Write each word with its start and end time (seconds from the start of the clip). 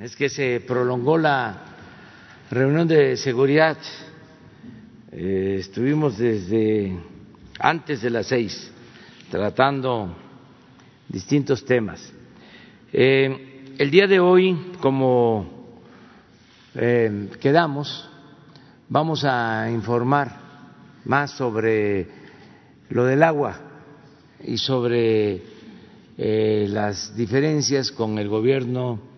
es 0.00 0.16
que 0.16 0.30
se 0.30 0.60
prolongó 0.60 1.18
la 1.18 1.62
reunión 2.50 2.88
de 2.88 3.18
seguridad. 3.18 3.76
Eh, 5.12 5.58
estuvimos 5.60 6.16
desde 6.16 6.98
antes 7.58 8.00
de 8.00 8.08
las 8.08 8.26
seis 8.26 8.72
tratando 9.30 10.16
distintos 11.06 11.66
temas. 11.66 12.12
Eh, 12.94 13.74
el 13.76 13.90
día 13.90 14.06
de 14.06 14.20
hoy, 14.20 14.72
como 14.80 15.68
eh, 16.74 17.28
quedamos, 17.38 18.08
vamos 18.88 19.22
a 19.24 19.70
informar 19.70 20.34
más 21.04 21.32
sobre 21.32 22.08
lo 22.88 23.04
del 23.04 23.22
agua 23.22 23.60
y 24.42 24.56
sobre 24.56 25.60
las 26.16 27.16
diferencias 27.16 27.90
con 27.90 28.18
el 28.18 28.28
gobierno 28.28 29.09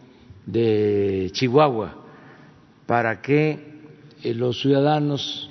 de 0.47 1.31
Chihuahua 1.33 2.03
para 2.87 3.23
que 3.23 3.59
eh, 4.23 4.35
los 4.35 4.61
ciudadanos, 4.61 5.51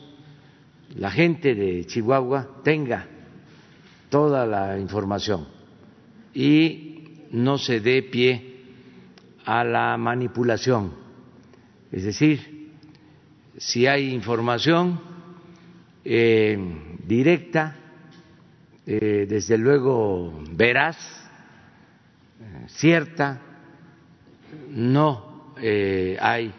la 0.95 1.11
gente 1.11 1.55
de 1.55 1.85
Chihuahua 1.85 2.61
tenga 2.63 3.07
toda 4.09 4.45
la 4.45 4.77
información 4.77 5.47
y 6.33 7.27
no 7.31 7.57
se 7.57 7.79
dé 7.79 8.03
pie 8.03 8.63
a 9.45 9.63
la 9.63 9.97
manipulación. 9.97 10.93
Es 11.91 12.03
decir, 12.03 12.71
si 13.57 13.87
hay 13.87 14.13
información 14.13 14.99
eh, 16.03 16.57
directa, 17.05 17.75
eh, 18.85 19.25
desde 19.29 19.57
luego 19.57 20.43
veraz, 20.51 20.97
cierta, 22.67 23.50
no 24.69 25.53
eh, 25.61 26.17
hay 26.19 26.51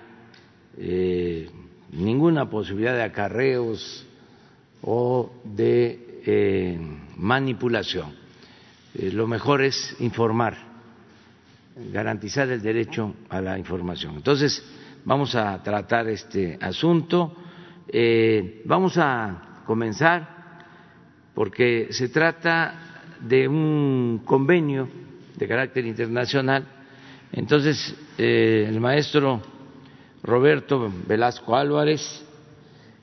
eh, 0.79 1.51
ninguna 1.93 2.49
posibilidad 2.49 2.95
de 2.95 3.03
acarreos 3.03 4.07
o 4.83 5.33
de 5.45 6.21
eh, 6.25 6.79
manipulación. 7.17 8.15
lo 8.95 9.27
mejor 9.27 9.63
es 9.63 9.97
informar, 10.01 10.57
garantizar 11.93 12.49
el 12.51 12.61
derecho 12.61 13.15
a 13.29 13.41
la 13.41 13.59
información. 13.59 14.17
Entonces, 14.17 14.63
vamos 15.05 15.35
a 15.35 15.63
tratar 15.63 16.09
este 16.09 16.59
asunto. 16.61 17.37
vamos 18.65 18.99
a 18.99 19.63
comenzar 19.67 20.33
porque 21.35 21.89
se 21.91 22.09
trata 22.09 22.93
de 23.21 23.49
un 23.49 24.23
convenio 24.25 24.89
de 25.37 25.49
carácter 25.49 25.87
internacional. 25.87 26.67
Entonces, 27.33 27.95
eh, 28.19 28.67
el 28.69 28.79
maestro 28.79 29.41
Roberto 30.23 30.93
Velasco 31.07 31.57
Álvarez 31.57 32.23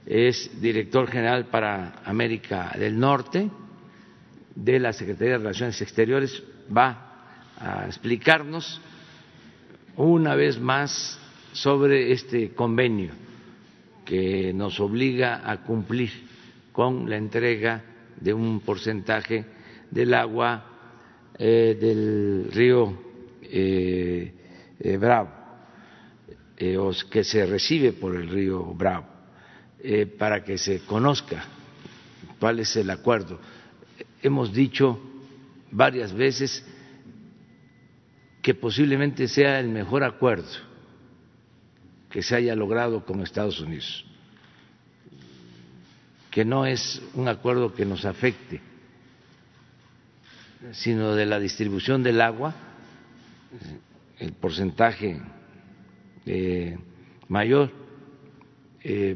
es 0.05 0.61
director 0.61 1.09
general 1.09 1.45
para 1.45 2.02
América 2.05 2.75
del 2.77 2.99
Norte 2.99 3.49
de 4.55 4.80
la 4.80 4.94
Secretaría 4.94 5.33
de 5.33 5.38
Relaciones 5.39 5.81
Exteriores, 5.81 6.44
va 6.75 7.25
a 7.58 7.86
explicarnos 7.88 8.80
una 9.95 10.36
vez 10.36 10.59
más 10.59 11.19
sobre 11.52 12.11
este 12.11 12.53
convenio 12.53 13.11
que 14.05 14.53
nos 14.53 14.80
obliga 14.80 15.41
a 15.49 15.64
cumplir 15.64 16.11
con 16.71 17.09
la 17.09 17.17
entrega 17.17 17.83
de 18.19 18.33
un 18.33 18.59
porcentaje 18.61 19.45
del 19.89 20.14
agua 20.14 20.66
eh, 21.38 21.77
del 21.80 22.52
río 22.52 23.08
eh, 23.50 24.33
eh, 24.80 24.97
Bravo, 24.97 25.30
o 26.78 26.92
que 27.09 27.23
se 27.23 27.45
recibe 27.45 27.94
por 27.94 28.16
el 28.16 28.30
río 28.30 28.64
Bravo, 28.73 29.08
para 30.17 30.44
que 30.44 30.58
se 30.58 30.81
conozca 30.81 31.45
cuál 32.39 32.59
es 32.59 32.75
el 32.75 32.89
acuerdo. 32.89 33.39
Hemos 34.21 34.54
dicho 34.54 34.99
varias 35.71 36.14
veces 36.14 36.65
que 38.42 38.54
posiblemente 38.54 39.27
sea 39.27 39.60
el 39.60 39.70
mejor 39.70 40.04
acuerdo 40.04 40.49
que 42.10 42.21
se 42.21 42.36
haya 42.36 42.55
logrado 42.55 43.05
con 43.05 43.21
Estados 43.21 43.60
Unidos, 43.61 44.05
que 46.31 46.43
no 46.43 46.66
es 46.66 47.02
un 47.14 47.27
acuerdo 47.27 47.73
que 47.73 47.86
nos 47.86 48.04
afecte 48.04 48.61
sino 50.71 51.16
de 51.16 51.26
la 51.26 51.39
distribución 51.39 52.04
del 52.04 52.21
agua, 52.21 52.54
el 54.20 54.33
porcentaje 54.33 55.20
eh, 56.26 56.77
mayor 57.27 57.71
eh, 58.83 59.15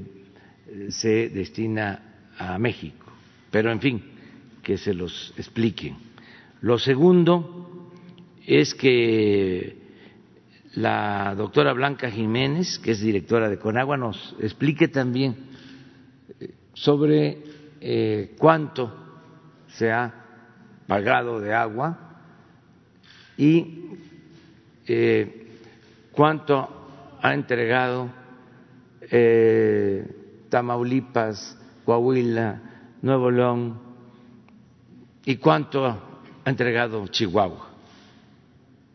se 0.90 1.30
destina 1.30 2.32
a 2.38 2.58
México, 2.58 3.06
pero 3.52 3.72
en 3.72 3.80
fin, 3.80 4.04
que 4.62 4.78
se 4.78 4.94
los 4.94 5.34
expliquen. 5.38 5.98
Lo 6.62 6.80
segundo 6.80 7.92
es 8.46 8.74
que 8.74 9.78
la 10.76 11.36
doctora 11.36 11.74
Blanca 11.74 12.10
Jiménez, 12.10 12.80
que 12.80 12.92
es 12.92 13.02
directora 13.02 13.50
de 13.50 13.60
Conagua, 13.60 13.98
nos 13.98 14.36
explique 14.40 14.88
también 14.88 15.36
eh, 16.40 16.54
sobre 16.74 17.54
cuánto 18.38 18.92
se 19.68 19.92
ha 19.92 20.24
pagado 20.88 21.42
de 21.42 21.54
agua 21.54 22.04
y 23.38 23.84
eh, 24.88 25.48
cuánto 26.12 27.18
ha 27.22 27.34
entregado 27.34 28.10
eh, 29.02 30.06
Tamaulipas, 30.50 31.58
Coahuila, 31.86 32.62
Nuevo 33.02 33.32
León 33.32 33.80
y 35.26 35.38
cuánto 35.38 35.86
ha 35.86 36.00
entregado 36.46 37.08
Chihuahua, 37.08 37.70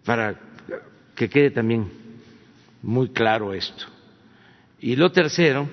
para 0.05 0.39
que 1.15 1.29
quede 1.29 1.51
también 1.51 1.91
muy 2.83 3.09
claro 3.11 3.53
esto. 3.53 3.87
Y 4.81 4.95
lo 4.95 5.11
tercero, 5.11 5.69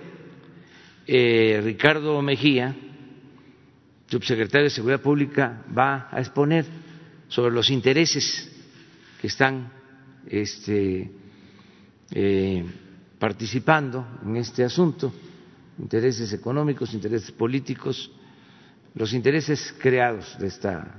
eh, 1.05 1.61
Ricardo 1.63 2.21
Mejía, 2.21 2.75
subsecretario 4.07 4.65
de 4.65 4.69
Seguridad 4.69 5.01
Pública 5.01 5.63
va 5.77 6.07
a 6.11 6.19
exponer 6.19 6.65
sobre 7.27 7.53
los 7.53 7.69
intereses 7.69 8.51
que 9.21 9.27
están 9.27 9.71
este, 10.29 11.11
eh, 12.11 12.65
participando 13.19 14.05
en 14.25 14.37
este 14.37 14.63
asunto, 14.63 15.11
intereses 15.79 16.31
económicos, 16.33 16.93
intereses 16.93 17.31
políticos, 17.31 18.11
los 18.93 19.13
intereses 19.13 19.73
creados 19.79 20.37
de 20.39 20.47
esta 20.47 20.95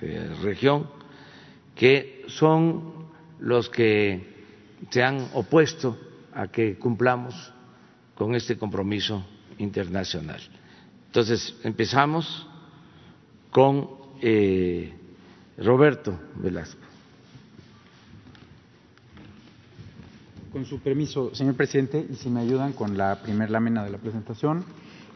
eh, 0.00 0.34
región, 0.42 0.88
que 1.74 2.24
son 2.28 3.06
los 3.40 3.68
que 3.68 4.26
se 4.90 5.02
han 5.02 5.28
opuesto 5.34 5.98
a 6.32 6.48
que 6.48 6.76
cumplamos 6.78 7.52
con 8.14 8.34
este 8.34 8.56
compromiso 8.56 9.24
internacional. 9.58 10.40
Entonces, 11.06 11.54
empezamos 11.64 12.46
con 13.50 13.88
eh, 14.22 14.92
Roberto 15.58 16.18
Velasco. 16.36 16.80
Con 20.52 20.64
su 20.64 20.80
permiso, 20.80 21.32
señor 21.32 21.54
presidente, 21.54 22.04
y 22.10 22.16
si 22.16 22.28
me 22.28 22.40
ayudan 22.40 22.72
con 22.72 22.98
la 22.98 23.22
primera 23.22 23.52
lámina 23.52 23.84
de 23.84 23.90
la 23.90 23.98
presentación. 23.98 24.64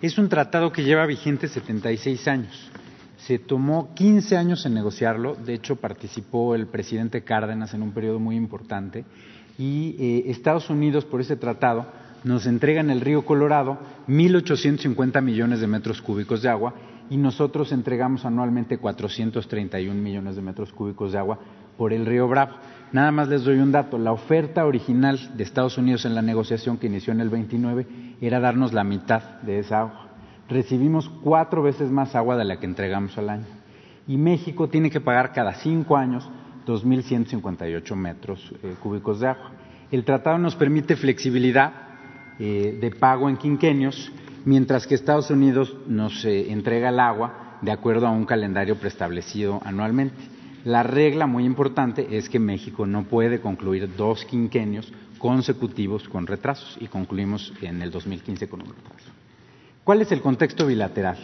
Es 0.01 0.17
un 0.17 0.29
tratado 0.29 0.71
que 0.71 0.85
lleva 0.85 1.07
vigente 1.07 1.49
76 1.49 2.29
años. 2.29 2.71
Se 3.17 3.41
tomó 3.41 3.95
15 3.95 4.37
años 4.37 4.65
en 4.65 4.75
negociarlo. 4.75 5.35
De 5.35 5.55
hecho, 5.55 5.75
participó 5.75 6.55
el 6.55 6.69
presidente 6.69 7.25
Cárdenas 7.25 7.75
en 7.75 7.83
un 7.83 7.91
periodo 7.91 8.21
muy 8.21 8.37
importante. 8.37 9.05
Y 9.59 9.97
eh, 9.99 10.31
Estados 10.31 10.71
Unidos, 10.71 11.05
por 11.05 11.21
ese 11.21 11.35
tratado, 11.35 11.87
nos 12.23 12.47
entrega 12.47 12.81
en 12.81 12.91
el 12.91 13.01
río 13.01 13.25
Colorado 13.25 13.79
1.850 14.07 15.21
millones 15.21 15.59
de 15.59 15.67
metros 15.67 16.01
cúbicos 16.01 16.43
de 16.43 16.49
agua 16.49 16.75
y 17.11 17.17
nosotros 17.17 17.73
entregamos 17.73 18.25
anualmente 18.25 18.79
431 18.79 20.01
millones 20.01 20.37
de 20.37 20.43
metros 20.43 20.73
cúbicos 20.73 21.13
de 21.13 21.19
agua 21.19 21.39
por 21.77 21.93
el 21.93 22.07
río 22.07 22.29
Bravo. 22.29 22.55
Nada 22.95 23.11
más 23.11 23.27
les 23.27 23.43
doy 23.43 23.59
un 23.59 23.73
dato. 23.73 23.99
La 23.99 24.13
oferta 24.13 24.65
original 24.65 25.19
de 25.37 25.43
Estados 25.43 25.79
Unidos 25.79 26.05
en 26.05 26.15
la 26.15 26.23
negociación 26.23 26.79
que 26.79 26.87
inició 26.87 27.13
en 27.13 27.21
el 27.21 27.29
29 27.29 27.89
era 28.21 28.39
darnos 28.39 28.73
la 28.73 28.85
mitad 28.85 29.41
de 29.41 29.59
esa 29.59 29.81
agua. 29.81 30.07
Recibimos 30.49 31.11
cuatro 31.25 31.61
veces 31.61 31.91
más 31.91 32.15
agua 32.15 32.37
de 32.37 32.45
la 32.45 32.61
que 32.61 32.67
entregamos 32.67 33.19
al 33.19 33.31
año. 33.31 33.47
Y 34.07 34.17
México 34.17 34.69
tiene 34.69 34.91
que 34.91 35.01
pagar 35.01 35.33
cada 35.33 35.55
cinco 35.55 35.97
años 35.97 36.31
2.158 36.69 37.97
metros 37.97 38.55
eh, 38.63 38.77
cúbicos 38.81 39.19
de 39.19 39.27
agua. 39.27 39.51
El 39.91 40.05
tratado 40.05 40.39
nos 40.39 40.55
permite 40.55 40.95
flexibilidad 40.95 41.73
eh, 42.39 42.79
de 42.81 42.91
pago 42.93 43.29
en 43.29 43.39
quinquenios, 43.39 44.13
mientras 44.45 44.87
que 44.87 44.95
Estados 44.95 45.33
Unidos 45.33 45.77
nos 45.89 46.25
eh, 46.25 46.53
entrega 46.53 46.91
el 46.91 47.01
agua 47.01 47.59
de 47.61 47.73
acuerdo 47.73 48.07
a 48.07 48.13
un 48.13 48.25
calendario 48.25 48.77
preestablecido 48.77 49.61
anualmente. 49.65 50.34
La 50.65 50.83
regla 50.83 51.27
muy 51.27 51.45
importante 51.45 52.17
es 52.17 52.31
que 52.31 52.39
México 52.39 52.87
no 52.87 53.05
puede 53.05 53.41
concluir 53.41 53.95
dos 53.97 54.25
quinquenios 54.25 54.91
consecutivos 55.19 56.09
con 56.09 56.27
retrasos 56.27 56.79
y 56.81 56.87
concluimos 56.87 57.53
en 57.61 57.83
el 57.83 57.91
2015 57.91 58.49
con 58.49 58.63
un 58.63 58.69
retraso. 58.69 59.11
¿Cuál 59.85 60.01
es 60.01 60.11
el 60.13 60.23
contexto 60.23 60.67
bilateral? 60.67 61.19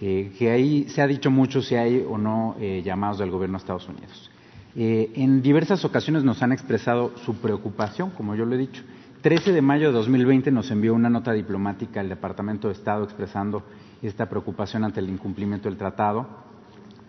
Eh, 0.00 0.32
que 0.38 0.50
ahí 0.52 0.88
se 0.88 1.02
ha 1.02 1.08
dicho 1.08 1.28
mucho 1.28 1.60
si 1.60 1.74
hay 1.74 2.06
o 2.08 2.16
no 2.18 2.54
eh, 2.60 2.82
llamados 2.84 3.18
del 3.18 3.32
gobierno 3.32 3.58
de 3.58 3.62
Estados 3.62 3.88
Unidos. 3.88 4.30
Eh, 4.76 5.10
en 5.16 5.42
diversas 5.42 5.84
ocasiones 5.84 6.22
nos 6.22 6.40
han 6.44 6.52
expresado 6.52 7.12
su 7.24 7.34
preocupación, 7.34 8.10
como 8.10 8.36
yo 8.36 8.44
lo 8.44 8.54
he 8.54 8.58
dicho. 8.58 8.84
13 9.22 9.50
de 9.50 9.60
mayo 9.60 9.88
de 9.88 9.94
2020 9.94 10.52
nos 10.52 10.70
envió 10.70 10.94
una 10.94 11.10
nota 11.10 11.32
diplomática 11.32 11.98
al 11.98 12.08
Departamento 12.08 12.68
de 12.68 12.74
Estado 12.74 13.02
expresando 13.02 13.64
esta 14.02 14.28
preocupación 14.28 14.84
ante 14.84 15.00
el 15.00 15.08
incumplimiento 15.08 15.68
del 15.68 15.76
tratado. 15.76 16.47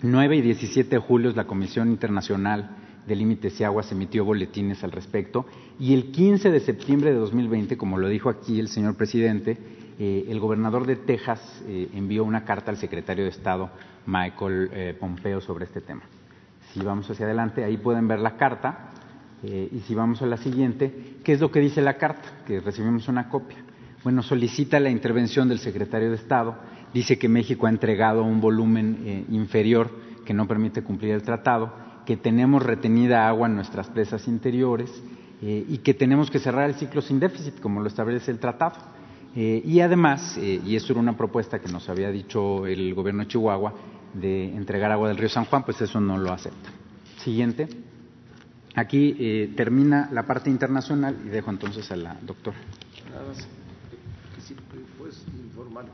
9 0.01 0.37
y 0.37 0.41
17 0.41 0.89
de 0.89 0.97
julio 0.97 1.33
la 1.35 1.45
Comisión 1.45 1.89
Internacional 1.89 2.69
de 3.05 3.15
Límites 3.15 3.59
y 3.59 3.65
Aguas 3.65 3.91
emitió 3.91 4.23
boletines 4.23 4.81
al 4.83 4.91
respecto 4.91 5.45
y 5.77 5.93
el 5.93 6.11
15 6.11 6.51
de 6.51 6.59
septiembre 6.61 7.11
de 7.11 7.17
2020, 7.17 7.77
como 7.77 7.97
lo 7.97 8.07
dijo 8.07 8.29
aquí 8.29 8.59
el 8.59 8.69
señor 8.69 8.95
presidente, 8.95 9.57
eh, 9.99 10.25
el 10.29 10.39
gobernador 10.39 10.87
de 10.87 10.95
Texas 10.95 11.41
eh, 11.67 11.89
envió 11.93 12.23
una 12.23 12.45
carta 12.45 12.71
al 12.71 12.77
secretario 12.77 13.25
de 13.25 13.31
Estado, 13.31 13.69
Michael 14.05 14.69
eh, 14.71 14.97
Pompeo, 14.97 15.41
sobre 15.41 15.65
este 15.65 15.81
tema. 15.81 16.03
Si 16.71 16.79
vamos 16.79 17.09
hacia 17.09 17.25
adelante, 17.25 17.65
ahí 17.65 17.75
pueden 17.75 18.07
ver 18.07 18.19
la 18.19 18.37
carta. 18.37 18.91
y 19.41 19.79
si 19.87 19.95
vamos 19.95 20.21
a 20.21 20.25
la 20.25 20.37
siguiente, 20.37 21.17
¿qué 21.23 21.33
es 21.33 21.39
lo 21.39 21.49
que 21.49 21.59
dice 21.59 21.81
la 21.81 21.95
carta? 21.97 22.43
Que 22.45 22.59
recibimos 22.59 23.07
una 23.07 23.29
copia. 23.29 23.57
Bueno, 24.03 24.21
solicita 24.21 24.79
la 24.79 24.89
intervención 24.89 25.49
del 25.49 25.59
secretario 25.59 26.09
de 26.09 26.15
Estado, 26.15 26.55
dice 26.93 27.17
que 27.17 27.29
México 27.29 27.67
ha 27.67 27.69
entregado 27.69 28.23
un 28.23 28.41
volumen 28.41 29.25
inferior 29.29 29.89
que 30.25 30.33
no 30.33 30.47
permite 30.47 30.83
cumplir 30.83 31.13
el 31.13 31.23
tratado, 31.23 31.73
que 32.05 32.17
tenemos 32.17 32.63
retenida 32.63 33.27
agua 33.27 33.47
en 33.47 33.55
nuestras 33.55 33.87
presas 33.87 34.27
interiores 34.27 34.91
y 35.41 35.77
que 35.79 35.93
tenemos 35.93 36.29
que 36.29 36.39
cerrar 36.39 36.69
el 36.69 36.75
ciclo 36.75 37.01
sin 37.01 37.19
déficit, 37.19 37.59
como 37.59 37.81
lo 37.81 37.87
establece 37.87 38.31
el 38.31 38.39
tratado. 38.39 38.75
Eh, 39.35 39.61
y 39.63 39.79
además, 39.81 40.37
eh, 40.37 40.59
y 40.65 40.75
esto 40.75 40.93
era 40.93 41.01
una 41.01 41.15
propuesta 41.15 41.59
que 41.59 41.71
nos 41.71 41.87
había 41.87 42.09
dicho 42.09 42.65
el 42.65 42.93
gobierno 42.93 43.23
de 43.23 43.27
Chihuahua, 43.27 43.73
de 44.13 44.55
entregar 44.55 44.91
agua 44.91 45.07
del 45.09 45.17
río 45.17 45.29
San 45.29 45.45
Juan, 45.45 45.63
pues 45.63 45.79
eso 45.81 45.99
no 45.99 46.17
lo 46.17 46.31
acepta. 46.31 46.69
Siguiente. 47.17 47.67
Aquí 48.75 49.15
eh, 49.19 49.53
termina 49.55 50.09
la 50.11 50.25
parte 50.25 50.49
internacional 50.49 51.17
y 51.25 51.29
dejo 51.29 51.51
entonces 51.51 51.91
a 51.91 51.95
la 51.95 52.17
doctora. 52.21 52.57
Nada 53.11 53.27
más, 53.27 53.47
que 54.35 54.41
sí 54.41 54.55
puedes 54.97 55.23
informar 55.43 55.85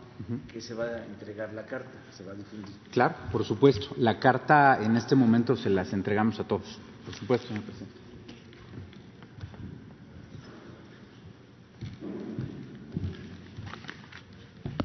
que 0.51 0.61
se 0.61 0.73
va 0.73 0.85
a 0.85 1.05
entregar 1.05 1.53
la 1.53 1.65
carta, 1.65 1.91
se 2.11 2.23
va 2.23 2.31
a 2.31 2.35
difundir. 2.35 2.73
Claro, 2.91 3.15
por 3.31 3.43
supuesto. 3.43 3.87
La 3.97 4.19
carta 4.19 4.79
en 4.81 4.95
este 4.95 5.15
momento 5.15 5.55
se 5.55 5.69
las 5.69 5.93
entregamos 5.93 6.39
a 6.39 6.43
todos. 6.43 6.79
Por 7.05 7.13
supuesto, 7.13 7.47
señor 7.47 7.63
presidente. 7.63 8.05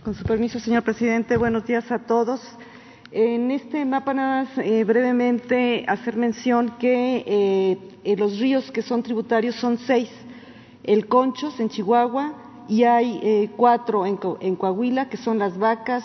Con 0.05 0.15
su 0.15 0.25
permiso, 0.25 0.59
señor 0.59 0.83
presidente, 0.83 1.37
buenos 1.37 1.65
días 1.67 1.91
a 1.93 2.01
todos. 2.01 2.41
En 3.13 3.51
este 3.51 3.85
mapa, 3.85 4.15
nada 4.15 4.45
más 4.45 4.59
eh, 4.59 4.85
brevemente 4.85 5.85
hacer 5.89 6.17
mención 6.17 6.77
que 6.79 7.25
eh, 8.05 8.17
los 8.17 8.39
ríos 8.39 8.71
que 8.71 8.83
son 8.83 9.03
tributarios 9.03 9.57
son 9.57 9.79
seis: 9.79 10.11
el 10.85 11.07
Conchos 11.07 11.59
en 11.61 11.69
Chihuahua, 11.69 12.50
y 12.69 12.85
hay 12.85 13.21
eh, 13.23 13.51
cuatro 13.57 14.07
en, 14.07 14.17
Coahuila, 14.57 15.09
que 15.09 15.17
son 15.17 15.39
las 15.39 15.59
Vacas, 15.59 16.05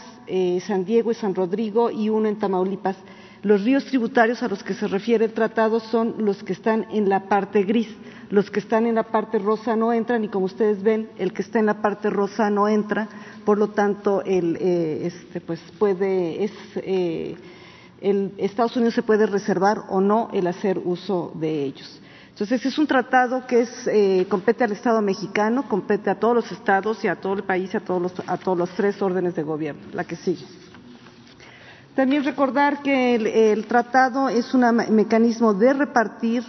San 0.65 0.85
Diego 0.85 1.11
y 1.11 1.15
San 1.15 1.35
Rodrigo, 1.35 1.91
y 1.91 2.09
uno 2.09 2.27
en 2.27 2.37
Tamaulipas. 2.37 2.97
Los 3.43 3.63
ríos 3.63 3.85
tributarios 3.85 4.41
a 4.41 4.47
los 4.47 4.63
que 4.63 4.73
se 4.73 4.87
refiere 4.87 5.25
el 5.25 5.33
tratado 5.33 5.79
son 5.79 6.15
los 6.17 6.43
que 6.43 6.53
están 6.53 6.87
en 6.91 7.09
la 7.09 7.29
parte 7.29 7.63
gris. 7.63 7.89
Los 8.31 8.49
que 8.49 8.59
están 8.59 8.87
en 8.87 8.95
la 8.95 9.03
parte 9.03 9.37
rosa 9.37 9.75
no 9.75 9.93
entran 9.93 10.23
y 10.23 10.29
como 10.29 10.45
ustedes 10.45 10.81
ven, 10.81 11.09
el 11.19 11.31
que 11.31 11.43
está 11.43 11.59
en 11.59 11.67
la 11.67 11.79
parte 11.79 12.09
rosa 12.09 12.49
no 12.49 12.67
entra 12.67 13.07
por 13.45 13.59
lo 13.59 13.69
tanto, 13.69 14.23
el, 14.23 14.57
eh, 14.59 15.05
este, 15.05 15.39
pues 15.39 15.59
puede, 15.77 16.43
es, 16.43 16.51
eh, 16.77 17.35
el 18.01 18.33
Estados 18.37 18.75
Unidos 18.75 18.95
se 18.95 19.03
puede 19.03 19.27
reservar 19.27 19.83
o 19.89 20.01
no 20.01 20.29
el 20.33 20.47
hacer 20.47 20.81
uso 20.83 21.31
de 21.35 21.63
ellos. 21.63 22.01
Entonces, 22.35 22.65
es 22.65 22.77
un 22.77 22.85
tratado 22.85 23.47
que 23.47 23.61
es, 23.61 23.87
eh, 23.87 24.27
compete 24.27 24.65
al 24.65 24.73
Estado 24.73 25.01
mexicano, 25.01 25.69
compete 25.69 26.09
a 26.09 26.19
todos 26.19 26.35
los 26.35 26.51
estados 26.51 27.01
y 27.05 27.07
a 27.07 27.15
todo 27.15 27.35
el 27.35 27.43
país 27.43 27.73
y 27.73 27.77
a 27.77 27.79
todos 27.79 28.01
los, 28.01 28.11
a 28.27 28.35
todos 28.35 28.57
los 28.57 28.69
tres 28.71 29.01
órdenes 29.01 29.35
de 29.35 29.43
gobierno. 29.43 29.81
La 29.93 30.03
que 30.03 30.17
sigue. 30.17 30.45
También 31.95 32.25
recordar 32.25 32.81
que 32.81 33.15
el, 33.53 33.65
tratado 33.67 34.27
es 34.27 34.53
un 34.53 34.65
mecanismo 34.89 35.53
de 35.53 35.71
repartir 35.71 36.43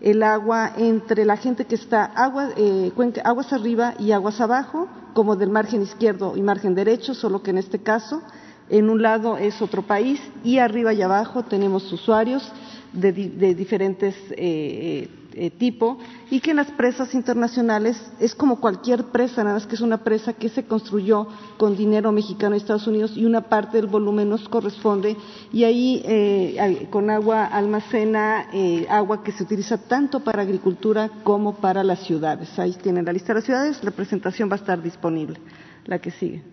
el 0.00 0.22
agua 0.22 0.74
entre 0.76 1.24
la 1.24 1.36
gente 1.36 1.64
que 1.64 1.74
está 1.74 2.04
agua, 2.04 2.50
eh, 2.56 2.92
aguas 3.24 3.52
arriba 3.52 3.94
y 3.98 4.12
aguas 4.12 4.40
abajo, 4.40 4.86
como 5.12 5.34
del 5.34 5.50
margen 5.50 5.82
izquierdo 5.82 6.36
y 6.36 6.42
margen 6.42 6.76
derecho, 6.76 7.14
solo 7.14 7.42
que 7.42 7.50
en 7.50 7.58
este 7.58 7.80
caso 7.80 8.22
en 8.70 8.88
un 8.88 9.02
lado 9.02 9.36
es 9.38 9.60
otro 9.60 9.82
país 9.82 10.20
y 10.44 10.58
arriba 10.58 10.92
y 10.92 11.02
abajo 11.02 11.42
tenemos 11.42 11.92
usuarios 11.92 12.48
de, 12.92 13.12
diferentes 13.56 14.14
eh, 14.36 15.08
eh, 15.34 15.50
tipo 15.50 15.98
y 16.30 16.40
que 16.40 16.50
en 16.50 16.56
las 16.56 16.70
presas 16.70 17.14
internacionales 17.14 17.96
es 18.20 18.34
como 18.34 18.60
cualquier 18.60 19.04
presa, 19.04 19.42
nada 19.44 19.56
más 19.56 19.66
que 19.66 19.74
es 19.74 19.80
una 19.80 19.98
presa 19.98 20.32
que 20.32 20.48
se 20.48 20.64
construyó 20.64 21.26
con 21.56 21.76
dinero 21.76 22.12
mexicano 22.12 22.52
de 22.52 22.58
Estados 22.58 22.86
Unidos 22.86 23.12
y 23.16 23.24
una 23.24 23.42
parte 23.42 23.76
del 23.78 23.86
volumen 23.86 24.28
nos 24.28 24.48
corresponde 24.48 25.16
y 25.52 25.64
ahí 25.64 26.02
eh, 26.04 26.88
con 26.90 27.10
agua 27.10 27.46
almacena 27.46 28.46
eh, 28.52 28.86
agua 28.88 29.22
que 29.22 29.32
se 29.32 29.42
utiliza 29.42 29.78
tanto 29.78 30.20
para 30.20 30.42
agricultura 30.42 31.10
como 31.22 31.54
para 31.56 31.84
las 31.84 32.00
ciudades. 32.00 32.58
Ahí 32.58 32.72
tienen 32.72 33.04
la 33.04 33.12
lista 33.12 33.28
de 33.28 33.34
las 33.34 33.44
ciudades, 33.44 33.84
la 33.84 33.90
presentación 33.90 34.48
va 34.50 34.54
a 34.54 34.58
estar 34.58 34.82
disponible. 34.82 35.38
La 35.84 35.98
que 35.98 36.10
sigue. 36.12 36.51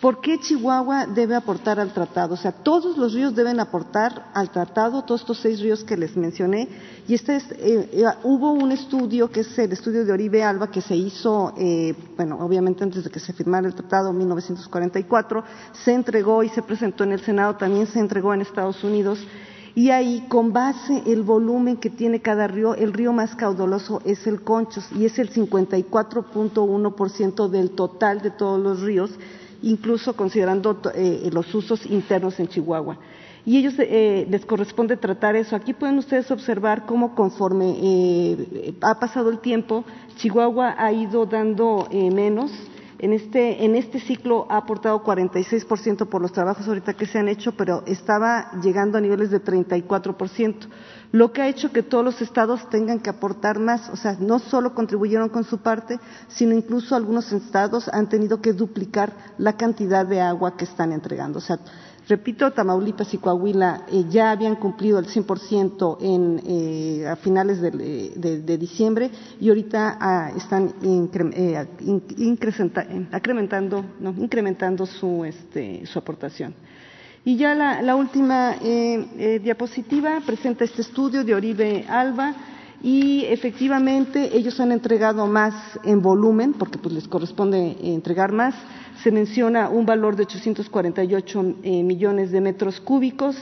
¿Por 0.00 0.20
qué 0.20 0.38
Chihuahua 0.38 1.06
debe 1.06 1.34
aportar 1.34 1.80
al 1.80 1.92
tratado? 1.92 2.34
O 2.34 2.36
sea, 2.36 2.52
todos 2.52 2.96
los 2.96 3.14
ríos 3.14 3.34
deben 3.34 3.58
aportar 3.58 4.26
al 4.32 4.48
tratado, 4.50 5.02
todos 5.02 5.22
estos 5.22 5.40
seis 5.40 5.58
ríos 5.58 5.82
que 5.82 5.96
les 5.96 6.16
mencioné. 6.16 6.68
Y 7.08 7.14
este 7.14 7.34
es, 7.34 7.50
eh, 7.50 7.90
eh, 7.92 8.04
hubo 8.22 8.52
un 8.52 8.70
estudio, 8.70 9.28
que 9.28 9.40
es 9.40 9.58
el 9.58 9.72
estudio 9.72 10.04
de 10.04 10.12
Oribe 10.12 10.44
Alba, 10.44 10.70
que 10.70 10.82
se 10.82 10.94
hizo, 10.94 11.52
eh, 11.58 11.96
bueno, 12.16 12.38
obviamente 12.38 12.84
antes 12.84 13.02
de 13.02 13.10
que 13.10 13.18
se 13.18 13.32
firmara 13.32 13.66
el 13.66 13.74
tratado 13.74 14.10
en 14.10 14.18
1944, 14.18 15.42
se 15.84 15.92
entregó 15.92 16.44
y 16.44 16.48
se 16.50 16.62
presentó 16.62 17.02
en 17.02 17.10
el 17.10 17.20
Senado, 17.20 17.56
también 17.56 17.88
se 17.88 17.98
entregó 17.98 18.32
en 18.32 18.42
Estados 18.42 18.84
Unidos. 18.84 19.18
Y 19.74 19.90
ahí, 19.90 20.24
con 20.28 20.52
base 20.52 21.02
el 21.06 21.22
volumen 21.22 21.76
que 21.76 21.90
tiene 21.90 22.22
cada 22.22 22.46
río, 22.46 22.76
el 22.76 22.92
río 22.92 23.12
más 23.12 23.34
caudaloso 23.34 24.00
es 24.04 24.28
el 24.28 24.42
Conchos 24.42 24.92
y 24.92 25.06
es 25.06 25.18
el 25.18 25.32
54.1% 25.32 27.48
del 27.48 27.70
total 27.70 28.20
de 28.20 28.30
todos 28.30 28.60
los 28.60 28.80
ríos 28.80 29.10
incluso 29.62 30.14
considerando 30.14 30.80
eh, 30.94 31.28
los 31.32 31.54
usos 31.54 31.84
internos 31.86 32.38
en 32.40 32.48
Chihuahua. 32.48 32.98
Y 33.44 33.56
ellos 33.56 33.74
eh, 33.78 34.26
les 34.28 34.44
corresponde 34.44 34.96
tratar 34.96 35.36
eso. 35.36 35.56
Aquí 35.56 35.72
pueden 35.72 35.98
ustedes 35.98 36.30
observar 36.30 36.84
cómo 36.84 37.14
conforme 37.14 37.76
eh, 37.80 38.74
ha 38.82 38.98
pasado 38.98 39.30
el 39.30 39.38
tiempo, 39.38 39.84
Chihuahua 40.16 40.74
ha 40.76 40.92
ido 40.92 41.24
dando 41.24 41.88
menos. 41.92 42.50
En 43.00 43.12
este, 43.12 43.64
en 43.64 43.76
este 43.76 44.00
ciclo 44.00 44.46
ha 44.50 44.56
aportado 44.56 45.04
46% 45.04 46.08
por 46.08 46.20
los 46.20 46.32
trabajos 46.32 46.66
ahorita 46.66 46.94
que 46.94 47.06
se 47.06 47.18
han 47.18 47.28
hecho, 47.28 47.52
pero 47.52 47.84
estaba 47.86 48.50
llegando 48.60 48.98
a 48.98 49.00
niveles 49.00 49.30
de 49.30 49.40
34% 49.40 50.66
lo 51.12 51.32
que 51.32 51.42
ha 51.42 51.48
hecho 51.48 51.72
que 51.72 51.82
todos 51.82 52.04
los 52.04 52.20
estados 52.20 52.68
tengan 52.68 53.00
que 53.00 53.10
aportar 53.10 53.58
más, 53.58 53.88
o 53.90 53.96
sea, 53.96 54.16
no 54.20 54.38
solo 54.38 54.74
contribuyeron 54.74 55.28
con 55.28 55.44
su 55.44 55.58
parte, 55.58 55.98
sino 56.28 56.54
incluso 56.54 56.94
algunos 56.94 57.32
estados 57.32 57.88
han 57.88 58.08
tenido 58.08 58.40
que 58.40 58.52
duplicar 58.52 59.12
la 59.38 59.56
cantidad 59.56 60.06
de 60.06 60.20
agua 60.20 60.56
que 60.56 60.64
están 60.64 60.92
entregando. 60.92 61.38
O 61.38 61.42
sea, 61.42 61.58
repito, 62.08 62.50
Tamaulipas 62.52 63.12
y 63.14 63.18
Coahuila 63.18 63.86
eh, 63.88 64.04
ya 64.10 64.30
habían 64.30 64.56
cumplido 64.56 64.98
el 64.98 65.06
100% 65.06 65.98
en, 66.00 66.42
eh, 66.46 67.06
a 67.06 67.16
finales 67.16 67.60
de, 67.60 68.58
diciembre 68.58 69.10
y 69.40 69.48
ahorita 69.48 69.96
ah, 70.00 70.30
están 70.36 70.74
eh, 70.82 71.66
incrementando, 74.18 74.86
su, 74.86 75.24
este, 75.24 75.86
su 75.86 75.98
aportación. 75.98 76.54
Y 77.24 77.36
ya 77.36 77.54
la, 77.54 77.96
última 77.96 78.54
eh, 78.62 79.06
eh, 79.18 79.40
diapositiva 79.42 80.20
presenta 80.24 80.64
este 80.64 80.82
estudio 80.82 81.24
de 81.24 81.34
Oribe 81.34 81.84
Alba 81.88 82.34
y 82.82 83.24
efectivamente 83.24 84.36
ellos 84.36 84.60
han 84.60 84.70
entregado 84.72 85.26
más 85.26 85.54
en 85.84 86.00
volumen, 86.00 86.52
porque 86.52 86.78
pues 86.78 86.94
les 86.94 87.08
corresponde 87.08 87.76
entregar 87.82 88.32
más. 88.32 88.54
Se 89.02 89.10
menciona 89.10 89.68
un 89.68 89.84
valor 89.84 90.14
de 90.16 90.22
848 90.22 91.56
eh, 91.62 91.82
millones 91.82 92.30
de 92.30 92.40
metros 92.40 92.80
cúbicos 92.80 93.36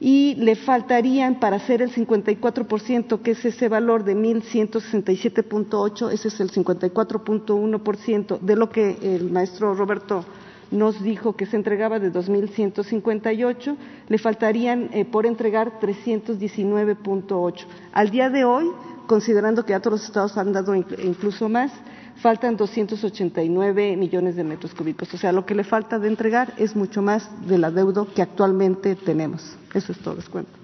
y 0.00 0.34
le 0.34 0.56
faltarían 0.56 1.38
para 1.38 1.56
hacer 1.56 1.82
el 1.82 1.92
54%, 1.92 3.22
que 3.22 3.30
es 3.30 3.44
ese 3.44 3.68
valor 3.68 4.02
de 4.04 4.16
1.167.8, 4.16 6.10
ese 6.12 6.28
es 6.28 6.40
el 6.40 6.50
54.1% 6.50 8.40
de 8.40 8.56
lo 8.56 8.70
que 8.70 8.98
el 9.02 9.30
maestro 9.30 9.72
Roberto 9.74 10.24
nos 10.70 11.02
dijo 11.02 11.34
que 11.34 11.46
se 11.46 11.56
entregaba 11.56 11.98
de 11.98 12.12
2.158, 12.12 13.76
le 14.08 14.18
faltarían 14.18 14.90
eh, 14.92 15.04
por 15.04 15.26
entregar 15.26 15.80
319.8. 15.80 17.64
Al 17.92 18.10
día 18.10 18.30
de 18.30 18.44
hoy, 18.44 18.70
considerando 19.06 19.64
que 19.64 19.74
otros 19.74 20.04
estados 20.04 20.36
han 20.36 20.52
dado 20.52 20.74
incluso 20.74 21.48
más, 21.48 21.72
faltan 22.16 22.56
289 22.56 23.96
millones 23.96 24.36
de 24.36 24.44
metros 24.44 24.74
cúbicos. 24.74 25.12
O 25.14 25.18
sea, 25.18 25.32
lo 25.32 25.44
que 25.44 25.54
le 25.54 25.64
falta 25.64 25.98
de 25.98 26.08
entregar 26.08 26.54
es 26.56 26.74
mucho 26.76 27.02
más 27.02 27.28
del 27.46 27.64
adeudo 27.64 28.06
que 28.14 28.22
actualmente 28.22 28.94
tenemos. 28.94 29.56
Eso 29.74 29.92
es 29.92 29.98
todo, 29.98 30.14
les 30.14 30.28
cuento. 30.28 30.63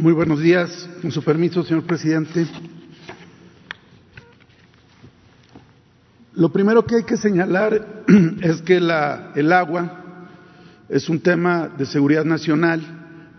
Muy 0.00 0.14
buenos 0.14 0.40
días. 0.40 0.88
Con 1.02 1.12
su 1.12 1.22
permiso, 1.22 1.62
señor 1.62 1.82
presidente. 1.82 2.46
Lo 6.32 6.50
primero 6.50 6.86
que 6.86 6.94
hay 6.96 7.02
que 7.02 7.18
señalar 7.18 8.04
es 8.40 8.62
que 8.62 8.78
el 8.78 9.52
agua 9.52 10.24
es 10.88 11.10
un 11.10 11.20
tema 11.20 11.68
de 11.76 11.84
seguridad 11.84 12.24
nacional 12.24 12.80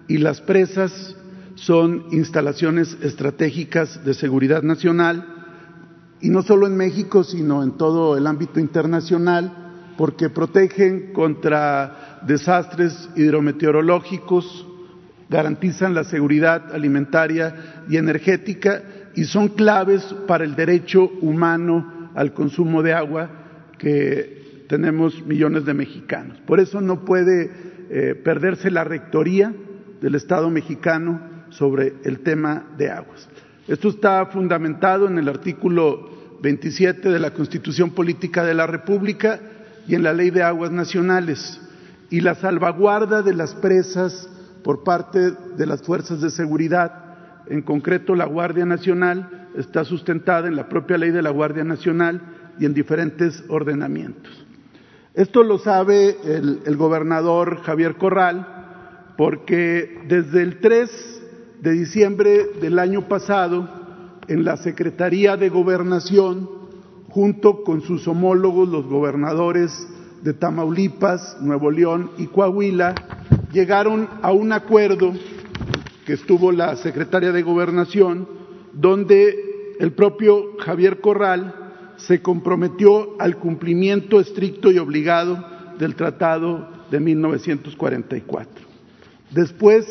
y 0.07 0.19
las 0.19 0.39
presas 0.39 1.15
son 1.55 2.05
instalaciones 2.11 2.95
estratégicas 3.01 4.05
de 4.05 4.13
seguridad 4.13 4.61
nacional 4.61 5.25
y 6.21 6.29
no 6.29 6.43
solo 6.43 6.67
en 6.67 6.77
México, 6.77 7.23
sino 7.23 7.63
en 7.63 7.71
todo 7.71 8.15
el 8.17 8.27
ámbito 8.27 8.59
internacional, 8.59 9.93
porque 9.97 10.29
protegen 10.29 11.11
contra 11.11 12.19
desastres 12.27 13.09
hidrometeorológicos, 13.15 14.67
garantizan 15.31 15.93
la 15.93 16.03
seguridad 16.03 16.75
alimentaria 16.75 17.83
y 17.89 17.95
energética 17.95 18.83
y 19.15 19.23
son 19.23 19.47
claves 19.47 20.03
para 20.27 20.43
el 20.43 20.55
derecho 20.55 21.09
humano 21.21 22.11
al 22.13 22.33
consumo 22.33 22.83
de 22.83 22.91
agua 22.93 23.29
que 23.77 24.65
tenemos 24.67 25.25
millones 25.25 25.63
de 25.63 25.73
mexicanos. 25.73 26.37
Por 26.45 26.59
eso 26.59 26.81
no 26.81 27.05
puede 27.05 27.49
eh, 27.89 28.15
perderse 28.21 28.69
la 28.69 28.83
rectoría 28.83 29.53
del 30.01 30.15
Estado 30.15 30.49
mexicano 30.49 31.21
sobre 31.49 31.93
el 32.03 32.19
tema 32.19 32.67
de 32.77 32.91
aguas. 32.91 33.29
Esto 33.69 33.87
está 33.87 34.25
fundamentado 34.25 35.07
en 35.07 35.17
el 35.17 35.29
artículo 35.29 36.39
27 36.41 37.09
de 37.09 37.19
la 37.19 37.31
Constitución 37.31 37.91
Política 37.91 38.43
de 38.43 38.53
la 38.53 38.67
República 38.67 39.39
y 39.87 39.95
en 39.95 40.03
la 40.03 40.11
Ley 40.11 40.29
de 40.29 40.43
Aguas 40.43 40.71
Nacionales. 40.71 41.61
Y 42.09 42.19
la 42.19 42.35
salvaguarda 42.35 43.21
de 43.21 43.33
las 43.33 43.55
presas 43.55 44.27
por 44.63 44.83
parte 44.83 45.31
de 45.31 45.65
las 45.65 45.81
fuerzas 45.81 46.21
de 46.21 46.29
seguridad, 46.29 47.45
en 47.47 47.61
concreto 47.61 48.15
la 48.15 48.25
Guardia 48.25 48.65
Nacional, 48.65 49.49
está 49.55 49.83
sustentada 49.83 50.47
en 50.47 50.55
la 50.55 50.69
propia 50.69 50.97
ley 50.97 51.11
de 51.11 51.21
la 51.21 51.29
Guardia 51.29 51.63
Nacional 51.63 52.21
y 52.59 52.65
en 52.65 52.73
diferentes 52.73 53.43
ordenamientos. 53.49 54.45
Esto 55.13 55.43
lo 55.43 55.57
sabe 55.57 56.17
el, 56.23 56.77
gobernador 56.77 57.61
Javier 57.63 57.95
Corral, 57.95 58.47
porque 59.17 59.99
desde 60.07 60.41
el 60.41 60.59
3 60.59 61.21
de 61.61 61.71
diciembre 61.71 62.47
del 62.61 62.79
año 62.79 63.07
pasado, 63.09 63.67
en 64.27 64.45
la 64.45 64.55
Secretaría 64.55 65.35
de 65.35 65.49
Gobernación, 65.49 66.49
junto 67.09 67.63
con 67.63 67.81
sus 67.81 68.07
homólogos, 68.07 68.69
los 68.69 68.85
gobernadores 68.85 69.87
de 70.21 70.33
Tamaulipas, 70.33 71.37
Nuevo 71.41 71.71
León 71.71 72.11
y 72.17 72.27
Coahuila, 72.27 72.95
llegaron 73.51 74.09
a 74.21 74.31
un 74.31 74.53
acuerdo 74.53 75.13
que 76.05 76.13
estuvo 76.13 76.51
la 76.51 76.75
secretaria 76.77 77.31
de 77.31 77.43
Gobernación, 77.43 78.27
donde 78.73 79.75
el 79.79 79.91
propio 79.93 80.57
Javier 80.59 81.01
Corral 81.01 81.55
se 81.97 82.21
comprometió 82.21 83.15
al 83.19 83.37
cumplimiento 83.37 84.19
estricto 84.19 84.71
y 84.71 84.79
obligado 84.79 85.45
del 85.77 85.95
Tratado 85.95 86.67
de 86.89 86.99
1944. 86.99 88.65
Después, 89.31 89.85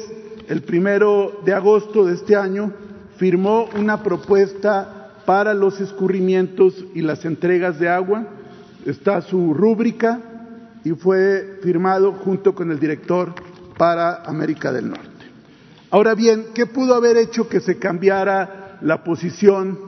el 0.48 0.62
primero 0.62 1.40
de 1.44 1.54
agosto 1.54 2.04
de 2.04 2.14
este 2.14 2.36
año, 2.36 2.72
firmó 3.16 3.68
una 3.78 4.02
propuesta 4.02 5.12
para 5.26 5.54
los 5.54 5.80
escurrimientos 5.80 6.84
y 6.94 7.02
las 7.02 7.24
entregas 7.24 7.78
de 7.78 7.88
agua. 7.88 8.26
Está 8.86 9.20
su 9.20 9.54
rúbrica 9.54 10.20
y 10.84 10.90
fue 10.92 11.58
firmado 11.62 12.12
junto 12.12 12.54
con 12.54 12.70
el 12.70 12.80
director 12.80 13.34
para 13.80 14.24
América 14.26 14.70
del 14.72 14.90
Norte. 14.90 15.24
Ahora 15.90 16.14
bien, 16.14 16.48
¿qué 16.52 16.66
pudo 16.66 16.94
haber 16.94 17.16
hecho 17.16 17.48
que 17.48 17.60
se 17.60 17.78
cambiara 17.78 18.76
la 18.82 19.02
posición 19.02 19.78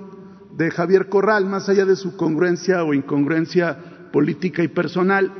de 0.56 0.70
Javier 0.70 1.10
Corral, 1.10 1.44
más 1.44 1.68
allá 1.68 1.84
de 1.84 1.96
su 1.96 2.16
congruencia 2.16 2.84
o 2.84 2.94
incongruencia 2.94 3.76
política 4.10 4.62
y 4.62 4.68
personal? 4.68 5.30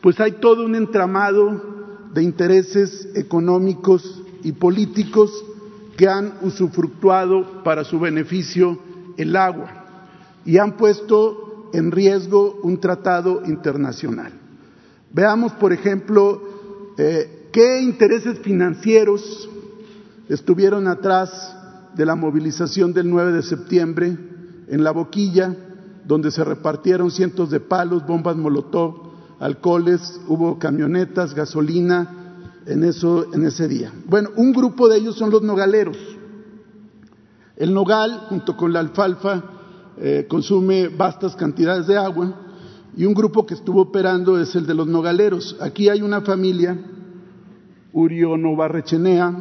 Pues 0.00 0.18
hay 0.18 0.32
todo 0.32 0.64
un 0.64 0.74
entramado 0.74 2.08
de 2.12 2.24
intereses 2.24 3.08
económicos 3.14 4.20
y 4.42 4.50
políticos 4.50 5.30
que 5.96 6.08
han 6.08 6.38
usufructuado 6.42 7.62
para 7.62 7.84
su 7.84 8.00
beneficio 8.00 8.80
el 9.16 9.36
agua 9.36 9.84
y 10.44 10.58
han 10.58 10.76
puesto 10.76 11.70
en 11.72 11.92
riesgo 11.92 12.58
un 12.64 12.80
tratado 12.80 13.42
internacional. 13.46 14.32
Veamos, 15.12 15.52
por 15.52 15.72
ejemplo, 15.72 16.42
eh, 16.98 17.35
¿Qué 17.56 17.80
intereses 17.80 18.38
financieros 18.40 19.48
estuvieron 20.28 20.86
atrás 20.88 21.56
de 21.94 22.04
la 22.04 22.14
movilización 22.14 22.92
del 22.92 23.08
9 23.08 23.32
de 23.32 23.42
septiembre 23.42 24.14
en 24.68 24.84
la 24.84 24.90
boquilla, 24.90 25.56
donde 26.04 26.30
se 26.32 26.44
repartieron 26.44 27.10
cientos 27.10 27.48
de 27.48 27.60
palos, 27.60 28.06
bombas 28.06 28.36
molotov, 28.36 29.04
alcoholes, 29.40 30.20
hubo 30.28 30.58
camionetas, 30.58 31.32
gasolina 31.32 32.44
en, 32.66 32.84
eso, 32.84 33.32
en 33.32 33.46
ese 33.46 33.66
día? 33.68 33.90
Bueno, 34.04 34.32
un 34.36 34.52
grupo 34.52 34.86
de 34.86 34.98
ellos 34.98 35.16
son 35.16 35.30
los 35.30 35.40
nogaleros. 35.40 35.96
El 37.56 37.72
nogal, 37.72 38.26
junto 38.28 38.54
con 38.54 38.70
la 38.74 38.80
alfalfa, 38.80 39.42
eh, 39.96 40.26
consume 40.28 40.88
vastas 40.88 41.34
cantidades 41.34 41.86
de 41.86 41.96
agua 41.96 42.38
y 42.94 43.06
un 43.06 43.14
grupo 43.14 43.46
que 43.46 43.54
estuvo 43.54 43.80
operando 43.80 44.38
es 44.38 44.54
el 44.56 44.66
de 44.66 44.74
los 44.74 44.86
nogaleros. 44.86 45.56
Aquí 45.58 45.88
hay 45.88 46.02
una 46.02 46.20
familia 46.20 46.78
Urio 47.96 48.36
Novarrechenea, 48.36 49.34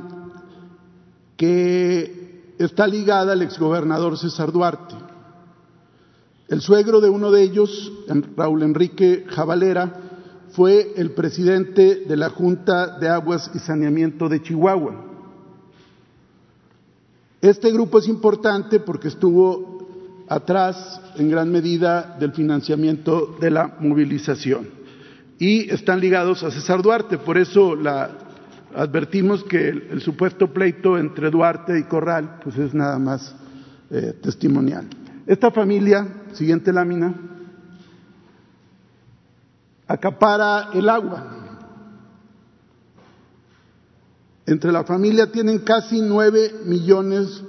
que 1.35 2.53
está 2.57 2.87
ligada 2.87 3.33
al 3.33 3.41
exgobernador 3.41 4.17
César 4.17 4.53
Duarte. 4.53 4.95
El 6.47 6.61
suegro 6.61 7.01
de 7.01 7.09
uno 7.09 7.31
de 7.31 7.41
ellos, 7.41 7.91
Raúl 8.37 8.63
Enrique 8.63 9.25
Jabalera, 9.27 9.93
fue 10.51 10.93
el 10.95 11.11
presidente 11.11 12.05
de 12.07 12.15
la 12.15 12.29
Junta 12.29 12.97
de 12.97 13.09
Aguas 13.09 13.51
y 13.53 13.59
Saneamiento 13.59 14.29
de 14.29 14.41
Chihuahua. 14.41 15.03
Este 17.41 17.73
grupo 17.73 17.99
es 17.99 18.07
importante 18.07 18.79
porque 18.79 19.09
estuvo 19.09 20.23
atrás 20.29 21.01
en 21.17 21.29
gran 21.29 21.51
medida 21.51 22.15
del 22.17 22.31
financiamiento 22.31 23.35
de 23.37 23.51
la 23.51 23.75
movilización 23.81 24.69
y 25.37 25.69
están 25.69 25.99
ligados 25.99 26.41
a 26.43 26.51
César 26.51 26.81
Duarte, 26.81 27.17
por 27.17 27.37
eso 27.37 27.75
la 27.75 28.24
advertimos 28.75 29.43
que 29.43 29.69
el, 29.69 30.01
supuesto 30.01 30.53
pleito 30.53 30.97
entre 30.97 31.31
Duarte 31.31 31.79
y 31.79 31.83
Corral 31.83 32.39
pues 32.43 32.57
es 32.57 32.73
nada 32.73 32.99
más 32.99 33.35
eh, 33.89 34.13
testimonial. 34.21 34.87
Esta 35.25 35.49
familia, 35.51 36.25
siguiente 36.33 36.71
lámina, 36.71 37.13
acapara 39.87 40.69
el 40.73 40.89
agua. 40.89 41.31
Entre 44.45 44.71
la 44.71 44.83
familia 44.83 45.31
tienen 45.31 45.59
casi 45.59 46.01
nueve 46.01 46.53
millones 46.65 47.43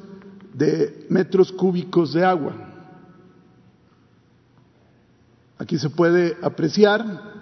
de 0.54 1.06
metros 1.10 1.52
cúbicos 1.52 2.14
de 2.14 2.24
agua. 2.24 2.54
Aquí 5.58 5.78
se 5.78 5.90
puede 5.90 6.36
apreciar 6.42 7.35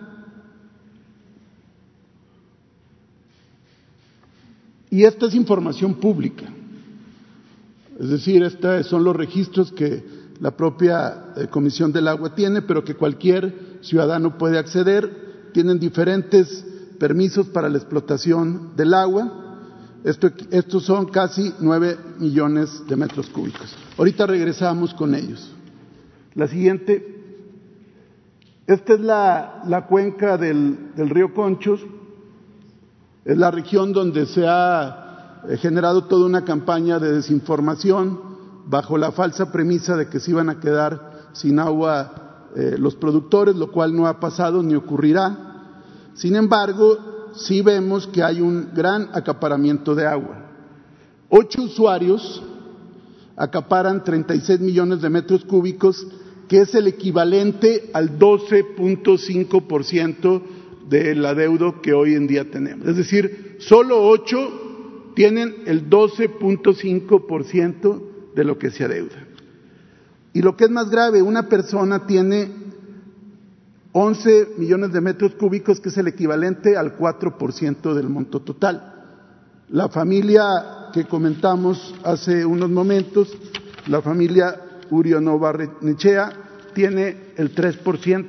Y 4.94 5.02
esta 5.02 5.26
es 5.26 5.34
información 5.34 5.94
pública. 5.94 6.44
Es 7.98 8.10
decir, 8.10 8.44
estos 8.44 8.86
son 8.86 9.02
los 9.02 9.16
registros 9.16 9.72
que 9.72 10.04
la 10.38 10.52
propia 10.52 11.32
eh, 11.36 11.48
Comisión 11.48 11.90
del 11.90 12.06
Agua 12.06 12.32
tiene, 12.36 12.62
pero 12.62 12.84
que 12.84 12.94
cualquier 12.94 13.80
ciudadano 13.80 14.38
puede 14.38 14.56
acceder. 14.56 15.50
Tienen 15.52 15.80
diferentes 15.80 16.64
permisos 17.00 17.48
para 17.48 17.68
la 17.68 17.78
explotación 17.78 18.76
del 18.76 18.94
agua. 18.94 19.58
estos 20.04 20.84
son 20.84 21.06
casi 21.06 21.52
nueve 21.58 21.98
millones 22.20 22.84
de 22.86 22.94
metros 22.94 23.28
cúbicos. 23.30 23.74
Ahorita 23.98 24.28
regresamos 24.28 24.94
con 24.94 25.16
ellos. 25.16 25.50
La 26.36 26.46
siguiente. 26.46 27.20
Esta 28.68 28.94
es 28.94 29.00
la, 29.00 29.86
cuenca 29.88 30.38
del 30.38 30.92
río 30.96 31.34
Conchos 31.34 31.80
es 33.24 33.38
la 33.38 33.50
región 33.50 33.92
donde 33.92 34.26
se 34.26 34.46
ha 34.46 35.40
eh, 35.48 35.56
generado 35.56 36.04
toda 36.04 36.26
una 36.26 36.44
campaña 36.44 36.98
de 36.98 37.12
desinformación 37.12 38.20
bajo 38.66 38.98
la 38.98 39.12
falsa 39.12 39.50
premisa 39.50 39.96
de 39.96 40.08
que 40.08 40.20
se 40.20 40.30
iban 40.30 40.50
a 40.50 40.60
quedar 40.60 41.30
sin 41.32 41.58
agua 41.58 42.50
eh, 42.54 42.76
los 42.78 42.94
productores, 42.94 43.56
lo 43.56 43.72
cual 43.72 43.96
no 43.96 44.06
ha 44.06 44.20
pasado 44.20 44.62
ni 44.62 44.74
ocurrirá. 44.74 45.38
Sin 46.14 46.36
embargo, 46.36 47.32
sí 47.34 47.62
vemos 47.62 48.06
que 48.06 48.22
hay 48.22 48.40
un 48.40 48.70
gran 48.74 49.08
acaparamiento 49.12 49.94
de 49.94 50.06
agua. 50.06 50.42
Ocho 51.28 51.62
usuarios 51.62 52.42
acaparan 53.36 54.04
36 54.04 54.60
millones 54.60 55.00
de 55.00 55.10
metros 55.10 55.44
cúbicos, 55.44 56.06
que 56.46 56.60
es 56.60 56.74
el 56.74 56.86
equivalente 56.86 57.90
al 57.92 58.18
12.5% 58.18 60.42
del 60.88 61.24
adeudo 61.24 61.80
que 61.80 61.92
hoy 61.92 62.14
en 62.14 62.26
día 62.26 62.50
tenemos. 62.50 62.88
Es 62.88 62.96
decir, 62.96 63.58
solo 63.58 64.02
ocho 64.02 65.12
tienen 65.14 65.54
el 65.66 65.88
12.5% 65.88 68.02
de 68.34 68.44
lo 68.44 68.58
que 68.58 68.70
se 68.70 68.84
adeuda. 68.84 69.28
Y 70.32 70.42
lo 70.42 70.56
que 70.56 70.64
es 70.64 70.70
más 70.70 70.90
grave, 70.90 71.22
una 71.22 71.48
persona 71.48 72.06
tiene 72.06 72.50
11 73.92 74.48
millones 74.58 74.92
de 74.92 75.00
metros 75.00 75.36
cúbicos, 75.36 75.78
que 75.78 75.90
es 75.90 75.96
el 75.96 76.08
equivalente 76.08 76.76
al 76.76 76.98
4% 76.98 77.94
del 77.94 78.08
monto 78.08 78.42
total. 78.42 78.90
La 79.68 79.88
familia 79.88 80.42
que 80.92 81.04
comentamos 81.04 81.94
hace 82.02 82.44
unos 82.44 82.70
momentos, 82.70 83.32
la 83.86 84.02
familia 84.02 84.60
Urionovarnechea, 84.90 86.32
tiene 86.74 87.32
el 87.36 87.54
3%. 87.54 88.26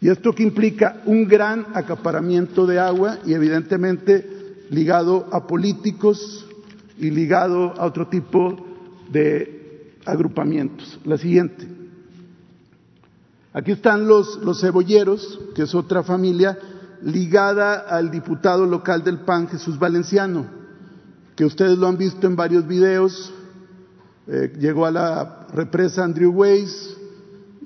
¿Y 0.00 0.08
esto 0.08 0.32
que 0.32 0.42
implica? 0.42 1.02
Un 1.06 1.26
gran 1.26 1.66
acaparamiento 1.74 2.66
de 2.66 2.78
agua 2.78 3.18
y 3.24 3.32
evidentemente 3.32 4.64
ligado 4.70 5.26
a 5.32 5.46
políticos 5.46 6.46
y 6.98 7.10
ligado 7.10 7.72
a 7.78 7.86
otro 7.86 8.08
tipo 8.08 8.56
de 9.10 9.92
agrupamientos. 10.04 10.98
La 11.04 11.18
siguiente. 11.18 11.66
Aquí 13.52 13.72
están 13.72 14.06
los, 14.06 14.38
los 14.42 14.60
cebolleros, 14.60 15.40
que 15.54 15.62
es 15.62 15.74
otra 15.74 16.02
familia 16.02 16.58
ligada 17.02 17.80
al 17.88 18.10
diputado 18.10 18.66
local 18.66 19.02
del 19.02 19.20
PAN, 19.20 19.48
Jesús 19.48 19.78
Valenciano, 19.78 20.46
que 21.34 21.44
ustedes 21.44 21.78
lo 21.78 21.86
han 21.86 21.96
visto 21.96 22.26
en 22.26 22.36
varios 22.36 22.66
videos. 22.66 23.32
Eh, 24.26 24.52
llegó 24.58 24.86
a 24.86 24.90
la 24.90 25.46
represa 25.54 26.04
Andrew 26.04 26.32
Weiss, 26.32 26.95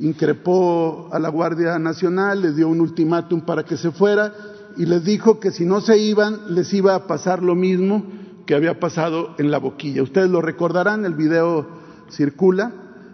increpó 0.01 1.09
a 1.13 1.19
la 1.19 1.29
Guardia 1.29 1.79
Nacional, 1.79 2.43
les 2.43 2.57
dio 2.57 2.69
un 2.69 2.81
ultimátum 2.81 3.43
para 3.43 3.65
que 3.65 3.77
se 3.77 3.91
fuera 3.91 4.33
y 4.77 4.87
les 4.87 5.05
dijo 5.05 5.39
que 5.39 5.51
si 5.51 5.65
no 5.65 5.81
se 5.81 5.99
iban 5.99 6.55
les 6.55 6.73
iba 6.73 6.95
a 6.95 7.07
pasar 7.07 7.43
lo 7.43 7.55
mismo 7.55 8.05
que 8.47 8.55
había 8.55 8.81
pasado 8.81 9.35
en 9.39 9.51
la 9.51 9.59
boquilla. 9.59 10.03
Ustedes 10.03 10.31
lo 10.31 10.41
recordarán, 10.41 11.05
el 11.05 11.15
video 11.15 11.69
circula. 12.11 12.73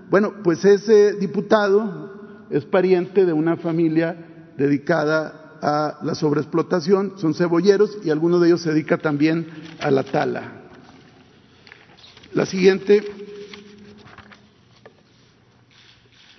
Bueno, 0.09 0.35
pues 0.45 0.65
ese 0.65 1.15
diputado 1.15 2.47
es 2.51 2.65
pariente 2.65 3.27
de 3.27 3.33
una 3.33 3.57
familia 3.57 4.53
dedicada 4.57 5.59
a 5.61 5.99
la 6.03 6.15
sobreexplotación, 6.15 7.15
son 7.17 7.35
cebolleros 7.35 7.99
y 8.05 8.11
alguno 8.11 8.39
de 8.39 8.49
ellos 8.49 8.63
se 8.63 8.71
dedica 8.71 8.99
también 8.99 9.49
a 9.81 9.91
la 9.91 10.05
tala. 10.05 10.53
La 12.33 12.47
siguiente 12.47 13.26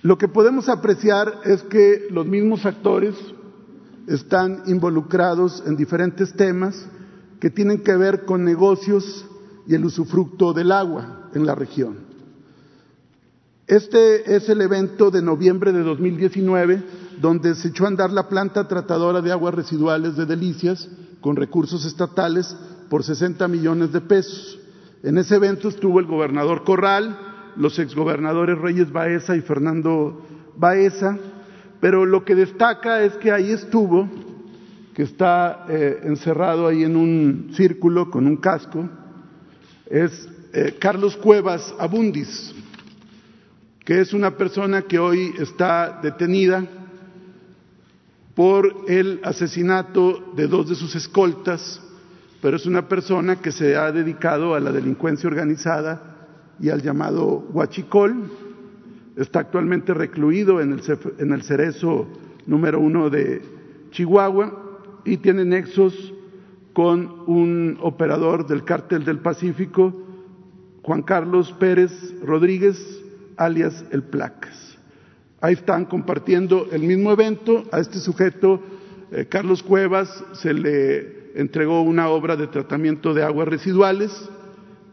Lo 0.02 0.16
que 0.16 0.28
podemos 0.28 0.68
apreciar 0.68 1.40
es 1.44 1.62
que 1.64 2.06
los 2.10 2.26
mismos 2.26 2.64
actores 2.66 3.14
están 4.06 4.62
involucrados 4.66 5.62
en 5.66 5.76
diferentes 5.76 6.32
temas 6.34 6.86
que 7.40 7.50
tienen 7.50 7.82
que 7.82 7.96
ver 7.96 8.24
con 8.24 8.44
negocios 8.44 9.26
y 9.66 9.74
el 9.74 9.84
usufructo 9.84 10.52
del 10.52 10.72
agua 10.72 11.28
en 11.34 11.44
la 11.44 11.54
región. 11.54 12.08
Este 13.66 14.34
es 14.34 14.48
el 14.48 14.62
evento 14.62 15.10
de 15.10 15.20
noviembre 15.20 15.72
de 15.72 15.82
2019 15.82 16.82
donde 17.20 17.54
se 17.54 17.68
echó 17.68 17.84
a 17.84 17.88
andar 17.88 18.10
la 18.12 18.28
planta 18.28 18.66
tratadora 18.66 19.20
de 19.20 19.32
aguas 19.32 19.54
residuales 19.54 20.16
de 20.16 20.24
Delicias 20.24 20.88
con 21.20 21.36
recursos 21.36 21.84
estatales 21.84 22.56
por 22.88 23.04
60 23.04 23.46
millones 23.48 23.92
de 23.92 24.00
pesos. 24.00 24.58
En 25.02 25.18
ese 25.18 25.36
evento 25.36 25.68
estuvo 25.68 26.00
el 26.00 26.06
gobernador 26.06 26.64
Corral, 26.64 27.27
los 27.58 27.78
exgobernadores 27.78 28.56
Reyes 28.56 28.90
Baeza 28.92 29.36
y 29.36 29.40
Fernando 29.40 30.24
Baeza, 30.56 31.18
pero 31.80 32.06
lo 32.06 32.24
que 32.24 32.34
destaca 32.34 33.02
es 33.02 33.14
que 33.14 33.32
ahí 33.32 33.50
estuvo, 33.50 34.08
que 34.94 35.02
está 35.02 35.66
eh, 35.68 36.00
encerrado 36.04 36.68
ahí 36.68 36.84
en 36.84 36.96
un 36.96 37.50
círculo 37.54 38.10
con 38.10 38.26
un 38.26 38.36
casco, 38.36 38.88
es 39.90 40.28
eh, 40.52 40.76
Carlos 40.78 41.16
Cuevas 41.16 41.74
Abundis, 41.78 42.54
que 43.84 44.00
es 44.00 44.12
una 44.12 44.36
persona 44.36 44.82
que 44.82 44.98
hoy 44.98 45.34
está 45.38 45.98
detenida 46.00 46.64
por 48.36 48.84
el 48.86 49.20
asesinato 49.24 50.32
de 50.36 50.46
dos 50.46 50.68
de 50.68 50.76
sus 50.76 50.94
escoltas, 50.94 51.80
pero 52.40 52.56
es 52.56 52.66
una 52.66 52.86
persona 52.86 53.40
que 53.40 53.50
se 53.50 53.74
ha 53.74 53.90
dedicado 53.90 54.54
a 54.54 54.60
la 54.60 54.70
delincuencia 54.70 55.28
organizada 55.28 56.17
y 56.60 56.70
al 56.70 56.82
llamado 56.82 57.46
Huachicol. 57.52 58.30
Está 59.16 59.40
actualmente 59.40 59.94
recluido 59.94 60.60
en 60.60 60.72
el, 60.72 60.82
en 61.18 61.32
el 61.32 61.42
cerezo 61.42 62.06
número 62.46 62.80
uno 62.80 63.10
de 63.10 63.42
Chihuahua 63.90 64.80
y 65.04 65.16
tiene 65.18 65.44
nexos 65.44 66.14
con 66.72 67.24
un 67.26 67.78
operador 67.82 68.46
del 68.46 68.64
cártel 68.64 69.04
del 69.04 69.18
Pacífico, 69.18 69.92
Juan 70.82 71.02
Carlos 71.02 71.52
Pérez 71.58 71.92
Rodríguez, 72.22 72.78
alias 73.36 73.84
El 73.90 74.04
Placas. 74.04 74.78
Ahí 75.40 75.54
están 75.54 75.84
compartiendo 75.84 76.68
el 76.72 76.82
mismo 76.82 77.12
evento. 77.12 77.64
A 77.72 77.80
este 77.80 77.98
sujeto, 77.98 78.60
eh, 79.10 79.26
Carlos 79.28 79.62
Cuevas, 79.62 80.24
se 80.32 80.52
le 80.52 81.40
entregó 81.40 81.82
una 81.82 82.08
obra 82.08 82.36
de 82.36 82.46
tratamiento 82.46 83.14
de 83.14 83.22
aguas 83.22 83.48
residuales 83.48 84.30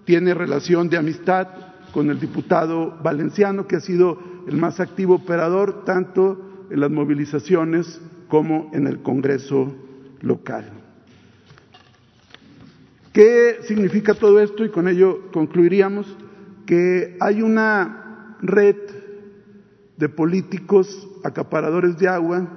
tiene 0.06 0.34
relación 0.34 0.89
de 0.89 0.98
amistad 0.98 1.48
con 1.91 2.10
el 2.10 2.20
diputado 2.20 2.98
valenciano, 3.04 3.68
que 3.68 3.78
ha 3.78 3.82
sido 3.82 4.20
el 4.48 4.58
más 4.58 4.80
activo 4.80 5.15
operador 5.15 5.84
tanto 5.86 6.68
en 6.70 6.80
las 6.80 6.91
movilizaciones 6.91 8.00
como 8.28 8.70
en 8.74 8.88
el 8.88 9.02
Congreso 9.02 9.76
local. 10.22 10.65
¿Qué 13.13 13.60
significa 13.63 14.13
todo 14.13 14.41
esto? 14.41 14.65
Y 14.65 14.70
con 14.70 14.88
ello 14.88 15.32
concluiríamos 15.32 16.06
que 16.65 17.15
hay 17.22 17.41
una 17.41 18.38
red 18.41 18.76
de 19.98 20.10
políticos 20.10 21.08
acaparadores 21.24 21.98
de 21.98 22.10
agua 22.10 22.48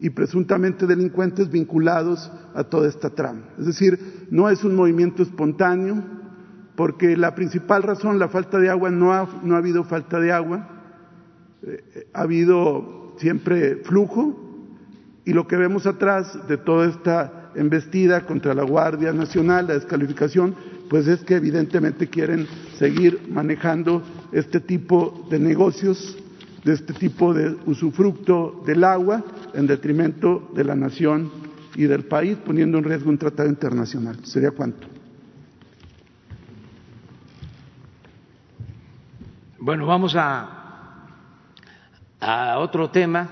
y 0.00 0.08
presuntamente 0.10 0.86
delincuentes 0.86 1.50
vinculados 1.50 2.32
a 2.54 2.64
toda 2.64 2.88
esta 2.88 3.10
trama. 3.10 3.42
Es 3.58 3.66
decir, 3.66 4.26
no 4.30 4.48
es 4.48 4.64
un 4.64 4.74
movimiento 4.74 5.22
espontáneo, 5.22 6.02
porque 6.80 7.14
la 7.14 7.34
principal 7.34 7.82
razón, 7.82 8.18
la 8.18 8.30
falta 8.30 8.58
de 8.58 8.70
agua, 8.70 8.90
no 8.90 9.12
ha, 9.12 9.28
no 9.42 9.54
ha 9.54 9.58
habido 9.58 9.84
falta 9.84 10.18
de 10.18 10.32
agua, 10.32 10.66
eh, 11.62 12.08
ha 12.14 12.22
habido 12.22 13.16
siempre 13.18 13.82
flujo 13.84 14.34
y 15.26 15.34
lo 15.34 15.46
que 15.46 15.58
vemos 15.58 15.86
atrás 15.86 16.48
de 16.48 16.56
toda 16.56 16.88
esta 16.88 17.50
embestida 17.54 18.24
contra 18.24 18.54
la 18.54 18.62
Guardia 18.62 19.12
Nacional, 19.12 19.66
la 19.66 19.74
descalificación, 19.74 20.54
pues 20.88 21.06
es 21.06 21.20
que 21.20 21.34
evidentemente 21.34 22.08
quieren 22.08 22.46
seguir 22.78 23.28
manejando 23.30 24.02
este 24.32 24.58
tipo 24.58 25.26
de 25.30 25.38
negocios, 25.38 26.16
de 26.64 26.72
este 26.72 26.94
tipo 26.94 27.34
de 27.34 27.58
usufructo 27.66 28.62
del 28.64 28.84
agua 28.84 29.22
en 29.52 29.66
detrimento 29.66 30.50
de 30.54 30.64
la 30.64 30.76
nación 30.76 31.30
y 31.76 31.82
del 31.82 32.04
país, 32.04 32.38
poniendo 32.38 32.78
en 32.78 32.84
riesgo 32.84 33.10
un 33.10 33.18
tratado 33.18 33.50
internacional. 33.50 34.16
¿Sería 34.24 34.52
cuánto? 34.52 34.99
Bueno, 39.62 39.84
vamos 39.84 40.14
a, 40.16 41.04
a 42.18 42.58
otro 42.60 42.88
tema 42.88 43.28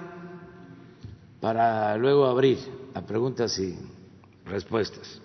para 1.41 1.97
luego 1.97 2.27
abrir 2.27 2.59
a 2.93 3.01
preguntas 3.01 3.59
y 3.59 3.75
respuestas. 4.45 5.23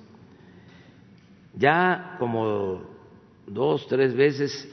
Ya 1.58 2.16
como 2.20 2.84
dos, 3.46 3.86
tres 3.90 4.16
veces 4.16 4.66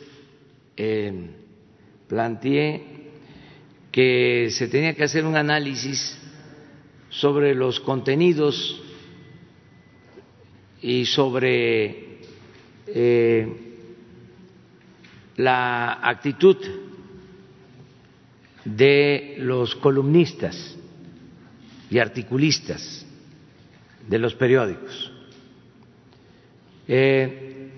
eh, 0.76 1.34
planteé 2.06 3.10
que 3.90 4.50
se 4.52 4.68
tenía 4.68 4.94
que 4.94 5.02
hacer 5.02 5.26
un 5.26 5.34
análisis 5.34 6.16
sobre 7.08 7.56
los 7.56 7.80
contenidos 7.80 8.80
y 10.80 11.06
sobre 11.06 12.20
eh, 12.86 13.69
la 15.40 16.00
actitud 16.03 16.57
de 18.64 19.37
los 19.38 19.74
columnistas 19.76 20.76
y 21.88 21.98
articulistas 21.98 23.07
de 24.07 24.18
los 24.18 24.35
periódicos. 24.35 25.12
Eh, 26.87 27.70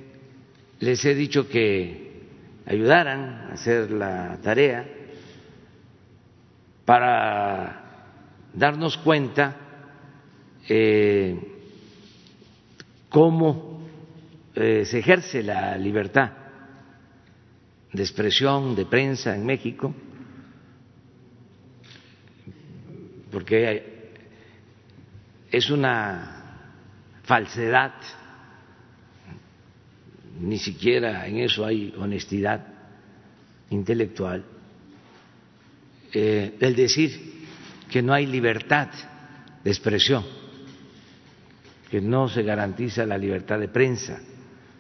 les 0.81 1.05
he 1.05 1.15
dicho 1.15 1.49
que 1.49 2.23
ayudaran 2.67 3.21
a 3.21 3.53
hacer 3.53 3.93
la 3.93 4.39
tarea 4.43 4.89
para 6.85 8.09
darnos 8.55 8.97
cuenta 8.99 9.57
eh, 10.69 11.39
cómo 13.09 13.87
eh, 14.57 14.85
se 14.85 14.99
ejerce 14.99 15.45
la 15.45 15.77
libertad 15.79 16.42
de 17.93 18.03
expresión, 18.03 18.75
de 18.75 18.87
prensa 18.87 19.35
en 19.35 19.45
México, 19.45 19.95
porque 23.31 24.13
es 25.51 25.71
una 25.71 26.71
falsedad, 27.25 27.93
ni 30.41 30.59
siquiera 30.59 31.27
en 31.27 31.39
eso 31.39 31.65
hay 31.67 31.95
honestidad 31.99 32.67
intelectual, 33.71 34.45
eh, 36.15 36.57
el 36.61 36.75
decir 36.75 37.47
que 37.91 38.03
no 38.03 38.15
hay 38.15 38.27
libertad 38.27 38.89
de 39.63 39.71
expresión, 39.71 40.25
que 41.91 42.01
no 42.01 42.29
se 42.29 42.43
garantiza 42.43 43.05
la 43.05 43.19
libertad 43.19 43.59
de 43.59 43.69
prensa, 43.69 44.19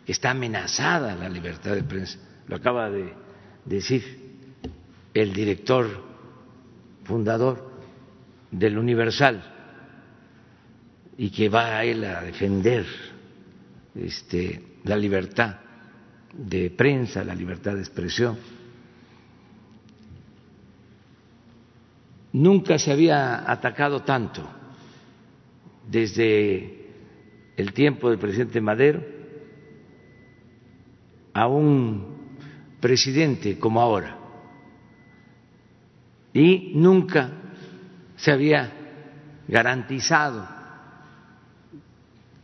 está 0.06 0.30
amenazada 0.30 1.14
la 1.14 1.28
libertad 1.28 1.74
de 1.74 1.84
prensa 1.84 2.18
lo 2.48 2.56
acaba 2.56 2.90
de 2.90 3.12
decir 3.64 4.02
el 5.14 5.32
director 5.32 5.88
fundador 7.04 7.70
del 8.50 8.78
Universal 8.78 9.42
y 11.16 11.30
que 11.30 11.48
va 11.48 11.78
a 11.78 11.84
él 11.84 12.04
a 12.04 12.22
defender 12.22 12.86
este, 13.94 14.62
la 14.84 14.96
libertad 14.96 15.56
de 16.32 16.70
prensa, 16.70 17.24
la 17.24 17.34
libertad 17.34 17.74
de 17.74 17.80
expresión. 17.80 18.38
Nunca 22.32 22.78
se 22.78 22.90
había 22.90 23.50
atacado 23.50 24.02
tanto 24.02 24.42
desde 25.88 26.86
el 27.56 27.72
tiempo 27.74 28.08
del 28.08 28.18
presidente 28.18 28.60
Madero 28.60 29.02
a 31.34 31.46
un 31.46 32.11
presidente 32.82 33.58
como 33.58 33.80
ahora. 33.80 34.18
Y 36.34 36.72
nunca 36.74 37.30
se 38.16 38.32
había 38.32 38.70
garantizado 39.46 40.46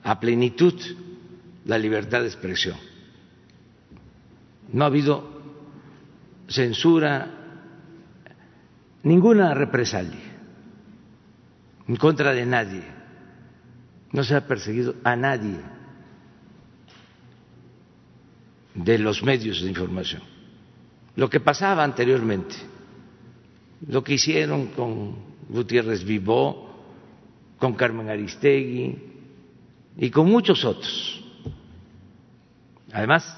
a 0.05 0.21
plenitud 0.21 0.75
la 1.65 1.77
libertad 1.77 2.21
de 2.21 2.29
expresión. 2.29 2.77
No 4.73 4.85
ha 4.85 4.87
habido 4.87 5.29
censura, 6.47 7.31
ninguna 9.03 9.55
represalia 9.55 10.21
en 11.89 11.97
contra 11.97 12.33
de 12.33 12.47
nadie. 12.47 12.85
No 14.13 14.23
se 14.23 14.37
ha 14.37 14.47
perseguido 14.47 14.95
a 15.03 15.17
nadie 15.17 15.78
de 18.85 18.99
los 18.99 19.23
medios 19.23 19.61
de 19.61 19.69
información. 19.69 20.23
Lo 21.17 21.29
que 21.29 21.41
pasaba 21.41 21.83
anteriormente, 21.83 22.55
lo 23.89 24.03
que 24.03 24.15
hicieron 24.15 24.69
con 24.69 25.17
Gutiérrez 25.49 26.05
Vivó, 26.05 26.69
con 27.59 27.75
Carmen 27.75 28.09
Aristegui 28.09 28.97
y 29.97 30.11
con 30.11 30.29
muchos 30.29 30.65
otros. 30.65 31.25
Además, 32.93 33.37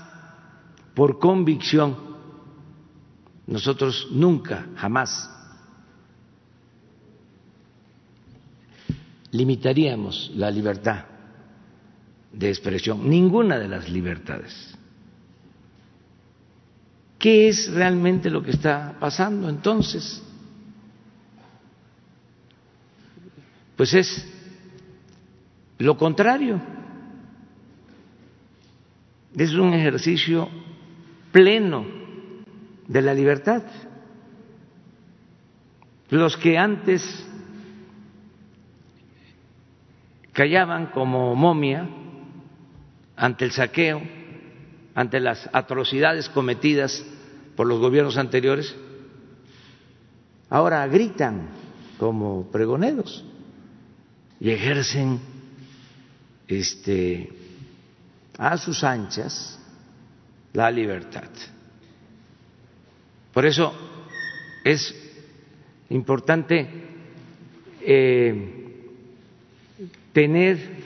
por 0.95 1.19
convicción, 1.19 1.97
nosotros 3.47 4.09
nunca, 4.11 4.67
jamás 4.77 5.31
limitaríamos 9.33 10.33
la 10.35 10.51
libertad 10.51 11.05
de 12.33 12.49
expresión, 12.49 13.09
ninguna 13.09 13.59
de 13.59 13.69
las 13.69 13.89
libertades. 13.89 14.70
¿Qué 17.21 17.49
es 17.49 17.71
realmente 17.71 18.31
lo 18.31 18.43
que 18.43 18.51
está 18.51 18.97
pasando 18.99 19.51
entonces? 19.51 20.23
Pues 23.77 23.93
es 23.93 24.27
lo 25.77 25.99
contrario. 25.99 26.59
Es 29.37 29.53
un 29.53 29.75
ejercicio 29.75 30.49
pleno 31.31 31.85
de 32.89 33.03
la 33.03 33.13
libertad. 33.13 33.65
Los 36.09 36.39
que 36.39 36.57
antes 36.57 37.03
callaban 40.33 40.87
como 40.87 41.35
momia 41.35 41.87
ante 43.15 43.45
el 43.45 43.53
saqueo, 43.53 44.01
ante 44.95 45.21
las 45.21 45.51
atrocidades 45.53 46.31
cometidas 46.31 47.05
por 47.61 47.67
los 47.67 47.79
gobiernos 47.79 48.17
anteriores, 48.17 48.75
ahora 50.49 50.87
gritan 50.87 51.51
como 51.99 52.51
pregoneros 52.51 53.23
y 54.41 54.49
ejercen 54.49 55.21
este 56.49 57.29
a 58.39 58.57
sus 58.57 58.83
anchas 58.83 59.61
la 60.55 60.71
libertad. 60.71 61.29
Por 63.31 63.45
eso 63.45 63.75
es 64.65 64.95
importante 65.91 66.67
eh, 67.83 68.87
tener 70.15 70.79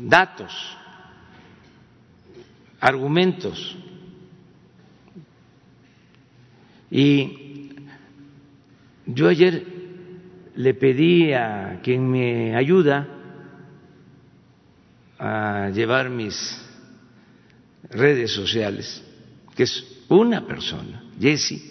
datos 0.00 0.76
argumentos. 2.80 3.85
Y 6.90 7.70
yo 9.06 9.28
ayer 9.28 9.66
le 10.54 10.74
pedí 10.74 11.32
a 11.32 11.80
quien 11.82 12.08
me 12.08 12.56
ayuda 12.56 13.08
a 15.18 15.70
llevar 15.70 16.10
mis 16.10 16.62
redes 17.90 18.32
sociales, 18.32 19.02
que 19.54 19.64
es 19.64 20.04
una 20.08 20.46
persona, 20.46 21.04
Jesse, 21.20 21.62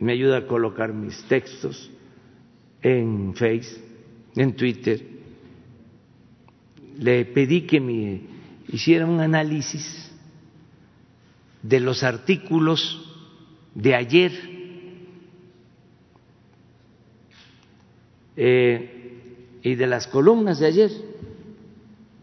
me 0.00 0.12
ayuda 0.12 0.38
a 0.38 0.46
colocar 0.46 0.92
mis 0.92 1.22
textos 1.24 1.90
en 2.82 3.34
Face, 3.34 3.82
en 4.36 4.54
Twitter, 4.54 5.02
le 6.98 7.24
pedí 7.26 7.62
que 7.62 7.80
me 7.80 8.20
hiciera 8.68 9.06
un 9.06 9.20
análisis 9.20 10.05
de 11.68 11.80
los 11.80 12.02
artículos 12.02 13.02
de 13.74 13.94
ayer. 13.94 14.32
Eh, 18.36 18.92
y 19.62 19.74
de 19.74 19.86
las 19.86 20.06
columnas 20.06 20.58
de 20.58 20.66
ayer 20.66 20.90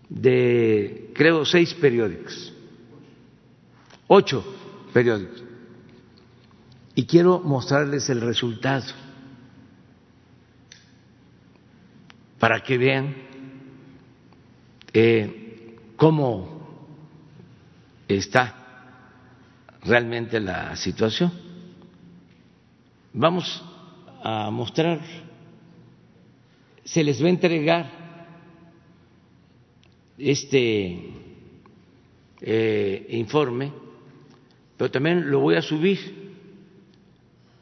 de 0.07 1.11
creo 1.15 1.43
seis 1.43 1.73
periódicos, 1.73 2.53
ocho 4.07 4.45
periódicos. 4.93 5.43
Y 6.95 7.05
quiero 7.05 7.39
mostrarles 7.39 8.07
el 8.09 8.21
resultado 8.21 8.85
para 12.39 12.61
que 12.61 12.77
vean 12.77 13.15
eh, 14.93 15.75
cómo 15.97 16.87
está 18.07 18.62
realmente 19.85 20.39
la 20.39 20.75
situación. 20.75 21.31
Vamos 23.13 23.63
a 24.23 24.49
mostrar, 24.49 25.01
se 26.83 27.03
les 27.03 27.21
va 27.21 27.27
a 27.27 27.29
entregar 27.29 27.91
este 30.17 31.11
eh, 32.41 33.07
informe, 33.09 33.71
pero 34.77 34.89
también 34.89 35.29
lo 35.29 35.39
voy 35.39 35.55
a 35.55 35.61
subir 35.61 35.99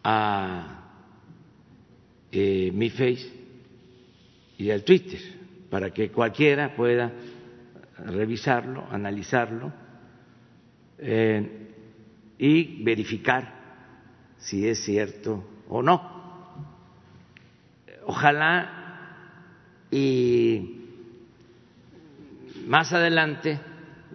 a 0.03 0.77
eh, 2.31 2.71
mi 2.73 2.89
Face 2.89 3.29
y 4.57 4.69
al 4.69 4.83
Twitter 4.83 5.19
para 5.69 5.91
que 5.91 6.11
cualquiera 6.11 6.75
pueda 6.75 7.11
revisarlo, 7.97 8.85
analizarlo 8.89 9.71
eh, 10.97 11.60
y 12.41 12.83
verificar 12.83 13.53
si 14.39 14.67
es 14.67 14.83
cierto 14.83 15.43
o 15.69 15.83
no. 15.83 16.01
Ojalá 18.07 19.85
y 19.91 20.79
más 22.65 22.91
adelante, 22.93 23.59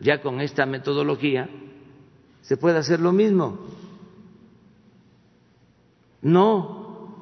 ya 0.00 0.20
con 0.20 0.40
esta 0.40 0.66
metodología, 0.66 1.48
se 2.42 2.56
puede 2.56 2.78
hacer 2.78 2.98
lo 2.98 3.12
mismo. 3.12 3.60
No 6.22 7.14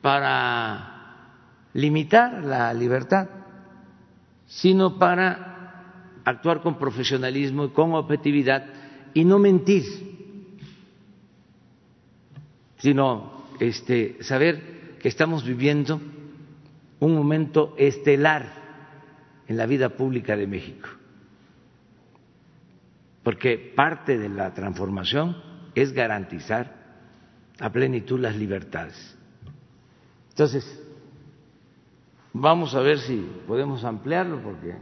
para 0.00 1.28
limitar 1.72 2.42
la 2.42 2.74
libertad, 2.74 3.28
sino 4.46 4.98
para 4.98 6.18
actuar 6.24 6.62
con 6.62 6.80
profesionalismo 6.80 7.66
y 7.66 7.68
con 7.68 7.94
objetividad 7.94 8.64
y 9.14 9.24
no 9.24 9.38
mentir, 9.38 10.11
sino 12.82 13.44
este, 13.60 14.16
saber 14.24 14.98
que 15.00 15.08
estamos 15.08 15.44
viviendo 15.44 16.00
un 16.98 17.14
momento 17.14 17.74
estelar 17.78 18.52
en 19.46 19.56
la 19.56 19.66
vida 19.66 19.90
pública 19.90 20.36
de 20.36 20.48
México, 20.48 20.88
porque 23.22 23.56
parte 23.76 24.18
de 24.18 24.28
la 24.28 24.52
transformación 24.52 25.36
es 25.76 25.92
garantizar 25.92 26.74
a 27.60 27.70
plenitud 27.70 28.18
las 28.18 28.34
libertades. 28.34 29.16
Entonces, 30.30 30.82
vamos 32.32 32.74
a 32.74 32.80
ver 32.80 32.98
si 32.98 33.24
podemos 33.46 33.84
ampliarlo, 33.84 34.42
porque 34.42 34.74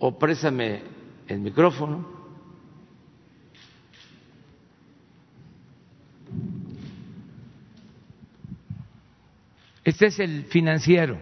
o 0.00 0.18
préstame 0.18 0.82
el 1.28 1.40
micrófono. 1.40 2.18
Este 9.88 10.08
es 10.08 10.18
el 10.18 10.44
financiero. 10.44 11.18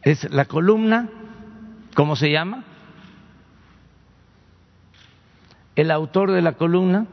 Es 0.00 0.24
la 0.32 0.46
columna, 0.46 1.10
¿cómo 1.94 2.16
se 2.16 2.30
llama? 2.30 2.64
El 5.76 5.90
autor 5.90 6.30
de 6.30 6.40
la 6.40 6.54
columna, 6.54 7.06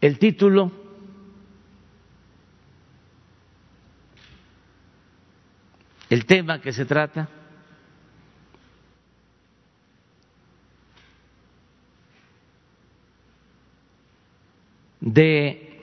el 0.00 0.20
título, 0.20 0.70
el 6.08 6.24
tema 6.24 6.60
que 6.60 6.72
se 6.72 6.84
trata, 6.84 7.28
de 15.04 15.82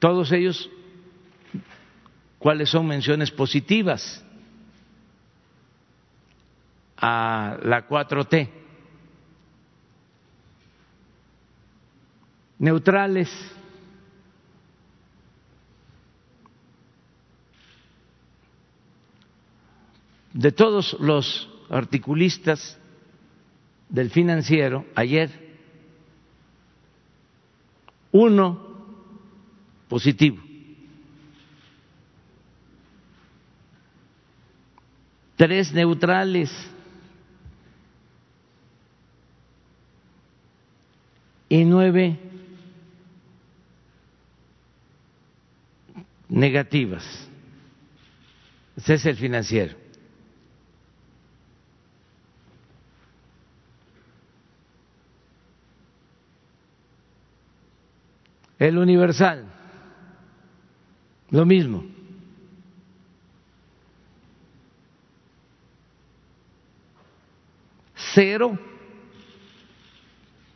todos 0.00 0.32
ellos 0.32 0.68
cuáles 2.40 2.70
son 2.70 2.88
menciones 2.88 3.30
positivas 3.30 4.24
a 6.96 7.56
la 7.62 7.88
4T, 7.88 8.50
neutrales, 12.58 13.30
de 20.32 20.50
todos 20.50 20.96
los 20.98 21.48
articulistas 21.70 22.76
del 23.88 24.10
financiero 24.10 24.84
ayer 24.96 25.47
uno 28.12 28.58
positivo. 29.88 30.42
Tres 35.36 35.72
neutrales. 35.72 36.50
Y 41.50 41.64
nueve 41.64 42.18
negativas. 46.28 47.28
Ese 48.76 48.94
es 48.94 49.06
el 49.06 49.16
financiero. 49.16 49.87
El 58.58 58.76
universal, 58.76 59.44
lo 61.30 61.46
mismo. 61.46 61.84
Cero 68.14 68.58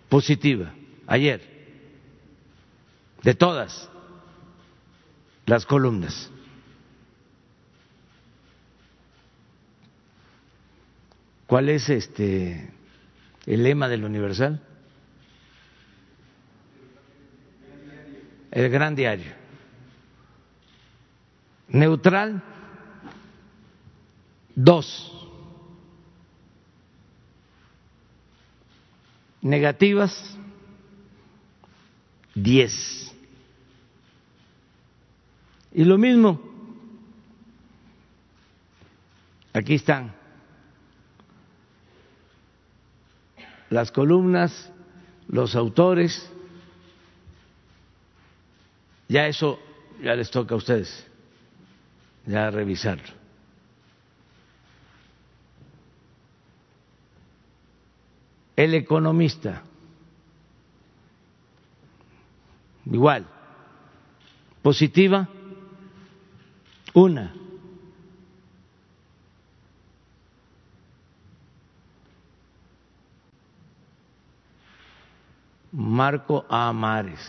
positiva, 0.09 0.75
ayer, 1.07 1.41
de 3.23 3.35
todas 3.35 3.88
las 5.47 5.65
columnas. 5.65 6.31
¿Cuál 11.47 11.69
es 11.69 11.88
este 11.88 12.73
el 13.47 13.62
lema 13.62 13.88
del 13.88 14.05
Universal? 14.05 14.61
El 18.53 18.69
gran 18.71 18.95
diario. 18.95 19.33
Neutral, 21.69 22.43
dos. 24.55 25.09
Negativas, 29.41 30.37
diez. 32.35 33.12
Y 35.73 35.85
lo 35.85 35.97
mismo, 35.99 36.41
aquí 39.55 39.75
están 39.75 40.15
las 43.71 43.91
columnas, 43.91 44.71
los 45.29 45.57
autores, 45.57 46.31
ya 49.12 49.27
eso 49.27 49.59
ya 50.03 50.14
les 50.14 50.31
toca 50.31 50.55
a 50.55 50.57
ustedes, 50.57 51.07
ya 52.25 52.51
revisarlo. 52.51 53.12
El 58.57 58.75
economista, 58.75 59.62
igual, 62.87 63.27
positiva, 64.62 65.29
una. 66.94 67.35
Marco 75.72 76.46
Amares, 76.48 77.20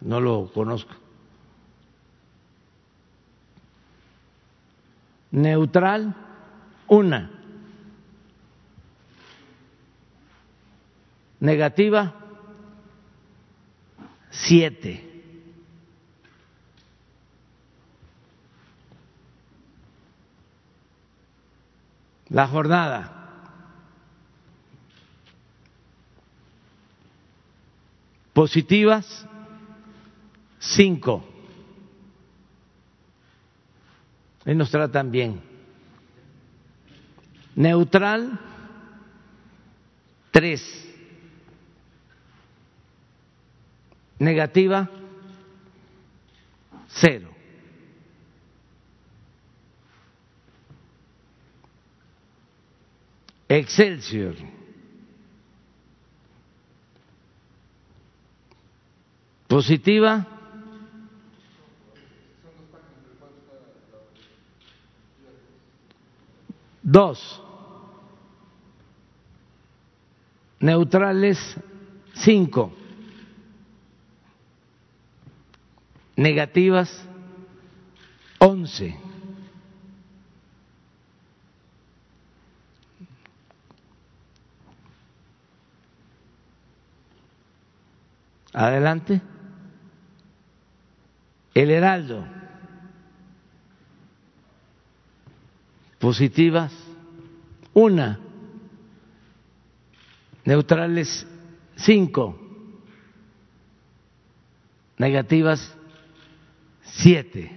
no 0.00 0.20
lo 0.20 0.50
conozco. 0.52 1.01
Neutral, 5.32 6.14
una. 6.86 7.30
Negativa, 11.40 12.14
siete. 14.30 15.08
La 22.28 22.46
jornada. 22.46 23.18
Positivas, 28.32 29.26
cinco. 30.58 31.31
Nos 34.46 34.70
tratan 34.70 35.10
bien. 35.10 35.40
Neutral, 37.54 38.38
tres. 40.30 40.88
Negativa, 44.18 44.88
cero. 46.88 47.28
Excelsior. 53.48 54.36
positiva. 59.52 60.26
Dos. 66.82 67.40
Neutrales, 70.58 71.38
cinco. 72.14 72.72
Negativas, 76.16 77.04
once. 78.38 78.96
Adelante. 88.52 89.22
El 91.54 91.70
Heraldo. 91.70 92.41
Positivas, 96.02 96.72
una. 97.72 98.18
Neutrales, 100.44 101.24
cinco. 101.76 102.36
Negativas, 104.98 105.72
siete. 106.82 107.52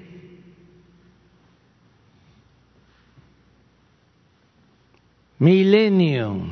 Milenio. 5.40 6.46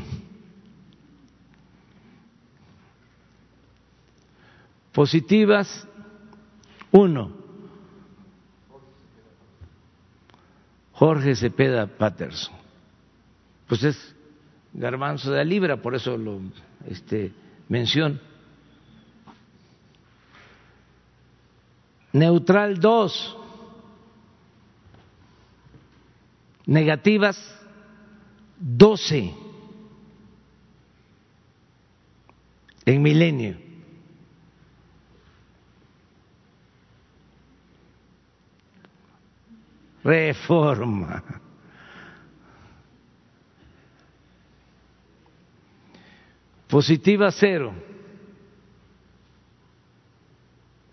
Positivas, 4.93 5.88
uno. 6.91 7.42
Jorge 11.03 11.35
Cepeda 11.35 11.85
Patterson. 11.85 12.55
Pues 13.67 13.83
es 13.83 14.15
garbanzo 14.71 15.33
de 15.33 15.43
libra, 15.43 15.75
por 15.75 15.95
eso 15.95 16.15
lo 16.15 16.39
este, 16.87 17.33
menciono. 17.67 18.21
Neutral 22.13 22.79
dos. 22.79 23.35
Negativas 26.67 27.37
doce. 28.57 29.35
En 32.85 33.01
milenio. 33.01 33.57
Reforma. 40.03 41.23
Positiva 46.67 47.31
cero. 47.31 47.73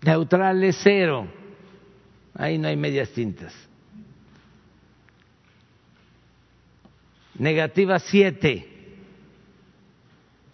Neutrales 0.01 0.79
cero. 0.81 1.27
Ahí 2.35 2.57
no 2.57 2.67
hay 2.67 2.75
medias 2.75 3.09
tintas. 3.09 3.53
Negativa 7.35 7.97
siete. 7.99 8.67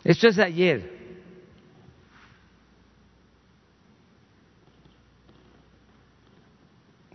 Esto 0.04 0.30
es 0.30 0.40
ayer. 0.40 0.96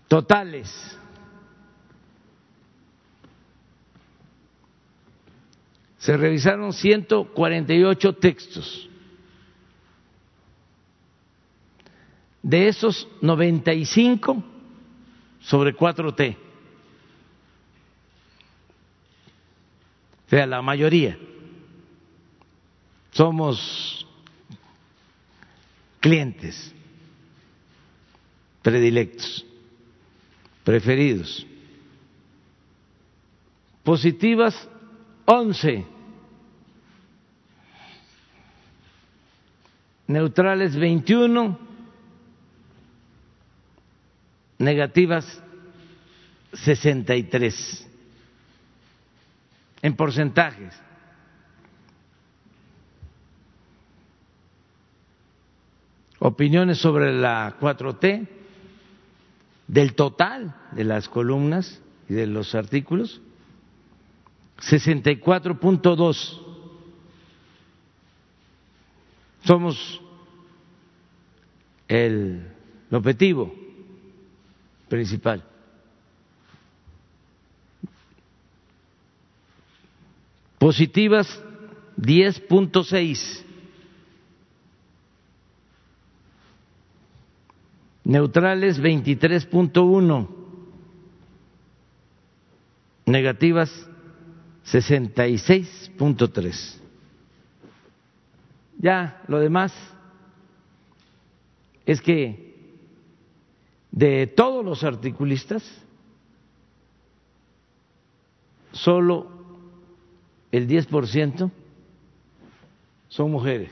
Totales. 0.08 0.98
Se 6.02 6.16
revisaron 6.16 6.72
148 6.72 8.12
textos. 8.14 8.88
De 12.42 12.66
esos, 12.66 13.06
95 13.20 14.42
sobre 15.42 15.76
4T. 15.76 16.36
O 20.26 20.30
sea, 20.30 20.44
la 20.44 20.60
mayoría. 20.60 21.16
Somos 23.12 24.04
clientes 26.00 26.74
predilectos, 28.60 29.46
preferidos. 30.64 31.46
Positivas, 33.84 34.68
11 35.34 35.86
neutrales 40.08 40.76
21, 40.76 41.58
negativas 44.58 45.42
63 46.52 47.88
en 49.80 49.96
porcentajes. 49.96 50.74
Opiniones 56.18 56.76
sobre 56.76 57.10
la 57.10 57.56
4T 57.58 58.28
del 59.66 59.94
total 59.94 60.54
de 60.72 60.84
las 60.84 61.08
columnas 61.08 61.80
y 62.10 62.12
de 62.12 62.26
los 62.26 62.54
artículos, 62.54 63.22
64.2 64.62 66.40
somos 69.44 70.00
el 71.88 72.46
objetivo 72.90 73.52
principal. 74.88 75.44
Positivas 80.58 81.42
10.6. 81.96 83.42
Neutrales 88.04 88.80
23.1. 88.80 90.28
Negativas 93.06 93.88
66.3. 94.66 96.80
Ya 98.78 99.22
lo 99.28 99.38
demás 99.38 99.72
es 101.84 102.00
que 102.00 102.52
de 103.90 104.26
todos 104.26 104.64
los 104.64 104.82
articulistas, 104.84 105.62
solo 108.72 109.28
el 110.50 110.66
10% 110.66 111.50
son 113.08 113.30
mujeres. 113.30 113.70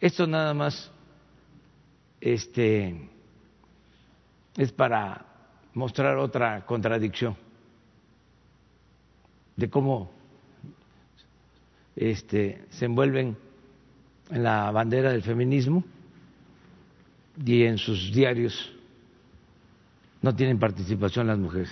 Esto 0.00 0.26
nada 0.26 0.52
más 0.54 0.90
este, 2.20 3.08
es 4.56 4.72
para 4.72 5.24
mostrar 5.74 6.18
otra 6.18 6.66
contradicción 6.66 7.36
de 9.58 9.68
cómo 9.68 10.08
este, 11.96 12.64
se 12.70 12.84
envuelven 12.84 13.36
en 14.30 14.42
la 14.44 14.70
bandera 14.70 15.10
del 15.10 15.22
feminismo 15.22 15.84
y 17.44 17.64
en 17.64 17.76
sus 17.76 18.12
diarios 18.12 18.72
no 20.22 20.34
tienen 20.34 20.60
participación 20.60 21.26
las 21.26 21.38
mujeres. 21.38 21.70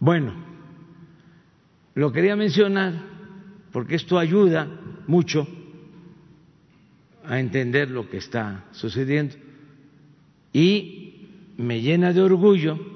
Bueno, 0.00 0.34
lo 1.94 2.10
quería 2.10 2.34
mencionar 2.34 2.94
porque 3.72 3.94
esto 3.94 4.18
ayuda 4.18 4.66
mucho 5.06 5.46
a 7.24 7.38
entender 7.38 7.90
lo 7.90 8.10
que 8.10 8.16
está 8.16 8.64
sucediendo 8.72 9.36
y 10.52 11.28
me 11.56 11.80
llena 11.80 12.12
de 12.12 12.22
orgullo 12.22 12.95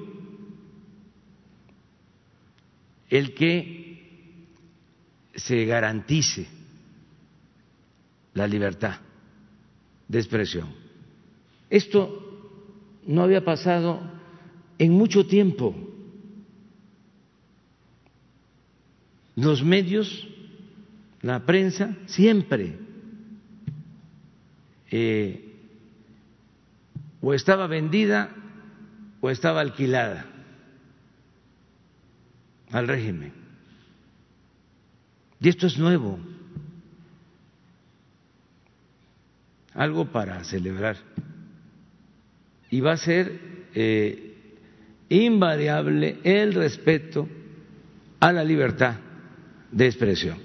el 3.11 3.33
que 3.33 4.47
se 5.35 5.65
garantice 5.65 6.47
la 8.33 8.47
libertad 8.47 8.95
de 10.07 10.17
expresión. 10.17 10.69
Esto 11.69 13.01
no 13.05 13.21
había 13.23 13.43
pasado 13.43 14.01
en 14.79 14.93
mucho 14.93 15.27
tiempo. 15.27 15.75
Los 19.35 19.63
medios, 19.63 20.27
la 21.21 21.45
prensa, 21.45 21.97
siempre 22.05 22.77
eh, 24.89 25.53
o 27.21 27.33
estaba 27.33 27.67
vendida 27.67 28.33
o 29.19 29.29
estaba 29.29 29.59
alquilada 29.59 30.30
al 32.71 32.87
régimen. 32.87 33.33
Y 35.39 35.49
esto 35.49 35.67
es 35.67 35.77
nuevo, 35.77 36.19
algo 39.73 40.05
para 40.05 40.43
celebrar. 40.43 40.97
Y 42.69 42.79
va 42.79 42.93
a 42.93 42.97
ser 42.97 43.39
eh, 43.73 44.55
invariable 45.09 46.19
el 46.23 46.53
respeto 46.53 47.27
a 48.19 48.31
la 48.31 48.43
libertad 48.43 48.95
de 49.71 49.87
expresión. 49.87 50.37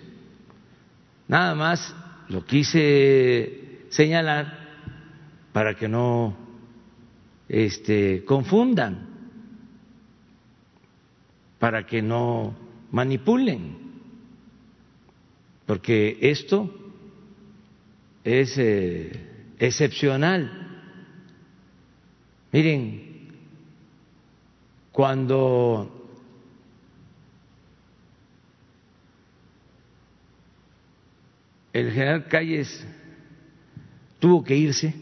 Nada 1.29 1.55
más 1.55 1.95
lo 2.29 2.45
quise 2.45 3.87
señalar 3.91 4.67
para 5.53 5.75
que 5.75 5.89
no 5.89 6.37
este, 7.49 8.25
confundan, 8.25 9.06
para 11.59 11.87
que 11.87 12.03
no 12.03 12.55
manipulen, 12.91 13.77
porque 15.65 16.19
esto 16.21 16.73
es 18.25 18.57
eh, 18.59 19.55
excepcional. 19.59 20.63
Miren, 22.53 23.33
cuando 24.93 25.93
el 31.73 31.93
general 31.93 32.27
Calles 32.29 32.87
tuvo 34.19 34.43
que 34.43 34.57
irse, 34.57 34.95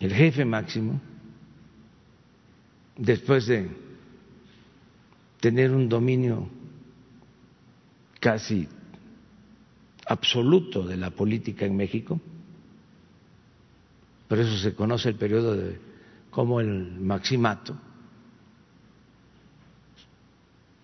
el 0.00 0.12
jefe 0.12 0.44
máximo, 0.44 1.00
después 2.96 3.46
de 3.46 3.83
tener 5.44 5.72
un 5.72 5.90
dominio 5.90 6.48
casi 8.18 8.66
absoluto 10.06 10.86
de 10.86 10.96
la 10.96 11.10
política 11.10 11.66
en 11.66 11.76
México, 11.76 12.18
por 14.26 14.38
eso 14.38 14.56
se 14.56 14.74
conoce 14.74 15.10
el 15.10 15.16
periodo 15.16 15.54
de, 15.54 15.78
como 16.30 16.60
el 16.60 16.98
maximato. 16.98 17.76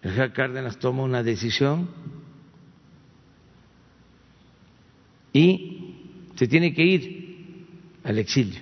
El 0.03 0.11
general 0.11 0.33
Cárdenas 0.35 0.79
toma 0.79 1.05
una 1.05 1.23
decisión 1.23 1.89
y 5.33 5.95
se 6.37 6.47
tiene 6.47 6.75
que 6.75 6.85
ir 6.85 7.67
al 8.05 8.19
exilio. 8.19 8.61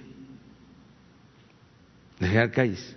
General 2.20 2.52
Calles, 2.52 2.96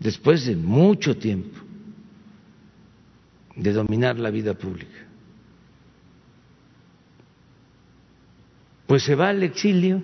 después 0.00 0.46
de 0.46 0.56
mucho 0.56 1.18
tiempo 1.18 1.65
de 3.56 3.72
dominar 3.72 4.18
la 4.18 4.30
vida 4.30 4.54
pública. 4.54 5.06
Pues 8.86 9.02
se 9.02 9.14
va 9.14 9.30
al 9.30 9.42
exilio 9.42 10.02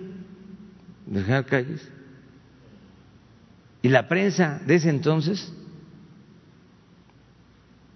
del 1.07 1.23
general 1.23 1.47
Calles 1.47 1.89
y 3.83 3.89
la 3.89 4.09
prensa 4.09 4.61
de 4.67 4.75
ese 4.77 4.89
entonces 4.89 5.53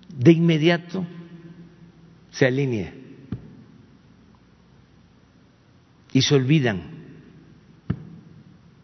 de 0.08 0.32
inmediato 0.32 1.06
se 2.30 2.46
alinea 2.46 2.92
y 6.12 6.22
se 6.22 6.34
olvidan 6.34 6.82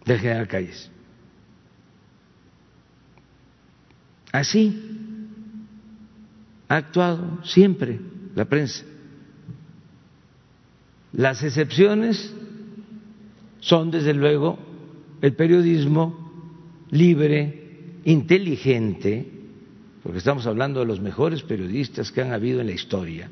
del 0.04 0.18
general 0.18 0.48
Calles. 0.48 0.90
Así 4.32 5.01
ha 6.72 6.76
actuado 6.76 7.44
siempre 7.44 8.00
la 8.34 8.46
prensa. 8.46 8.82
Las 11.12 11.42
excepciones 11.42 12.32
son, 13.60 13.90
desde 13.90 14.14
luego, 14.14 14.58
el 15.20 15.34
periodismo 15.34 16.32
libre, 16.90 17.98
inteligente, 18.04 19.30
porque 20.02 20.16
estamos 20.16 20.46
hablando 20.46 20.80
de 20.80 20.86
los 20.86 20.98
mejores 20.98 21.42
periodistas 21.42 22.10
que 22.10 22.22
han 22.22 22.32
habido 22.32 22.62
en 22.62 22.68
la 22.68 22.72
historia, 22.72 23.30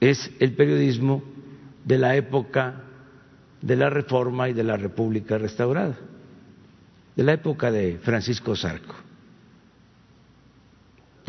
es 0.00 0.30
el 0.38 0.52
periodismo 0.52 1.22
de 1.82 1.96
la 1.96 2.14
época 2.16 2.84
de 3.62 3.76
la 3.76 3.88
Reforma 3.88 4.50
y 4.50 4.52
de 4.52 4.64
la 4.64 4.76
República 4.76 5.38
restaurada, 5.38 5.96
de 7.16 7.22
la 7.22 7.32
época 7.32 7.70
de 7.70 7.98
Francisco 8.02 8.54
Zarco. 8.54 9.09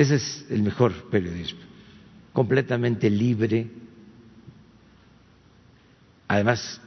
Ese 0.01 0.15
es 0.15 0.45
el 0.49 0.63
mejor 0.63 1.11
periodismo, 1.11 1.59
completamente 2.33 3.07
libre, 3.07 3.67
además 6.27 6.81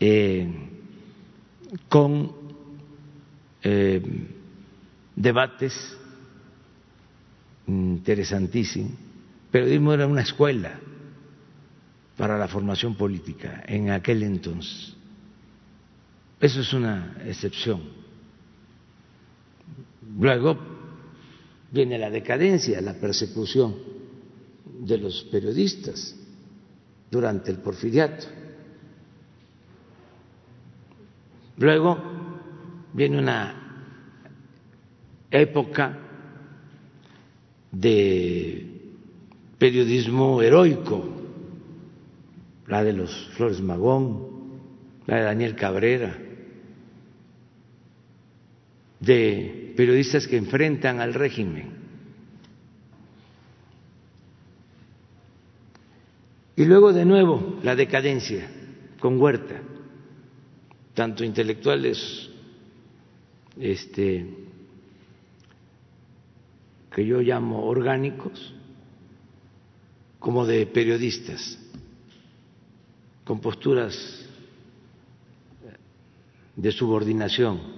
eh, 0.00 0.48
con 1.86 2.32
eh, 3.62 4.00
debates 5.14 5.98
interesantísimos. 7.66 8.92
Periodismo 9.50 9.92
era 9.92 10.06
una 10.06 10.22
escuela 10.22 10.80
para 12.16 12.38
la 12.38 12.48
formación 12.48 12.94
política 12.94 13.64
en 13.66 13.90
aquel 13.90 14.22
entonces. 14.22 14.96
Eso 16.40 16.62
es 16.62 16.72
una 16.72 17.18
excepción. 17.26 17.82
Luego 20.18 20.77
viene 21.70 21.98
la 21.98 22.10
decadencia, 22.10 22.80
la 22.80 22.94
persecución 22.94 23.74
de 24.80 24.98
los 24.98 25.24
periodistas 25.24 26.14
durante 27.10 27.50
el 27.50 27.58
porfiriato. 27.58 28.26
Luego 31.58 31.98
viene 32.92 33.18
una 33.18 33.58
época 35.30 35.98
de 37.72 38.66
periodismo 39.58 40.40
heroico, 40.40 41.04
la 42.66 42.84
de 42.84 42.92
los 42.92 43.28
Flores 43.36 43.60
Magón, 43.60 44.28
la 45.06 45.16
de 45.16 45.22
Daniel 45.22 45.56
Cabrera, 45.56 46.16
de 49.00 49.67
periodistas 49.78 50.26
que 50.26 50.36
enfrentan 50.36 50.98
al 50.98 51.14
régimen. 51.14 51.70
Y 56.56 56.64
luego 56.64 56.92
de 56.92 57.04
nuevo 57.04 57.60
la 57.62 57.76
decadencia 57.76 58.50
con 58.98 59.20
Huerta, 59.20 59.62
tanto 60.94 61.22
intelectuales 61.22 62.28
este, 63.56 64.26
que 66.92 67.06
yo 67.06 67.20
llamo 67.20 67.64
orgánicos, 67.64 68.52
como 70.18 70.44
de 70.44 70.66
periodistas, 70.66 71.56
con 73.24 73.40
posturas 73.40 74.26
de 76.56 76.72
subordinación 76.72 77.77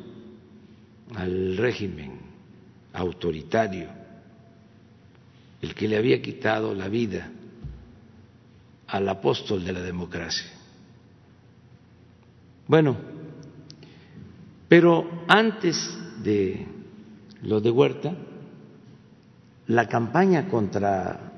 al 1.15 1.57
régimen 1.57 2.13
autoritario, 2.93 3.89
el 5.63 5.75
que 5.75 5.89
le 5.89 5.97
había 5.97 6.23
quitado 6.23 6.75
la 6.75 6.89
vida 6.89 7.31
al 8.89 9.09
apóstol 9.09 9.65
de 9.65 9.73
la 9.73 9.81
democracia. 9.81 10.51
Bueno, 12.67 12.97
pero 14.69 15.25
antes 15.29 15.99
de 16.23 16.67
lo 17.43 17.61
de 17.61 17.71
Huerta, 17.71 18.15
la 19.67 19.89
campaña 19.89 20.49
contra 20.49 21.31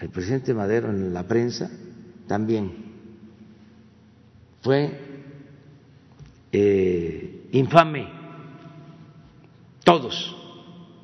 el 0.00 0.08
presidente 0.10 0.52
Madero 0.52 0.90
en 0.90 1.12
la 1.12 1.26
prensa 1.26 1.70
también 2.26 2.72
fue 4.62 5.00
eh, 6.52 7.48
infame 7.52 8.23
todos 9.84 10.34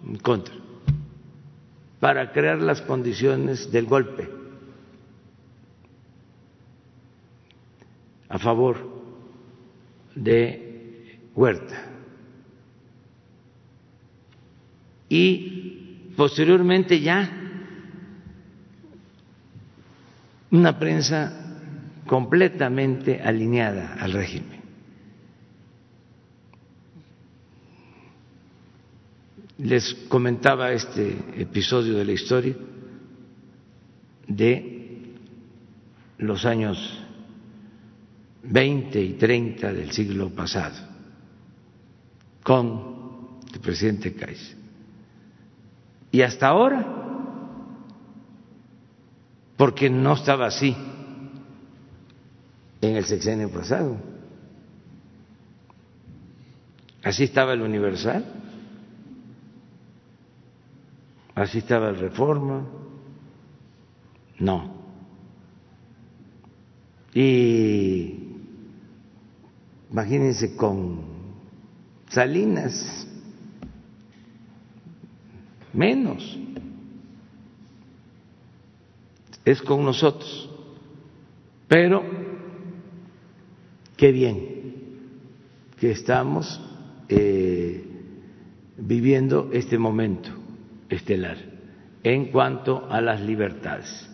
en 0.06 0.16
contra, 0.16 0.54
para 2.00 2.32
crear 2.32 2.58
las 2.58 2.80
condiciones 2.82 3.70
del 3.70 3.86
golpe 3.86 4.28
a 8.28 8.38
favor 8.38 8.78
de 10.14 11.20
Huerta. 11.34 11.86
Y 15.08 16.12
posteriormente 16.16 17.00
ya 17.00 17.28
una 20.50 20.78
prensa 20.78 21.32
completamente 22.06 23.20
alineada 23.20 23.94
al 24.00 24.12
régimen. 24.12 24.49
Les 29.62 29.92
comentaba 30.08 30.72
este 30.72 31.18
episodio 31.36 31.98
de 31.98 32.04
la 32.06 32.12
historia 32.12 32.56
de 34.26 35.16
los 36.16 36.46
años 36.46 36.78
20 38.42 39.02
y 39.02 39.12
30 39.14 39.72
del 39.74 39.90
siglo 39.92 40.30
pasado 40.30 40.76
con 42.42 43.38
el 43.52 43.60
presidente 43.60 44.14
Kaiser. 44.14 44.56
Y 46.10 46.22
hasta 46.22 46.48
ahora, 46.48 46.86
porque 49.58 49.90
no 49.90 50.14
estaba 50.14 50.46
así 50.46 50.74
en 52.80 52.96
el 52.96 53.04
sexenio 53.04 53.50
pasado. 53.50 53.98
Así 57.02 57.24
estaba 57.24 57.52
el 57.52 57.60
Universal, 57.60 58.24
así 61.34 61.58
estaba 61.58 61.90
el 61.90 61.98
Reforma, 61.98 62.66
no. 64.38 64.80
Y 67.14 68.14
imagínense 69.90 70.56
con 70.56 71.00
Salinas, 72.08 73.06
menos, 75.72 76.38
es 79.44 79.60
con 79.62 79.84
nosotros, 79.84 80.50
pero 81.68 82.02
qué 83.96 84.12
bien 84.12 84.48
que 85.78 85.92
estamos 85.92 86.60
eh, 87.08 87.84
viviendo 88.76 89.50
este 89.52 89.78
momento 89.78 90.39
estelar 90.90 91.36
en 92.02 92.26
cuanto 92.26 92.90
a 92.90 93.00
las 93.00 93.20
libertades. 93.20 94.08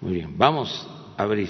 Muy 0.00 0.14
bien, 0.14 0.36
vamos 0.36 0.88
a 1.16 1.22
abrir. 1.22 1.48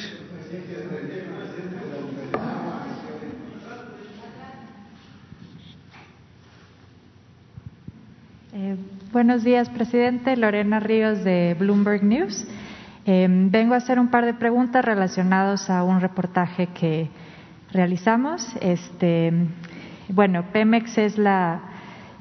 Eh, 8.55 8.77
buenos 9.13 9.45
días, 9.45 9.69
presidente. 9.71 10.37
Lorena 10.37 10.81
Ríos 10.81 11.23
de 11.25 11.57
Bloomberg 11.59 12.03
News. 12.03 12.47
Eh, 13.07 13.27
vengo 13.29 13.75
a 13.75 13.79
hacer 13.79 13.99
un 13.99 14.09
par 14.09 14.25
de 14.25 14.35
preguntas 14.35 14.85
relacionadas 14.85 15.71
a 15.71 15.85
un 15.85 16.01
reportaje 16.01 16.69
que 16.69 17.09
realizamos. 17.73 18.55
Este, 18.61 19.33
bueno, 20.09 20.45
Pemex 20.53 20.99
es 20.99 21.19
la 21.19 21.61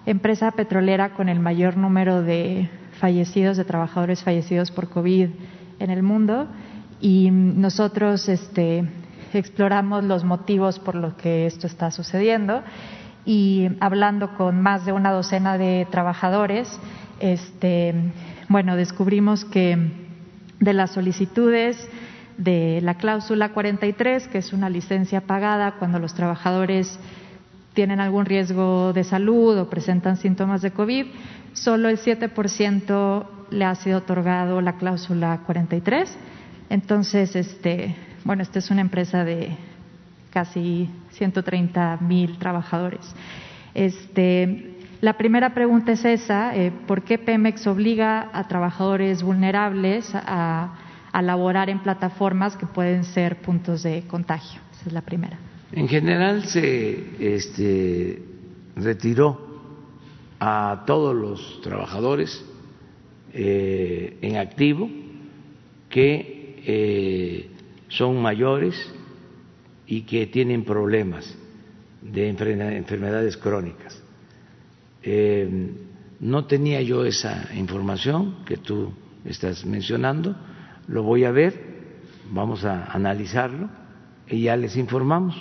empresa 0.08 0.52
petrolera 0.52 1.10
con 1.10 1.28
el 1.28 1.40
mayor 1.42 1.76
número 1.76 2.24
de 2.24 2.70
fallecidos, 3.00 3.58
de 3.58 3.66
trabajadores 3.66 4.24
fallecidos 4.24 4.72
por 4.72 4.90
COVID 4.90 5.30
en 5.80 5.90
el 5.90 6.02
mundo. 6.02 6.48
Y 7.02 7.30
nosotros 7.30 8.30
este, 8.30 8.88
exploramos 9.34 10.06
los 10.06 10.24
motivos 10.24 10.80
por 10.80 10.96
los 10.96 11.14
que 11.16 11.46
esto 11.46 11.68
está 11.68 11.92
sucediendo. 11.92 12.64
Y 13.26 13.68
hablando 13.82 14.36
con 14.38 14.62
más 14.62 14.86
de 14.86 14.94
una 14.94 15.12
docena 15.12 15.58
de 15.58 15.86
trabajadores, 15.92 16.80
este, 17.20 17.94
bueno, 18.48 18.78
descubrimos 18.78 19.44
que 19.44 19.78
de 20.62 20.74
las 20.74 20.92
solicitudes 20.92 21.90
de 22.38 22.80
la 22.82 22.96
cláusula 22.96 23.50
43, 23.50 24.30
que 24.30 24.38
es 24.38 24.54
una 24.54 24.70
licencia 24.70 25.22
pagada 25.22 25.74
cuando 25.80 26.00
los 26.00 26.14
trabajadores 26.14 26.98
tienen 27.78 28.00
algún 28.00 28.26
riesgo 28.26 28.92
de 28.92 29.04
salud 29.04 29.56
o 29.56 29.70
presentan 29.70 30.18
síntomas 30.18 30.64
de 30.64 30.72
COVID, 30.72 31.06
solo 31.54 31.90
el 31.90 32.00
7% 32.00 33.26
le 33.52 33.66
ha 33.66 33.76
sido 33.76 34.00
otorgado 34.00 34.62
la 34.62 34.78
cláusula 34.78 35.42
43. 35.46 36.18
Entonces, 36.72 37.36
este, 37.36 37.96
bueno, 38.24 38.42
esta 38.42 38.58
es 38.58 38.72
una 38.72 38.82
empresa 38.82 39.24
de 39.24 39.56
casi 40.32 40.90
130 41.12 42.00
mil 42.02 42.40
trabajadores. 42.40 43.14
Este, 43.76 44.74
la 45.02 45.14
primera 45.14 45.54
pregunta 45.54 45.92
es 45.92 46.04
esa, 46.04 46.56
eh, 46.56 46.72
¿por 46.88 47.04
qué 47.04 47.20
Pemex 47.20 47.68
obliga 47.68 48.32
a 48.34 48.48
trabajadores 48.48 49.22
vulnerables 49.22 50.16
a 50.16 50.72
a 51.18 51.22
laborar 51.24 51.70
en 51.70 51.80
plataformas 51.80 52.56
que 52.58 52.68
pueden 52.68 53.04
ser 53.04 53.38
puntos 53.42 53.82
de 53.82 54.04
contagio. 54.04 54.62
Esa 54.74 54.88
es 54.88 54.94
la 54.94 55.02
primera. 55.02 55.38
En 55.72 55.88
general 55.88 56.46
se 56.46 57.36
este, 57.36 58.22
retiró 58.76 59.46
a 60.40 60.84
todos 60.86 61.16
los 61.16 61.62
trabajadores 61.62 62.44
eh, 63.34 64.18
en 64.22 64.38
activo 64.38 64.90
que 65.90 66.62
eh, 66.66 67.50
son 67.90 68.22
mayores 68.22 68.76
y 69.86 70.02
que 70.02 70.28
tienen 70.28 70.64
problemas 70.64 71.38
de 72.02 72.30
enfermedades 72.30 73.38
crónicas. 73.38 74.02
Eh, 75.04 75.72
no 76.20 76.46
tenía 76.46 76.82
yo 76.82 77.06
esa 77.06 77.50
información 77.56 78.44
que 78.46 78.58
tú 78.58 78.92
estás 79.26 79.66
mencionando 79.66 80.36
lo 80.88 81.04
voy 81.04 81.26
a 81.26 81.32
ver, 81.32 81.54
vamos 82.32 82.64
a 82.64 82.86
analizarlo 82.86 83.70
y 84.28 84.44
ya 84.44 84.56
les 84.56 84.78
informamos. 84.78 85.36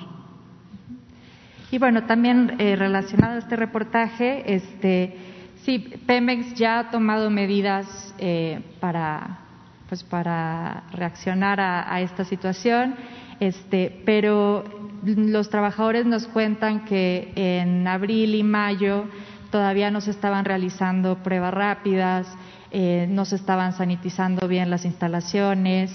Y 1.71 1.79
bueno, 1.79 2.05
también 2.05 2.55
eh, 2.59 2.77
relacionado 2.77 3.35
a 3.35 3.39
este 3.39 3.57
reportaje, 3.57 4.55
este, 4.55 5.17
sí, 5.65 5.79
Pemex 6.07 6.55
ya 6.55 6.79
ha 6.79 6.91
tomado 6.91 7.29
medidas 7.31 8.15
eh, 8.19 8.61
para, 8.81 9.41
pues 9.89 10.05
para 10.05 10.85
reaccionar 10.93 11.61
a, 11.61 12.01
esta 12.01 12.25
situación, 12.25 12.95
este, 13.41 14.03
pero 14.05 14.65
los 15.05 15.51
trabajadores 15.51 16.07
nos 16.07 16.27
cuentan 16.29 16.85
que 16.85 17.33
en 17.35 17.87
abril 17.87 18.35
y 18.35 18.43
mayo 18.43 19.07
todavía 19.51 19.91
no 19.91 20.01
se 20.01 20.11
estaban 20.11 20.45
realizando 20.45 21.23
pruebas 21.23 21.53
rápidas, 21.53 22.29
eh, 22.71 23.07
no 23.09 23.25
se 23.25 23.37
estaban 23.37 23.73
sanitizando 23.73 24.49
bien 24.49 24.71
las 24.71 24.85
instalaciones, 24.85 25.91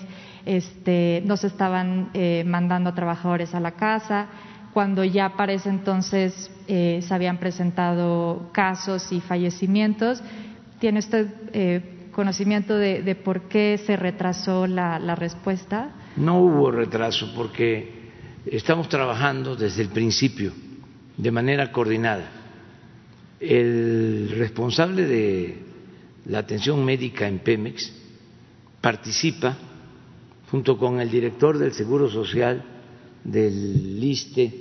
este, 0.45 1.21
no 1.25 1.37
se 1.37 1.47
estaban 1.47 2.09
eh, 2.13 2.43
mandando 2.45 2.89
a 2.89 2.95
trabajadores 2.95 3.53
a 3.53 3.59
la 3.59 3.71
casa, 3.71 4.27
cuando 4.73 5.03
ya 5.03 5.35
para 5.35 5.53
ese 5.53 5.69
entonces 5.69 6.51
eh, 6.67 6.99
se 7.01 7.13
habían 7.13 7.37
presentado 7.37 8.49
casos 8.51 9.11
y 9.11 9.19
fallecimientos. 9.21 10.21
¿Tiene 10.79 10.99
usted 10.99 11.27
conocimiento 12.11 12.77
de, 12.77 13.15
por 13.15 13.43
qué 13.43 13.79
se 13.85 13.95
retrasó 13.95 14.67
la, 14.67 14.99
la 14.99 15.15
respuesta? 15.15 15.91
No 16.17 16.39
hubo 16.39 16.71
retraso 16.71 17.31
porque 17.35 18.01
estamos 18.45 18.89
trabajando 18.89 19.55
desde 19.55 19.81
el 19.81 19.89
principio 19.89 20.51
de 21.17 21.31
manera 21.31 21.71
coordinada. 21.71 22.29
El 23.39 24.33
responsable 24.37 25.05
de 25.05 25.57
la 26.25 26.39
atención 26.39 26.83
médica 26.85 27.27
en 27.27 27.39
Pemex 27.39 27.91
participa 28.81 29.57
junto 30.49 30.77
con 30.77 30.99
el 30.99 31.09
director 31.09 31.57
del 31.57 31.71
Seguro 31.71 32.09
Social, 32.09 32.63
del 33.23 33.99
LISTE, 33.99 34.51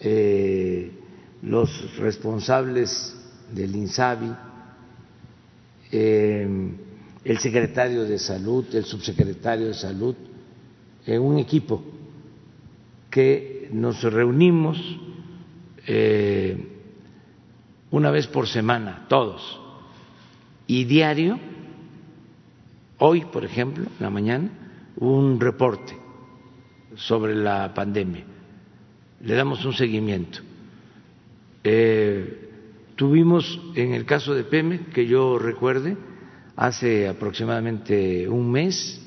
eh, 0.00 0.90
los 1.42 1.96
responsables 1.98 3.16
del 3.52 3.74
INSABI, 3.74 4.32
eh, 5.92 6.72
el 7.24 7.38
secretario 7.38 8.04
de 8.04 8.18
Salud, 8.18 8.66
el 8.74 8.84
subsecretario 8.84 9.68
de 9.68 9.74
Salud, 9.74 10.14
en 11.06 11.22
un 11.22 11.38
equipo 11.38 11.82
que 13.10 13.68
nos 13.72 14.02
reunimos 14.02 14.78
eh, 15.86 16.68
una 17.90 18.10
vez 18.10 18.26
por 18.26 18.48
semana, 18.48 19.06
todos. 19.08 19.60
Y 20.66 20.84
diario, 20.84 21.38
hoy 22.98 23.24
por 23.26 23.44
ejemplo, 23.44 23.84
en 23.84 24.02
la 24.02 24.10
mañana, 24.10 24.50
un 24.96 25.38
reporte 25.40 26.03
sobre 26.96 27.34
la 27.34 27.72
pandemia. 27.74 28.24
Le 29.20 29.34
damos 29.34 29.64
un 29.64 29.72
seguimiento. 29.72 30.40
Eh, 31.62 32.50
tuvimos 32.96 33.60
en 33.74 33.94
el 33.94 34.04
caso 34.04 34.34
de 34.34 34.44
Peme, 34.44 34.86
que 34.92 35.06
yo 35.06 35.38
recuerde, 35.38 35.96
hace 36.56 37.08
aproximadamente 37.08 38.28
un 38.28 38.50
mes, 38.50 39.00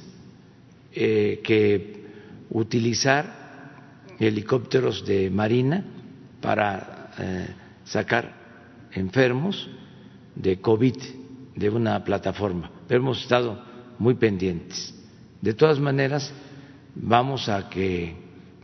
eh, 0.93 1.41
que 1.43 2.05
utilizar 2.49 4.15
helicópteros 4.19 5.05
de 5.05 5.29
marina 5.29 5.83
para 6.41 7.11
eh, 7.19 7.47
sacar 7.83 8.33
enfermos 8.93 9.69
de 10.35 10.59
COVID 10.59 10.95
de 11.55 11.69
una 11.69 12.03
plataforma, 12.03 12.71
pero 12.87 13.01
hemos 13.01 13.21
estado 13.21 13.61
muy 13.99 14.13
pendientes 14.15 14.93
De 15.41 15.53
todas 15.53 15.79
maneras, 15.79 16.31
vamos 17.01 17.49
a 17.49 17.69
que 17.69 18.15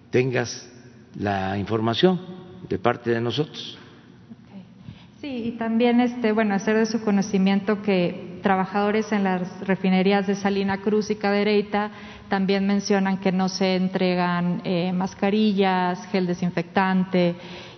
tengas 0.09 0.69
la 1.15 1.57
información 1.57 2.19
de 2.67 2.79
parte 2.79 3.11
de 3.11 3.21
nosotros. 3.21 3.77
Sí, 5.21 5.43
y 5.45 5.51
también 5.51 6.01
este, 6.01 6.31
bueno, 6.31 6.53
hacer 6.53 6.75
de 6.75 6.85
su 6.85 7.01
conocimiento 7.01 7.81
que 7.81 8.39
trabajadores 8.43 9.11
en 9.13 9.23
las 9.23 9.65
refinerías 9.65 10.27
de 10.27 10.35
Salina 10.35 10.81
Cruz 10.81 11.09
y 11.09 11.15
Cadereyta 11.15 11.91
también 12.27 12.67
mencionan 12.67 13.17
que 13.19 13.31
no 13.31 13.47
se 13.47 13.77
entregan 13.77 14.61
eh, 14.65 14.91
mascarillas, 14.91 16.05
gel 16.07 16.27
desinfectante 16.27 17.35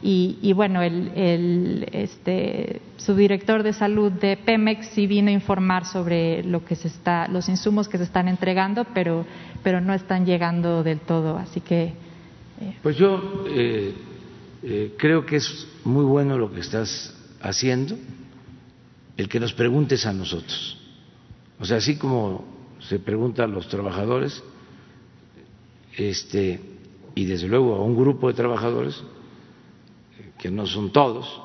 y, 0.07 0.53
bueno, 0.53 0.83
el, 0.83 1.11
el 1.15 1.89
este, 1.91 2.79
subdirector 2.97 3.63
de 3.63 3.73
salud 3.73 4.11
de 4.11 4.37
Pemex 4.37 4.89
sí 4.89 5.07
vino 5.07 5.29
a 5.29 5.33
informar 5.33 5.85
sobre 5.85 6.43
lo 6.43 6.63
que 6.63 6.75
se 6.75 6.89
está, 6.89 7.27
los 7.27 7.49
insumos 7.49 7.89
que 7.89 7.97
se 7.97 8.03
están 8.03 8.27
entregando, 8.27 8.85
pero, 8.93 9.25
pero 9.63 9.81
no 9.81 9.95
están 9.95 10.23
llegando 10.27 10.83
del 10.83 10.99
todo, 10.99 11.37
así 11.37 11.59
que. 11.59 11.85
Eh. 12.61 12.75
Pues 12.83 12.97
yo 12.97 13.45
eh, 13.49 13.95
creo 14.95 15.25
que 15.25 15.37
es 15.37 15.67
muy 15.83 16.05
bueno 16.05 16.37
lo 16.37 16.53
que 16.53 16.59
estás 16.59 17.15
haciendo, 17.41 17.97
el 19.17 19.27
que 19.27 19.39
nos 19.39 19.53
preguntes 19.53 20.05
a 20.05 20.13
nosotros. 20.13 20.77
O 21.59 21.65
sea, 21.65 21.77
así 21.77 21.97
como 21.97 22.45
se 22.79 22.99
pregunta 22.99 23.45
a 23.45 23.47
los 23.47 23.67
trabajadores, 23.69 24.43
este, 25.97 26.59
y 27.15 27.25
desde 27.25 27.47
luego 27.47 27.73
a 27.73 27.81
un 27.81 27.95
grupo 27.95 28.27
de 28.27 28.35
trabajadores, 28.35 29.03
que 30.45 30.51
no 30.51 30.67
son 30.67 30.91
todos, 30.91 31.41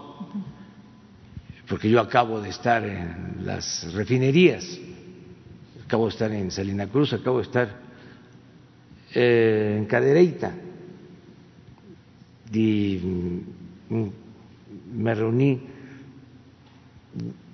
porque 1.66 1.88
yo 1.88 2.00
acabo 2.00 2.38
de 2.38 2.50
estar 2.50 2.84
en 2.84 3.46
las 3.46 3.90
refinerías, 3.94 4.78
acabo 5.86 6.04
de 6.04 6.10
estar 6.10 6.30
en 6.30 6.50
Salina 6.50 6.86
Cruz, 6.86 7.14
acabo 7.14 7.38
de 7.38 7.44
estar 7.44 7.80
eh, 9.14 9.76
en 9.78 9.86
Cadereyta, 9.86 10.52
y 12.52 13.00
mm, 13.88 14.08
me 14.92 15.14
reuní 15.14 15.62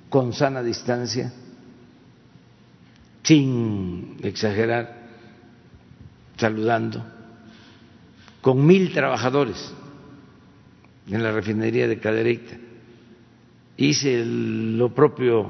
con 0.09 0.33
sana 0.33 0.65
distancia, 0.65 1.33
sin 3.23 4.17
exagerar, 4.21 4.97
saludando, 6.37 7.07
con 8.41 8.67
mil 8.67 8.93
trabajadores 8.93 9.73
en 11.09 11.23
la 11.23 11.33
refinería 11.33 11.87
de 11.89 11.99
Cadereyta. 11.99 12.57
Hice 13.77 14.25
lo 14.25 14.95
propio 14.95 15.49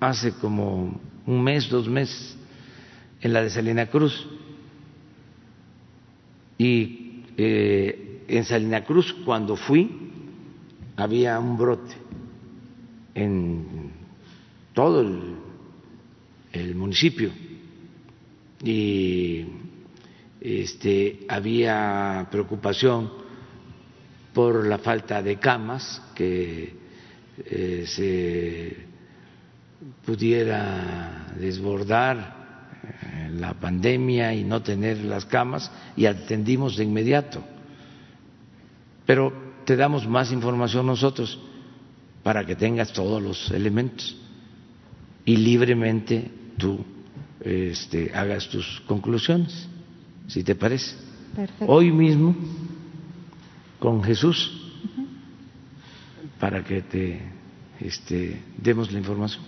hace 0.00 0.32
como 0.32 1.00
un 1.26 1.42
mes, 1.42 1.68
dos 1.68 1.88
meses, 1.88 2.36
en 3.20 3.32
la 3.32 3.42
de 3.42 3.50
Salina 3.50 3.86
Cruz. 3.86 4.26
Y 6.58 7.22
eh, 7.36 8.24
en 8.28 8.44
Salina 8.44 8.84
Cruz, 8.84 9.12
cuando 9.24 9.56
fui, 9.56 10.10
había 10.96 11.38
un 11.38 11.56
brote 11.56 11.94
en 13.14 13.90
todo 14.72 15.00
el, 15.00 16.74
municipio 16.74 17.30
y 18.62 19.44
este, 20.40 21.20
había 21.28 22.26
preocupación 22.30 23.19
por 24.32 24.66
la 24.66 24.78
falta 24.78 25.22
de 25.22 25.38
camas 25.38 26.02
que 26.14 26.74
eh, 27.38 27.84
se 27.86 28.76
pudiera 30.04 31.32
desbordar 31.38 32.80
eh, 32.82 33.30
la 33.34 33.54
pandemia 33.54 34.34
y 34.34 34.44
no 34.44 34.62
tener 34.62 34.98
las 34.98 35.24
camas 35.24 35.70
y 35.96 36.06
atendimos 36.06 36.76
de 36.76 36.84
inmediato. 36.84 37.42
Pero 39.06 39.32
te 39.64 39.76
damos 39.76 40.06
más 40.06 40.32
información 40.32 40.86
nosotros 40.86 41.38
para 42.22 42.44
que 42.44 42.56
tengas 42.56 42.92
todos 42.92 43.22
los 43.22 43.50
elementos 43.50 44.16
y 45.24 45.36
libremente 45.36 46.30
tú 46.58 46.84
este, 47.40 48.12
hagas 48.14 48.48
tus 48.48 48.80
conclusiones, 48.86 49.68
si 50.26 50.44
te 50.44 50.54
parece. 50.54 50.96
Hoy 51.66 51.90
mismo, 51.90 52.34
con 53.80 54.04
Jesús, 54.04 54.72
para 56.38 56.62
que 56.62 56.82
te 56.82 57.20
este, 57.80 58.40
demos 58.56 58.92
la 58.92 58.98
información. 58.98 59.42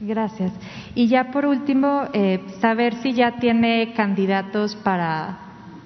Gracias. 0.00 0.52
Y 0.94 1.08
ya 1.08 1.30
por 1.30 1.46
último, 1.46 2.08
eh, 2.12 2.40
saber 2.60 2.96
si 2.96 3.14
ya 3.14 3.38
tiene 3.38 3.94
candidatos 3.94 4.74
para 4.76 5.38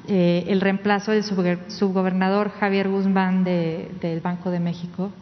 eh, 0.08 0.44
el 0.48 0.60
reemplazo 0.60 1.12
del 1.12 1.22
subgobernador 1.22 2.50
Javier 2.52 2.88
Guzmán 2.88 3.44
del 3.44 4.20
Banco 4.20 4.50
de 4.50 4.60
México. 4.60 5.12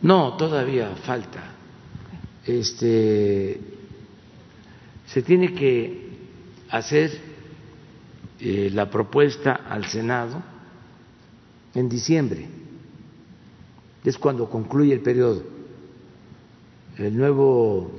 No, 0.00 0.34
todavía 0.34 0.90
falta. 1.02 1.42
Este, 2.44 3.60
se 5.06 5.22
tiene 5.22 5.52
que 5.52 6.06
hacer 6.70 7.25
eh, 8.40 8.70
la 8.72 8.90
propuesta 8.90 9.60
al 9.68 9.86
Senado 9.86 10.42
en 11.74 11.88
diciembre. 11.88 12.46
Es 14.04 14.18
cuando 14.18 14.48
concluye 14.48 14.92
el 14.92 15.00
periodo. 15.00 15.42
El 16.98 17.16
nuevo 17.16 17.90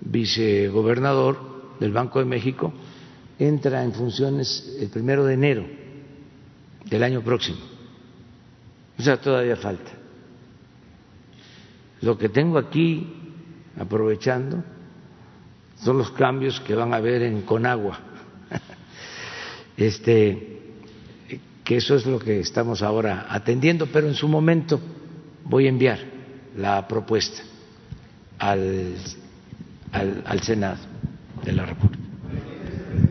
vicegobernador 0.00 1.76
del 1.80 1.92
Banco 1.92 2.18
de 2.18 2.24
México 2.24 2.72
entra 3.38 3.82
en 3.82 3.92
funciones 3.92 4.76
el 4.78 4.88
primero 4.88 5.24
de 5.24 5.34
enero 5.34 5.66
del 6.84 7.02
año 7.02 7.22
próximo. 7.22 7.58
O 8.98 9.02
sea, 9.02 9.20
todavía 9.20 9.56
falta. 9.56 9.90
Lo 12.02 12.18
que 12.18 12.28
tengo 12.28 12.58
aquí, 12.58 13.06
aprovechando, 13.78 14.62
son 15.76 15.98
los 15.98 16.10
cambios 16.12 16.60
que 16.60 16.74
van 16.74 16.92
a 16.92 16.96
haber 16.96 17.22
en 17.22 17.42
Conagua. 17.42 17.98
Este, 19.76 20.60
que 21.64 21.76
eso 21.76 21.94
es 21.94 22.06
lo 22.06 22.18
que 22.18 22.40
estamos 22.40 22.82
ahora 22.82 23.26
atendiendo, 23.28 23.86
pero 23.86 24.08
en 24.08 24.14
su 24.14 24.28
momento 24.28 24.80
voy 25.44 25.66
a 25.66 25.68
enviar 25.68 25.98
la 26.56 26.86
propuesta 26.86 27.42
al, 28.38 28.94
al, 29.92 30.40
Senado 30.42 30.78
de 31.44 31.52
la 31.52 31.66
República. 31.66 32.04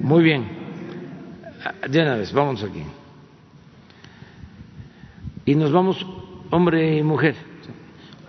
Muy 0.02 0.24
bien. 0.24 0.48
De 1.90 2.02
una 2.02 2.16
vez, 2.16 2.34
vamos 2.34 2.64
aquí. 2.64 2.84
Y 5.46 5.56
nos 5.56 5.72
vamos, 5.72 6.06
hombre 6.50 6.98
y 6.98 7.04
mujer. 7.04 7.51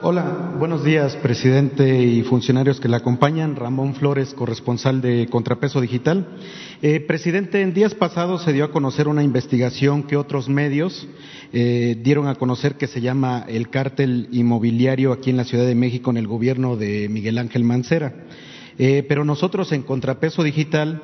Hola, 0.04 0.56
buenos 0.58 0.82
días, 0.82 1.14
presidente 1.14 2.02
y 2.02 2.24
funcionarios 2.24 2.80
que 2.80 2.88
le 2.88 2.96
acompañan. 2.96 3.54
Ramón 3.54 3.94
Flores, 3.94 4.34
corresponsal 4.34 5.00
de 5.00 5.28
Contrapeso 5.30 5.80
Digital. 5.80 6.26
Eh, 6.82 6.98
presidente, 6.98 7.62
en 7.62 7.72
días 7.72 7.94
pasados 7.94 8.42
se 8.42 8.52
dio 8.52 8.64
a 8.64 8.72
conocer 8.72 9.06
una 9.06 9.22
investigación 9.22 10.02
que 10.02 10.16
otros 10.16 10.48
medios 10.48 11.06
eh, 11.52 11.96
dieron 12.02 12.26
a 12.26 12.34
conocer 12.34 12.74
que 12.74 12.88
se 12.88 13.00
llama 13.00 13.44
el 13.46 13.70
cártel 13.70 14.26
inmobiliario 14.32 15.12
aquí 15.12 15.30
en 15.30 15.36
la 15.36 15.44
Ciudad 15.44 15.66
de 15.66 15.76
México 15.76 16.10
en 16.10 16.16
el 16.16 16.26
gobierno 16.26 16.74
de 16.76 17.08
Miguel 17.08 17.38
Ángel 17.38 17.62
Mancera. 17.62 18.12
Eh, 18.78 19.06
pero 19.08 19.24
nosotros 19.24 19.70
en 19.70 19.82
Contrapeso 19.82 20.42
Digital 20.42 21.02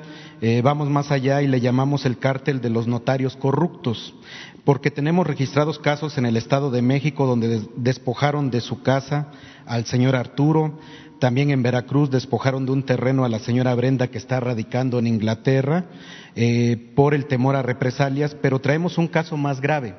vamos 0.62 0.88
más 0.88 1.10
allá 1.10 1.42
y 1.42 1.48
le 1.48 1.60
llamamos 1.60 2.06
el 2.06 2.18
cártel 2.18 2.60
de 2.60 2.70
los 2.70 2.86
notarios 2.86 3.36
corruptos 3.36 4.14
porque 4.64 4.90
tenemos 4.90 5.26
registrados 5.26 5.78
casos 5.78 6.18
en 6.18 6.26
el 6.26 6.36
Estado 6.36 6.70
de 6.70 6.82
México 6.82 7.26
donde 7.26 7.62
despojaron 7.76 8.50
de 8.50 8.60
su 8.60 8.82
casa 8.82 9.28
al 9.66 9.84
señor 9.86 10.16
Arturo, 10.16 10.78
también 11.18 11.50
en 11.50 11.62
Veracruz 11.62 12.10
despojaron 12.10 12.64
de 12.64 12.72
un 12.72 12.84
terreno 12.84 13.24
a 13.24 13.28
la 13.28 13.40
señora 13.40 13.74
Brenda 13.74 14.08
que 14.08 14.18
está 14.18 14.38
radicando 14.38 14.98
en 14.98 15.08
Inglaterra 15.08 15.86
eh, 16.36 16.92
por 16.94 17.12
el 17.12 17.26
temor 17.26 17.56
a 17.56 17.62
represalias, 17.62 18.36
pero 18.40 18.60
traemos 18.60 18.98
un 18.98 19.08
caso 19.08 19.36
más 19.36 19.60
grave. 19.60 19.96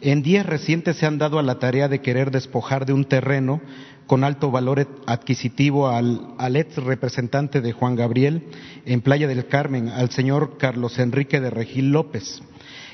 En 0.00 0.22
días 0.22 0.46
recientes 0.46 0.96
se 0.96 1.06
han 1.06 1.18
dado 1.18 1.38
a 1.38 1.42
la 1.42 1.58
tarea 1.58 1.88
de 1.88 2.00
querer 2.00 2.30
despojar 2.30 2.86
de 2.86 2.92
un 2.92 3.04
terreno 3.04 3.60
con 4.06 4.24
alto 4.24 4.50
valor 4.50 4.88
adquisitivo 5.06 5.88
al, 5.88 6.34
al, 6.38 6.56
ex 6.56 6.76
representante 6.76 7.60
de 7.60 7.72
Juan 7.72 7.96
Gabriel 7.96 8.48
en 8.86 9.02
Playa 9.02 9.28
del 9.28 9.46
Carmen, 9.46 9.88
al 9.88 10.10
señor 10.10 10.56
Carlos 10.56 10.98
Enrique 10.98 11.40
de 11.40 11.50
Regil 11.50 11.90
López. 11.92 12.42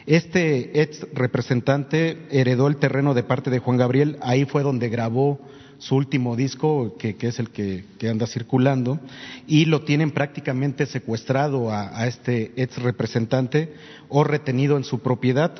Este 0.06 0.82
ex 0.82 1.04
representante 1.12 2.28
heredó 2.30 2.68
el 2.68 2.76
terreno 2.76 3.12
de 3.12 3.24
parte 3.24 3.50
de 3.50 3.58
Juan 3.58 3.76
Gabriel, 3.76 4.18
ahí 4.22 4.44
fue 4.44 4.62
donde 4.62 4.88
grabó 4.88 5.40
su 5.78 5.96
último 5.96 6.36
disco, 6.36 6.96
que, 6.96 7.16
es 7.20 7.40
el 7.40 7.50
que, 7.50 7.84
anda 8.08 8.28
circulando, 8.28 9.00
y 9.48 9.64
lo 9.64 9.82
tienen 9.82 10.12
prácticamente 10.12 10.86
secuestrado 10.86 11.72
a, 11.72 12.06
este 12.06 12.52
ex 12.54 12.80
representante 12.80 13.74
o 14.08 14.22
retenido 14.22 14.76
en 14.76 14.84
su 14.84 15.00
propiedad, 15.00 15.52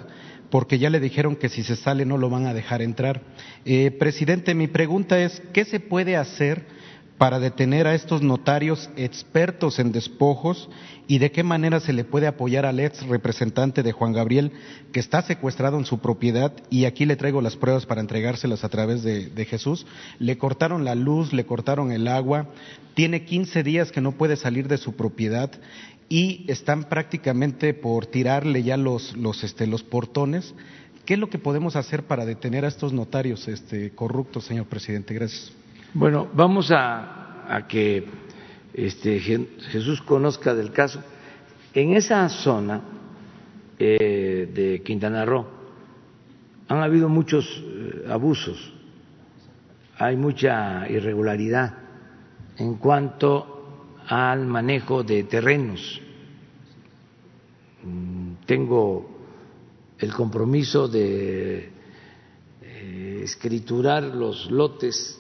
porque 0.49 0.79
ya 0.79 0.91
le 0.91 1.01
dijeron 1.01 1.35
que 1.35 1.49
si 1.49 1.65
se 1.65 1.75
sale 1.75 2.07
no 2.07 2.17
lo 2.17 2.31
van 2.31 2.47
a 2.47 2.55
dejar 2.55 2.83
entrar. 2.83 3.23
Eh, 3.65 3.91
presidente, 3.91 4.55
mi 4.55 4.69
pregunta 4.69 5.19
es, 5.19 5.43
¿qué 5.53 5.65
se 5.65 5.81
puede 5.81 6.17
hacer 6.17 6.65
para 7.19 7.41
detener 7.41 7.87
a 7.87 7.95
estos 7.95 8.23
notarios 8.23 8.91
expertos 8.97 9.79
en 9.79 9.93
despojos 9.93 10.69
y 11.09 11.19
de 11.19 11.31
qué 11.31 11.43
manera 11.43 11.81
se 11.81 11.93
le 11.93 12.05
puede 12.05 12.27
apoyar 12.27 12.67
al 12.67 12.81
ex 12.81 13.07
representante 13.07 13.83
de 13.83 13.93
Juan 13.93 14.13
Gabriel 14.13 14.53
que 14.93 15.01
está 15.01 15.23
secuestrado 15.23 15.79
en 15.79 15.85
su 15.85 15.99
propiedad 15.99 16.53
y 16.71 16.85
aquí 16.85 17.05
le 17.05 17.17
traigo 17.17 17.41
las 17.41 17.57
pruebas 17.57 17.87
para 17.87 18.01
entregárselas 18.01 18.65
a 18.65 18.69
través 18.69 19.03
de, 19.03 19.29
de 19.29 19.45
Jesús. 19.45 19.87
Le 20.19 20.39
cortaron 20.39 20.85
la 20.85 20.95
luz, 20.95 21.33
le 21.33 21.47
cortaron 21.47 21.93
el 21.93 22.09
agua, 22.09 22.49
tiene 22.95 23.25
15 23.25 23.63
días 23.63 23.93
que 23.93 24.01
no 24.01 24.13
puede 24.13 24.37
salir 24.37 24.69
de 24.69 24.79
su 24.79 24.97
propiedad 24.97 25.51
y 26.09 26.45
están 26.49 26.85
prácticamente 26.85 27.75
por 27.75 28.07
tirarle 28.07 28.63
ya 28.63 28.77
los, 28.77 29.17
los, 29.17 29.45
este, 29.45 29.67
los 29.67 29.83
portones. 29.83 30.55
¿Qué 31.05 31.15
es 31.15 31.21
lo 31.21 31.31
que 31.31 31.39
podemos 31.39 31.77
hacer 31.77 32.05
para 32.05 32.25
detener 32.25 32.65
a 32.65 32.69
estos 32.69 32.93
notarios 32.93 33.47
este, 33.49 33.91
corruptos, 33.91 34.45
señor 34.45 34.67
presidente? 34.67 35.15
Gracias. 35.15 35.53
Bueno, 35.95 36.29
vamos 36.35 36.71
a, 36.71 37.55
a 37.55 37.67
que 37.69 38.05
este, 38.77 39.19
Jesús 39.21 40.03
conozca 40.03 40.55
del 40.55 40.71
caso. 40.71 41.03
En 41.73 41.95
esa 41.95 42.29
zona 42.29 42.83
eh, 43.79 44.51
de 44.53 44.83
Quintana 44.83 45.25
Roo 45.25 45.47
han 46.69 46.83
habido 46.83 47.09
muchos 47.09 47.47
eh, 47.65 48.05
abusos, 48.11 48.75
hay 49.97 50.17
mucha 50.17 50.87
irregularidad 50.91 51.73
en 52.59 52.75
cuanto 52.75 53.95
al 54.09 54.47
manejo 54.47 55.03
de 55.03 55.25
terrenos. 55.25 56.03
Mm, 57.83 58.45
tengo 58.45 59.11
el 59.99 60.13
compromiso 60.13 60.87
de 60.87 61.71
eh, 62.61 63.21
escriturar 63.25 64.03
los 64.03 64.51
lotes 64.51 65.19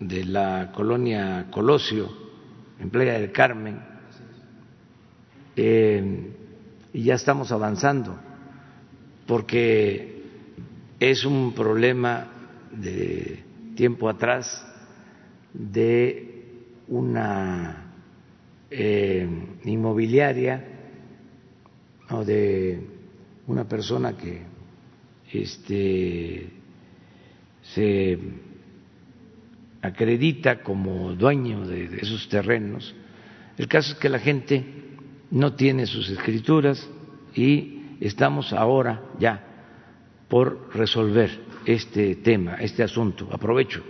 de 0.00 0.24
la 0.24 0.72
colonia 0.72 1.46
Colosio 1.52 2.27
en 2.80 2.90
Playa 2.90 3.14
del 3.14 3.32
Carmen 3.32 3.80
eh, 5.56 6.32
y 6.92 7.02
ya 7.02 7.14
estamos 7.14 7.50
avanzando 7.52 8.18
porque 9.26 10.22
es 11.00 11.24
un 11.24 11.52
problema 11.52 12.28
de 12.72 13.42
tiempo 13.76 14.08
atrás 14.08 14.64
de 15.52 16.44
una 16.88 17.92
eh, 18.70 19.28
inmobiliaria 19.64 20.64
o 22.10 22.24
de 22.24 22.80
una 23.46 23.64
persona 23.64 24.16
que 24.16 24.42
este, 25.32 26.50
se 27.62 28.18
acredita 29.82 30.62
como 30.62 31.14
dueño 31.14 31.66
de, 31.66 31.98
esos 32.00 32.28
terrenos. 32.28 32.94
El 33.56 33.68
caso 33.68 33.92
es 33.92 33.98
que 33.98 34.08
la 34.08 34.18
gente 34.18 34.64
no 35.30 35.54
tiene 35.54 35.86
sus 35.86 36.08
escrituras 36.08 36.88
y 37.34 37.96
estamos 38.00 38.52
ahora 38.52 39.02
ya 39.18 39.44
por 40.28 40.74
resolver 40.74 41.30
este 41.66 42.16
tema, 42.16 42.56
este 42.56 42.82
asunto. 42.82 43.28
Aprovecho 43.30 43.82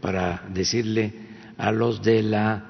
para 0.00 0.44
decirle 0.52 1.12
a 1.58 1.72
los 1.72 2.02
de 2.02 2.22
la 2.22 2.64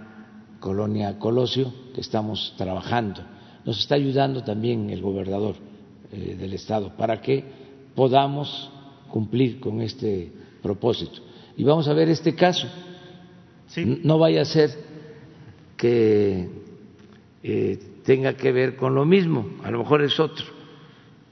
colonia 0.61 1.19
Colosio 1.19 1.73
que 1.95 2.01
estamos 2.01 2.55
trabajando. 2.57 3.23
Nos 3.65 3.81
está 3.81 3.97
ayudando 3.97 4.45
también 4.45 4.91
el 4.91 5.01
gobernador 5.03 5.57
eh, 6.13 6.37
del 6.39 6.53
estado 6.53 6.97
para 6.97 7.21
que 7.21 7.45
podamos 7.95 8.71
cumplir 9.09 9.61
con 9.61 9.81
este 9.81 10.33
propósito 10.63 11.23
y 11.57 11.65
vamos 11.65 11.89
a 11.89 11.95
ver 11.95 12.09
este 12.09 12.35
caso. 12.35 12.69
No 13.77 14.19
vaya 14.19 14.43
a 14.43 14.45
ser 14.45 14.71
que 15.77 16.49
eh, 17.43 17.79
tenga 18.05 18.35
que 18.35 18.53
ver 18.53 18.77
con 18.77 18.95
lo 18.95 19.05
mismo, 19.05 19.49
a 19.65 19.71
lo 19.71 19.79
mejor 19.79 20.03
es 20.03 20.19
otro, 20.21 20.47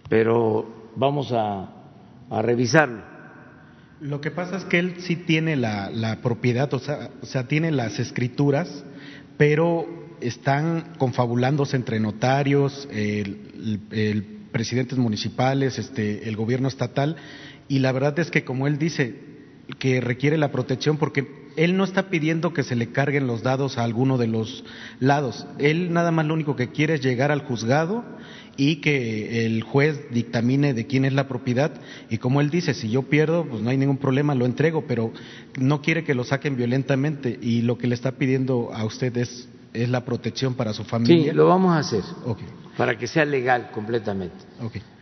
pero 0.09 0.91
vamos 0.97 1.33
a, 1.33 1.71
revisarlo. 2.43 3.03
Lo 4.01 4.21
que 4.21 4.33
pasa 4.33 4.57
es 4.57 4.65
que 4.65 4.81
él 4.81 4.97
sí 4.99 5.15
tiene 5.15 5.57
la, 5.57 6.19
propiedad, 6.23 6.73
o 6.75 6.81
sea, 6.81 7.11
o 7.23 7.27
sea, 7.27 7.47
tiene 7.47 7.71
las 7.71 8.01
escrituras, 8.01 8.85
pero 9.37 9.87
están 10.21 10.95
confabulándose 10.99 11.77
entre 11.77 12.01
notarios, 12.01 12.89
el, 12.91 13.85
el, 13.93 14.25
presidentes 14.51 14.99
municipales, 14.99 15.79
este, 15.79 16.29
el 16.29 16.37
gobierno 16.37 16.69
estatal, 16.69 17.17
y 17.69 17.79
la 17.79 17.93
verdad 17.93 18.19
es 18.19 18.31
que 18.31 18.45
como 18.45 18.67
él 18.67 18.79
dice, 18.79 19.24
que 19.79 20.01
requiere 20.01 20.39
la 20.39 20.53
protección 20.53 20.97
porque 20.97 21.45
él 21.57 21.77
no 21.77 21.85
está 21.85 22.09
pidiendo 22.11 22.53
que 22.53 22.63
se 22.63 22.75
le 22.75 22.91
carguen 22.91 23.27
los 23.27 23.43
dados 23.43 23.79
a 23.79 23.85
alguno 23.85 24.19
de 24.19 24.27
los 24.27 24.65
lados. 25.01 25.47
Él 25.59 25.93
nada 25.93 26.11
más 26.11 26.27
lo 26.27 26.35
único 26.35 26.57
que 26.57 26.71
quiere 26.71 26.95
es 26.95 27.01
llegar 27.01 27.31
al 27.31 27.43
juzgado 27.43 28.05
y 28.57 28.77
que 28.77 29.47
el 29.47 29.63
juez 29.63 30.11
dictamine 30.11 30.75
de 30.75 30.87
quién 30.87 31.05
es 31.05 31.13
la 31.13 31.29
propiedad 31.29 31.73
y 32.09 32.19
como 32.19 32.41
él 32.41 32.51
dice, 32.51 32.75
si 32.75 32.91
yo 32.91 33.03
pierdo, 33.03 33.45
pues 33.45 33.63
no 33.63 33.71
hay 33.71 33.77
ningún 33.77 33.99
problema, 33.99 34.35
lo 34.35 34.47
entrego, 34.47 34.85
pero 34.87 35.13
no 35.59 35.81
quiere 35.83 36.05
que 36.05 36.15
lo 36.15 36.25
saquen 36.25 36.57
violentamente 36.57 37.39
y 37.41 37.63
lo 37.63 37.79
que 37.79 37.87
le 37.87 37.95
está 37.95 38.13
pidiendo 38.13 38.73
a 38.73 38.85
usted 38.85 39.17
es, 39.17 39.49
es 39.73 39.89
la 39.89 40.05
protección 40.05 40.55
para 40.55 40.73
su 40.73 40.85
familia. 40.85 41.33
Sí, 41.33 41.37
lo 41.37 41.47
vamos 41.47 41.75
a 41.75 41.79
hacer 41.79 42.03
para 42.77 42.99
que 42.99 43.07
sea 43.07 43.25
legal 43.25 43.71
completamente. 43.73 44.37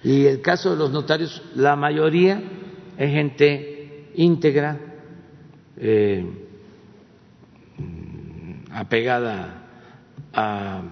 Y 0.05 0.27
el 0.27 0.41
caso 0.41 0.73
de 0.73 0.77
los 0.77 0.93
notarios, 0.93 1.43
la 1.55 1.77
mayoría 1.77 2.43
es 2.99 3.11
gente 3.11 3.72
íntegra, 4.17 4.79
eh, 5.77 6.25
apegada 8.71 9.67
a 10.33 10.83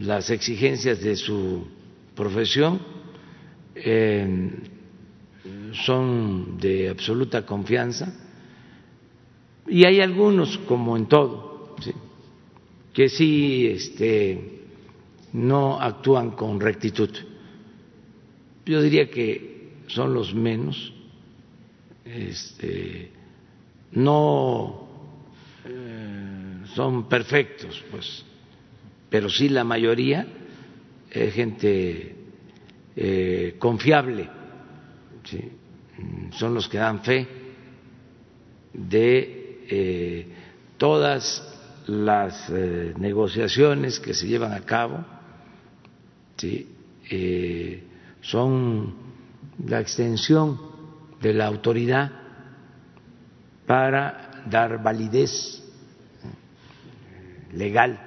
las 0.00 0.30
exigencias 0.30 1.00
de 1.00 1.16
su 1.16 1.66
profesión, 2.14 2.80
eh, 3.74 4.50
son 5.72 6.58
de 6.58 6.88
absoluta 6.88 7.44
confianza 7.44 8.14
y 9.66 9.84
hay 9.84 10.00
algunos, 10.00 10.58
como 10.58 10.96
en 10.96 11.06
todo, 11.06 11.74
que 12.92 13.08
sí 13.08 13.66
este, 13.66 14.60
no 15.32 15.80
actúan 15.80 16.32
con 16.32 16.60
rectitud. 16.60 17.10
Yo 18.66 18.80
diría 18.80 19.10
que 19.10 19.82
son 19.88 20.14
los 20.14 20.34
menos 20.34 20.93
este, 22.04 23.10
no 23.92 24.88
eh, 25.64 26.66
son 26.74 27.08
perfectos, 27.08 27.82
pues, 27.90 28.24
pero 29.08 29.30
sí 29.30 29.48
la 29.48 29.64
mayoría 29.64 30.26
es 31.10 31.34
gente 31.34 32.16
eh, 32.96 33.56
confiable, 33.58 34.28
son 36.32 36.54
los 36.54 36.68
que 36.68 36.78
dan 36.78 37.02
fe 37.02 37.26
de 38.72 39.62
eh, 39.70 40.26
todas 40.76 41.50
las 41.86 42.50
negociaciones 42.50 44.00
que 44.00 44.12
se 44.12 44.26
llevan 44.26 44.52
a 44.52 44.60
cabo, 44.60 45.04
son 48.20 48.94
la 49.66 49.80
extensión 49.80 50.73
de 51.24 51.32
la 51.32 51.46
autoridad 51.46 52.12
para 53.66 54.42
dar 54.44 54.82
validez 54.82 55.62
legal 57.54 57.98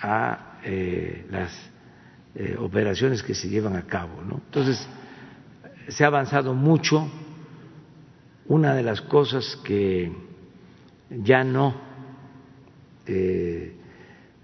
a 0.00 0.60
eh, 0.64 1.26
las 1.30 1.52
eh, 2.34 2.56
operaciones 2.58 3.22
que 3.22 3.34
se 3.34 3.50
llevan 3.50 3.76
a 3.76 3.82
cabo. 3.82 4.22
Entonces, 4.22 4.88
se 5.88 6.04
ha 6.04 6.06
avanzado 6.06 6.54
mucho. 6.54 7.06
Una 8.46 8.74
de 8.74 8.82
las 8.82 9.02
cosas 9.02 9.56
que 9.62 10.10
ya 11.10 11.44
no 11.44 11.74
eh, 13.06 13.76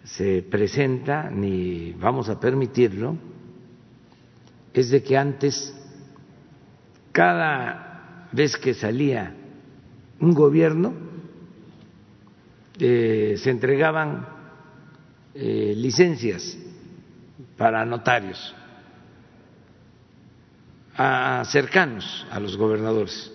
se 0.04 0.42
presenta 0.42 1.30
ni 1.30 1.92
vamos 1.92 2.28
a 2.28 2.38
permitirlo 2.38 3.16
es 4.74 4.90
de 4.90 5.02
que 5.02 5.16
antes 5.16 5.79
cada 7.12 8.28
vez 8.32 8.56
que 8.56 8.74
salía 8.74 9.34
un 10.20 10.34
gobierno 10.34 10.92
eh, 12.78 13.34
se 13.36 13.50
entregaban 13.50 14.26
eh, 15.34 15.74
licencias 15.76 16.56
para 17.56 17.84
notarios 17.84 18.54
a 20.96 21.44
cercanos 21.46 22.26
a 22.30 22.40
los 22.40 22.56
gobernadores 22.56 23.32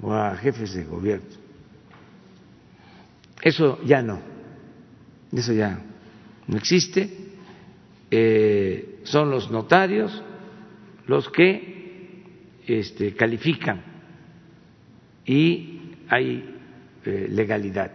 o 0.00 0.12
a 0.12 0.36
jefes 0.36 0.74
de 0.74 0.84
gobierno. 0.84 1.28
Eso 3.40 3.80
ya 3.84 4.02
no, 4.02 4.20
eso 5.32 5.52
ya 5.52 5.80
no 6.46 6.56
existe. 6.56 7.10
Eh, 8.10 9.00
son 9.04 9.30
los 9.30 9.50
notarios 9.50 10.22
los 11.06 11.28
que 11.30 11.71
este, 12.66 13.14
califican 13.14 13.82
y 15.24 15.94
hay 16.08 16.58
eh, 17.04 17.26
legalidad. 17.30 17.92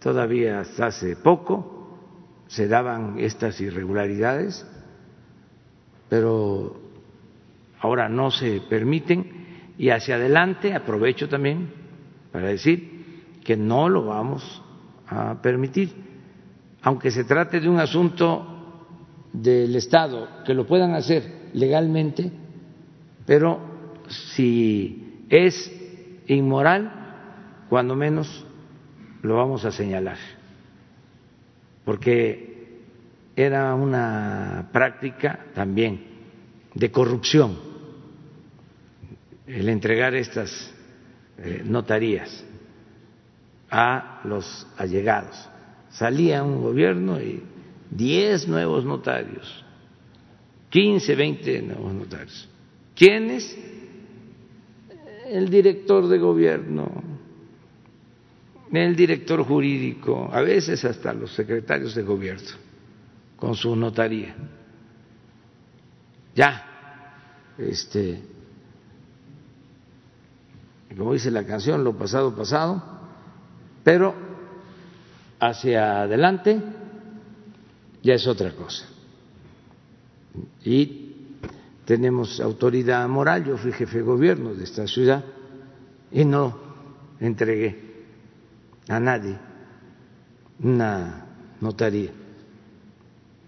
Todavía 0.00 0.60
hasta 0.60 0.86
hace 0.86 1.16
poco 1.16 1.98
se 2.46 2.66
daban 2.66 3.18
estas 3.18 3.60
irregularidades, 3.60 4.66
pero 6.08 6.80
ahora 7.80 8.08
no 8.08 8.30
se 8.30 8.60
permiten 8.68 9.72
y 9.78 9.90
hacia 9.90 10.16
adelante 10.16 10.74
aprovecho 10.74 11.28
también 11.28 11.72
para 12.32 12.48
decir 12.48 13.38
que 13.44 13.56
no 13.56 13.88
lo 13.88 14.04
vamos 14.04 14.62
a 15.06 15.40
permitir, 15.40 15.90
aunque 16.82 17.10
se 17.10 17.24
trate 17.24 17.60
de 17.60 17.68
un 17.68 17.80
asunto 17.80 18.46
del 19.32 19.74
Estado, 19.76 20.28
que 20.44 20.54
lo 20.54 20.66
puedan 20.66 20.94
hacer 20.94 21.50
legalmente, 21.52 22.30
pero 23.30 23.60
si 24.08 25.24
es 25.28 25.72
inmoral, 26.26 27.62
cuando 27.68 27.94
menos 27.94 28.44
lo 29.22 29.36
vamos 29.36 29.64
a 29.64 29.70
señalar, 29.70 30.16
porque 31.84 32.80
era 33.36 33.72
una 33.76 34.70
práctica 34.72 35.46
también 35.54 36.06
de 36.74 36.90
corrupción 36.90 37.56
el 39.46 39.68
entregar 39.68 40.16
estas 40.16 40.74
eh, 41.38 41.62
notarías 41.64 42.44
a 43.70 44.22
los 44.24 44.66
allegados. 44.76 45.48
Salía 45.90 46.42
un 46.42 46.60
gobierno 46.60 47.22
y 47.22 47.44
diez 47.92 48.48
nuevos 48.48 48.84
notarios, 48.84 49.64
quince, 50.68 51.14
veinte 51.14 51.62
nuevos 51.62 51.94
notarios. 51.94 52.49
¿Quiénes? 53.00 53.56
El 55.24 55.48
director 55.48 56.06
de 56.06 56.18
gobierno, 56.18 57.02
el 58.70 58.94
director 58.94 59.42
jurídico, 59.42 60.28
a 60.30 60.42
veces 60.42 60.84
hasta 60.84 61.14
los 61.14 61.32
secretarios 61.32 61.94
de 61.94 62.02
gobierno, 62.02 62.50
con 63.36 63.54
su 63.54 63.74
notaría. 63.74 64.36
Ya, 66.34 67.54
este, 67.56 68.20
como 70.94 71.14
dice 71.14 71.30
la 71.30 71.46
canción, 71.46 71.82
lo 71.82 71.96
pasado, 71.96 72.36
pasado, 72.36 72.82
pero 73.82 74.14
hacia 75.38 76.02
adelante 76.02 76.60
ya 78.02 78.12
es 78.12 78.26
otra 78.26 78.52
cosa. 78.52 78.84
Y 80.62 80.99
tenemos 81.90 82.38
autoridad 82.38 83.08
moral, 83.08 83.44
yo 83.44 83.56
fui 83.58 83.72
jefe 83.72 83.98
de 83.98 84.04
gobierno 84.04 84.54
de 84.54 84.62
esta 84.62 84.86
ciudad 84.86 85.24
y 86.12 86.24
no 86.24 86.56
entregué 87.18 88.04
a 88.86 89.00
nadie 89.00 89.36
una 90.62 91.26
notaría. 91.60 92.12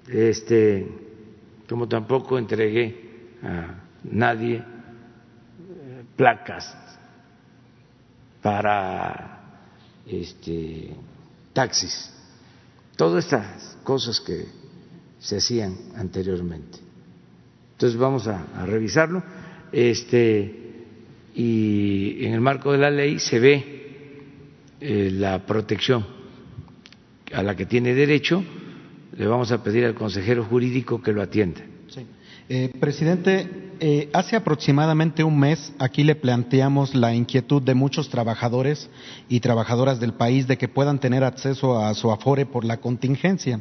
Este, 0.09 0.89
como 1.69 1.87
tampoco 1.87 2.37
entregué 2.37 3.37
a 3.45 3.77
nadie 4.11 4.57
eh, 4.57 6.05
placas 6.17 6.77
para 8.43 9.39
este, 10.05 10.97
taxis 11.53 12.13
todas 12.97 13.25
estas 13.25 13.79
cosas 13.85 14.19
que 14.19 14.49
se 15.21 15.37
hacían 15.37 15.79
anteriormente. 15.95 16.92
Entonces 17.83 17.99
vamos 17.99 18.29
a, 18.29 18.65
revisarlo. 18.65 19.25
Este, 19.73 20.55
y 21.35 22.25
en 22.25 22.33
el 22.33 22.41
marco 22.41 22.71
de 22.71 22.79
la 22.79 22.93
ley 22.93 23.19
se 23.19 23.41
ve 23.41 24.21
eh, 24.81 25.11
la 25.13 25.45
protección 25.45 26.07
a 27.33 27.43
la 27.43 27.57
que 27.57 27.67
tiene 27.67 27.93
derecho. 27.93 28.45
Le 29.17 29.27
vamos 29.27 29.51
a 29.51 29.65
pedir 29.65 29.85
al 29.85 29.97
consejero 29.97 30.45
jurídico 30.45 31.03
que 31.03 31.11
lo 31.11 31.23
atienda. 31.23 31.61
Eh, 32.49 32.71
presidente, 32.79 33.49
eh, 33.85 34.09
hace 34.13 34.37
aproximadamente 34.37 35.25
un 35.25 35.41
mes 35.41 35.73
aquí 35.81 36.05
le 36.05 36.15
planteamos 36.15 36.95
la 36.95 37.15
inquietud 37.15 37.61
de 37.61 37.75
muchos 37.75 38.09
trabajadores 38.09 38.89
y 39.29 39.41
trabajadoras 39.41 39.99
del 39.99 40.13
país 40.13 40.47
de 40.47 40.57
que 40.57 40.69
puedan 40.69 41.01
tener 41.01 41.25
acceso 41.25 41.77
a 41.77 41.93
su 41.95 42.13
afore 42.13 42.47
por 42.47 42.65
la 42.65 42.77
contingencia. 42.77 43.61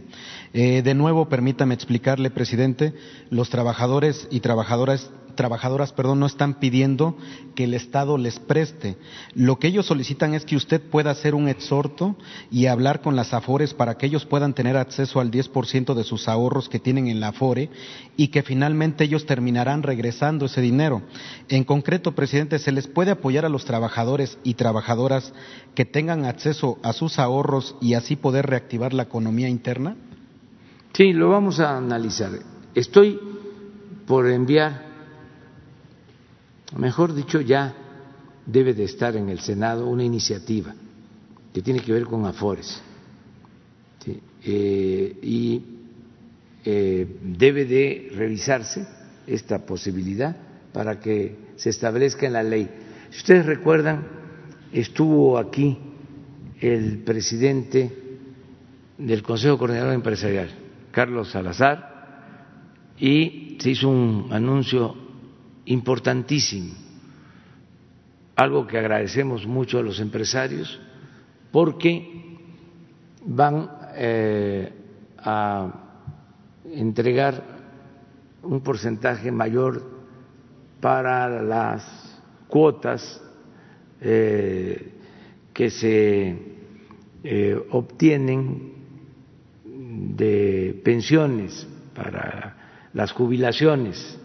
Eh, 0.53 0.83
de 0.83 0.93
nuevo, 0.93 1.27
permítame 1.27 1.73
explicarle, 1.73 2.29
presidente, 2.29 2.93
los 3.31 3.49
trabajadores 3.49 4.27
y 4.29 4.41
trabajadoras 4.41 5.09
trabajadoras 5.35 5.93
perdón, 5.93 6.19
no 6.19 6.25
están 6.25 6.55
pidiendo 6.55 7.17
que 7.55 7.65
el 7.65 7.73
Estado 7.73 8.17
les 8.17 8.39
preste. 8.39 8.97
Lo 9.33 9.57
que 9.57 9.67
ellos 9.67 9.85
solicitan 9.85 10.33
es 10.33 10.45
que 10.45 10.55
usted 10.55 10.81
pueda 10.81 11.11
hacer 11.11 11.35
un 11.35 11.47
exhorto 11.47 12.15
y 12.49 12.65
hablar 12.65 13.01
con 13.01 13.15
las 13.15 13.33
AFORES 13.33 13.73
para 13.73 13.95
que 13.95 14.05
ellos 14.05 14.25
puedan 14.25 14.53
tener 14.53 14.77
acceso 14.77 15.19
al 15.19 15.31
10% 15.31 15.93
de 15.93 16.03
sus 16.03 16.27
ahorros 16.27 16.69
que 16.69 16.79
tienen 16.79 17.07
en 17.07 17.19
la 17.19 17.29
AFORE 17.29 17.69
y 18.17 18.29
que 18.29 18.43
finalmente 18.43 19.03
ellos 19.03 19.25
terminarán 19.25 19.83
regresando 19.83 20.45
ese 20.45 20.61
dinero. 20.61 21.01
En 21.49 21.63
concreto, 21.63 22.13
presidente, 22.13 22.59
¿se 22.59 22.71
les 22.71 22.87
puede 22.87 23.11
apoyar 23.11 23.45
a 23.45 23.49
los 23.49 23.65
trabajadores 23.65 24.37
y 24.43 24.55
trabajadoras 24.55 25.33
que 25.75 25.85
tengan 25.85 26.25
acceso 26.25 26.77
a 26.83 26.93
sus 26.93 27.19
ahorros 27.19 27.75
y 27.81 27.93
así 27.93 28.15
poder 28.15 28.45
reactivar 28.45 28.93
la 28.93 29.03
economía 29.03 29.49
interna? 29.49 29.95
Sí, 30.93 31.13
lo 31.13 31.29
vamos 31.29 31.59
a 31.59 31.77
analizar. 31.77 32.31
Estoy 32.75 33.19
por 34.05 34.29
enviar 34.29 34.90
mejor 36.77 37.13
dicho, 37.13 37.41
ya 37.41 37.73
debe 38.45 38.73
de 38.73 38.83
estar 38.85 39.15
en 39.15 39.29
el 39.29 39.39
Senado 39.39 39.87
una 39.87 40.03
iniciativa 40.03 40.73
que 41.53 41.61
tiene 41.61 41.81
que 41.81 41.91
ver 41.93 42.05
con 42.05 42.25
Afores 42.25 42.81
eh, 44.43 45.19
y 45.21 45.61
eh, 46.65 47.17
debe 47.21 47.65
de 47.65 48.11
revisarse 48.15 48.87
esta 49.27 49.65
posibilidad 49.65 50.35
para 50.73 50.99
que 50.99 51.35
se 51.55 51.69
establezca 51.69 52.25
en 52.25 52.33
la 52.33 52.43
ley. 52.43 52.69
Si 53.11 53.17
ustedes 53.17 53.45
recuerdan, 53.45 54.07
estuvo 54.71 55.37
aquí 55.37 55.77
el 56.59 56.99
presidente 56.99 57.91
del 58.97 59.23
Consejo 59.23 59.57
Coordinador 59.57 59.93
Empresarial, 59.93 60.49
Carlos 60.91 61.31
Salazar, 61.31 61.91
y 62.97 63.57
se 63.59 63.71
hizo 63.71 63.89
un 63.89 64.29
anuncio 64.31 64.95
importantísimo, 65.65 66.73
algo 68.35 68.65
que 68.65 68.77
agradecemos 68.77 69.45
mucho 69.45 69.79
a 69.79 69.83
los 69.83 69.99
empresarios 69.99 70.79
porque 71.51 72.37
van 73.25 73.69
eh, 73.95 74.71
a 75.17 75.71
entregar 76.65 77.43
un 78.43 78.61
porcentaje 78.61 79.31
mayor 79.31 79.83
para 80.79 81.41
las 81.43 81.83
cuotas 82.47 83.21
eh, 83.99 84.93
que 85.53 85.69
se 85.69 86.37
eh, 87.23 87.67
obtienen 87.69 88.71
de 90.15 90.81
pensiones 90.83 91.67
para 91.93 92.89
las 92.93 93.11
jubilaciones 93.11 94.17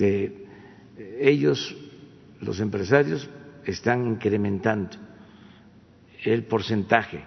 este, 0.00 0.32
ellos, 1.20 1.76
los 2.40 2.58
empresarios, 2.60 3.28
están 3.66 4.06
incrementando 4.06 4.96
el 6.24 6.44
porcentaje 6.44 7.22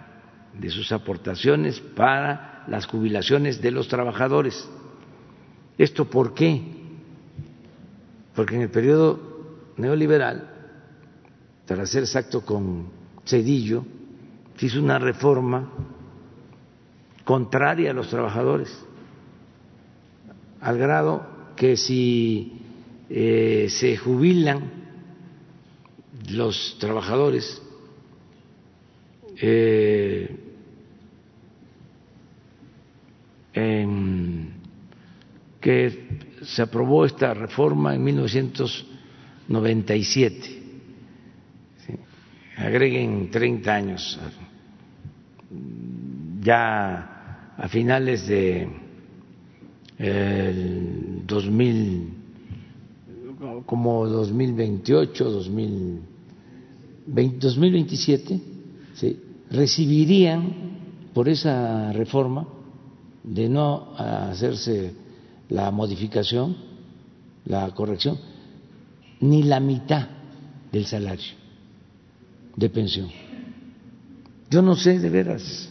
de 0.59 0.69
sus 0.69 0.91
aportaciones 0.91 1.79
para 1.79 2.63
las 2.67 2.87
jubilaciones 2.87 3.61
de 3.61 3.71
los 3.71 3.87
trabajadores. 3.87 4.67
¿Esto 5.77 6.09
por 6.09 6.33
qué? 6.33 6.61
Porque 8.35 8.55
en 8.55 8.61
el 8.61 8.69
periodo 8.69 9.19
neoliberal, 9.77 10.49
para 11.67 11.85
ser 11.85 12.03
exacto 12.03 12.41
con 12.41 12.87
Cedillo, 13.25 13.85
se 14.57 14.65
hizo 14.65 14.79
una 14.79 14.97
reforma 14.97 15.69
contraria 17.23 17.91
a 17.91 17.93
los 17.93 18.09
trabajadores, 18.09 18.83
al 20.59 20.77
grado 20.77 21.25
que 21.55 21.77
si 21.77 22.62
eh, 23.09 23.67
se 23.69 23.97
jubilan 23.97 24.83
los 26.29 26.77
trabajadores 26.79 27.61
eh, 29.41 30.37
que 35.59 36.07
se 36.41 36.61
aprobó 36.61 37.05
esta 37.05 37.33
reforma 37.33 37.93
en 37.95 38.03
1997. 38.03 40.61
Agreguen 42.57 43.31
30 43.31 43.73
años, 43.73 44.19
ya 46.41 47.53
a 47.57 47.67
finales 47.69 48.27
de 48.27 48.67
el 49.97 51.25
2000 51.25 52.22
como 53.65 54.07
2028, 54.07 55.29
2000, 55.29 55.99
2027 57.07 58.41
recibirían 59.49 60.73
por 61.13 61.29
esa 61.29 61.91
reforma 61.93 62.47
de 63.23 63.47
no 63.49 63.93
hacerse 63.97 64.93
la 65.49 65.71
modificación, 65.71 66.55
la 67.45 67.69
corrección, 67.73 68.17
ni 69.21 69.43
la 69.43 69.59
mitad 69.59 70.07
del 70.71 70.85
salario 70.85 71.31
de 72.55 72.69
pensión. 72.69 73.09
Yo 74.49 74.61
no 74.61 74.75
sé 74.75 74.99
de 74.99 75.09
veras 75.09 75.69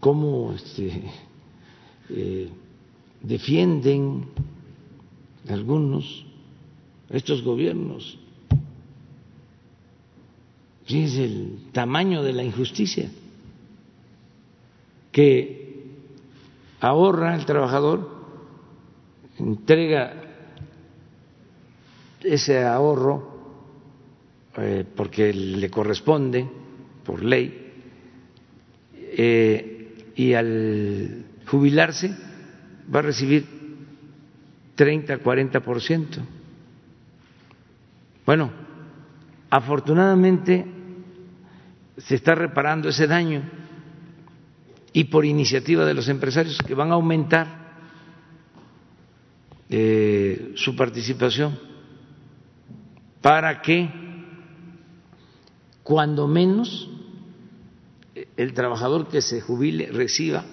cómo 0.00 0.52
este, 0.52 1.02
eh, 2.10 2.48
defienden 3.22 4.26
algunos 5.48 6.24
estos 7.10 7.42
gobiernos. 7.42 8.18
Fíjense 10.84 11.24
el 11.24 11.58
tamaño 11.72 12.22
de 12.22 12.32
la 12.32 12.42
injusticia 12.42 13.10
que 15.12 15.62
ahorra 16.80 17.36
el 17.36 17.44
trabajador, 17.44 18.10
entrega 19.38 20.14
ese 22.24 22.62
ahorro 22.64 23.32
eh, 24.56 24.84
porque 24.96 25.32
le 25.32 25.70
corresponde 25.70 26.48
por 27.04 27.22
ley 27.22 27.72
eh, 28.94 30.12
y 30.16 30.32
al 30.32 31.24
jubilarse 31.46 32.14
va 32.94 33.00
a 33.00 33.02
recibir 33.02 33.61
30, 34.74 35.18
40 35.18 35.60
por 35.60 35.80
ciento. 35.80 36.20
Bueno, 38.24 38.50
afortunadamente 39.50 40.66
se 41.98 42.14
está 42.14 42.34
reparando 42.34 42.88
ese 42.88 43.06
daño 43.06 43.42
y 44.92 45.04
por 45.04 45.24
iniciativa 45.24 45.84
de 45.84 45.94
los 45.94 46.08
empresarios 46.08 46.58
que 46.58 46.74
van 46.74 46.90
a 46.90 46.94
aumentar 46.94 47.62
eh, 49.68 50.52
su 50.54 50.76
participación 50.76 51.58
para 53.20 53.62
que 53.62 53.90
cuando 55.82 56.28
menos 56.28 56.90
el 58.36 58.52
trabajador 58.52 59.08
que 59.08 59.22
se 59.22 59.40
jubile 59.40 59.90
reciba 59.90 60.44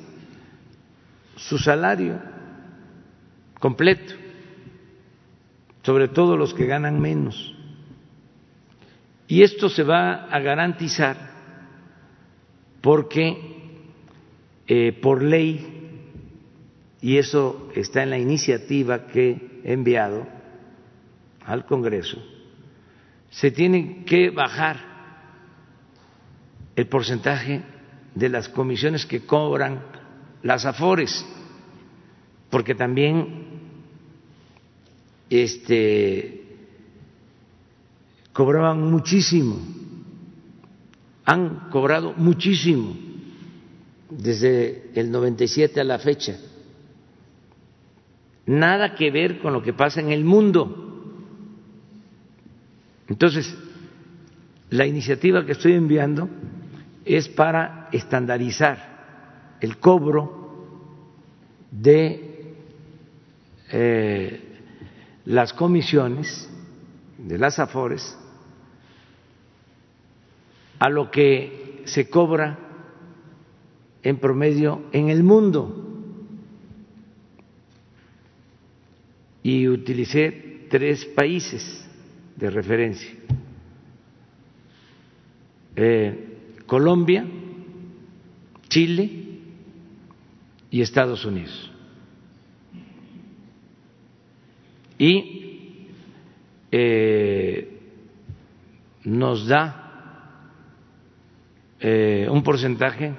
su 1.36 1.58
salario 1.58 2.22
completo, 3.60 4.14
sobre 5.84 6.08
todo 6.08 6.38
los 6.38 6.54
que 6.54 6.66
ganan 6.66 7.00
menos. 7.00 7.56
Y 9.28 9.44
esto 9.44 9.70
se 9.70 9.84
va 9.84 10.26
a 10.26 10.40
garantizar 10.40 11.30
porque 12.82 13.60
eh, 14.68 14.98
por 15.02 15.22
ley, 15.22 16.00
y 17.02 17.18
eso 17.18 17.70
está 17.76 18.04
en 18.04 18.10
la 18.10 18.18
iniciativa 18.18 19.08
que 19.08 19.62
he 19.64 19.74
enviado 19.74 20.28
al 21.46 21.66
Congreso, 21.66 22.18
se 23.30 23.52
tiene 23.52 24.04
que 24.06 24.32
bajar 24.32 24.78
el 26.76 26.88
porcentaje 26.88 27.62
de 28.16 28.30
las 28.30 28.50
comisiones 28.50 29.06
que 29.06 29.26
cobran 29.26 29.82
las 30.44 30.66
afores, 30.66 31.26
porque 32.50 32.74
también 32.74 33.49
este, 35.30 36.44
cobraban 38.34 38.90
muchísimo, 38.90 39.60
han 41.26 41.70
cobrado 41.70 42.14
muchísimo 42.18 42.96
desde 44.10 44.90
el 44.96 45.12
97 45.12 45.80
a 45.80 45.84
la 45.84 46.00
fecha. 46.00 46.38
Nada 48.48 48.96
que 48.96 49.12
ver 49.12 49.40
con 49.40 49.54
lo 49.54 49.62
que 49.62 49.74
pasa 49.74 50.02
en 50.02 50.12
el 50.12 50.24
mundo. 50.24 50.88
Entonces, 53.08 53.56
la 54.72 54.86
iniciativa 54.88 55.46
que 55.46 55.52
estoy 55.52 55.74
enviando 55.74 56.28
es 57.06 57.28
para 57.28 57.90
estandarizar 57.92 59.58
el 59.62 59.78
cobro 59.78 60.40
de 61.72 62.56
eh, 63.72 64.49
las 65.26 65.54
comisiones 65.54 66.50
de 67.18 67.38
las 67.38 67.60
AFORES 67.60 68.18
a 70.80 70.90
lo 70.90 71.12
que 71.12 71.84
se 71.86 72.10
cobra 72.10 72.58
en 74.02 74.18
promedio 74.18 74.84
en 74.92 75.10
el 75.10 75.24
mundo. 75.24 75.86
Y 79.44 79.68
utilicé 79.68 80.68
tres 80.70 81.06
países 81.06 81.86
de 82.36 82.50
referencia. 82.50 83.12
Eh, 85.76 86.64
Colombia, 86.66 87.26
Chile 88.68 89.10
y 90.72 90.82
Estados 90.82 91.26
Unidos. 91.26 91.72
Y 95.00 95.88
eh, 96.72 97.80
nos 99.06 99.48
da 99.48 100.52
eh, 101.80 102.28
un 102.30 102.44
porcentaje 102.44 103.14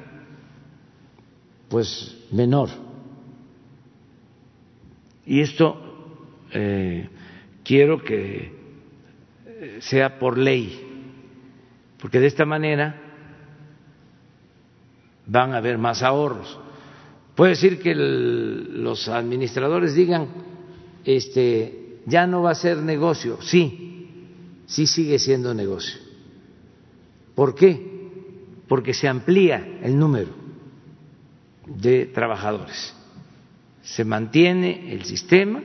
pues 1.68 2.16
menor. 2.30 2.68
Y 5.24 5.40
esto 5.40 6.36
eh, 6.52 7.08
quiero 7.64 8.02
que 8.02 8.60
sea 9.80 10.18
por 10.18 10.36
ley, 10.36 10.86
porque 12.00 12.20
de 12.20 12.26
esta 12.26 12.44
manera 12.44 13.00
van 15.26 15.54
a 15.54 15.58
haber 15.58 15.78
más 15.78 16.02
ahorros. 16.02 16.58
Puede 17.34 17.52
decir 17.52 17.80
que 17.80 17.94
los 17.94 19.08
administradores 19.08 19.94
digan, 19.94 20.28
este, 21.04 22.00
ya 22.06 22.26
no 22.26 22.42
va 22.42 22.52
a 22.52 22.54
ser 22.54 22.78
negocio. 22.78 23.38
Sí, 23.40 24.16
sí 24.66 24.86
sigue 24.86 25.18
siendo 25.18 25.54
negocio. 25.54 26.00
¿Por 27.34 27.54
qué? 27.54 28.08
Porque 28.68 28.94
se 28.94 29.08
amplía 29.08 29.78
el 29.82 29.98
número 29.98 30.30
de 31.66 32.06
trabajadores. 32.06 32.94
Se 33.82 34.04
mantiene 34.04 34.92
el 34.92 35.04
sistema, 35.04 35.62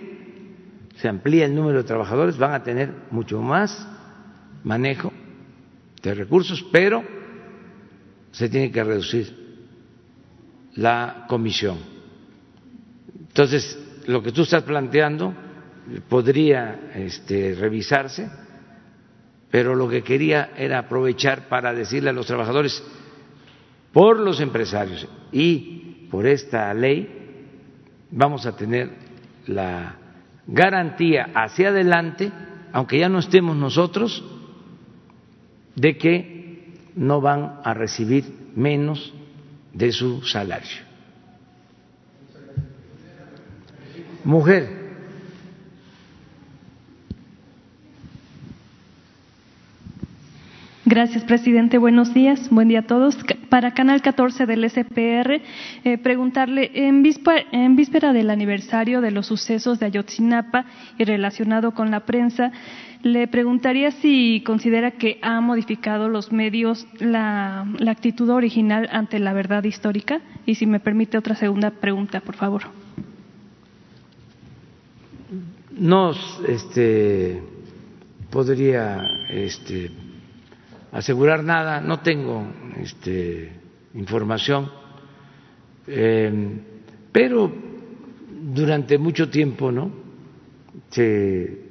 se 0.97 1.07
amplía 1.07 1.45
el 1.45 1.55
número 1.55 1.79
de 1.79 1.83
trabajadores, 1.83 2.37
van 2.37 2.53
a 2.53 2.63
tener 2.63 2.93
mucho 3.11 3.41
más 3.41 3.87
manejo 4.63 5.11
de 6.01 6.13
recursos, 6.13 6.65
pero 6.71 7.03
se 8.31 8.49
tiene 8.49 8.71
que 8.71 8.83
reducir 8.83 9.45
la 10.75 11.25
comisión. 11.27 11.77
Entonces, 13.27 13.77
lo 14.07 14.21
que 14.21 14.31
tú 14.31 14.43
estás 14.43 14.63
planteando 14.63 15.33
podría 16.09 16.91
este, 16.95 17.55
revisarse, 17.55 18.29
pero 19.51 19.75
lo 19.75 19.87
que 19.87 20.03
quería 20.03 20.51
era 20.57 20.79
aprovechar 20.79 21.47
para 21.47 21.73
decirle 21.73 22.09
a 22.09 22.13
los 22.13 22.27
trabajadores, 22.27 22.83
por 23.93 24.19
los 24.19 24.41
empresarios 24.41 25.07
y 25.31 26.07
por 26.11 26.27
esta 26.27 26.73
ley, 26.73 27.09
vamos 28.11 28.45
a 28.45 28.55
tener 28.55 28.91
la 29.47 29.95
garantía 30.47 31.29
hacia 31.33 31.69
adelante, 31.69 32.31
aunque 32.73 32.99
ya 32.99 33.09
no 33.09 33.19
estemos 33.19 33.55
nosotros, 33.55 34.23
de 35.75 35.97
que 35.97 36.73
no 36.95 37.21
van 37.21 37.59
a 37.63 37.73
recibir 37.73 38.25
menos 38.55 39.13
de 39.73 39.91
su 39.91 40.23
salario. 40.23 40.84
Mujer. 44.25 44.85
Gracias, 50.87 51.23
presidente. 51.23 51.77
Buenos 51.77 52.13
días. 52.13 52.49
Buen 52.49 52.67
día 52.67 52.79
a 52.79 52.87
todos. 52.87 53.17
Para 53.49 53.73
Canal 53.73 54.01
14 54.01 54.45
del 54.45 54.69
SPR, 54.69 55.41
eh, 55.83 55.97
preguntarle, 55.97 56.71
en 56.73 57.01
víspera, 57.01 58.13
del 58.13 58.29
aniversario 58.29 59.01
de 59.01 59.11
los 59.11 59.27
sucesos 59.27 59.79
de 59.79 59.87
Ayotzinapa 59.87 60.65
y 60.97 61.03
relacionado 61.03 61.73
con 61.73 61.91
la 61.91 62.01
prensa, 62.01 62.51
le 63.03 63.27
preguntaría 63.27 63.91
si 63.91 64.41
considera 64.45 64.91
que 64.91 65.19
ha 65.21 65.41
modificado 65.41 66.09
los 66.09 66.31
medios 66.31 66.87
la, 66.99 67.65
la, 67.79 67.91
actitud 67.91 68.29
original 68.29 68.89
ante 68.91 69.19
la 69.19 69.33
verdad 69.33 69.63
histórica 69.63 70.21
y 70.45 70.55
si 70.55 70.65
me 70.65 70.79
permite 70.79 71.17
otra 71.17 71.35
segunda 71.35 71.71
pregunta, 71.71 72.19
por 72.21 72.35
favor. 72.35 72.84
No 75.77 76.13
este, 76.47 77.41
podría 78.29 79.27
este, 79.29 79.91
asegurar 80.91 81.43
nada, 81.43 81.81
no 81.81 81.99
tengo 81.99 82.47
este, 82.81 83.51
información, 83.93 84.71
eh, 85.87 86.59
pero 87.11 87.51
durante 88.53 88.97
mucho 88.97 89.29
tiempo, 89.29 89.71
¿no? 89.71 89.91
Se 90.89 91.65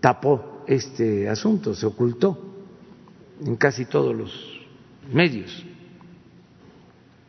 tapó 0.00 0.64
este 0.66 1.28
asunto, 1.28 1.74
se 1.74 1.86
ocultó 1.86 2.54
en 3.44 3.56
casi 3.56 3.84
todos 3.84 4.14
los 4.14 4.60
medios 5.12 5.64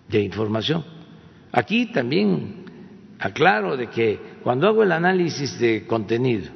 de 0.08 0.22
información. 0.22 0.84
Aquí 1.52 1.92
también 1.92 2.66
aclaro 3.20 3.78
de 3.78 3.90
que 3.90 4.35
cuando 4.46 4.68
hago 4.68 4.84
el 4.84 4.92
análisis 4.92 5.58
de 5.58 5.88
contenido 5.88 6.52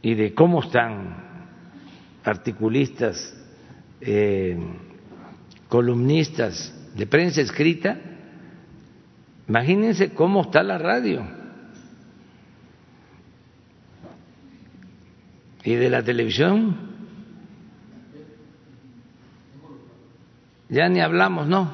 y 0.00 0.14
de 0.14 0.32
cómo 0.32 0.62
están 0.62 1.14
articulistas, 2.24 3.36
eh, 4.00 4.56
columnistas 5.68 6.74
de 6.96 7.06
prensa 7.06 7.42
escrita, 7.42 7.98
imagínense 9.46 10.14
cómo 10.14 10.40
está 10.40 10.62
la 10.62 10.78
radio 10.78 11.26
y 15.64 15.74
de 15.74 15.90
la 15.90 16.02
televisión. 16.02 16.78
Ya 20.70 20.88
ni 20.88 21.02
hablamos, 21.02 21.46
¿no? 21.46 21.70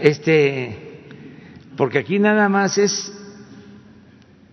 Este, 0.00 1.04
porque 1.76 1.98
aquí 1.98 2.18
nada 2.18 2.48
más 2.48 2.78
es 2.78 3.18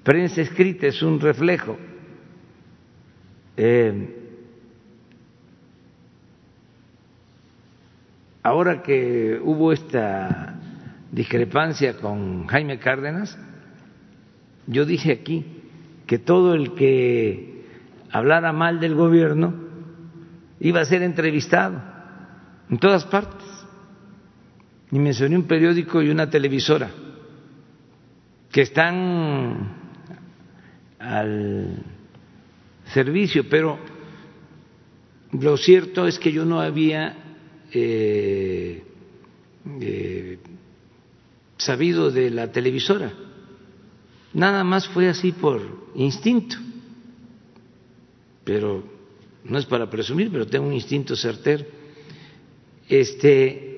prensa 0.10 0.42
escrita, 0.42 0.88
es 0.88 1.04
un 1.04 1.20
reflejo. 1.20 1.78
Eh, 3.56 4.10
ahora 8.42 8.82
que 8.82 9.40
hubo 9.44 9.72
esta 9.72 10.56
discrepancia 11.12 11.98
con 11.98 12.48
Jaime 12.48 12.80
Cárdenas, 12.80 13.38
yo 14.66 14.84
dije 14.84 15.12
aquí 15.12 15.46
que 16.08 16.18
todo 16.18 16.56
el 16.56 16.74
que 16.74 17.66
hablara 18.12 18.52
mal 18.52 18.80
del 18.80 18.96
gobierno 18.96 19.54
iba 20.60 20.82
a 20.82 20.86
ser 20.86 21.04
entrevistado 21.04 21.84
en 22.68 22.80
todas 22.80 23.06
partes. 23.06 23.46
Y 24.92 24.98
mencioné 24.98 25.38
un 25.38 25.44
periódico 25.44 26.02
y 26.02 26.10
una 26.10 26.32
televisora 26.32 26.90
que 28.52 28.62
están 28.64 29.79
al 31.00 31.84
servicio, 32.94 33.48
pero 33.50 33.80
lo 35.32 35.58
cierto 35.58 36.08
es 36.08 36.20
que 36.20 36.32
yo 36.32 36.46
no 36.46 36.60
había 36.62 37.16
eh, 37.72 38.84
eh, 39.80 40.40
sabido 41.58 42.12
de 42.12 42.30
la 42.30 42.52
televisora. 42.52 43.14
Nada 44.34 44.64
más 44.64 44.88
fue 44.88 45.08
así 45.08 45.32
por 45.32 45.62
instinto. 45.96 46.56
Pero 48.44 48.84
no 49.44 49.58
es 49.58 49.66
para 49.66 49.90
presumir, 49.90 50.32
pero 50.32 50.48
tengo 50.48 50.68
un 50.68 50.74
instinto 50.74 51.16
certero. 51.16 51.66
Este 52.88 53.70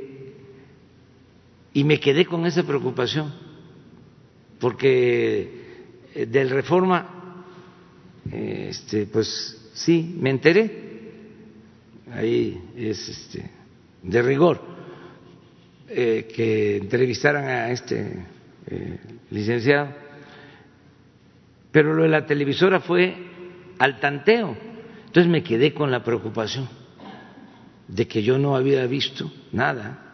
y 1.73 1.83
me 1.83 1.99
quedé 1.99 2.25
con 2.25 2.45
esa 2.45 2.63
preocupación 2.63 3.33
porque 4.59 5.60
del 6.15 6.49
Reforma 6.49 7.21
este 8.29 9.07
pues 9.07 9.69
sí 9.73 10.15
me 10.19 10.29
enteré. 10.29 10.89
Ahí 12.11 12.61
es 12.75 13.07
este 13.07 13.49
de 14.03 14.21
rigor 14.21 14.61
eh, 15.87 16.29
que 16.33 16.77
entrevistaran 16.77 17.45
a 17.45 17.71
este 17.71 18.25
eh, 18.67 18.99
licenciado, 19.29 19.89
pero 21.71 21.93
lo 21.93 22.03
de 22.03 22.09
la 22.09 22.25
televisora 22.25 22.79
fue 22.79 23.15
al 23.79 23.99
tanteo. 23.99 24.57
Entonces 25.07 25.31
me 25.31 25.43
quedé 25.43 25.73
con 25.73 25.91
la 25.91 26.03
preocupación 26.03 26.67
de 27.87 28.07
que 28.07 28.23
yo 28.23 28.37
no 28.37 28.55
había 28.55 28.85
visto 28.87 29.31
nada. 29.51 30.07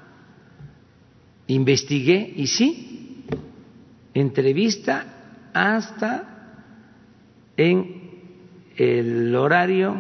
Investigué 1.48 2.34
y 2.36 2.48
sí, 2.48 3.26
entrevista 4.14 5.17
hasta 5.58 6.24
en 7.58 8.12
el 8.76 9.36
horario 9.36 9.96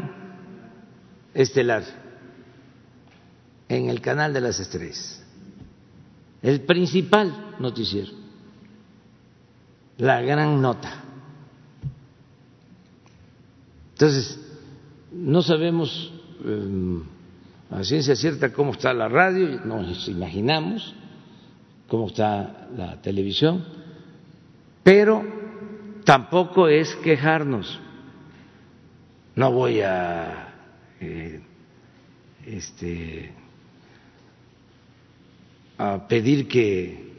estelar 1.34 1.84
en 3.70 3.90
el 3.90 4.02
canal 4.02 4.34
de 4.34 4.42
las 4.42 4.60
estrellas, 4.60 5.22
el 6.42 6.62
principal 6.62 7.56
noticiero, 7.60 8.12
la 9.98 10.22
gran 10.22 10.62
nota. 10.62 11.04
Entonces, 13.94 14.40
no 15.12 15.42
sabemos 15.42 16.14
em, 16.46 17.02
a 17.72 17.84
ciencia 17.84 18.16
cierta 18.16 18.54
cómo 18.54 18.72
está 18.72 18.94
la 18.94 19.10
radio, 19.10 19.60
nos 19.66 20.08
imaginamos 20.08 20.94
cómo 21.88 22.08
está 22.08 22.70
la 22.78 23.02
televisión, 23.02 23.66
pero 24.84 25.37
tampoco 26.08 26.70
es 26.70 26.96
quejarnos. 27.04 27.82
No 29.36 29.52
voy 29.52 29.82
a 29.82 30.54
eh, 31.02 31.42
este, 32.46 33.34
a 35.78 36.08
pedir 36.08 36.48
que 36.48 37.12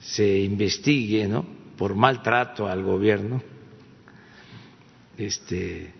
se 0.00 0.40
investigue 0.40 1.28
¿no? 1.28 1.46
por 1.78 1.94
maltrato 1.94 2.66
al 2.66 2.82
gobierno 2.82 3.40
este, 5.16 5.94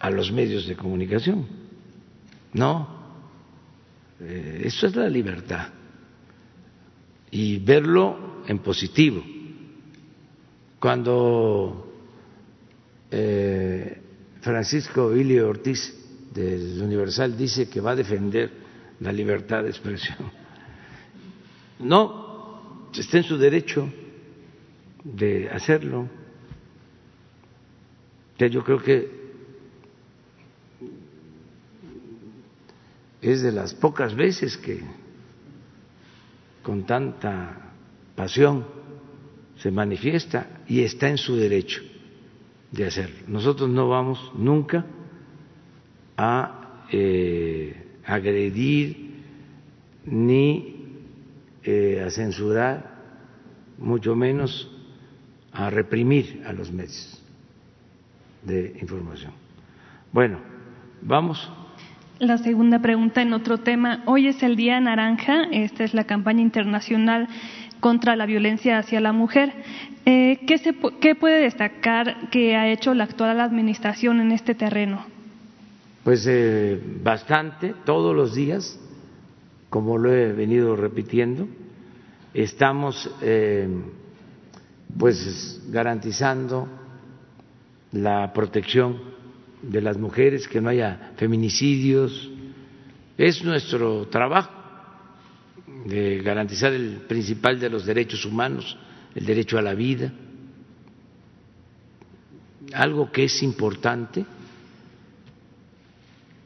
a 0.00 0.10
los 0.10 0.32
medios 0.32 0.66
de 0.66 0.74
comunicación. 0.74 1.46
No, 2.52 2.88
eh, 4.18 4.62
eso 4.64 4.88
es 4.88 4.96
la 4.96 5.08
libertad 5.08 5.68
y 7.30 7.58
verlo 7.60 8.42
en 8.48 8.58
positivo. 8.58 9.33
Cuando 10.84 11.96
eh, 13.10 14.02
Francisco 14.42 15.16
Ilio 15.16 15.48
Ortiz 15.48 15.80
del 16.30 16.82
Universal 16.82 17.34
dice 17.38 17.70
que 17.70 17.80
va 17.80 17.92
a 17.92 17.96
defender 17.96 18.50
la 19.00 19.10
libertad 19.10 19.62
de 19.62 19.70
expresión 19.70 20.18
no, 21.78 22.90
está 22.92 23.16
en 23.16 23.24
su 23.24 23.38
derecho 23.38 23.90
de 25.02 25.48
hacerlo. 25.48 26.06
Yo 28.38 28.62
creo 28.62 28.82
que 28.82 29.10
es 33.22 33.40
de 33.40 33.52
las 33.52 33.72
pocas 33.72 34.14
veces 34.14 34.58
que 34.58 34.82
con 36.62 36.84
tanta 36.84 37.72
pasión 38.14 38.66
se 39.56 39.70
manifiesta 39.70 40.53
y 40.68 40.80
está 40.80 41.08
en 41.08 41.18
su 41.18 41.36
derecho 41.36 41.82
de 42.70 42.86
hacerlo. 42.86 43.16
Nosotros 43.28 43.68
no 43.68 43.88
vamos 43.88 44.32
nunca 44.36 44.84
a 46.16 46.84
eh, 46.90 47.74
agredir 48.04 49.14
ni 50.06 50.76
eh, 51.62 52.02
a 52.06 52.10
censurar, 52.10 52.94
mucho 53.78 54.14
menos 54.14 54.70
a 55.52 55.70
reprimir 55.70 56.42
a 56.46 56.52
los 56.52 56.70
medios 56.70 57.22
de 58.42 58.76
información. 58.80 59.32
Bueno, 60.12 60.38
vamos. 61.00 61.50
La 62.18 62.38
segunda 62.38 62.80
pregunta 62.80 63.22
en 63.22 63.32
otro 63.32 63.58
tema. 63.58 64.02
Hoy 64.06 64.28
es 64.28 64.42
el 64.42 64.56
Día 64.56 64.78
Naranja, 64.78 65.44
esta 65.50 65.84
es 65.84 65.94
la 65.94 66.04
campaña 66.04 66.42
internacional 66.42 67.28
contra 67.84 68.16
la 68.16 68.24
violencia 68.24 68.78
hacia 68.78 68.98
la 68.98 69.12
mujer. 69.12 69.52
Eh, 70.06 70.40
¿qué, 70.46 70.56
se, 70.56 70.74
¿Qué 71.02 71.14
puede 71.14 71.42
destacar 71.42 72.30
que 72.30 72.56
ha 72.56 72.72
hecho 72.72 72.94
la 72.94 73.04
actual 73.04 73.38
administración 73.38 74.20
en 74.20 74.32
este 74.32 74.54
terreno? 74.54 75.04
Pues 76.02 76.26
eh, 76.26 76.80
bastante, 77.02 77.74
todos 77.84 78.16
los 78.16 78.34
días 78.34 78.80
como 79.68 79.98
lo 79.98 80.14
he 80.14 80.32
venido 80.32 80.74
repitiendo, 80.76 81.46
estamos 82.32 83.10
eh, 83.20 83.68
pues 84.98 85.60
garantizando 85.68 86.66
la 87.92 88.32
protección 88.32 88.98
de 89.60 89.82
las 89.82 89.98
mujeres, 89.98 90.48
que 90.48 90.62
no 90.62 90.70
haya 90.70 91.12
feminicidios. 91.16 92.30
Es 93.18 93.44
nuestro 93.44 94.06
trabajo 94.06 94.63
de 95.84 96.22
garantizar 96.22 96.72
el 96.72 97.02
principal 97.08 97.60
de 97.60 97.70
los 97.70 97.84
derechos 97.84 98.24
humanos, 98.24 98.76
el 99.14 99.26
derecho 99.26 99.58
a 99.58 99.62
la 99.62 99.74
vida. 99.74 100.12
Algo 102.72 103.12
que 103.12 103.24
es 103.24 103.42
importante 103.42 104.24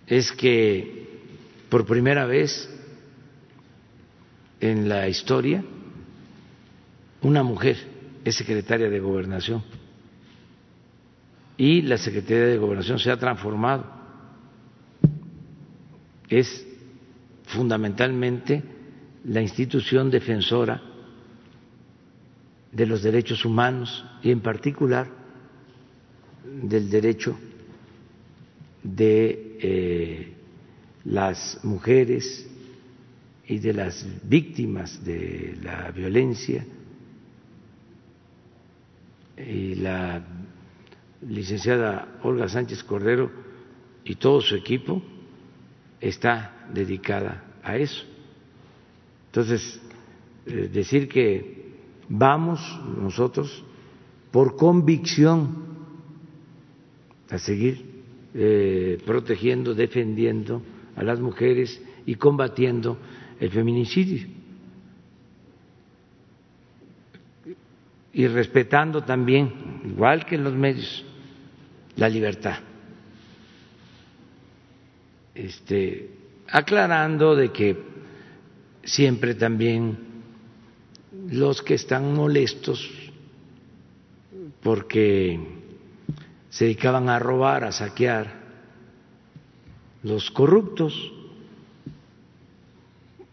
es 0.07 0.33
que 0.33 1.07
por 1.69 1.87
primera 1.87 2.27
vez 2.27 2.69
en 4.61 4.89
la 4.89 5.09
historia 5.09 5.63
una 7.23 7.43
mujer 7.43 7.77
es 8.25 8.37
secretaria 8.37 8.89
de 8.89 9.01
gobernación 9.01 9.63
y 11.59 11.83
la 11.83 11.99
Secretaría 11.99 12.47
de 12.47 12.57
Gobernación 12.57 13.01
se 13.01 13.11
ha 13.11 13.17
transformado. 13.17 13.85
Es 16.29 16.65
fundamentalmente 17.47 18.63
la 19.25 19.41
institución 19.41 20.11
defensora 20.11 20.83
de 22.73 22.87
los 22.87 23.03
derechos 23.03 23.45
humanos 23.45 24.05
y 24.23 24.31
en 24.31 24.41
particular 24.41 25.09
del 26.63 26.91
derecho 26.91 27.37
de 28.83 29.59
eh, 29.61 30.33
las 31.05 31.61
mujeres 31.65 32.49
y 33.47 33.59
de 33.59 33.73
las 33.73 34.07
víctimas 34.29 35.05
de 35.05 35.59
la 35.63 35.91
violencia 35.91 36.67
y 39.37 39.77
la 39.77 40.23
licenciada 41.23 42.19
Olga 42.23 42.49
Sánchez 42.49 42.85
Cordero 42.85 43.31
y 44.05 44.17
todo 44.17 44.41
su 44.41 44.55
equipo 44.55 45.03
está 46.01 46.67
dedicada 46.73 47.45
a 47.63 47.77
eso. 47.77 48.05
Entonces, 49.29 49.81
eh, 50.47 50.69
decir 50.73 51.09
que 51.09 51.77
vamos 52.09 52.61
nosotros 52.99 53.63
por 54.31 54.57
convicción 54.57 55.67
a 57.31 57.39
seguir 57.39 57.85
eh, 58.35 58.99
protegiendo, 59.05 59.75
defendiendo 59.75 60.63
a 60.97 61.03
las 61.03 61.21
mujeres 61.21 61.81
y 62.07 62.15
combatiendo 62.15 62.99
el 63.39 63.51
feminicidio. 63.51 64.27
Y 68.13 68.27
respetando 68.27 69.05
también, 69.05 69.83
igual 69.85 70.25
que 70.25 70.37
en 70.37 70.45
los 70.45 70.55
medios, 70.55 71.05
la 71.97 72.09
libertad. 72.09 72.61
Este, 75.35 76.11
aclarando 76.49 77.37
de 77.37 77.53
que 77.53 77.77
siempre 78.89 79.35
también 79.35 79.99
los 81.31 81.63
que 81.63 81.75
están 81.75 82.15
molestos 82.15 82.91
porque 84.63 85.39
se 86.49 86.65
dedicaban 86.65 87.09
a 87.09 87.19
robar, 87.19 87.65
a 87.65 87.73
saquear, 87.73 88.39
los 90.03 90.31
corruptos, 90.31 91.13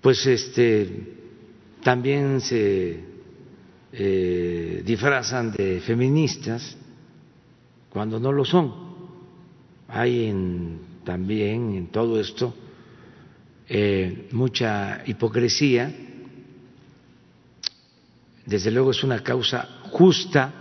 pues 0.01 0.25
este 0.27 1.13
también 1.83 2.41
se 2.41 2.99
eh, 3.93 4.83
disfrazan 4.85 5.51
de 5.51 5.79
feministas 5.79 6.77
cuando 7.89 8.19
no 8.19 8.31
lo 8.31 8.43
son. 8.43 8.73
Hay 9.87 10.25
en, 10.25 10.79
también 11.05 11.75
en 11.75 11.87
todo 11.87 12.19
esto 12.19 12.53
eh, 13.67 14.27
mucha 14.31 15.03
hipocresía. 15.05 15.93
Desde 18.45 18.71
luego 18.71 18.91
es 18.91 19.03
una 19.03 19.23
causa 19.23 19.67
justa, 19.91 20.53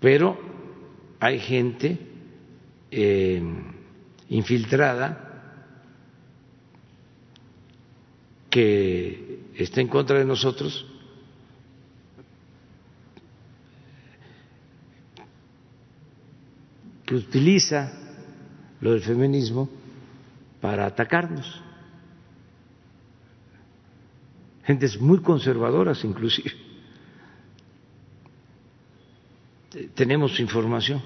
pero 0.00 0.38
hay 1.20 1.38
gente 1.38 1.98
eh, 2.90 3.42
infiltrada 4.30 5.20
que 8.48 9.40
está 9.56 9.80
en 9.80 9.88
contra 9.88 10.18
de 10.18 10.24
nosotros 10.24 10.86
que 17.04 17.14
utiliza 17.16 17.92
lo 18.80 18.92
del 18.92 19.02
feminismo 19.02 19.68
para 20.64 20.86
atacarnos. 20.86 21.60
Gentes 24.64 24.98
muy 24.98 25.18
conservadoras 25.20 26.02
inclusive. 26.04 26.52
Tenemos 29.94 30.40
información 30.40 31.02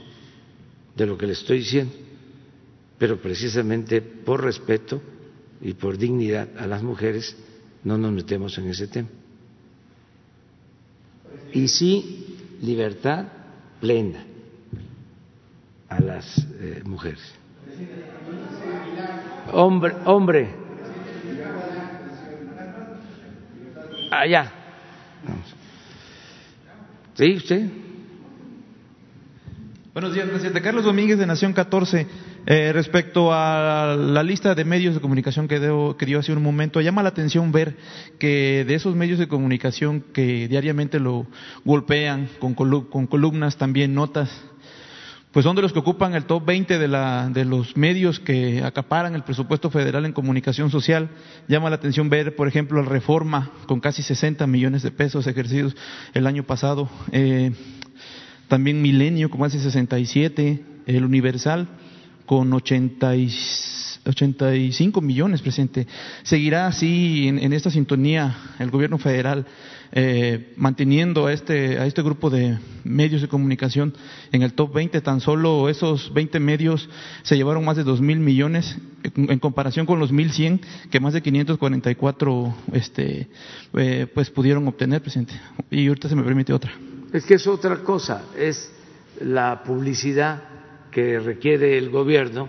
de 0.95 1.07
lo 1.07 1.19
que 1.19 1.27
le 1.27 1.33
estoy 1.33 1.59
diciendo, 1.59 1.93
pero 2.99 3.21
precisamente 3.21 4.01
por 4.01 4.45
respeto 4.45 5.03
y 5.61 5.75
por 5.75 5.99
dignidad 5.99 6.57
a 6.57 6.69
las 6.69 6.85
mujeres 6.85 7.37
no 7.83 7.99
nos 7.99 8.13
metemos 8.13 8.57
en 8.59 8.69
ese 8.69 8.87
tema. 8.87 9.09
Y 11.53 11.67
sí, 11.67 12.37
libertad 12.63 13.27
plena 13.81 14.25
a 15.89 15.99
las 15.99 16.47
eh, 16.61 16.81
mujeres. 16.85 17.35
Hombre, 19.53 19.95
hombre. 20.05 20.49
Allá. 24.11 24.53
¿Sí, 27.15 27.37
usted? 27.37 27.67
Buenos 29.93 30.15
días, 30.15 30.29
presidente. 30.29 30.63
Carlos 30.63 30.85
Domínguez 30.85 31.19
de 31.19 31.27
Nación 31.27 31.53
14. 31.53 32.07
Eh, 32.47 32.73
respecto 32.73 33.33
a 33.33 33.95
la 33.95 34.23
lista 34.23 34.55
de 34.55 34.65
medios 34.65 34.95
de 34.95 35.01
comunicación 35.01 35.49
que, 35.49 35.61
que 35.99 36.07
dio 36.07 36.19
hace 36.19 36.33
un 36.33 36.43
momento, 36.43 36.81
llama 36.81 37.03
la 37.03 37.11
atención 37.11 37.53
ver 37.53 37.77
que 38.19 38.65
de 38.67 38.75
esos 38.75 38.95
medios 38.95 39.19
de 39.19 39.29
comunicación 39.29 40.03
que 40.15 40.49
diariamente 40.49 40.99
lo 40.99 41.27
golpean 41.65 42.29
con 42.39 42.55
columnas, 42.55 43.59
también 43.59 43.93
notas, 43.93 44.31
pues 45.33 45.45
son 45.45 45.57
de 45.57 45.63
los 45.63 45.75
que 45.75 45.81
ocupan 45.81 46.15
el 46.15 46.25
top 46.25 46.47
20 46.47 46.79
de, 46.79 46.89
la, 46.89 47.29
de 47.29 47.45
los 47.45 47.77
medios 47.77 48.19
que 48.19 48.63
acaparan 48.65 49.15
el 49.15 49.25
presupuesto 49.25 49.69
federal 49.71 50.07
en 50.07 50.13
comunicación 50.13 50.71
social. 50.71 51.11
Llama 51.49 51.69
la 51.69 51.77
atención 51.77 52.09
ver, 52.09 52.35
por 52.35 52.49
ejemplo, 52.49 52.83
la 52.83 52.89
Reforma 52.89 53.51
con 53.67 53.81
casi 53.81 54.03
60 54.03 54.47
millones 54.47 54.83
de 54.83 54.91
pesos 54.91 55.27
ejercidos 55.27 55.77
el 56.15 56.27
año 56.27 56.45
pasado. 56.45 56.89
Eh, 57.13 57.53
también 58.49 58.81
Milenio 58.81 59.29
con 59.29 59.43
casi 59.43 59.59
67, 59.59 60.65
el 60.87 61.05
Universal 61.05 61.69
con 62.25 62.51
85 62.55 65.01
millones, 65.03 65.43
presidente. 65.43 65.87
¿Seguirá 66.23 66.67
así 66.67 67.29
en 67.29 67.53
esta 67.53 67.69
sintonía 67.71 68.35
el 68.59 68.71
gobierno 68.71 68.97
federal 68.97 69.45
eh, 69.93 70.53
manteniendo 70.57 71.27
a 71.27 71.33
este, 71.33 71.79
a 71.79 71.87
este 71.87 72.03
grupo 72.03 72.31
de 72.31 72.59
medios 72.85 73.23
de 73.23 73.29
comunicación 73.29 73.95
en 74.33 74.43
el 74.43 74.53
top 74.53 74.75
20. 74.75 75.01
Tan 75.01 75.21
solo 75.21 75.69
esos 75.69 76.13
20 76.13 76.41
medios 76.41 76.89
se 77.23 77.37
llevaron 77.37 77.65
más 77.65 77.77
de 77.77 77.85
2 77.85 78.01
mil 78.01 78.21
millones 78.21 78.77
en 79.03 79.39
comparación 79.39 79.87
con 79.87 79.99
los 79.99 80.13
1.100 80.13 80.61
que 80.91 81.01
más 81.01 81.15
de 81.15 81.23
544 81.23 82.55
este, 82.73 83.29
eh, 83.75 84.07
pues 84.13 84.31
pudieron 84.31 84.67
obtener, 84.69 85.01
presidente. 85.01 85.35
Y 85.71 85.89
ahorita 85.89 86.09
se 86.09 86.17
me 86.17 86.23
permite 86.23 86.53
otra. 86.53 86.73
Es 87.13 87.25
que 87.25 87.35
es 87.35 87.47
otra 87.47 87.77
cosa, 87.79 88.25
es 88.37 88.71
la 89.21 89.63
publicidad 89.65 90.43
que 90.91 91.19
requiere 91.19 91.79
el 91.79 91.91
gobierno, 91.91 92.49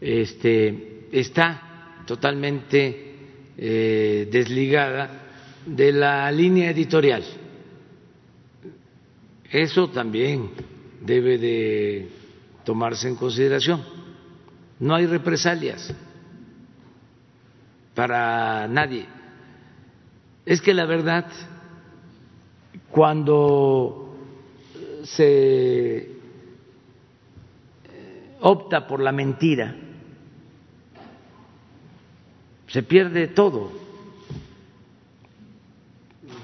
este, 0.00 1.06
está 1.12 2.02
totalmente 2.06 3.14
eh, 3.56 4.28
desligada 4.30 5.25
de 5.66 5.92
la 5.92 6.30
línea 6.30 6.70
editorial. 6.70 7.24
Eso 9.50 9.90
también 9.90 10.50
debe 11.00 11.38
de 11.38 12.08
tomarse 12.64 13.08
en 13.08 13.16
consideración. 13.16 13.82
No 14.78 14.94
hay 14.94 15.06
represalias 15.06 15.92
para 17.94 18.68
nadie. 18.68 19.06
Es 20.44 20.60
que 20.60 20.74
la 20.74 20.86
verdad, 20.86 21.26
cuando 22.90 24.16
se 25.02 26.10
opta 28.40 28.86
por 28.86 29.00
la 29.00 29.12
mentira, 29.12 29.74
se 32.68 32.82
pierde 32.82 33.28
todo 33.28 33.85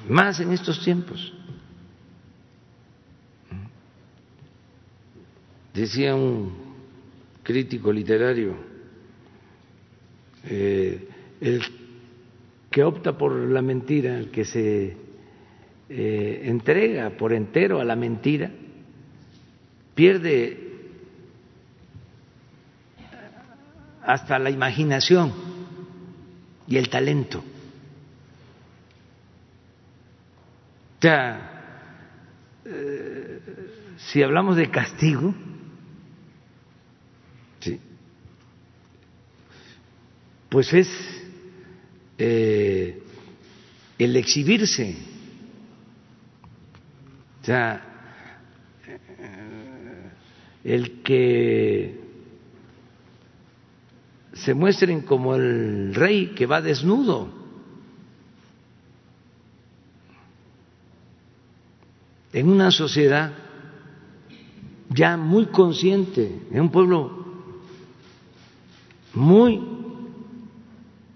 más 0.08 0.40
en 0.40 0.52
estos 0.52 0.82
tiempos. 0.82 1.32
Decía 5.74 6.14
un 6.14 6.52
crítico 7.42 7.92
literario, 7.92 8.54
eh, 10.44 11.08
el 11.40 11.62
que 12.70 12.84
opta 12.84 13.16
por 13.16 13.32
la 13.32 13.62
mentira, 13.62 14.18
el 14.18 14.30
que 14.30 14.44
se 14.44 14.96
eh, 15.88 16.42
entrega 16.44 17.10
por 17.10 17.32
entero 17.32 17.80
a 17.80 17.84
la 17.84 17.96
mentira, 17.96 18.50
pierde 19.94 20.72
hasta 24.02 24.38
la 24.38 24.50
imaginación 24.50 25.32
y 26.66 26.76
el 26.76 26.88
talento. 26.88 27.44
Sea, 31.02 32.60
eh, 32.64 33.40
si 33.96 34.22
hablamos 34.22 34.54
de 34.54 34.70
castigo, 34.70 35.34
¿sí? 37.58 37.80
pues 40.48 40.72
es 40.72 40.88
eh, 42.18 43.02
el 43.98 44.16
exhibirse. 44.16 44.96
O 47.40 47.44
sea, 47.44 47.82
eh, 48.86 50.10
el 50.62 51.02
que 51.02 52.00
se 54.34 54.54
muestren 54.54 55.00
como 55.00 55.34
el 55.34 55.96
rey 55.96 56.28
que 56.36 56.46
va 56.46 56.62
desnudo. 56.62 57.41
En 62.32 62.48
una 62.48 62.70
sociedad 62.70 63.32
ya 64.88 65.16
muy 65.16 65.46
consciente, 65.46 66.40
en 66.50 66.60
un 66.60 66.70
pueblo 66.70 67.24
muy 69.14 69.60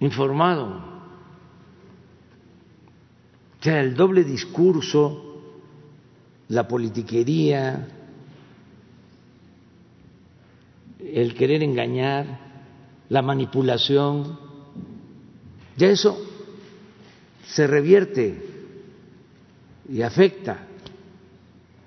informado. 0.00 0.84
O 3.64 3.68
el 3.68 3.94
doble 3.94 4.22
discurso, 4.22 5.40
la 6.48 6.68
politiquería, 6.68 7.88
el 11.00 11.34
querer 11.34 11.62
engañar, 11.62 12.38
la 13.08 13.22
manipulación, 13.22 14.38
ya 15.76 15.88
eso 15.88 16.16
se 17.44 17.66
revierte 17.66 18.40
y 19.88 20.02
afecta, 20.02 20.66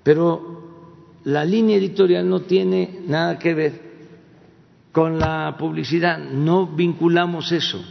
pero 0.02 0.60
la 1.24 1.44
línea 1.44 1.76
editorial 1.76 2.28
no 2.28 2.40
tiene 2.40 3.00
nada 3.06 3.38
que 3.38 3.54
ver 3.54 3.90
con 4.92 5.18
la 5.18 5.56
publicidad, 5.58 6.18
no 6.18 6.66
vinculamos 6.66 7.52
eso, 7.52 7.82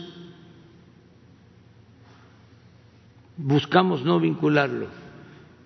buscamos 3.37 4.03
no 4.03 4.19
vincularlo. 4.19 4.87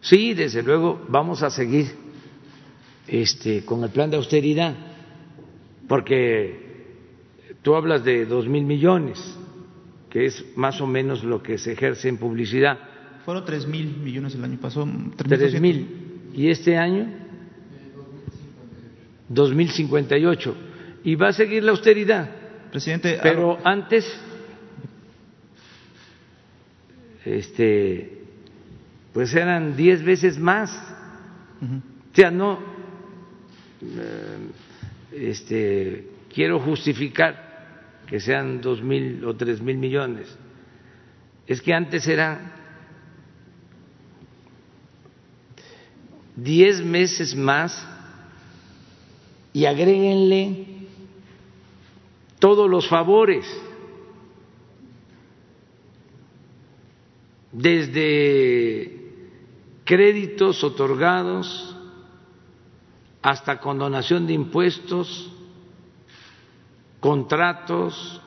Sí, 0.01 0.33
desde 0.33 0.61
luego 0.61 1.05
vamos 1.07 1.43
a 1.43 1.49
seguir 1.49 1.87
este, 3.07 3.63
con 3.63 3.83
el 3.83 3.89
plan 3.89 4.11
de 4.11 4.17
austeridad, 4.17 4.75
porque 5.87 6.87
tú 7.61 7.75
hablas 7.75 8.03
de 8.03 8.25
dos 8.25 8.47
mil 8.47 8.65
millones, 8.65 9.19
que 10.09 10.25
es 10.25 10.45
más 10.55 10.81
o 10.81 10.87
menos 10.87 11.23
lo 11.23 11.41
que 11.41 11.57
se 11.57 11.71
ejerce 11.71 12.09
en 12.09 12.17
publicidad. 12.17 12.77
Fueron 13.25 13.45
tres 13.45 13.65
mil 13.65 13.97
millones 13.97 14.35
el 14.35 14.43
año 14.43 14.59
pasado. 14.59 14.87
Tres 15.17 15.59
mil. 15.59 16.02
¿Y 16.33 16.49
este 16.49 16.77
año? 16.77 17.07
Dos 19.29 19.53
mil 19.53 19.69
cincuenta 19.69 20.17
y 20.17 20.25
ocho 20.25 20.55
y 21.03 21.15
va 21.15 21.29
a 21.29 21.33
seguir 21.33 21.63
la 21.63 21.71
austeridad. 21.71 22.29
Presidente, 22.71 23.19
pero 23.21 23.59
antes, 23.63 24.05
este, 27.23 28.23
pues 29.13 29.33
eran 29.35 29.75
diez 29.75 30.03
veces 30.03 30.39
más. 30.39 30.71
O 31.61 32.15
sea, 32.15 32.31
no, 32.31 32.59
eh, 33.81 34.37
este, 35.13 36.07
quiero 36.33 36.59
justificar 36.59 38.01
que 38.07 38.19
sean 38.19 38.59
dos 38.59 38.81
mil 38.81 39.23
o 39.23 39.35
tres 39.35 39.61
mil 39.61 39.77
millones. 39.77 40.35
Es 41.45 41.61
que 41.61 41.73
antes 41.73 42.07
eran 42.07 42.53
diez 46.35 46.83
meses 46.83 47.35
más 47.35 47.87
y 49.53 49.65
agréguenle 49.65 50.65
todos 52.39 52.69
los 52.69 52.87
favores, 52.87 53.45
desde 57.51 58.99
créditos 59.85 60.63
otorgados 60.63 61.75
hasta 63.21 63.59
condonación 63.59 64.27
de 64.27 64.33
impuestos, 64.33 65.31
contratos, 66.99 68.21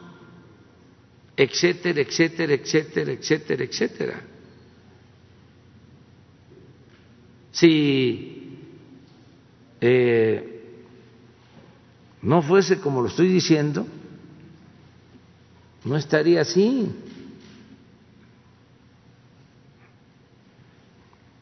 etcétera, 1.37 2.01
etcétera, 2.01 2.55
etcétera, 2.55 3.12
etcétera, 3.12 3.65
etcétera. 3.65 4.36
Si 7.57 8.59
eh, 9.81 10.74
no 12.20 12.43
fuese 12.43 12.81
como 12.81 13.01
lo 13.01 13.09
estoy 13.09 13.28
diciendo, 13.28 13.87
no 15.85 15.97
estaría 15.97 16.43
así. 16.43 16.87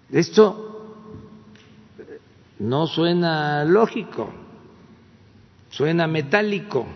Esto 0.08 0.94
no 2.60 2.86
suena 2.86 3.64
lógico, 3.64 4.32
suena 5.68 6.06
metálico. 6.06 6.86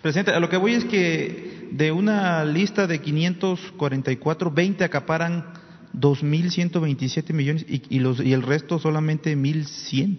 Presidente, 0.00 0.30
a 0.32 0.40
lo 0.40 0.48
que 0.48 0.56
voy 0.56 0.72
es 0.72 0.86
que 0.86 1.53
de 1.76 1.90
una 1.90 2.44
lista 2.44 2.86
de 2.86 3.00
544, 3.00 4.50
20 4.50 4.84
acaparan 4.84 5.44
2.127 5.92 7.32
millones 7.32 7.66
y, 7.68 7.82
y, 7.88 7.98
los, 7.98 8.20
y 8.20 8.32
el 8.32 8.42
resto 8.42 8.78
solamente 8.78 9.36
1.100 9.36 10.18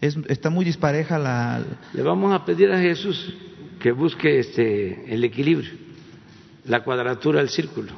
está 0.00 0.50
muy 0.50 0.64
dispareja 0.64 1.18
la... 1.18 1.64
Le 1.92 2.02
vamos 2.02 2.32
a 2.32 2.44
pedir 2.44 2.70
a 2.70 2.78
Jesús 2.78 3.34
que 3.80 3.90
busque 3.90 4.38
este, 4.38 5.12
el 5.12 5.24
equilibrio, 5.24 5.72
la 6.66 6.84
cuadratura 6.84 7.40
del 7.40 7.48
círculo. 7.48 7.92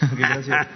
Gracias. 0.16 0.66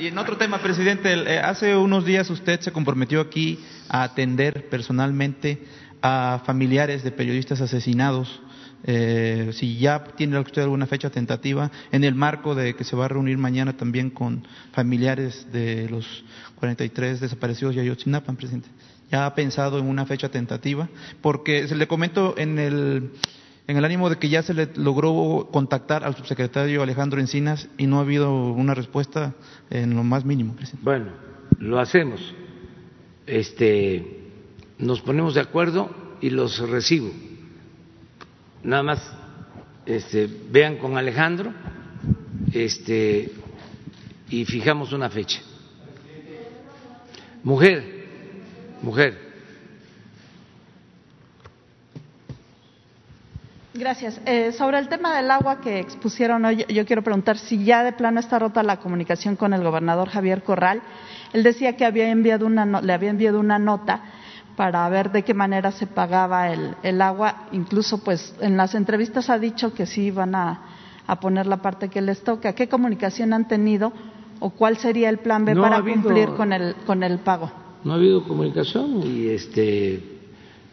Y, 0.00 0.08
en 0.08 0.18
otro 0.18 0.36
tema, 0.36 0.58
presidente, 0.58 1.12
eh, 1.12 1.38
hace 1.38 1.76
unos 1.76 2.04
días 2.04 2.28
usted 2.30 2.58
se 2.60 2.72
comprometió 2.72 3.20
aquí 3.20 3.60
a 3.88 4.02
atender 4.02 4.68
personalmente 4.68 5.62
a 6.02 6.42
familiares 6.44 7.04
de 7.04 7.12
periodistas 7.12 7.60
asesinados. 7.60 8.42
Eh, 8.84 9.50
si 9.52 9.78
ya 9.78 10.04
tiene 10.16 10.38
usted 10.38 10.62
alguna 10.62 10.86
fecha 10.86 11.10
tentativa, 11.10 11.70
en 11.90 12.04
el 12.04 12.14
marco 12.14 12.54
de 12.54 12.74
que 12.74 12.84
se 12.84 12.96
va 12.96 13.06
a 13.06 13.08
reunir 13.08 13.38
mañana 13.38 13.76
también 13.76 14.10
con 14.10 14.46
familiares 14.72 15.46
de 15.52 15.88
los 15.88 16.24
43 16.56 17.20
desaparecidos 17.20 17.74
de 17.74 17.82
Ayotzinapa, 17.82 18.32
presidente 18.32 18.68
ya 19.10 19.26
ha 19.26 19.34
pensado 19.34 19.78
en 19.78 19.86
una 19.86 20.06
fecha 20.06 20.28
tentativa, 20.28 20.88
porque 21.20 21.66
se 21.68 21.76
le 21.76 21.88
comento 21.88 22.34
en 22.36 22.58
el, 22.58 23.10
en 23.66 23.76
el 23.76 23.84
ánimo 23.84 24.10
de 24.10 24.16
que 24.16 24.28
ya 24.28 24.42
se 24.42 24.54
le 24.54 24.68
logró 24.76 25.48
contactar 25.50 26.04
al 26.04 26.16
subsecretario 26.16 26.82
Alejandro 26.82 27.20
Encinas 27.20 27.68
y 27.78 27.86
no 27.86 27.98
ha 27.98 28.02
habido 28.02 28.52
una 28.52 28.74
respuesta 28.74 29.34
en 29.70 29.94
lo 29.94 30.04
más 30.04 30.24
mínimo. 30.24 30.54
Presidente. 30.54 30.84
Bueno, 30.84 31.06
lo 31.58 31.78
hacemos. 31.78 32.34
Este, 33.26 34.30
nos 34.78 35.00
ponemos 35.00 35.34
de 35.34 35.40
acuerdo 35.40 35.90
y 36.20 36.30
los 36.30 36.58
recibo. 36.58 37.10
Nada 38.62 38.82
más 38.82 39.12
este, 39.86 40.28
vean 40.50 40.76
con 40.76 40.96
Alejandro 40.96 41.52
este, 42.52 43.32
y 44.28 44.44
fijamos 44.44 44.92
una 44.92 45.08
fecha. 45.10 45.40
Mujer 47.44 47.98
mujer. 48.82 49.28
Gracias. 53.74 54.20
Eh, 54.26 54.50
sobre 54.52 54.78
el 54.78 54.88
tema 54.88 55.16
del 55.16 55.30
agua 55.30 55.60
que 55.60 55.78
expusieron 55.78 56.44
hoy, 56.44 56.64
yo 56.68 56.84
quiero 56.84 57.02
preguntar 57.02 57.38
si 57.38 57.64
ya 57.64 57.84
de 57.84 57.92
plano 57.92 58.18
está 58.18 58.38
rota 58.38 58.62
la 58.64 58.78
comunicación 58.78 59.36
con 59.36 59.52
el 59.52 59.62
gobernador 59.62 60.08
Javier 60.08 60.42
Corral. 60.42 60.82
Él 61.32 61.44
decía 61.44 61.76
que 61.76 61.84
había 61.84 62.10
enviado 62.10 62.46
una 62.46 62.80
le 62.80 62.92
había 62.92 63.10
enviado 63.10 63.38
una 63.38 63.58
nota 63.58 64.02
para 64.58 64.88
ver 64.88 65.12
de 65.12 65.22
qué 65.22 65.34
manera 65.34 65.70
se 65.70 65.86
pagaba 65.86 66.52
el, 66.52 66.74
el 66.82 67.00
agua. 67.00 67.46
Incluso, 67.52 68.02
pues, 68.02 68.34
en 68.40 68.56
las 68.56 68.74
entrevistas 68.74 69.30
ha 69.30 69.38
dicho 69.38 69.72
que 69.72 69.86
sí 69.86 70.06
iban 70.06 70.34
a, 70.34 70.62
a 71.06 71.20
poner 71.20 71.46
la 71.46 71.62
parte 71.62 71.88
que 71.88 72.00
les 72.02 72.24
toca. 72.24 72.52
¿Qué 72.56 72.68
comunicación 72.68 73.32
han 73.32 73.46
tenido 73.46 73.92
o 74.40 74.50
cuál 74.50 74.76
sería 74.76 75.10
el 75.10 75.18
plan 75.18 75.44
B 75.44 75.54
para 75.54 75.80
cumplir 75.80 76.30
con 76.30 76.52
el, 76.52 76.74
con 76.84 77.04
el 77.04 77.20
pago? 77.20 77.52
no 77.84 77.92
ha 77.92 77.96
habido 77.96 78.24
comunicación 78.24 79.04
y 79.06 79.28
este 79.28 80.02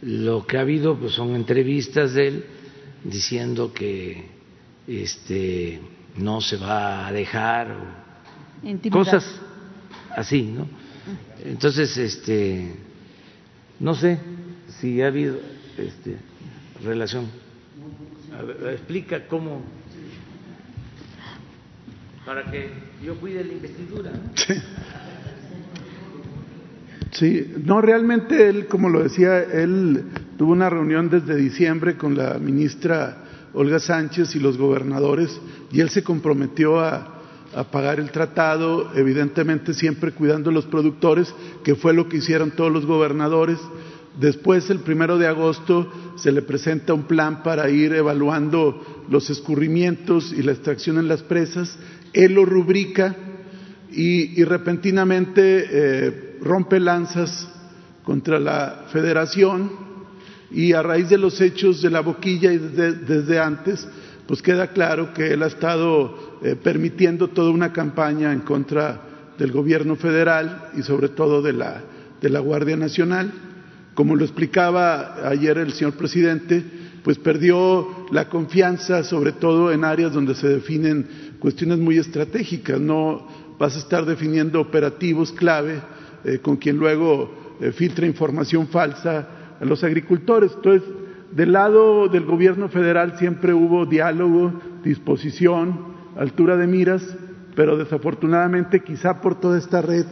lo 0.01 0.47
que 0.47 0.57
ha 0.57 0.61
habido 0.61 0.97
pues 0.97 1.11
son 1.11 1.35
entrevistas 1.35 2.15
de 2.15 2.27
él 2.27 2.45
diciendo 3.03 3.71
que 3.71 4.25
este 4.87 5.79
no 6.17 6.41
se 6.41 6.57
va 6.57 7.05
a 7.05 7.11
dejar 7.11 7.75
cosas 8.91 9.39
así, 10.15 10.41
¿no? 10.43 10.67
Entonces, 11.43 11.95
este 11.97 12.84
No 13.79 13.95
sé 13.95 14.19
si 14.79 15.01
ha 15.01 15.07
habido 15.07 15.37
este, 15.77 16.17
relación. 16.83 17.27
explica 18.71 19.27
cómo 19.27 19.61
para 22.25 22.43
que 22.49 22.69
yo 23.03 23.15
cuide 23.19 23.43
la 23.43 23.53
investidura. 23.53 24.11
Sí, 27.11 27.53
no, 27.63 27.81
realmente 27.81 28.49
él, 28.49 28.67
como 28.67 28.89
lo 28.89 29.03
decía, 29.03 29.41
él 29.41 30.03
tuvo 30.37 30.51
una 30.51 30.69
reunión 30.69 31.09
desde 31.09 31.35
diciembre 31.35 31.95
con 31.95 32.17
la 32.17 32.37
ministra 32.39 33.23
Olga 33.53 33.79
Sánchez 33.79 34.35
y 34.35 34.39
los 34.39 34.57
gobernadores 34.57 35.39
y 35.71 35.79
él 35.79 35.89
se 35.89 36.03
comprometió 36.03 36.79
a, 36.79 37.14
pagar 37.63 37.99
el 37.99 38.11
tratado, 38.11 38.91
evidentemente 38.95 39.73
siempre 39.73 40.11
cuidando 40.11 40.49
a 40.49 40.53
los 40.53 40.65
productores, 40.65 41.33
que 41.63 41.75
fue 41.75 41.93
lo 41.93 42.09
que 42.09 42.17
hicieron 42.17 42.51
todos 42.51 42.71
los 42.71 42.85
gobernadores. 42.85 43.57
Después, 44.19 44.69
el 44.69 44.79
primero 44.79 45.17
de 45.17 45.27
agosto, 45.27 45.89
se 46.17 46.31
le 46.31 46.41
presenta 46.41 46.93
un 46.93 47.03
plan 47.03 47.43
para 47.43 47.69
ir 47.69 47.93
evaluando 47.93 49.05
los 49.09 49.29
escurrimientos 49.29 50.33
y 50.33 50.41
la 50.41 50.51
extracción 50.51 50.97
en 50.97 51.07
las 51.07 51.23
presas. 51.23 51.77
Él 52.13 52.33
lo 52.33 52.45
rubrica 52.45 53.15
y, 53.91 54.43
repentinamente 54.43 55.65
eh, 55.69 56.37
rompe 56.41 56.79
lanzas 56.79 57.47
contra 58.03 58.39
la 58.39 58.85
federación 58.91 59.71
y 60.51 60.73
a 60.73 60.81
raíz 60.81 61.09
de 61.09 61.17
los 61.17 61.41
hechos 61.41 61.81
de 61.81 61.89
la 61.89 62.01
boquilla 62.01 62.51
y 62.53 62.57
desde, 62.57 63.39
antes, 63.39 63.87
pues 64.27 64.41
queda 64.41 64.67
claro 64.67 65.13
que 65.13 65.33
él 65.33 65.43
ha 65.43 65.47
estado 65.47 66.37
eh, 66.43 66.55
permitiendo 66.55 67.29
toda 67.29 67.51
una 67.51 67.71
campaña 67.71 68.33
en 68.33 68.41
contra 68.41 69.01
del 69.37 69.51
gobierno 69.51 69.95
federal 69.95 70.69
y 70.75 70.81
sobre 70.81 71.09
todo 71.09 71.41
de 71.41 71.53
la, 71.53 71.81
de 72.21 72.29
la 72.29 72.39
Guardia 72.39 72.75
Nacional. 72.75 73.31
Como 73.93 74.15
lo 74.15 74.23
explicaba 74.23 75.27
ayer 75.29 75.57
el 75.57 75.73
señor 75.73 75.93
presidente, 75.93 76.63
pues 77.03 77.19
perdió 77.19 78.07
la 78.11 78.29
confianza 78.29 79.03
sobre 79.03 79.31
todo 79.31 79.71
en 79.71 79.83
áreas 79.83 80.11
donde 80.11 80.33
se 80.35 80.47
definen 80.47 81.07
cuestiones 81.39 81.77
muy 81.77 81.97
estratégicas. 81.97 82.79
No 82.79 83.27
vas 83.59 83.75
a 83.75 83.79
estar 83.79 84.05
definiendo 84.05 84.59
operativos 84.59 85.31
clave 85.31 85.81
eh, 86.23 86.39
con 86.39 86.57
quien 86.57 86.77
luego 86.77 87.57
eh, 87.61 87.71
filtra 87.71 88.07
información 88.07 88.67
falsa 88.67 89.27
a 89.61 89.65
los 89.65 89.83
agricultores. 89.83 90.51
Entonces, 90.55 90.89
del 91.35 91.51
lado 91.51 92.07
del 92.07 92.23
gobierno 92.23 92.69
federal 92.69 93.17
siempre 93.19 93.53
hubo 93.53 93.85
diálogo, 93.85 94.53
disposición, 94.85 95.93
altura 96.15 96.55
de 96.55 96.65
miras, 96.65 97.03
pero 97.57 97.75
desafortunadamente 97.75 98.79
quizá 98.79 99.19
por 99.19 99.37
toda 99.41 99.57
esta 99.57 99.81
red 99.81 100.05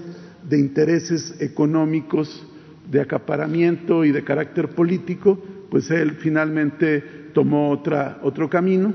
de 0.49 0.59
intereses 0.59 1.39
económicos, 1.39 2.45
de 2.91 2.99
acaparamiento 2.99 4.03
y 4.03 4.11
de 4.11 4.25
carácter 4.25 4.75
político, 4.75 5.41
pues 5.71 5.89
él 5.91 6.17
finalmente 6.19 6.99
tomó 7.33 7.69
otra, 7.69 8.19
otro 8.21 8.49
camino. 8.49 8.93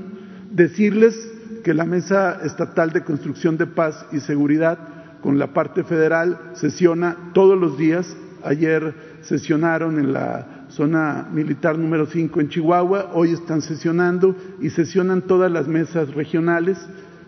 Decirles 0.51 1.15
que 1.63 1.73
la 1.73 1.85
Mesa 1.85 2.41
Estatal 2.45 2.91
de 2.91 3.03
Construcción 3.03 3.57
de 3.57 3.65
Paz 3.65 4.05
y 4.11 4.19
Seguridad 4.19 4.77
con 5.21 5.39
la 5.39 5.51
parte 5.51 5.83
federal 5.83 6.51
sesiona 6.53 7.31
todos 7.33 7.59
los 7.59 7.75
días. 7.79 8.15
Ayer 8.43 8.93
sesionaron 9.21 9.97
en 9.97 10.13
la 10.13 10.58
zona 10.69 11.27
militar 11.31 11.77
número 11.77 12.05
5 12.05 12.41
en 12.41 12.49
Chihuahua, 12.49 13.11
hoy 13.13 13.33
están 13.33 13.61
sesionando 13.61 14.35
y 14.61 14.69
sesionan 14.69 15.23
todas 15.23 15.51
las 15.51 15.67
mesas 15.67 16.13
regionales. 16.13 16.77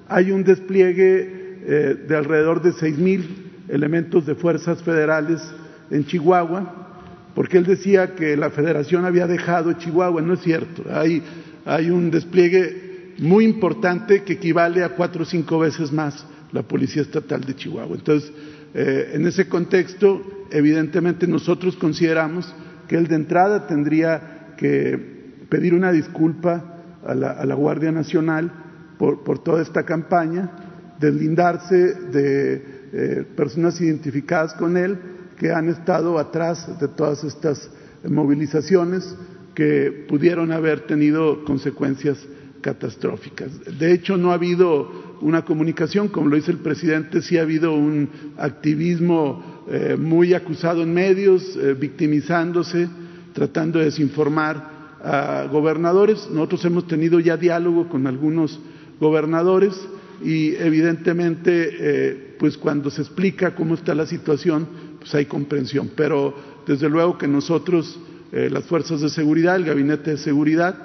Hay 0.07 0.31
un 0.31 0.43
despliegue 0.43 1.59
eh, 1.63 2.05
de 2.07 2.15
alrededor 2.15 2.61
de 2.61 2.73
seis 2.73 2.97
mil 2.97 3.51
elementos 3.67 4.25
de 4.25 4.35
fuerzas 4.35 4.83
federales 4.83 5.41
en 5.89 6.05
Chihuahua, 6.05 6.89
porque 7.33 7.57
él 7.57 7.65
decía 7.65 8.15
que 8.15 8.35
la 8.35 8.49
federación 8.49 9.05
había 9.05 9.27
dejado 9.27 9.73
Chihuahua, 9.73 10.21
no 10.21 10.33
es 10.33 10.41
cierto, 10.41 10.83
hay, 10.91 11.23
hay 11.65 11.89
un 11.89 12.11
despliegue 12.11 13.13
muy 13.19 13.45
importante 13.45 14.23
que 14.23 14.33
equivale 14.33 14.83
a 14.83 14.89
cuatro 14.89 15.23
o 15.23 15.25
cinco 15.25 15.59
veces 15.59 15.91
más 15.91 16.25
la 16.51 16.63
Policía 16.63 17.01
Estatal 17.01 17.41
de 17.41 17.55
Chihuahua. 17.55 17.95
Entonces, 17.95 18.31
eh, 18.73 19.11
en 19.13 19.25
ese 19.27 19.47
contexto, 19.47 20.47
evidentemente 20.49 21.27
nosotros 21.27 21.75
consideramos 21.75 22.53
que 22.91 22.97
él 22.97 23.07
de 23.07 23.15
entrada 23.15 23.67
tendría 23.67 24.55
que 24.57 25.45
pedir 25.47 25.73
una 25.73 25.93
disculpa 25.93 26.81
a 27.07 27.15
la, 27.15 27.55
Guardia 27.55 27.89
Nacional 27.89 28.51
por, 28.97 29.39
toda 29.39 29.61
esta 29.61 29.83
campaña, 29.83 30.51
deslindarse 30.99 31.93
de 32.11 32.65
eh, 32.91 33.25
personas 33.37 33.79
identificadas 33.79 34.53
con 34.55 34.75
él 34.75 34.97
que 35.39 35.53
han 35.53 35.69
estado 35.69 36.19
atrás 36.19 36.67
de 36.81 36.89
todas 36.89 37.23
estas 37.23 37.71
movilizaciones 38.03 39.15
que 39.55 40.05
pudieron 40.09 40.51
haber 40.51 40.81
tenido 40.81 41.45
consecuencias 41.45 42.17
catastróficas. 42.59 43.51
De 43.79 43.93
hecho, 43.93 44.17
no 44.17 44.31
ha 44.31 44.33
habido 44.33 45.17
una 45.21 45.45
comunicación, 45.45 46.09
como 46.09 46.27
lo 46.27 46.35
dice 46.35 46.51
el 46.51 46.57
presidente, 46.57 47.21
sí 47.21 47.37
ha 47.37 47.43
habido 47.43 47.73
un 47.73 48.09
activismo 48.37 49.50
eh, 49.73 49.95
muy 49.95 50.33
acusado 50.33 50.83
en 50.83 50.93
medios, 50.93 51.55
eh, 51.55 51.73
victimizándose, 51.79 52.89
tratando 53.31 53.79
de 53.79 53.85
desinformar 53.85 54.97
a 55.01 55.47
gobernadores. 55.49 56.27
Nosotros 56.29 56.65
hemos 56.65 56.87
tenido 56.87 57.21
ya 57.21 57.37
diálogo 57.37 57.87
con 57.87 58.05
algunos 58.05 58.59
gobernadores 58.99 59.73
y 60.21 60.55
evidentemente, 60.55 61.69
eh, 61.79 62.35
pues 62.37 62.57
cuando 62.57 62.89
se 62.89 63.01
explica 63.01 63.55
cómo 63.55 63.75
está 63.75 63.95
la 63.95 64.05
situación, 64.05 64.67
pues 64.99 65.15
hay 65.15 65.25
comprensión. 65.25 65.91
Pero 65.95 66.35
desde 66.67 66.89
luego 66.89 67.17
que 67.17 67.29
nosotros, 67.29 67.97
las 68.33 68.65
fuerzas 68.65 68.99
de 68.99 69.09
seguridad, 69.09 69.55
el 69.55 69.65
gabinete 69.65 70.11
de 70.11 70.17
seguridad, 70.17 70.75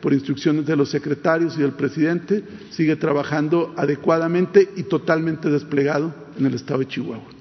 por 0.00 0.12
instrucciones 0.12 0.66
de 0.66 0.76
los 0.76 0.90
secretarios 0.90 1.56
y 1.56 1.62
del 1.62 1.72
presidente, 1.72 2.42
sigue 2.70 2.96
trabajando 2.96 3.74
adecuadamente 3.76 4.70
y 4.76 4.84
totalmente 4.84 5.50
desplegado 5.50 6.14
en 6.38 6.46
el 6.46 6.54
estado 6.54 6.80
de 6.80 6.88
Chihuahua. 6.88 7.37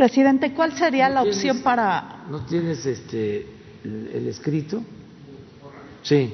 Presidente, 0.00 0.54
¿cuál 0.54 0.72
sería 0.72 1.10
la 1.10 1.20
opción 1.20 1.60
para...? 1.62 2.24
¿No 2.30 2.46
tienes 2.46 2.86
este, 2.86 3.46
el, 3.84 4.28
escrito? 4.28 4.82
Sí. 6.02 6.32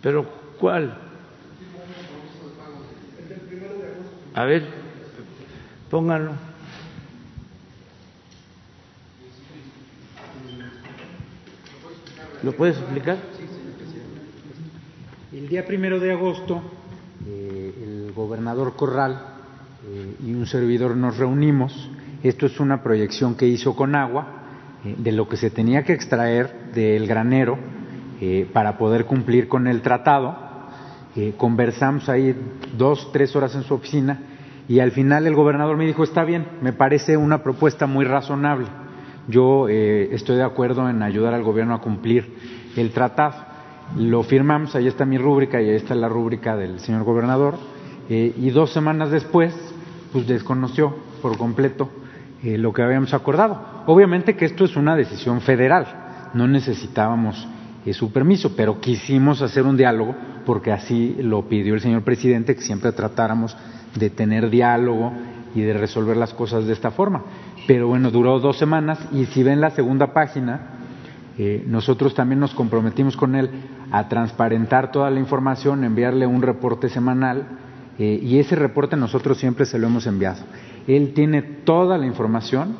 ¿Pero 0.00 0.24
cuál? 0.60 0.96
A 4.32 4.44
ver, 4.44 4.64
pónganlo. 5.90 6.34
¿Lo 12.44 12.52
puedes 12.52 12.76
explicar? 12.76 13.16
El 15.32 15.48
día 15.48 15.66
primero 15.66 15.98
de 15.98 16.12
agosto, 16.12 16.62
eh, 17.26 18.06
el 18.06 18.12
gobernador 18.12 18.76
Corral 18.76 19.20
eh, 19.88 20.14
y 20.24 20.32
un 20.32 20.46
servidor 20.46 20.96
nos 20.96 21.16
reunimos. 21.16 21.90
Esto 22.24 22.46
es 22.46 22.58
una 22.58 22.82
proyección 22.82 23.36
que 23.36 23.46
hizo 23.46 23.76
con 23.76 23.94
agua 23.94 24.26
eh, 24.84 24.96
de 24.98 25.12
lo 25.12 25.28
que 25.28 25.36
se 25.36 25.50
tenía 25.50 25.84
que 25.84 25.92
extraer 25.92 26.72
del 26.74 27.06
granero 27.06 27.56
para 28.54 28.78
poder 28.78 29.04
cumplir 29.04 29.48
con 29.48 29.66
el 29.66 29.82
tratado. 29.82 30.34
conversamos 31.36 32.08
ahí 32.08 32.34
dos, 32.78 33.12
tres 33.12 33.36
horas 33.36 33.54
en 33.54 33.64
su 33.64 33.74
oficina 33.74 34.18
y 34.66 34.80
al 34.80 34.92
final 34.92 35.26
el 35.26 35.34
gobernador 35.34 35.76
me 35.76 35.84
dijo, 35.84 36.04
está 36.04 36.24
bien, 36.24 36.46
me 36.62 36.72
parece 36.72 37.18
una 37.18 37.42
propuesta 37.42 37.86
muy 37.86 38.06
razonable 38.06 38.68
yo 39.28 39.68
eh, 39.68 40.10
estoy 40.12 40.36
de 40.36 40.42
acuerdo 40.42 40.88
en 40.88 41.02
ayudar 41.02 41.34
al 41.34 41.42
gobierno 41.42 41.74
a 41.74 41.80
cumplir 41.80 42.34
el 42.76 42.90
tratado. 42.90 43.34
Lo 43.96 44.22
firmamos, 44.22 44.74
ahí 44.74 44.86
está 44.86 45.04
mi 45.04 45.18
rúbrica 45.18 45.60
y 45.60 45.70
ahí 45.70 45.76
está 45.76 45.94
la 45.94 46.08
rúbrica 46.08 46.56
del 46.56 46.80
señor 46.80 47.04
gobernador. 47.04 47.54
Eh, 48.08 48.34
y 48.36 48.50
dos 48.50 48.72
semanas 48.72 49.10
después, 49.10 49.54
pues 50.12 50.26
desconoció 50.26 50.94
por 51.22 51.38
completo 51.38 51.90
eh, 52.44 52.58
lo 52.58 52.72
que 52.72 52.82
habíamos 52.82 53.14
acordado. 53.14 53.84
Obviamente 53.86 54.36
que 54.36 54.44
esto 54.44 54.64
es 54.64 54.76
una 54.76 54.94
decisión 54.94 55.40
federal, 55.40 56.30
no 56.34 56.46
necesitábamos 56.46 57.48
su 57.92 58.12
permiso, 58.12 58.56
pero 58.56 58.80
quisimos 58.80 59.42
hacer 59.42 59.64
un 59.64 59.76
diálogo 59.76 60.14
porque 60.46 60.72
así 60.72 61.16
lo 61.20 61.48
pidió 61.48 61.74
el 61.74 61.80
señor 61.80 62.02
presidente, 62.02 62.54
que 62.54 62.62
siempre 62.62 62.92
tratáramos 62.92 63.56
de 63.94 64.10
tener 64.10 64.50
diálogo 64.50 65.12
y 65.54 65.60
de 65.60 65.74
resolver 65.74 66.16
las 66.16 66.32
cosas 66.32 66.66
de 66.66 66.72
esta 66.72 66.90
forma. 66.90 67.22
Pero 67.66 67.88
bueno, 67.88 68.10
duró 68.10 68.40
dos 68.40 68.58
semanas 68.58 68.98
y 69.12 69.26
si 69.26 69.42
ven 69.42 69.60
la 69.60 69.70
segunda 69.70 70.12
página, 70.12 70.60
eh, 71.38 71.64
nosotros 71.66 72.14
también 72.14 72.40
nos 72.40 72.54
comprometimos 72.54 73.16
con 73.16 73.34
él 73.34 73.50
a 73.90 74.08
transparentar 74.08 74.90
toda 74.90 75.10
la 75.10 75.20
información, 75.20 75.84
enviarle 75.84 76.26
un 76.26 76.42
reporte 76.42 76.88
semanal 76.88 77.46
eh, 77.98 78.18
y 78.22 78.38
ese 78.38 78.56
reporte 78.56 78.96
nosotros 78.96 79.38
siempre 79.38 79.66
se 79.66 79.78
lo 79.78 79.86
hemos 79.86 80.06
enviado. 80.06 80.42
Él 80.86 81.12
tiene 81.14 81.42
toda 81.42 81.98
la 81.98 82.06
información 82.06 82.76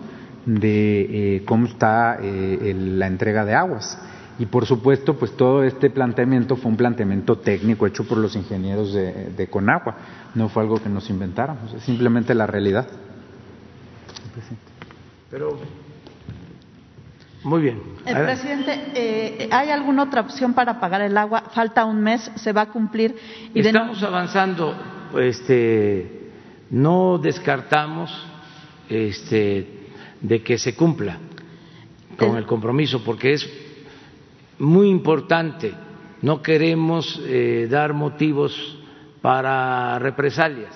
de 0.47 1.37
eh, 1.37 1.45
cómo 1.45 1.67
está 1.67 2.19
la 2.21 3.07
entrega 3.07 3.45
de 3.45 3.55
aguas. 3.55 3.99
Y 4.39 4.47
por 4.47 4.67
supuesto, 4.67 5.15
pues 5.15 5.37
todo 5.37 5.63
este 5.63 5.91
planteamiento 5.91 6.57
fue 6.57 6.71
un 6.71 6.77
planteamiento 6.77 7.39
técnico 7.39 7.87
hecho 7.87 8.05
por 8.05 8.19
los 8.19 8.35
ingenieros 8.35 8.93
de, 8.93 9.31
de 9.31 9.47
Conagua, 9.47 9.97
no 10.35 10.49
fue 10.49 10.63
algo 10.65 10.83
que 10.83 10.89
nos 10.89 11.09
inventáramos, 11.09 11.73
es 11.73 11.83
simplemente 11.85 12.35
la 12.35 12.47
realidad. 12.47 12.87
Pero 15.31 15.59
Muy 17.45 17.63
bien. 17.63 17.83
Eh, 18.07 18.15
presidente, 18.15 18.81
eh, 18.95 19.49
¿hay 19.51 19.71
alguna 19.71 20.05
otra 20.05 20.23
opción 20.23 20.55
para 20.55 20.81
pagar 20.81 21.03
el 21.03 21.17
agua? 21.17 21.45
Falta 21.53 21.85
un 21.85 22.03
mes, 22.03 22.31
se 22.37 22.53
va 22.53 22.63
a 22.63 22.67
cumplir. 22.67 23.17
Y 23.53 23.61
Estamos 23.61 24.03
avanzando. 24.03 24.75
Este, 25.19 26.24
no 26.75 27.19
descartamos 27.19 28.11
este, 28.89 29.87
de 30.21 30.43
que 30.43 30.59
se 30.59 30.75
cumpla 30.75 31.21
con 32.19 32.37
el 32.37 32.47
compromiso, 32.47 33.05
porque 33.05 33.35
es 33.35 33.49
muy 34.59 34.89
importante. 34.89 35.73
No 36.23 36.43
queremos 36.43 37.21
eh, 37.27 37.69
dar 37.71 37.93
motivos 37.93 38.77
para 39.23 40.01
represalias. 40.01 40.75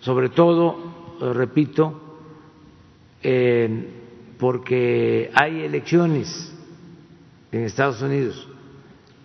Sobre 0.00 0.30
todo, 0.30 1.18
repito, 1.34 2.18
porque 4.38 5.30
hay 5.34 5.64
elecciones 5.64 6.54
en 7.52 7.64
Estados 7.64 8.00
Unidos. 8.00 8.48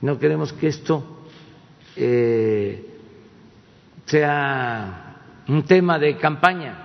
No 0.01 0.19
queremos 0.19 0.51
que 0.51 0.67
esto 0.67 1.25
eh, 1.95 2.85
sea 4.05 5.00
un 5.51 5.63
tema 5.63 5.99
de 5.99 6.17
campaña. 6.17 6.77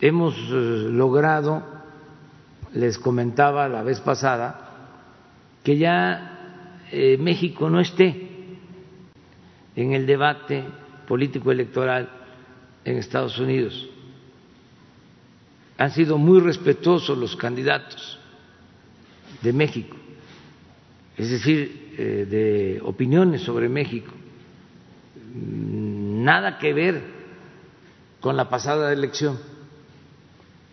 Hemos 0.00 0.34
eh, 0.36 0.88
logrado, 0.90 1.62
les 2.74 2.98
comentaba 2.98 3.68
la 3.68 3.82
vez 3.82 4.00
pasada, 4.00 4.98
que 5.64 5.76
ya 5.76 6.84
eh, 6.92 7.16
México 7.18 7.68
no 7.68 7.80
esté 7.80 8.28
en 9.74 9.92
el 9.92 10.06
debate 10.06 10.64
político 11.06 11.50
electoral 11.50 12.08
en 12.84 12.98
Estados 12.98 13.38
Unidos 13.38 13.88
han 15.78 15.92
sido 15.92 16.18
muy 16.18 16.40
respetuosos 16.40 17.16
los 17.16 17.36
candidatos 17.36 18.18
de 19.42 19.52
México, 19.52 19.96
es 21.16 21.30
decir, 21.30 21.94
eh, 21.96 22.26
de 22.28 22.80
opiniones 22.82 23.42
sobre 23.42 23.68
México. 23.68 24.12
Nada 26.28 26.58
que 26.58 26.74
ver 26.74 27.02
con 28.20 28.36
la 28.36 28.50
pasada 28.50 28.92
elección. 28.92 29.38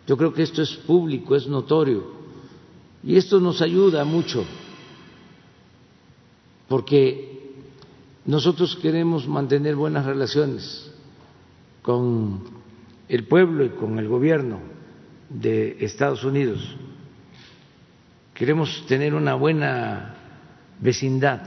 Yo 0.06 0.18
creo 0.18 0.34
que 0.34 0.42
esto 0.42 0.60
es 0.60 0.76
público, 0.76 1.34
es 1.34 1.46
notorio. 1.46 2.12
Y 3.02 3.16
esto 3.16 3.40
nos 3.40 3.62
ayuda 3.62 4.04
mucho, 4.04 4.44
porque 6.68 7.54
nosotros 8.26 8.76
queremos 8.82 9.26
mantener 9.26 9.76
buenas 9.76 10.04
relaciones 10.04 10.92
con 11.80 12.42
el 13.08 13.24
pueblo 13.24 13.64
y 13.64 13.70
con 13.70 13.98
el 13.98 14.08
gobierno 14.08 14.58
de 15.30 15.78
Estados 15.80 16.22
Unidos. 16.22 16.76
Queremos 18.34 18.84
tener 18.86 19.14
una 19.14 19.34
buena 19.36 20.16
vecindad 20.80 21.40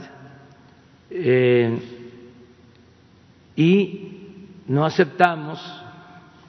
eh, 1.10 1.99
y 3.60 4.56
no 4.68 4.86
aceptamos 4.86 5.60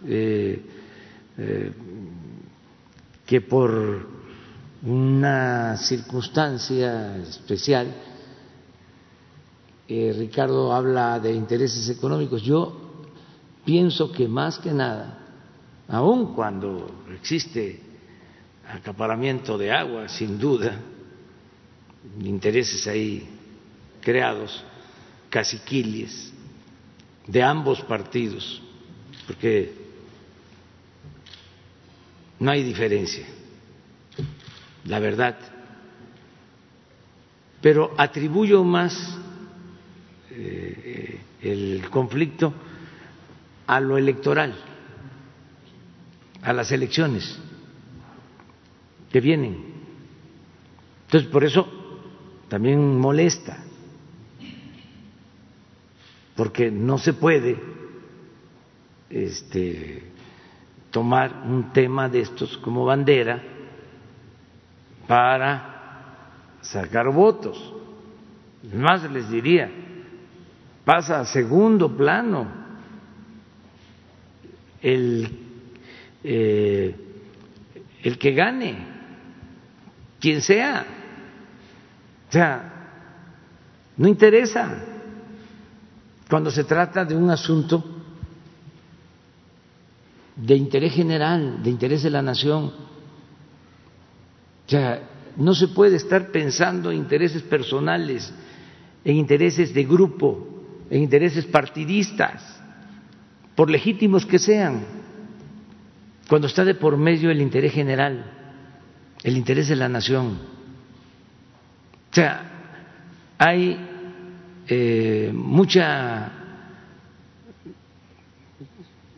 eh, 0.07 0.65
eh, 1.38 1.73
que 3.25 3.41
por 3.41 4.07
una 4.83 5.75
circunstancia 5.75 7.17
especial 7.17 7.93
Ricardo 9.89 10.71
habla 10.71 11.19
de 11.19 11.33
intereses 11.33 11.89
económicos. 11.89 12.41
Yo 12.43 13.03
pienso 13.65 14.09
que 14.09 14.25
más 14.25 14.57
que 14.57 14.71
nada 14.71 15.19
aun 15.89 16.33
cuando 16.33 17.03
existe 17.13 17.77
acaparamiento 18.69 19.57
de 19.57 19.69
agua, 19.69 20.07
sin 20.07 20.39
duda, 20.39 20.79
intereses 22.21 22.88
ahí 22.88 23.27
creados, 23.99 24.63
caciquiles 25.29 26.31
de 27.27 27.43
ambos 27.43 27.81
partidos, 27.81 28.61
porque 29.27 29.73
no 32.39 32.52
hay 32.52 32.64
diferencia, 32.64 33.26
la 34.85 34.99
verdad. 34.99 35.38
Pero 37.61 37.93
atribuyo 37.98 38.64
más 38.64 39.18
eh, 40.31 41.19
el 41.41 41.89
conflicto 41.89 42.53
a 43.68 43.80
lo 43.80 43.98
electoral 43.98 44.56
a 46.41 46.53
las 46.53 46.72
elecciones 46.72 47.38
que 49.11 49.22
vienen. 49.22 49.57
Entonces, 51.06 51.30
por 51.30 51.43
eso 51.43 51.68
también 52.48 52.99
molesta, 52.99 53.64
porque 56.41 56.72
no 56.72 56.97
se 56.97 57.13
puede 57.13 57.55
este, 59.11 60.01
tomar 60.89 61.43
un 61.45 61.72
tema 61.72 62.09
de 62.09 62.22
estos 62.22 62.57
como 62.57 62.84
bandera 62.84 63.43
para 65.07 66.57
sacar 66.61 67.11
votos. 67.11 67.76
Más 68.73 69.03
les 69.11 69.30
diría, 69.30 69.69
pasa 70.84 71.19
a 71.19 71.26
segundo 71.26 71.95
plano 71.95 72.47
el 74.81 75.30
eh, 76.23 76.95
el 78.01 78.18
que 78.18 78.31
gane, 78.31 78.77
quien 80.19 80.41
sea. 80.41 80.88
O 82.30 82.31
sea, 82.31 82.73
no 83.95 84.07
interesa 84.07 84.88
cuando 86.32 86.49
se 86.49 86.64
trata 86.64 87.03
de 87.03 87.14
un 87.14 87.30
asunto 87.30 87.84
de 90.34 90.56
interés 90.56 90.94
general, 90.94 91.62
de 91.62 91.70
interés 91.70 92.03
de 92.03 92.10
la 92.10 92.22
nación. 92.22 92.72
O 94.66 94.70
sea, 94.70 95.10
no 95.36 95.53
se 95.53 95.68
puede 95.68 95.98
estar 95.98 96.32
pensando 96.32 96.90
en 96.90 96.99
intereses 96.99 97.41
personales, 97.41 98.34
en 99.03 99.18
intereses 99.18 99.74
de 99.74 99.84
grupo, 99.84 100.48
en 100.90 101.03
intereses 101.03 101.44
partidistas, 101.44 102.41
por 103.53 103.70
legítimos 103.70 104.26
que 104.26 104.40
sean 104.40 104.86
cuando 106.30 106.48
está 106.48 106.64
de 106.64 106.76
por 106.76 106.95
medio 106.95 107.30
el 107.30 107.41
interés 107.41 107.74
general, 107.74 108.24
el 109.22 109.36
interés 109.36 109.68
de 109.68 109.76
la 109.76 109.90
nación. 109.90 110.38
O 112.10 112.16
sea, 112.16 112.49
hay 113.38 113.90
eh, 114.73 115.31
mucha 115.34 116.31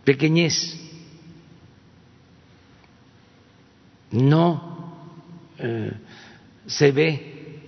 pequeñez, 0.04 0.80
no 4.10 4.96
eh, 5.60 5.92
se 6.66 6.92
ve 6.92 7.60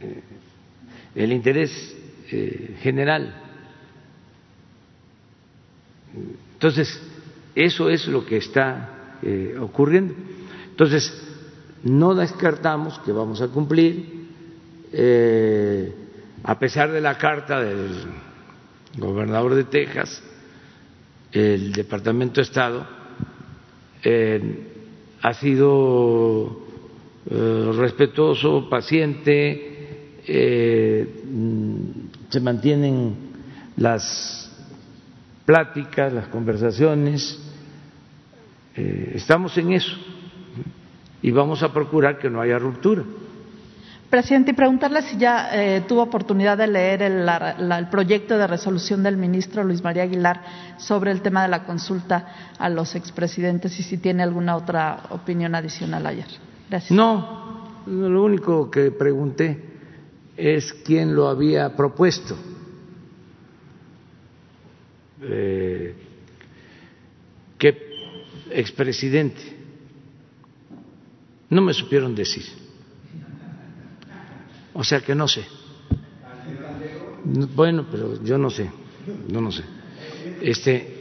eh, 0.00 0.22
el 1.14 1.32
interés 1.32 1.96
general. 2.82 3.40
Entonces, 6.52 7.00
eso 7.54 7.88
es 7.88 8.06
lo 8.08 8.26
que 8.26 8.36
está 8.36 9.16
eh, 9.22 9.56
ocurriendo. 9.58 10.14
Entonces, 10.68 11.12
no 11.82 12.14
descartamos 12.14 12.98
que 12.98 13.12
vamos 13.12 13.40
a 13.40 13.48
cumplir, 13.48 14.23
eh, 14.96 15.94
a 16.42 16.58
pesar 16.58 16.92
de 16.92 17.00
la 17.00 17.18
carta 17.18 17.60
del 17.60 18.04
gobernador 18.96 19.54
de 19.54 19.64
Texas, 19.64 20.22
el 21.32 21.72
Departamento 21.72 22.36
de 22.36 22.42
Estado 22.42 22.86
eh, 24.02 24.68
ha 25.22 25.34
sido 25.34 26.62
respetuoso, 27.26 28.68
paciente, 28.68 30.20
se 32.28 32.40
mantienen 32.40 33.16
las 33.76 34.44
pláticas, 35.44 36.12
las 36.12 36.28
conversaciones, 36.28 37.40
eh, 38.76 39.12
estamos 39.14 39.56
en 39.58 39.72
eso 39.72 39.96
y 41.22 41.30
vamos 41.30 41.62
a 41.62 41.72
procurar 41.72 42.18
que 42.18 42.28
no 42.28 42.40
haya 42.40 42.58
ruptura. 42.58 43.04
Presidente, 44.14 44.52
y 44.52 44.54
preguntarle 44.54 45.02
si 45.02 45.16
ya 45.16 45.48
eh, 45.52 45.82
tuvo 45.88 46.02
oportunidad 46.02 46.56
de 46.56 46.68
leer 46.68 47.02
el, 47.02 47.88
proyecto 47.90 48.38
de 48.38 48.46
resolución 48.46 49.02
del 49.02 49.16
ministro 49.16 49.64
Luis 49.64 49.82
María 49.82 50.04
Aguilar 50.04 50.40
sobre 50.76 51.10
el 51.10 51.20
tema 51.20 51.42
de 51.42 51.48
la 51.48 51.64
consulta 51.64 52.52
a 52.56 52.68
los 52.68 52.94
expresidentes 52.94 53.76
y 53.80 53.82
si 53.82 53.98
tiene 53.98 54.22
alguna 54.22 54.54
otra 54.54 55.06
opinión 55.10 55.56
adicional 55.56 56.06
ayer. 56.06 56.28
Gracias. 56.70 56.92
No, 56.92 57.82
lo 57.88 58.22
único 58.22 58.70
que 58.70 58.92
pregunté 58.92 59.60
es 60.36 60.72
quién 60.72 61.16
lo 61.16 61.26
había 61.26 61.74
propuesto. 61.74 62.36
Eh, 65.22 65.92
que 67.58 67.90
expresidente. 68.52 69.42
No 71.50 71.62
me 71.62 71.74
supieron 71.74 72.14
decir. 72.14 72.63
O 74.74 74.84
sea 74.84 75.00
que 75.00 75.14
no 75.14 75.26
sé. 75.26 75.46
Bueno, 77.54 77.86
pero 77.90 78.22
yo 78.22 78.36
no 78.36 78.50
sé. 78.50 78.70
Yo 79.28 79.40
no 79.40 79.50
sé. 79.50 79.64
Este 80.42 80.94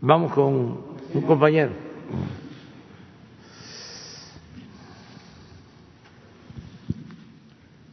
vamos 0.00 0.32
con 0.32 0.54
un 1.14 1.22
compañero. 1.22 1.72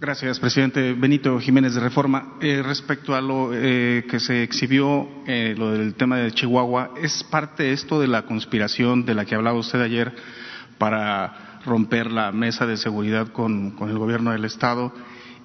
Gracias, 0.02 0.39
presidente. 0.39 0.93
Benito 0.93 1.39
Jiménez 1.39 1.76
de 1.76 1.80
Reforma. 1.80 2.34
Eh, 2.41 2.64
respecto 2.65 3.14
a 3.14 3.22
lo 3.22 3.52
eh, 3.53 4.03
que 4.10 4.19
se 4.19 4.41
exhibió, 4.41 5.07
eh, 5.27 5.53
lo 5.56 5.73
del 5.73 5.93
tema 5.93 6.18
de 6.18 6.31
Chihuahua, 6.31 6.95
¿es 6.99 7.23
parte 7.23 7.72
esto 7.72 8.02
de 8.02 8.07
la 8.07 8.23
conspiración 8.23 9.06
de 9.06 9.14
la 9.14 9.26
que 9.26 9.35
hablaba 9.35 9.60
usted 9.60 9.80
ayer 9.80 10.11
para 10.80 11.51
romper 11.66 12.12
la 12.12 12.32
mesa 12.32 12.66
de 12.66 12.78
seguridad 12.78 13.28
con, 13.30 13.72
con 13.72 13.90
el 13.90 13.98
gobierno 13.98 14.32
del 14.32 14.46
Estado? 14.46 14.94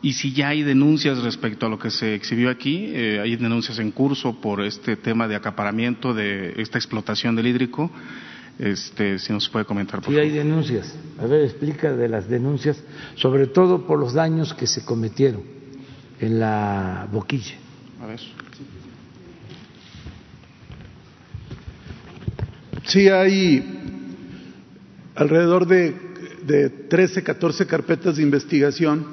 Y 0.02 0.12
si 0.12 0.32
ya 0.32 0.48
hay 0.48 0.62
denuncias 0.62 1.18
respecto 1.22 1.66
a 1.66 1.68
lo 1.68 1.78
que 1.78 1.90
se 1.90 2.14
exhibió 2.14 2.50
aquí, 2.50 2.94
hay 2.94 3.34
denuncias 3.36 3.78
en 3.78 3.90
curso 3.90 4.40
por 4.40 4.60
este 4.60 4.96
tema 4.96 5.26
de 5.26 5.36
acaparamiento 5.36 6.12
de 6.12 6.54
esta 6.60 6.78
explotación 6.78 7.34
del 7.34 7.46
hídrico. 7.46 7.90
Este, 8.58 9.18
si 9.18 9.32
nos 9.32 9.48
puede 9.48 9.64
comentar. 9.66 10.00
Por 10.00 10.14
sí, 10.14 10.18
hay 10.18 10.30
denuncias. 10.30 10.94
A 11.18 11.26
ver, 11.26 11.44
explica 11.44 11.92
de 11.92 12.08
las 12.08 12.28
denuncias, 12.28 12.82
sobre 13.16 13.46
todo 13.48 13.86
por 13.86 13.98
los 13.98 14.14
daños 14.14 14.54
que 14.54 14.66
se 14.66 14.84
cometieron 14.84 15.42
en 16.20 16.40
la 16.40 17.06
boquilla. 17.12 17.56
A 18.00 18.06
ver. 18.06 18.20
Sí, 22.84 23.08
hay 23.08 23.64
alrededor 25.16 25.66
de, 25.66 26.05
de 26.46 26.68
13, 26.68 27.22
14 27.22 27.66
carpetas 27.66 28.16
de 28.16 28.22
investigación 28.22 29.04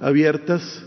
abiertas. 0.00 0.84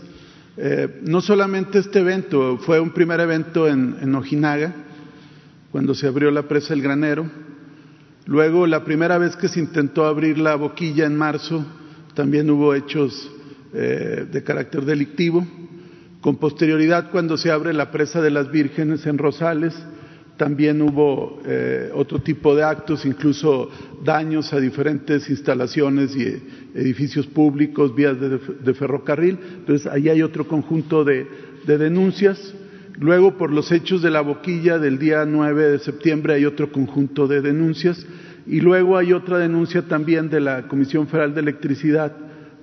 Eh, 0.56 1.00
no 1.02 1.20
solamente 1.20 1.78
este 1.78 2.00
evento, 2.00 2.58
fue 2.58 2.80
un 2.80 2.90
primer 2.90 3.20
evento 3.20 3.68
en, 3.68 3.96
en 4.00 4.14
Ojinaga, 4.14 4.74
cuando 5.70 5.94
se 5.94 6.06
abrió 6.06 6.30
la 6.30 6.48
presa 6.48 6.74
El 6.74 6.82
Granero 6.82 7.30
Luego, 8.28 8.66
la 8.66 8.84
primera 8.84 9.16
vez 9.16 9.36
que 9.36 9.48
se 9.48 9.58
intentó 9.58 10.04
abrir 10.04 10.36
la 10.36 10.54
boquilla 10.54 11.06
en 11.06 11.16
marzo, 11.16 11.64
también 12.12 12.50
hubo 12.50 12.74
hechos 12.74 13.30
eh, 13.72 14.26
de 14.30 14.44
carácter 14.44 14.84
delictivo. 14.84 15.46
Con 16.20 16.36
posterioridad, 16.36 17.10
cuando 17.10 17.38
se 17.38 17.50
abre 17.50 17.72
la 17.72 17.90
presa 17.90 18.20
de 18.20 18.28
las 18.28 18.50
vírgenes 18.50 19.06
en 19.06 19.16
Rosales, 19.16 19.74
también 20.38 20.80
hubo 20.80 21.40
eh, 21.44 21.90
otro 21.92 22.20
tipo 22.20 22.54
de 22.54 22.62
actos, 22.62 23.04
incluso 23.04 23.68
daños 24.02 24.52
a 24.54 24.60
diferentes 24.60 25.28
instalaciones 25.28 26.16
y 26.16 26.42
edificios 26.74 27.26
públicos, 27.26 27.94
vías 27.94 28.16
de, 28.18 28.74
ferrocarril. 28.74 29.38
Entonces, 29.58 29.86
ahí 29.88 30.08
hay 30.08 30.22
otro 30.22 30.48
conjunto 30.48 31.04
de, 31.04 31.26
de 31.66 31.76
denuncias. 31.76 32.54
Luego, 32.98 33.36
por 33.36 33.52
los 33.52 33.70
hechos 33.72 34.00
de 34.00 34.10
la 34.10 34.20
boquilla 34.20 34.78
del 34.78 34.98
día 34.98 35.26
9 35.26 35.72
de 35.72 35.78
septiembre, 35.80 36.34
hay 36.34 36.46
otro 36.46 36.72
conjunto 36.72 37.26
de 37.26 37.42
denuncias. 37.42 38.06
Y 38.46 38.60
luego 38.60 38.96
hay 38.96 39.12
otra 39.12 39.38
denuncia 39.38 39.82
también 39.82 40.30
de 40.30 40.40
la 40.40 40.68
Comisión 40.68 41.08
Federal 41.08 41.34
de 41.34 41.40
Electricidad 41.40 42.16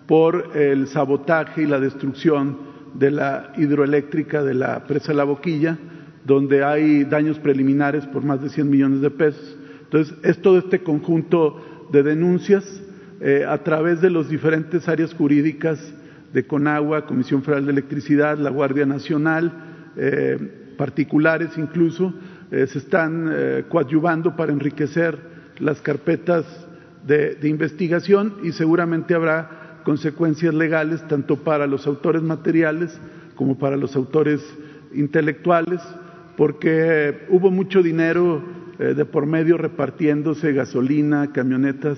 por 0.07 0.55
el 0.55 0.87
sabotaje 0.87 1.63
y 1.63 1.67
la 1.67 1.79
destrucción 1.79 2.57
de 2.93 3.11
la 3.11 3.53
hidroeléctrica 3.57 4.43
de 4.43 4.53
la 4.53 4.85
presa 4.87 5.13
La 5.13 5.25
Boquilla, 5.25 5.77
donde 6.25 6.63
hay 6.63 7.03
daños 7.05 7.39
preliminares 7.39 8.05
por 8.07 8.23
más 8.23 8.41
de 8.41 8.49
100 8.49 8.69
millones 8.69 9.01
de 9.01 9.11
pesos. 9.11 9.57
Entonces, 9.83 10.15
es 10.23 10.41
todo 10.41 10.57
este 10.57 10.81
conjunto 10.81 11.87
de 11.91 12.03
denuncias 12.03 12.81
eh, 13.21 13.45
a 13.47 13.57
través 13.59 14.01
de 14.01 14.09
las 14.09 14.27
diferentes 14.27 14.89
áreas 14.89 15.13
jurídicas 15.13 15.79
de 16.33 16.45
Conagua, 16.45 17.05
Comisión 17.05 17.43
Federal 17.43 17.65
de 17.65 17.71
Electricidad, 17.71 18.37
la 18.37 18.49
Guardia 18.49 18.85
Nacional, 18.85 19.53
eh, 19.95 20.73
particulares 20.77 21.51
incluso, 21.57 22.13
eh, 22.51 22.67
se 22.67 22.79
están 22.79 23.65
coadyuvando 23.69 24.35
para 24.35 24.51
enriquecer 24.51 25.17
las 25.59 25.81
carpetas 25.81 26.45
de, 27.05 27.37
investigación 27.43 28.35
y 28.43 28.51
seguramente 28.51 29.13
habrá 29.13 29.81
consecuencias 29.83 30.53
legales 30.53 31.07
tanto 31.07 31.37
para 31.37 31.67
los 31.67 31.87
autores 31.87 32.21
materiales 32.21 32.99
como 33.35 33.57
para 33.57 33.77
los 33.77 33.95
autores 33.95 34.41
intelectuales, 34.93 35.81
porque 36.37 37.25
hubo 37.29 37.51
mucho 37.51 37.81
dinero 37.81 38.41
de 38.77 39.05
por 39.05 39.25
medio 39.25 39.57
repartiéndose 39.57 40.51
gasolina, 40.51 41.31
camionetas. 41.31 41.97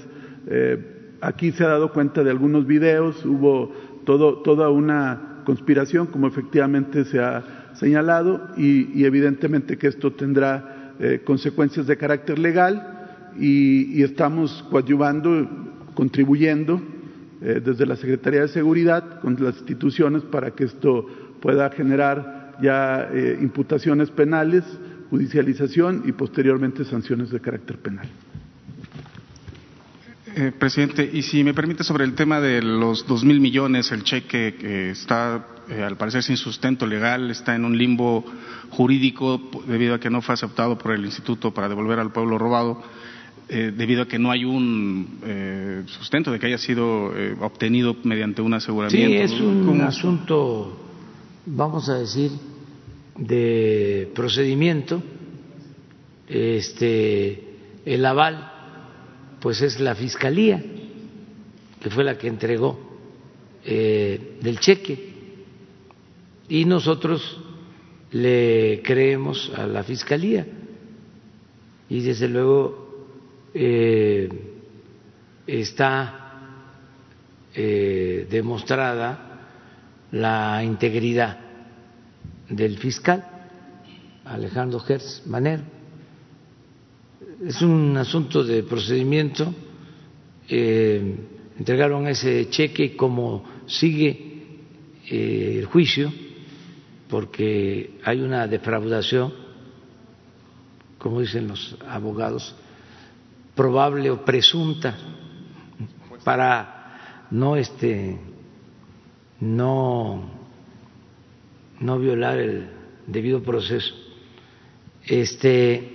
aquí 1.21 1.51
se 1.51 1.63
ha 1.63 1.69
dado 1.69 1.91
cuenta 1.91 2.23
de 2.23 2.29
algunos 2.29 2.67
videos, 2.67 3.25
hubo 3.25 3.73
toda 4.05 4.69
una 4.69 5.41
conspiración, 5.47 6.07
como 6.07 6.27
efectivamente 6.27 7.05
se 7.05 7.19
ha 7.19 7.71
señalado 7.75 8.49
y, 8.57 9.05
evidentemente 9.05 9.77
que 9.77 9.87
esto 9.87 10.11
tendrá 10.11 10.93
eh, 10.99 11.21
consecuencias 11.23 11.87
de 11.87 11.95
carácter 11.95 12.39
legal 12.39 13.31
y, 13.39 14.03
estamos 14.03 14.65
coadyuvando, 14.69 15.47
contribuyendo 15.93 16.81
eh, 17.41 17.61
desde 17.63 17.85
la 17.85 17.95
Secretaría 17.95 18.41
de 18.41 18.47
Seguridad 18.47 19.21
con 19.21 19.37
las 19.39 19.57
instituciones 19.57 20.23
para 20.23 20.51
que 20.51 20.65
esto 20.65 21.05
pueda 21.39 21.69
generar 21.69 22.36
ya 22.61 23.09
eh, 23.11 23.37
imputaciones 23.41 24.09
penales, 24.09 24.63
judicialización 25.09 26.03
y 26.05 26.11
posteriormente 26.11 26.83
sanciones 26.85 27.29
de 27.29 27.39
carácter 27.39 27.77
penal. 27.77 28.07
presidente, 30.59 31.09
y 31.11 31.23
si 31.23 31.43
me 31.43 31.53
permite 31.53 31.83
sobre 31.83 32.03
el 32.03 32.13
tema 32.13 32.39
de 32.39 32.61
los 32.61 33.07
dos 33.07 33.23
mil 33.23 33.39
millones, 33.39 33.91
el 33.91 34.03
cheque 34.03 34.55
que 34.55 34.91
está 34.91 35.45
eh, 35.69 35.83
al 35.83 35.97
parecer 35.97 36.23
sin 36.23 36.37
sustento 36.37 36.87
legal, 36.87 37.29
está 37.29 37.53
en 37.53 37.65
un 37.65 37.77
limbo 37.77 38.23
jurídico 38.69 39.41
debido 39.67 39.95
a 39.95 39.99
que 39.99 40.09
no 40.09 40.21
fue 40.21 40.33
aceptado 40.33 40.77
por 40.77 40.93
el 40.93 41.03
instituto 41.03 41.53
para 41.53 41.67
devolver 41.67 41.99
al 41.99 42.11
pueblo 42.13 42.37
robado, 42.37 42.81
eh, 43.49 43.73
debido 43.75 44.03
a 44.03 44.07
que 44.07 44.17
no 44.17 44.31
hay 44.31 44.45
un 44.45 45.19
eh, 45.25 45.83
sustento 45.87 46.31
de 46.31 46.39
que 46.39 46.45
haya 46.45 46.57
sido 46.57 47.11
obtenido 47.41 47.97
mediante 48.03 48.41
un 48.41 48.53
aseguramiento. 48.53 49.27
Sí, 49.27 49.33
es 49.35 49.41
un 49.41 49.81
asunto, 49.81 50.86
vamos 51.47 51.89
a 51.89 51.99
decir, 51.99 52.31
de 53.17 54.11
procedimiento. 54.13 55.01
Este, 56.27 57.43
el 57.85 58.05
aval, 58.05 58.51
pues 59.39 59.61
es 59.61 59.79
la 59.79 59.95
fiscalía, 59.95 60.63
que 61.81 61.89
fue 61.89 62.03
la 62.03 62.17
que 62.17 62.27
entregó 62.27 62.85
del 63.65 64.59
cheque 64.59 65.07
y 66.47 66.63
nosotros 66.63 67.39
le 68.11 68.81
creemos 68.83 69.51
a 69.55 69.67
la 69.67 69.83
Fiscalía 69.83 70.47
y 71.89 72.01
desde 72.01 72.29
luego 72.29 72.87
eh, 73.53 74.29
está 75.45 76.29
eh, 77.53 78.27
demostrada 78.29 79.26
la 80.11 80.63
integridad 80.63 81.37
del 82.49 82.77
fiscal 82.77 83.37
Alejandro 84.25 84.79
Gertz 84.79 85.25
Manero. 85.25 85.63
Es 87.45 87.61
un 87.61 87.95
asunto 87.97 88.43
de 88.43 88.63
procedimiento. 88.63 89.53
Eh, 90.49 91.15
entregaron 91.57 92.07
ese 92.07 92.49
cheque 92.49 92.83
y 92.85 92.89
como 92.95 93.43
sigue 93.65 94.25
el 95.09 95.65
juicio, 95.65 96.11
porque 97.09 97.99
hay 98.03 98.19
una 98.19 98.47
defraudación, 98.47 99.33
como 100.97 101.21
dicen 101.21 101.47
los 101.47 101.77
abogados, 101.87 102.53
probable 103.55 104.09
o 104.09 104.25
presunta 104.25 104.97
para 106.23 107.27
no 107.31 107.55
este 107.55 108.19
no 109.39 110.31
no 111.79 111.99
violar 111.99 112.39
el 112.39 112.69
debido 113.05 113.43
proceso. 113.43 113.93
Este 115.05 115.91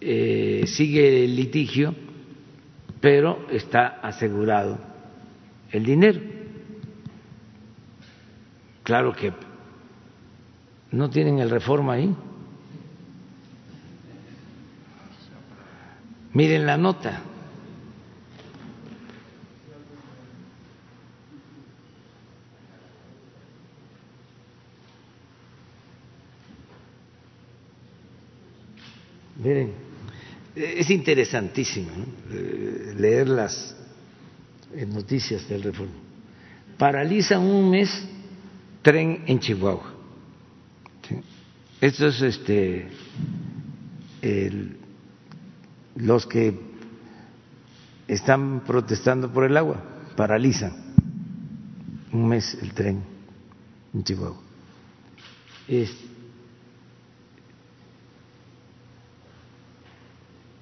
eh, 0.00 0.64
sigue 0.66 1.24
el 1.24 1.34
litigio, 1.34 1.94
pero 3.00 3.46
está 3.50 4.00
asegurado 4.02 4.78
el 5.72 5.84
dinero. 5.84 6.20
Claro 8.82 9.12
que 9.12 9.32
¿No 10.90 11.10
tienen 11.10 11.38
el 11.38 11.50
reforma 11.50 11.94
ahí? 11.94 12.14
Miren 16.32 16.66
la 16.66 16.76
nota. 16.76 17.20
Miren, 29.38 29.72
es 30.56 30.90
interesantísimo 30.90 31.90
eh, 32.30 32.94
leer 32.96 33.28
las 33.28 33.76
eh, 34.74 34.84
noticias 34.84 35.48
del 35.48 35.62
reforma. 35.62 35.94
Paralizan 36.76 37.42
un 37.42 37.70
mes 37.70 38.06
tren 38.82 39.22
en 39.26 39.38
Chihuahua. 39.38 39.94
Estos 41.80 42.20
este, 42.22 42.88
los 45.94 46.26
que 46.26 46.58
están 48.08 48.64
protestando 48.66 49.32
por 49.32 49.44
el 49.44 49.56
agua, 49.56 49.80
paralizan 50.16 50.72
un 52.12 52.28
mes 52.28 52.58
el 52.60 52.72
tren 52.72 53.00
en 53.94 54.02
Chihuahua. 54.02 54.40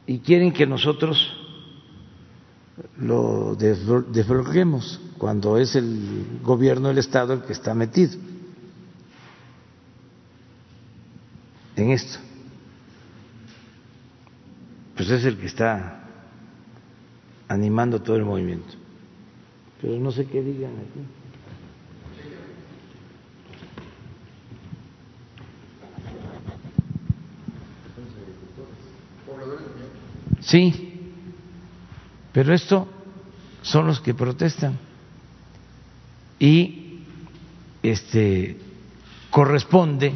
Y 0.06 0.20
quieren 0.20 0.52
que 0.52 0.66
nosotros 0.66 1.32
lo 2.98 3.56
desbloqueemos 3.56 5.00
cuando 5.18 5.58
es 5.58 5.74
el 5.74 6.40
gobierno 6.42 6.88
del 6.88 6.98
Estado 6.98 7.32
el 7.32 7.42
que 7.42 7.52
está 7.52 7.74
metido 7.74 8.18
en 11.76 11.90
esto. 11.90 12.18
Pues 14.96 15.10
es 15.10 15.24
el 15.24 15.36
que 15.36 15.46
está 15.46 16.04
animando 17.48 18.00
todo 18.00 18.16
el 18.16 18.24
movimiento. 18.24 18.74
Pero 19.80 19.98
no 19.98 20.10
sé 20.10 20.26
qué 20.26 20.42
digan 20.42 20.72
aquí. 20.72 21.00
Sí, 30.47 31.12
pero 32.32 32.55
esto 32.55 32.89
son 33.62 33.89
los 33.89 34.01
que 34.01 34.14
protestan 34.14 34.78
y 36.39 37.01
este 37.82 38.56
corresponde 39.31 40.14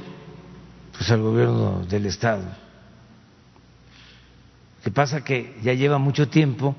pues 0.96 1.10
al 1.10 1.22
gobierno 1.22 1.84
del 1.84 2.06
estado. 2.06 2.44
Lo 2.44 2.50
que 4.84 4.92
pasa 4.92 5.24
que 5.24 5.58
ya 5.64 5.74
lleva 5.74 5.98
mucho 5.98 6.28
tiempo, 6.28 6.76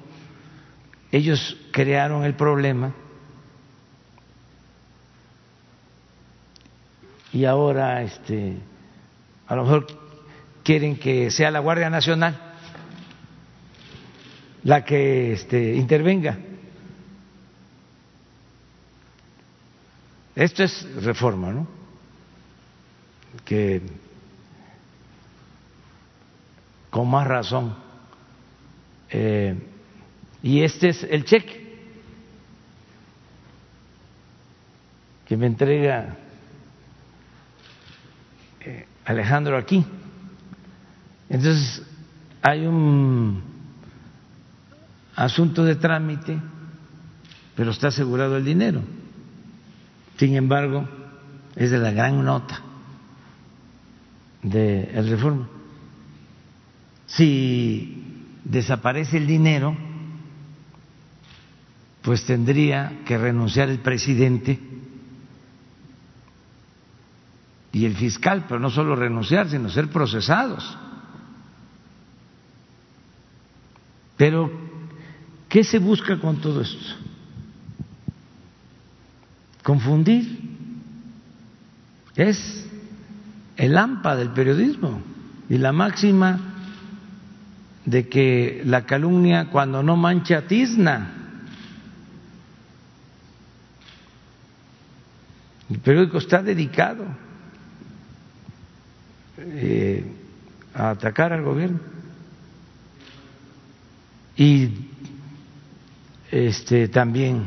ellos 1.11 1.57
crearon 1.73 2.23
el 2.23 2.36
problema 2.36 2.94
y 7.34 7.44
ahora 7.44 8.02
este 8.02 8.60
a 9.45 9.57
lo 9.57 9.64
mejor 9.64 9.88
quieren 10.64 10.95
que 10.95 11.30
sea 11.32 11.52
la 11.52 11.60
Guardia 11.60 11.90
Nacional 11.90 12.51
la 14.63 14.83
que 14.83 15.33
este, 15.33 15.73
intervenga. 15.73 16.38
Esto 20.35 20.63
es 20.63 20.88
reforma, 20.95 21.51
¿no? 21.51 21.67
Que 23.43 23.81
con 26.89 27.09
más 27.09 27.27
razón. 27.27 27.75
Eh, 29.09 29.55
y 30.43 30.63
este 30.63 30.89
es 30.89 31.03
el 31.03 31.25
cheque 31.25 31.61
que 35.25 35.38
me 35.38 35.47
entrega 35.47 36.17
eh, 38.61 38.85
Alejandro 39.05 39.57
aquí. 39.57 39.85
Entonces, 41.29 41.81
hay 42.41 42.65
un 42.65 43.51
asunto 45.23 45.64
de 45.64 45.76
trámite, 45.76 46.39
pero 47.56 47.72
está 47.72 47.89
asegurado 47.89 48.38
el 48.38 48.45
dinero. 48.45 48.81
Sin 50.18 50.35
embargo, 50.35 50.88
es 51.56 51.72
de 51.72 51.77
la 51.77 51.91
gran 51.91 52.23
nota 52.23 52.61
de 54.41 54.89
reforma. 55.07 55.48
Si 57.06 58.03
desaparece 58.43 59.18
el 59.18 59.27
dinero, 59.27 59.76
pues 62.02 62.26
tendría 62.26 63.02
que 63.06 63.18
renunciar 63.18 63.69
el 63.69 63.80
presidente 63.80 64.60
y 67.73 67.85
el 67.85 67.95
fiscal, 67.95 68.45
pero 68.48 68.60
no 68.60 68.69
solo 68.69 68.95
renunciar, 68.95 69.49
sino 69.49 69.69
ser 69.69 69.88
procesados. 69.89 70.77
Pero 74.18 74.70
¿Qué 75.52 75.65
se 75.65 75.80
busca 75.80 76.18
con 76.18 76.40
todo 76.40 76.61
esto? 76.61 76.95
Confundir. 79.64 80.40
Es 82.15 82.65
el 83.57 83.78
AMPA 83.78 84.15
del 84.15 84.30
periodismo 84.30 85.02
y 85.49 85.57
la 85.57 85.73
máxima 85.73 86.40
de 87.84 88.07
que 88.07 88.61
la 88.64 88.86
calumnia 88.86 89.49
cuando 89.49 89.84
no 89.84 89.98
mancha 89.98 90.48
tizna. 90.48 91.15
El 95.69 95.80
periódico 95.80 96.19
está 96.19 96.41
dedicado 96.41 97.03
eh, 99.38 100.06
a 100.73 100.91
atacar 100.91 101.34
al 101.34 101.44
gobierno. 101.44 101.80
Y 104.38 104.90
este, 106.31 106.87
también 106.87 107.43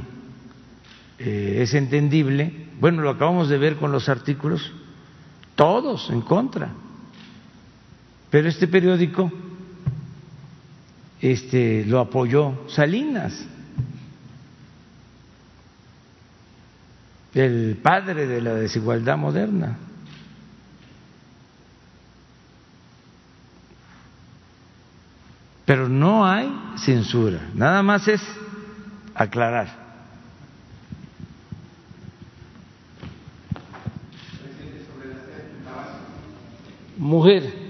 eh, 1.18 1.60
es 1.62 1.72
entendible, 1.72 2.68
bueno, 2.80 3.02
lo 3.02 3.10
acabamos 3.10 3.48
de 3.48 3.56
ver 3.56 3.76
con 3.76 3.90
los 3.90 4.10
artículos, 4.10 4.72
todos 5.54 6.10
en 6.10 6.20
contra, 6.20 6.70
pero 8.30 8.48
este 8.48 8.68
periódico 8.68 9.32
este, 11.20 11.86
lo 11.86 12.00
apoyó 12.00 12.68
Salinas, 12.68 13.46
el 17.32 17.78
padre 17.82 18.26
de 18.26 18.40
la 18.40 18.54
desigualdad 18.54 19.16
moderna. 19.16 19.78
Pero 25.64 25.88
no 25.88 26.26
hay 26.26 26.52
censura, 26.76 27.48
nada 27.54 27.82
más 27.82 28.06
es 28.06 28.20
aclarar. 29.14 29.68
Mujer. 36.98 37.63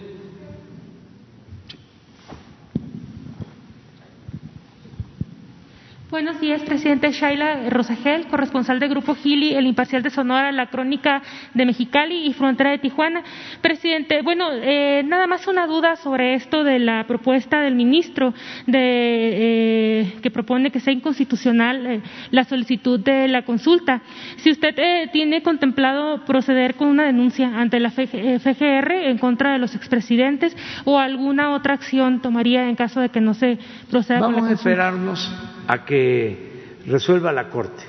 Buenos 6.24 6.40
días, 6.40 6.62
presidente 6.62 7.12
Shaila 7.12 7.68
Rosagel, 7.68 8.28
corresponsal 8.28 8.80
del 8.80 8.88
Grupo 8.88 9.14
Gili, 9.14 9.52
El 9.52 9.66
Imparcial 9.66 10.02
de 10.02 10.08
Sonora, 10.08 10.52
La 10.52 10.68
Crónica 10.68 11.20
de 11.52 11.66
Mexicali 11.66 12.24
y 12.26 12.32
Frontera 12.32 12.70
de 12.70 12.78
Tijuana. 12.78 13.22
Presidente, 13.60 14.22
bueno, 14.22 14.48
eh, 14.50 15.02
nada 15.04 15.26
más 15.26 15.46
una 15.46 15.66
duda 15.66 15.96
sobre 15.96 16.32
esto 16.32 16.64
de 16.64 16.78
la 16.78 17.06
propuesta 17.06 17.60
del 17.60 17.74
ministro 17.74 18.32
de, 18.66 18.72
eh, 18.80 20.12
que 20.22 20.30
propone 20.30 20.70
que 20.70 20.80
sea 20.80 20.94
inconstitucional 20.94 21.86
eh, 21.86 22.00
la 22.30 22.44
solicitud 22.44 22.98
de 23.00 23.28
la 23.28 23.42
consulta. 23.42 24.00
Si 24.36 24.50
usted 24.50 25.10
tiene 25.12 25.42
contemplado 25.42 26.24
proceder 26.24 26.76
con 26.76 26.88
una 26.88 27.04
denuncia 27.04 27.48
ante 27.54 27.80
la 27.80 27.90
FGR 27.90 28.92
en 28.92 29.18
contra 29.18 29.52
de 29.52 29.58
los 29.58 29.74
expresidentes 29.74 30.56
o 30.86 30.98
alguna 30.98 31.50
otra 31.50 31.74
acción 31.74 32.22
tomaría 32.22 32.66
en 32.66 32.76
caso 32.76 33.00
de 33.00 33.10
que 33.10 33.20
no 33.20 33.34
se 33.34 33.58
proceda 33.90 34.20
con 34.20 34.32
la 34.32 34.40
consulta. 34.40 34.40
Vamos 34.40 34.50
a 34.50 34.52
esperarnos 34.54 35.53
a 35.66 35.84
que 35.84 36.80
resuelva 36.86 37.32
la 37.32 37.48
Corte, 37.48 37.82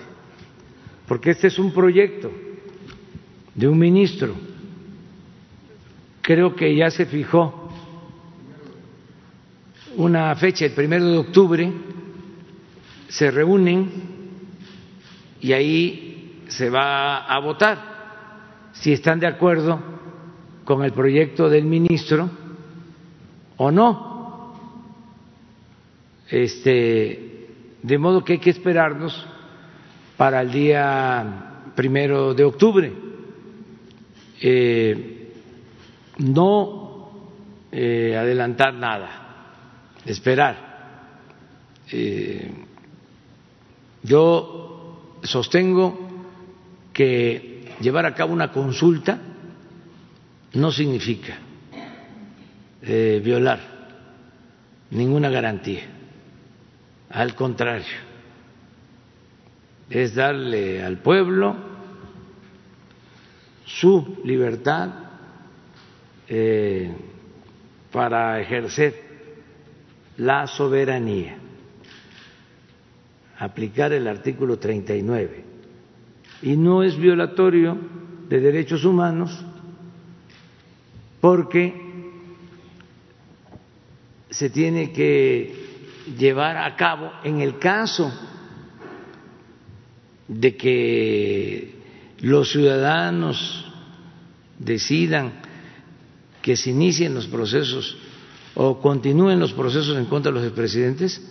porque 1.07 1.31
este 1.31 1.47
es 1.47 1.60
un 1.60 1.73
proyecto 1.73 2.31
de 3.53 3.68
un 3.68 3.77
ministro. 3.77 4.34
Creo 6.22 6.56
que 6.56 6.76
ya 6.76 6.89
se 6.89 7.06
fijó 7.06 7.69
una 9.97 10.35
fecha, 10.35 10.65
el 10.65 10.72
primero 10.72 11.06
de 11.06 11.18
octubre, 11.18 11.72
se 13.07 13.31
reúnen 13.31 13.89
y 15.39 15.53
ahí 15.53 16.43
se 16.47 16.69
va 16.69 17.26
a 17.26 17.39
votar 17.39 18.72
si 18.73 18.91
están 18.91 19.19
de 19.19 19.27
acuerdo 19.27 19.80
con 20.64 20.84
el 20.84 20.91
proyecto 20.91 21.49
del 21.49 21.65
ministro 21.65 22.30
o 23.57 23.72
no. 23.72 24.53
Este, 26.30 27.24
de 27.86 27.99
modo 27.99 28.24
que 28.24 28.34
hay 28.34 28.40
que 28.40 28.49
esperarnos 28.49 29.14
para 30.18 30.41
el 30.41 30.52
día 30.52 31.62
primero 31.76 32.34
de 32.34 32.44
octubre. 32.44 32.91
Eh, 34.41 35.34
no 36.18 37.12
eh, 37.72 38.18
adelantar 38.18 38.74
nada, 38.74 39.99
esperar. 40.03 41.22
Eh, 41.91 42.52
yo 44.02 45.20
sostengo 45.22 46.26
que 46.91 47.72
llevar 47.82 48.07
a 48.07 48.16
cabo 48.16 48.34
una 48.34 48.52
consulta 48.52 49.20
no 50.53 50.72
significa 50.72 51.38
violar 52.82 53.60
ninguna 54.91 55.30
garantía. 55.30 55.95
Al 57.10 57.36
contrario, 57.36 57.86
es 59.90 60.15
darle 60.15 60.84
al 60.84 60.98
pueblo 60.98 61.56
su 63.65 64.22
libertad 64.23 64.90
eh, 66.27 66.91
para 67.91 68.40
ejercer 68.41 69.03
la 70.18 70.48
soberanía, 70.48 71.38
aplicar 73.38 73.94
el 73.94 74.07
artículo 74.07 74.57
39. 74.57 75.44
Y 76.41 76.57
no 76.57 76.84
es 76.84 76.98
violatorio 76.98 77.77
de 78.27 78.40
derechos 78.40 78.84
humanos 78.86 79.45
porque 81.22 81.73
se 84.30 84.49
tiene 84.49 84.91
que 84.91 85.74
llevar 86.18 86.57
a 86.57 86.76
cabo 86.76 87.11
en 87.23 87.41
el 87.41 87.57
caso 87.60 88.11
de 90.27 90.56
que 90.56 91.76
los 92.19 92.52
ciudadanos 92.52 93.65
decidan 94.60 95.34
que 96.41 96.56
se 96.56 96.72
inicien 96.72 97.14
los 97.14 97.27
procesos 97.27 97.98
o 98.53 98.80
continúen 98.80 99.40
los 99.40 99.53
procesos 99.53 99.98
en 99.98 100.06
contra 100.06 100.32
de 100.32 100.38
los 100.38 100.48
expresidentes, 100.48 101.22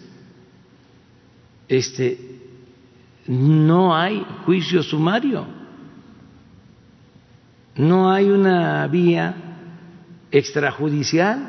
este, 1.69 2.19
no 3.27 3.97
hay 3.97 4.25
juicio 4.45 4.83
sumario, 4.83 5.47
no 7.77 8.11
hay 8.11 8.29
una 8.29 8.87
vía 8.89 9.35
extrajudicial, 10.31 11.49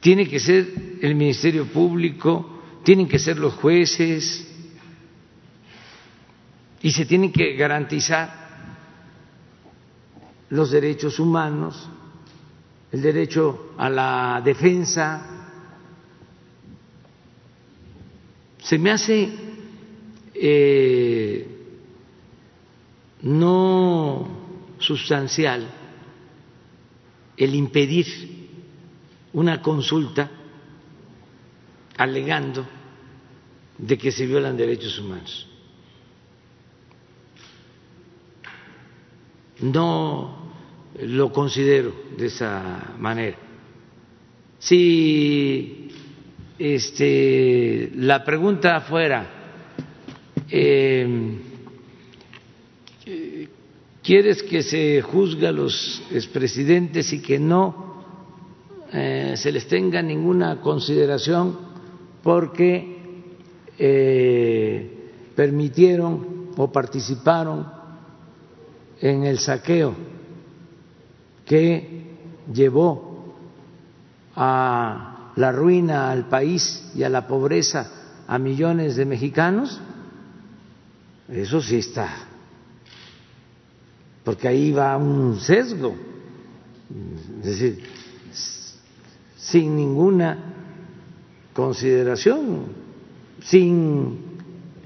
tiene 0.00 0.28
que 0.28 0.40
ser 0.40 0.87
el 1.02 1.14
Ministerio 1.14 1.66
Público, 1.66 2.60
tienen 2.82 3.08
que 3.08 3.18
ser 3.18 3.38
los 3.38 3.54
jueces, 3.54 4.48
y 6.82 6.90
se 6.90 7.06
tienen 7.06 7.32
que 7.32 7.54
garantizar 7.54 8.48
los 10.50 10.70
derechos 10.70 11.18
humanos, 11.18 11.88
el 12.92 13.02
derecho 13.02 13.72
a 13.76 13.90
la 13.90 14.40
defensa. 14.44 15.34
Se 18.62 18.78
me 18.78 18.90
hace 18.90 19.28
eh, 20.34 21.46
no 23.22 24.28
sustancial 24.78 25.68
el 27.36 27.54
impedir 27.54 28.06
una 29.32 29.60
consulta 29.60 30.30
alegando 31.98 32.66
de 33.76 33.98
que 33.98 34.10
se 34.10 34.26
violan 34.26 34.56
derechos 34.56 34.98
humanos. 34.98 35.48
no 39.60 40.36
lo 41.02 41.32
considero 41.32 41.92
de 42.16 42.26
esa 42.26 42.94
manera. 42.98 43.36
Si 44.58 45.88
este, 46.58 47.92
la 47.94 48.24
pregunta 48.24 48.80
fuera, 48.80 49.62
em, 50.50 51.38
¿quieres 54.02 54.42
que 54.42 54.62
se 54.62 55.02
juzgue 55.02 55.46
a 55.46 55.52
los 55.52 56.02
expresidentes 56.10 57.12
y 57.12 57.20
que 57.20 57.38
no 57.38 57.86
eh, 58.92 59.34
se 59.36 59.52
les 59.52 59.68
tenga 59.68 60.02
ninguna 60.02 60.60
consideración 60.60 61.67
porque 62.22 62.98
eh, 63.78 65.30
permitieron 65.34 66.48
o 66.56 66.72
participaron 66.72 67.66
en 69.00 69.24
el 69.24 69.38
saqueo 69.38 69.94
que 71.46 72.06
llevó 72.52 73.34
a 74.34 75.32
la 75.36 75.52
ruina 75.52 76.10
al 76.10 76.28
país 76.28 76.90
y 76.94 77.04
a 77.04 77.08
la 77.08 77.26
pobreza 77.26 77.90
a 78.26 78.38
millones 78.38 78.96
de 78.96 79.06
mexicanos, 79.06 79.80
eso 81.28 81.62
sí 81.62 81.76
está, 81.76 82.26
porque 84.24 84.48
ahí 84.48 84.72
va 84.72 84.96
un 84.96 85.38
sesgo, 85.40 85.94
es 87.40 87.44
decir, 87.44 87.84
sin 89.36 89.76
ninguna 89.76 90.57
consideración, 91.58 92.66
sin 93.42 94.16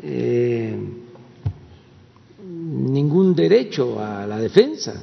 eh, 0.03 0.74
ningún 2.43 3.35
derecho 3.35 4.03
a 4.03 4.27
la 4.27 4.39
defensa. 4.39 4.94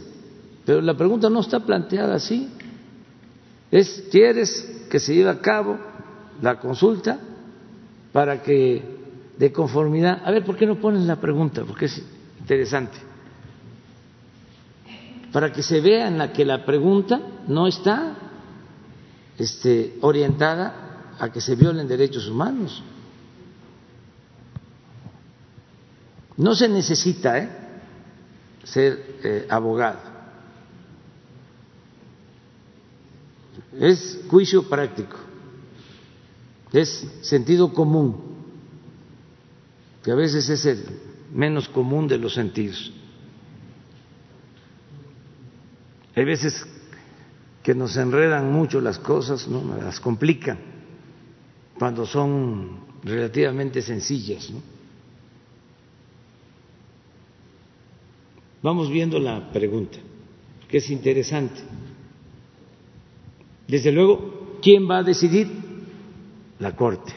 Pero 0.65 0.81
la 0.81 0.97
pregunta 0.97 1.29
no 1.29 1.41
está 1.41 1.59
planteada 1.59 2.15
así. 2.15 2.49
Es, 3.69 4.03
¿quieres 4.09 4.87
que 4.89 4.99
se 4.99 5.13
lleve 5.13 5.29
a 5.29 5.41
cabo 5.41 5.77
la 6.41 6.59
consulta 6.59 7.19
para 8.13 8.41
que 8.41 8.81
de 9.37 9.51
conformidad... 9.51 10.23
A 10.25 10.31
ver, 10.31 10.43
¿por 10.43 10.57
qué 10.57 10.65
no 10.65 10.79
pones 10.79 11.03
la 11.03 11.17
pregunta? 11.21 11.65
Porque 11.65 11.85
es 11.85 12.01
interesante. 12.39 12.97
Para 15.31 15.51
que 15.51 15.61
se 15.61 15.81
vea 15.81 16.07
en 16.07 16.17
la 16.17 16.33
que 16.33 16.45
la 16.45 16.65
pregunta 16.65 17.21
no 17.47 17.67
está 17.67 18.15
este, 19.37 19.99
orientada 20.01 20.87
a 21.19 21.29
que 21.29 21.41
se 21.41 21.55
violen 21.55 21.87
derechos 21.87 22.27
humanos. 22.27 22.81
No 26.37 26.55
se 26.55 26.69
necesita 26.69 27.37
¿eh? 27.37 27.49
ser 28.63 29.19
eh, 29.23 29.47
abogado. 29.49 29.99
Es 33.77 34.21
juicio 34.29 34.67
práctico, 34.67 35.17
es 36.71 37.05
sentido 37.21 37.71
común, 37.73 38.17
que 40.03 40.11
a 40.11 40.15
veces 40.15 40.49
es 40.49 40.65
el 40.65 40.85
menos 41.33 41.67
común 41.69 42.07
de 42.07 42.17
los 42.17 42.33
sentidos. 42.33 42.91
Hay 46.15 46.25
veces 46.25 46.65
que 47.63 47.75
nos 47.75 47.95
enredan 47.95 48.51
mucho 48.51 48.81
las 48.81 48.97
cosas, 48.97 49.47
¿no? 49.47 49.77
las 49.77 49.99
complican 49.99 50.68
cuando 51.79 52.05
son 52.05 52.81
relativamente 53.03 53.81
sencillas. 53.81 54.51
Vamos 58.61 58.91
viendo 58.91 59.17
la 59.17 59.49
pregunta, 59.53 59.97
que 60.67 60.77
es 60.77 60.89
interesante. 60.89 61.61
Desde 63.65 63.93
luego, 63.93 64.57
¿quién 64.61 64.89
va 64.89 64.97
a 64.97 65.03
decidir? 65.03 65.47
La 66.59 66.75
Corte. 66.75 67.13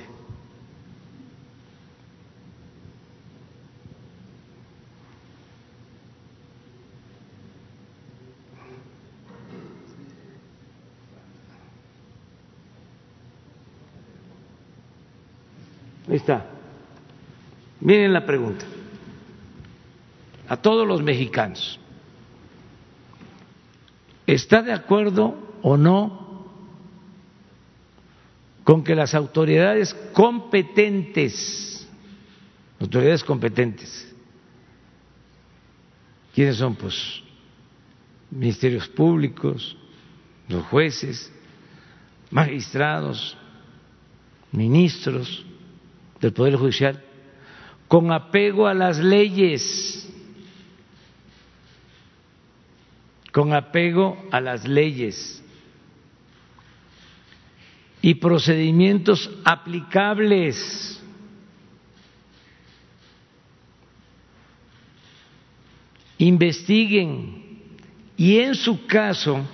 Ahí 16.13 16.19
está. 16.19 16.45
Miren 17.81 18.13
la 18.13 18.27
pregunta 18.27 18.67
a 20.47 20.59
todos 20.59 20.87
los 20.87 21.03
mexicanos. 21.03 21.81
¿Está 24.27 24.61
de 24.61 24.75
acuerdo 24.75 25.35
o 25.63 25.79
no 25.79 26.51
con 28.63 28.85
que 28.85 28.95
las 28.95 29.15
autoridades 29.15 29.95
competentes, 30.13 31.89
autoridades 32.79 33.25
competentes, 33.25 34.15
¿quiénes 36.35 36.57
son? 36.59 36.77
Pues 36.77 37.23
ministerios 38.31 38.87
públicos, 38.87 39.79
los 40.47 40.63
jueces, 40.67 41.33
magistrados, 42.31 43.35
ministros 44.53 45.47
del 46.23 46.33
Poder 46.33 46.57
Judicial, 46.57 47.03
con 47.89 48.13
apego 48.13 48.69
a 48.69 48.75
las 48.75 48.99
leyes, 48.99 50.09
con 53.33 53.53
apego 53.53 54.17
a 54.31 54.41
las 54.41 54.67
leyes, 54.67 55.43
y 58.01 58.15
procedimientos 58.15 59.31
aplicables. 59.45 61.01
Investiguen 66.19 67.69
y 68.17 68.39
en 68.39 68.55
su 68.55 68.87
caso 68.87 69.45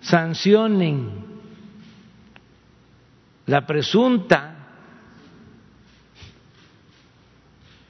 sancionen 0.00 1.23
la 3.46 3.66
presunta 3.66 4.54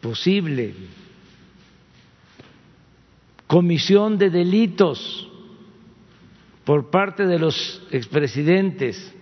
posible 0.00 0.74
comisión 3.46 4.18
de 4.18 4.30
delitos 4.30 5.30
por 6.64 6.90
parte 6.90 7.26
de 7.26 7.38
los 7.38 7.82
expresidentes. 7.90 9.14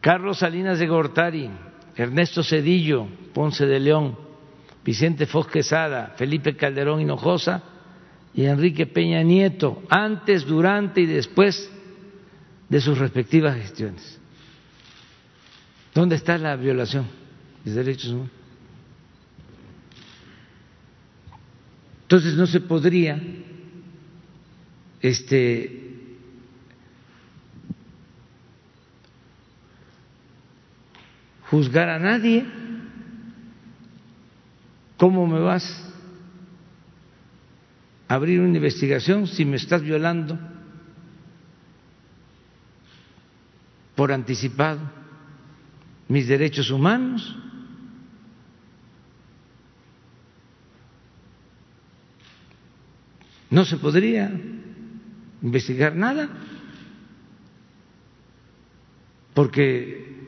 Carlos 0.00 0.38
Salinas 0.38 0.78
de 0.78 0.86
Gortari, 0.86 1.50
Ernesto 1.96 2.44
Cedillo, 2.44 3.08
Ponce 3.34 3.66
de 3.66 3.80
León, 3.80 4.16
Vicente 4.84 5.26
Foz 5.26 5.48
Quesada, 5.48 6.14
Felipe 6.16 6.56
Calderón 6.56 7.00
Hinojosa 7.00 7.62
y 8.38 8.46
Enrique 8.46 8.86
Peña 8.86 9.20
Nieto, 9.24 9.82
antes, 9.88 10.46
durante 10.46 11.00
y 11.00 11.06
después 11.06 11.68
de 12.68 12.80
sus 12.80 12.96
respectivas 12.96 13.56
gestiones. 13.56 14.16
¿Dónde 15.92 16.14
está 16.14 16.38
la 16.38 16.54
violación 16.54 17.04
de 17.64 17.72
derechos 17.72 18.12
humanos? 18.12 18.30
Entonces 22.02 22.34
no 22.36 22.46
se 22.46 22.60
podría 22.60 23.20
este 25.02 26.06
juzgar 31.50 31.88
a 31.88 31.98
nadie. 31.98 32.46
¿Cómo 34.96 35.26
me 35.26 35.40
vas 35.40 35.87
abrir 38.08 38.40
una 38.40 38.56
investigación 38.56 39.26
si 39.26 39.44
me 39.44 39.56
estás 39.56 39.82
violando 39.82 40.38
por 43.94 44.12
anticipado 44.12 44.80
mis 46.08 46.26
derechos 46.26 46.70
humanos? 46.70 47.36
No 53.50 53.64
se 53.64 53.76
podría 53.76 54.30
investigar 55.42 55.94
nada 55.94 56.28
porque 59.34 60.26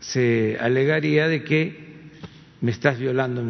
se 0.00 0.56
alegaría 0.60 1.28
de 1.28 1.44
que 1.44 2.10
me 2.60 2.70
estás 2.70 2.98
violando 2.98 3.42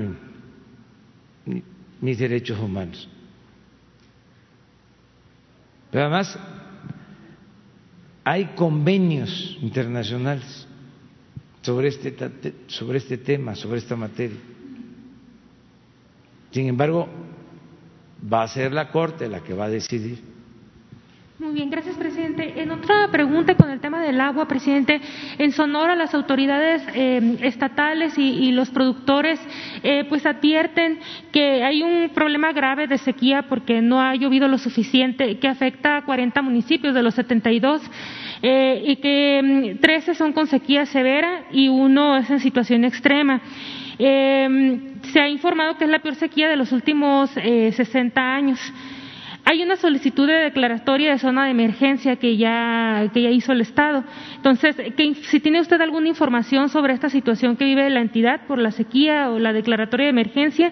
mis 2.00 2.18
derechos 2.18 2.58
humanos. 2.58 3.08
Pero 5.90 6.04
además 6.04 6.38
hay 8.24 8.46
convenios 8.54 9.56
internacionales 9.62 10.66
sobre 11.62 11.88
este, 11.88 12.14
sobre 12.66 12.98
este 12.98 13.18
tema, 13.18 13.54
sobre 13.54 13.78
esta 13.78 13.96
materia. 13.96 14.38
Sin 16.50 16.68
embargo, 16.68 17.08
va 18.30 18.42
a 18.42 18.48
ser 18.48 18.72
la 18.72 18.90
Corte 18.90 19.28
la 19.28 19.42
que 19.42 19.54
va 19.54 19.66
a 19.66 19.70
decidir. 19.70 20.37
Muy 21.40 21.52
bien, 21.52 21.70
gracias, 21.70 21.96
presidente. 21.96 22.60
En 22.60 22.72
otra 22.72 23.06
pregunta 23.12 23.54
con 23.54 23.70
el 23.70 23.78
tema 23.78 24.02
del 24.02 24.20
agua, 24.20 24.48
presidente, 24.48 25.00
en 25.38 25.52
Sonora 25.52 25.94
las 25.94 26.12
autoridades 26.12 26.82
eh, 26.94 27.38
estatales 27.42 28.18
y, 28.18 28.50
los 28.50 28.70
productores 28.70 29.38
eh, 29.84 30.04
pues 30.08 30.26
advierten 30.26 30.98
que 31.30 31.62
hay 31.62 31.84
un 31.84 32.10
problema 32.12 32.52
grave 32.52 32.88
de 32.88 32.98
sequía 32.98 33.42
porque 33.42 33.80
no 33.80 34.02
ha 34.02 34.16
llovido 34.16 34.48
lo 34.48 34.58
suficiente, 34.58 35.38
que 35.38 35.46
afecta 35.46 35.98
a 35.98 36.04
40 36.04 36.42
municipios 36.42 36.92
de 36.92 37.04
los 37.04 37.14
72 37.14 37.88
eh, 38.42 38.82
y 38.84 38.96
que 38.96 39.78
13 39.80 40.10
mm, 40.10 40.14
son 40.16 40.32
con 40.32 40.48
sequía 40.48 40.86
severa 40.86 41.44
y 41.52 41.68
uno 41.68 42.16
es 42.16 42.28
en 42.30 42.40
situación 42.40 42.84
extrema. 42.84 43.40
Eh, 43.96 44.80
se 45.12 45.20
ha 45.20 45.28
informado 45.28 45.76
que 45.76 45.84
es 45.84 45.90
la 45.90 46.00
peor 46.00 46.16
sequía 46.16 46.48
de 46.48 46.56
los 46.56 46.72
últimos 46.72 47.30
eh, 47.36 47.70
60 47.72 48.20
años. 48.20 48.58
Hay 49.50 49.62
una 49.62 49.76
solicitud 49.76 50.26
de 50.26 50.34
declaratoria 50.34 51.12
de 51.12 51.18
zona 51.18 51.46
de 51.46 51.52
emergencia 51.52 52.16
que 52.16 52.36
ya, 52.36 53.08
que 53.14 53.22
ya 53.22 53.30
hizo 53.30 53.52
el 53.52 53.62
Estado. 53.62 54.04
Entonces, 54.36 54.76
si 55.22 55.40
tiene 55.40 55.62
usted 55.62 55.80
alguna 55.80 56.06
información 56.06 56.68
sobre 56.68 56.92
esta 56.92 57.08
situación 57.08 57.56
que 57.56 57.64
vive 57.64 57.88
la 57.88 58.02
entidad 58.02 58.42
por 58.46 58.58
la 58.58 58.72
sequía 58.72 59.30
o 59.30 59.38
la 59.38 59.54
declaratoria 59.54 60.04
de 60.04 60.10
emergencia 60.10 60.70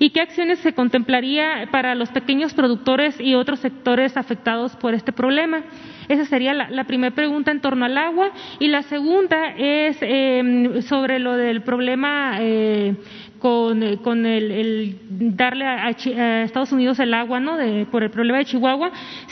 y 0.00 0.10
qué 0.10 0.22
acciones 0.22 0.58
se 0.58 0.72
contemplaría 0.72 1.68
para 1.70 1.94
los 1.94 2.08
pequeños 2.08 2.52
productores 2.52 3.20
y 3.20 3.36
otros 3.36 3.60
sectores 3.60 4.16
afectados 4.16 4.74
por 4.74 4.92
este 4.94 5.12
problema. 5.12 5.62
Esa 6.08 6.24
sería 6.24 6.52
la, 6.52 6.84
primera 6.84 7.14
pregunta 7.14 7.52
en 7.52 7.60
torno 7.60 7.84
al 7.84 7.96
agua. 7.96 8.32
Y 8.58 8.68
la 8.68 8.82
segunda 8.82 9.54
es 9.56 9.98
eh, 10.00 10.80
sobre 10.82 11.20
lo 11.20 11.36
del 11.36 11.62
problema. 11.62 12.38
Eh, 12.40 12.96
con, 13.38 13.82
eh, 13.82 13.98
con 13.98 14.26
el, 14.26 14.98
darle 15.36 15.64
a, 15.64 15.90
Estados 15.90 16.72
Unidos 16.72 16.98
el 16.98 17.14
agua, 17.14 17.40
¿no? 17.40 17.56
por 17.90 18.02
el 18.02 18.10
problema 18.10 18.38
de 18.38 18.44
Chihuahua, 18.44 18.90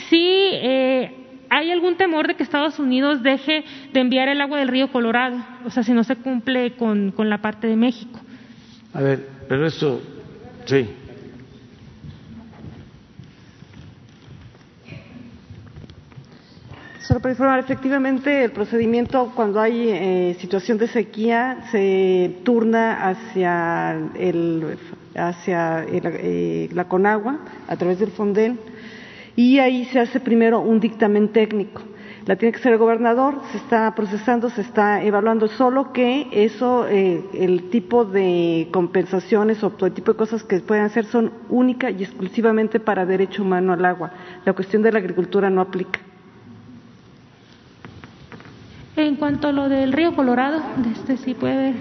sí 0.09 0.23
eh, 0.23 1.11
hay 1.49 1.71
algún 1.71 1.95
temor 1.95 2.27
de 2.27 2.35
que 2.35 2.43
Estados 2.43 2.79
Unidos 2.79 3.23
deje 3.23 3.63
de 3.93 3.99
enviar 3.99 4.27
el 4.27 4.41
agua 4.41 4.59
del 4.59 4.67
río 4.67 4.91
Colorado, 4.91 5.37
o 5.65 5.69
sea, 5.69 5.83
si 5.83 5.93
no 5.93 6.03
se 6.03 6.15
cumple 6.15 6.75
con, 6.75 7.11
con 7.11 7.29
la 7.29 7.41
parte 7.41 7.67
de 7.67 7.75
México. 7.75 8.19
A 8.93 9.01
ver, 9.01 9.27
pero 9.47 9.65
eso, 9.65 10.01
sí. 10.65 10.87
Solo 17.07 17.19
para 17.19 17.33
informar, 17.33 17.59
efectivamente 17.59 18.45
el 18.45 18.51
procedimiento 18.51 19.31
cuando 19.35 19.59
hay 19.59 19.89
eh, 19.89 20.35
situación 20.39 20.79
de 20.79 20.87
sequía 20.87 21.59
se 21.69 22.39
turna 22.43 23.07
hacia, 23.07 23.95
el, 24.15 24.75
hacia 25.13 25.85
eh, 25.87 26.67
la 26.73 26.87
Conagua 26.87 27.41
a 27.67 27.75
través 27.75 27.99
del 27.99 28.09
Fonden 28.09 28.59
y 29.35 29.59
ahí 29.59 29.85
se 29.85 29.99
hace 29.99 30.19
primero 30.19 30.61
un 30.61 30.79
dictamen 30.79 31.27
técnico. 31.27 31.83
La 32.25 32.37
tiene 32.37 32.53
que 32.53 32.59
ser 32.59 32.71
el 32.71 32.79
gobernador, 32.79 33.39
se 33.51 33.59
está 33.59 33.93
procesando, 33.93 34.49
se 34.49 34.61
está 34.61 35.03
evaluando, 35.03 35.47
solo 35.47 35.93
que 35.93 36.27
eso, 36.31 36.87
eh, 36.87 37.23
el 37.35 37.69
tipo 37.69 38.03
de 38.03 38.69
compensaciones 38.71 39.63
o 39.63 39.69
todo 39.69 39.85
el 39.85 39.93
tipo 39.93 40.13
de 40.13 40.17
cosas 40.17 40.43
que 40.43 40.59
pueden 40.59 40.85
hacer 40.85 41.05
son 41.05 41.31
única 41.49 41.91
y 41.91 42.01
exclusivamente 42.01 42.79
para 42.79 43.05
derecho 43.05 43.43
humano 43.43 43.73
al 43.73 43.85
agua. 43.85 44.11
La 44.43 44.53
cuestión 44.53 44.81
de 44.81 44.91
la 44.91 44.97
agricultura 44.97 45.51
no 45.51 45.61
aplica. 45.61 45.99
En 48.97 49.17
cuanto 49.17 49.49
a 49.49 49.51
lo 49.51 49.67
del 49.67 49.91
río 49.91 50.15
Colorado, 50.15 50.61
este 50.89 51.17
sí 51.17 51.33
puede 51.33 51.57
ver. 51.57 51.75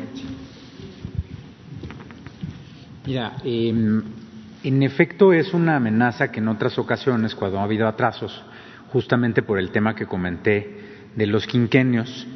Mira, 3.06 3.36
em, 3.44 4.02
en 4.64 4.82
efecto 4.82 5.32
es 5.32 5.54
una 5.54 5.76
amenaza 5.76 6.32
que 6.32 6.40
en 6.40 6.48
otras 6.48 6.76
ocasiones, 6.76 7.36
cuando 7.36 7.60
ha 7.60 7.62
habido 7.62 7.86
atrasos, 7.86 8.42
justamente 8.88 9.42
por 9.42 9.60
el 9.60 9.70
tema 9.70 9.94
que 9.94 10.06
comenté 10.06 11.04
de 11.14 11.26
los 11.28 11.46
quinquenios, 11.46 12.26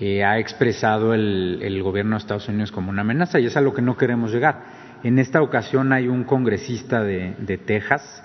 eh, 0.00 0.22
ha 0.22 0.38
expresado 0.38 1.14
el, 1.14 1.82
gobierno 1.82 2.16
de 2.16 2.18
Estados 2.18 2.48
Unidos 2.48 2.72
como 2.72 2.90
una 2.90 3.00
amenaza 3.00 3.40
y 3.40 3.46
es 3.46 3.56
a 3.56 3.62
lo 3.62 3.72
que 3.72 3.80
no 3.80 3.96
queremos 3.96 4.32
llegar. 4.32 4.64
En 5.02 5.18
esta 5.18 5.40
ocasión 5.40 5.94
hay 5.94 6.08
un 6.08 6.24
congresista 6.24 7.02
de, 7.02 7.60
Texas, 7.64 8.22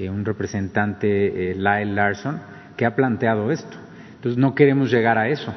eh, 0.00 0.10
un 0.10 0.24
representante, 0.24 1.52
eh, 1.52 1.54
Lyle 1.54 1.94
Larson, 1.94 2.40
que 2.76 2.84
ha 2.84 2.96
planteado 2.96 3.52
esto 3.52 3.81
entonces 4.22 4.38
no 4.38 4.54
queremos 4.54 4.88
llegar 4.88 5.18
a 5.18 5.28
eso. 5.28 5.52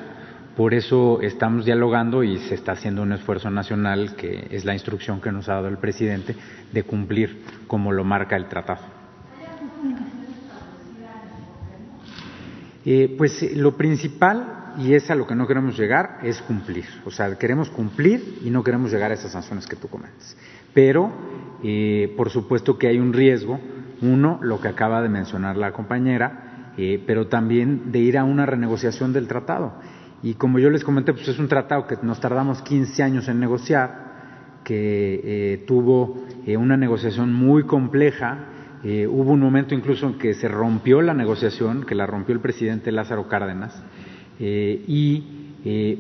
Por 0.58 0.74
eso 0.74 1.22
estamos 1.22 1.66
dialogando 1.66 2.24
y 2.24 2.40
se 2.40 2.56
está 2.56 2.72
haciendo 2.72 3.04
un 3.04 3.12
esfuerzo 3.12 3.52
nacional, 3.52 4.16
que 4.16 4.48
es 4.50 4.66
la 4.66 4.74
instrucción 4.74 5.22
que 5.22 5.32
nos 5.32 5.48
ha 5.50 5.54
dado 5.54 5.68
el 5.68 5.78
presidente, 5.78 6.36
de 6.74 6.82
cumplir 6.82 7.44
como 7.68 7.92
lo 7.92 8.04
marca 8.04 8.36
el 8.36 8.48
tratado. 8.48 8.82
Eh, 12.84 13.14
pues 13.16 13.44
eh, 13.44 13.52
lo 13.56 13.78
principal, 13.78 14.74
y 14.80 14.96
es 14.96 15.12
a 15.12 15.16
lo 15.16 15.28
que 15.28 15.36
no 15.36 15.46
queremos 15.46 15.78
llegar, 15.78 16.18
es 16.24 16.42
cumplir. 16.42 16.86
O 17.06 17.12
sea, 17.12 17.38
queremos 17.38 17.70
cumplir 17.70 18.40
y 18.44 18.50
no 18.50 18.64
queremos 18.64 18.92
llegar 18.92 19.12
a 19.12 19.14
esas 19.14 19.32
sanciones 19.32 19.68
que 19.68 19.76
tú 19.76 19.90
comentas. 19.90 20.36
Pero, 20.74 21.12
eh, 21.64 22.12
por 22.18 22.32
supuesto 22.32 22.80
que 22.80 22.88
hay 22.88 22.98
un 22.98 23.14
riesgo. 23.14 23.60
Uno, 24.02 24.40
lo 24.42 24.60
que 24.60 24.70
acaba 24.70 25.04
de 25.04 25.10
mencionar 25.10 25.56
la 25.56 25.72
compañera, 25.72 26.45
eh, 26.78 27.04
pero 27.06 27.28
también 27.28 27.92
de 27.92 28.00
ir 28.00 28.18
a 28.18 28.24
una 28.24 28.46
renegociación 28.46 29.14
del 29.14 29.28
tratado. 29.28 29.74
Y 30.24 30.34
como 30.34 30.60
yo 30.60 30.70
les 30.70 30.84
comenté, 30.84 31.14
pues 31.14 31.28
es 31.28 31.40
un 31.40 31.48
tratado 31.48 31.86
que 31.86 31.98
nos 32.02 32.20
tardamos 32.20 32.62
15 32.62 33.04
años 33.04 33.28
en 33.28 33.40
negociar 33.40 34.06
que 34.66 35.22
eh, 35.24 35.64
tuvo 35.68 36.26
eh, 36.46 36.58
una 36.58 36.76
negociación 36.76 37.32
muy 37.32 37.64
compleja. 37.64 38.50
Eh, 38.84 39.08
hubo 39.08 39.32
un 39.32 39.40
momento 39.40 39.74
incluso 39.74 40.08
en 40.08 40.18
que 40.18 40.34
se 40.34 40.50
rompió 40.50 41.02
la 41.02 41.14
negociación, 41.14 41.86
que 41.86 41.96
la 41.96 42.06
rompió 42.06 42.34
el 42.34 42.42
presidente 42.42 42.92
Lázaro 42.92 43.30
Cárdenas. 43.30 43.82
¿Y 44.38 45.24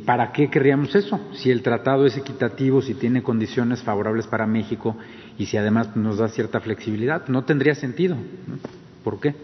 para 0.06 0.32
qué 0.34 0.50
querríamos 0.50 0.94
eso? 0.94 1.20
Si 1.34 1.50
el 1.50 1.62
tratado 1.62 2.06
es 2.06 2.18
equitativo, 2.18 2.82
si 2.82 2.96
tiene 2.96 3.24
condiciones 3.24 3.82
favorables 3.82 4.28
para 4.28 4.46
México 4.46 4.98
y 5.38 5.46
si 5.46 5.56
además 5.56 5.96
nos 5.96 6.18
da 6.18 6.28
cierta 6.28 6.60
flexibilidad, 6.60 7.28
no 7.30 7.46
tendría 7.46 7.76
sentido. 7.76 8.18
¿Por 9.04 9.20
qué? 9.22 9.36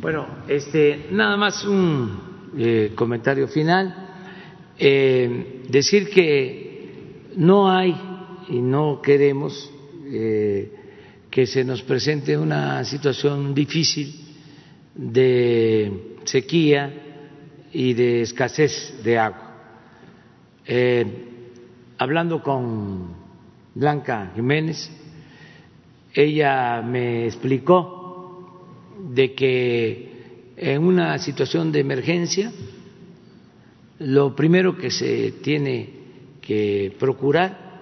Bueno, 0.00 0.26
este, 0.48 1.06
nada 1.10 1.36
más 1.36 1.64
un 1.64 2.92
comentario 2.94 3.46
final. 3.48 4.08
decir 4.78 6.10
que 6.10 7.28
no 7.36 7.70
hay 7.70 7.94
y 8.48 8.60
no 8.60 9.00
queremos 9.00 9.70
eh, 10.06 10.72
que 11.30 11.46
se 11.46 11.64
nos 11.64 11.82
presente 11.82 12.36
una 12.36 12.84
situación 12.84 13.54
difícil 13.54 14.14
de 14.94 16.16
sequía 16.24 16.92
y 17.72 17.94
de 17.94 18.22
escasez 18.22 19.02
de 19.02 19.18
agua. 19.18 19.54
Eh, 20.66 21.06
hablando 21.98 22.42
con 22.42 23.14
Blanca 23.74 24.32
Jiménez, 24.34 24.90
ella 26.12 26.82
me 26.82 27.26
explicó 27.26 28.01
de 29.14 29.34
que 29.34 30.52
en 30.56 30.82
una 30.82 31.18
situación 31.18 31.70
de 31.72 31.80
emergencia 31.80 32.52
lo 33.98 34.34
primero 34.34 34.76
que 34.76 34.90
se 34.90 35.32
tiene 35.42 35.90
que 36.40 36.96
procurar 36.98 37.72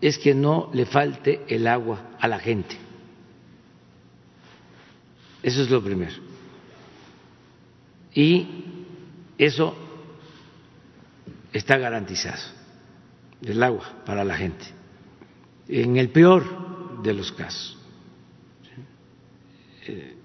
es 0.00 0.18
que 0.18 0.34
no 0.34 0.70
le 0.72 0.86
falte 0.86 1.42
el 1.48 1.66
agua 1.66 2.16
a 2.18 2.28
la 2.28 2.38
gente. 2.38 2.76
Eso 5.42 5.62
es 5.62 5.70
lo 5.70 5.82
primero. 5.82 6.14
Y 8.14 8.46
eso 9.38 9.74
está 11.52 11.76
garantizado, 11.78 12.42
el 13.42 13.62
agua 13.62 14.02
para 14.06 14.24
la 14.24 14.36
gente, 14.36 14.64
en 15.68 15.96
el 15.96 16.10
peor 16.10 17.02
de 17.02 17.14
los 17.14 17.32
casos. 17.32 17.78
Eh, 19.86 20.21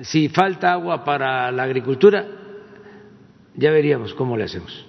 si 0.00 0.28
falta 0.28 0.72
agua 0.72 1.04
para 1.04 1.50
la 1.50 1.62
agricultura, 1.62 2.26
ya 3.54 3.70
veríamos 3.70 4.14
cómo 4.14 4.36
le 4.36 4.44
hacemos 4.44 4.86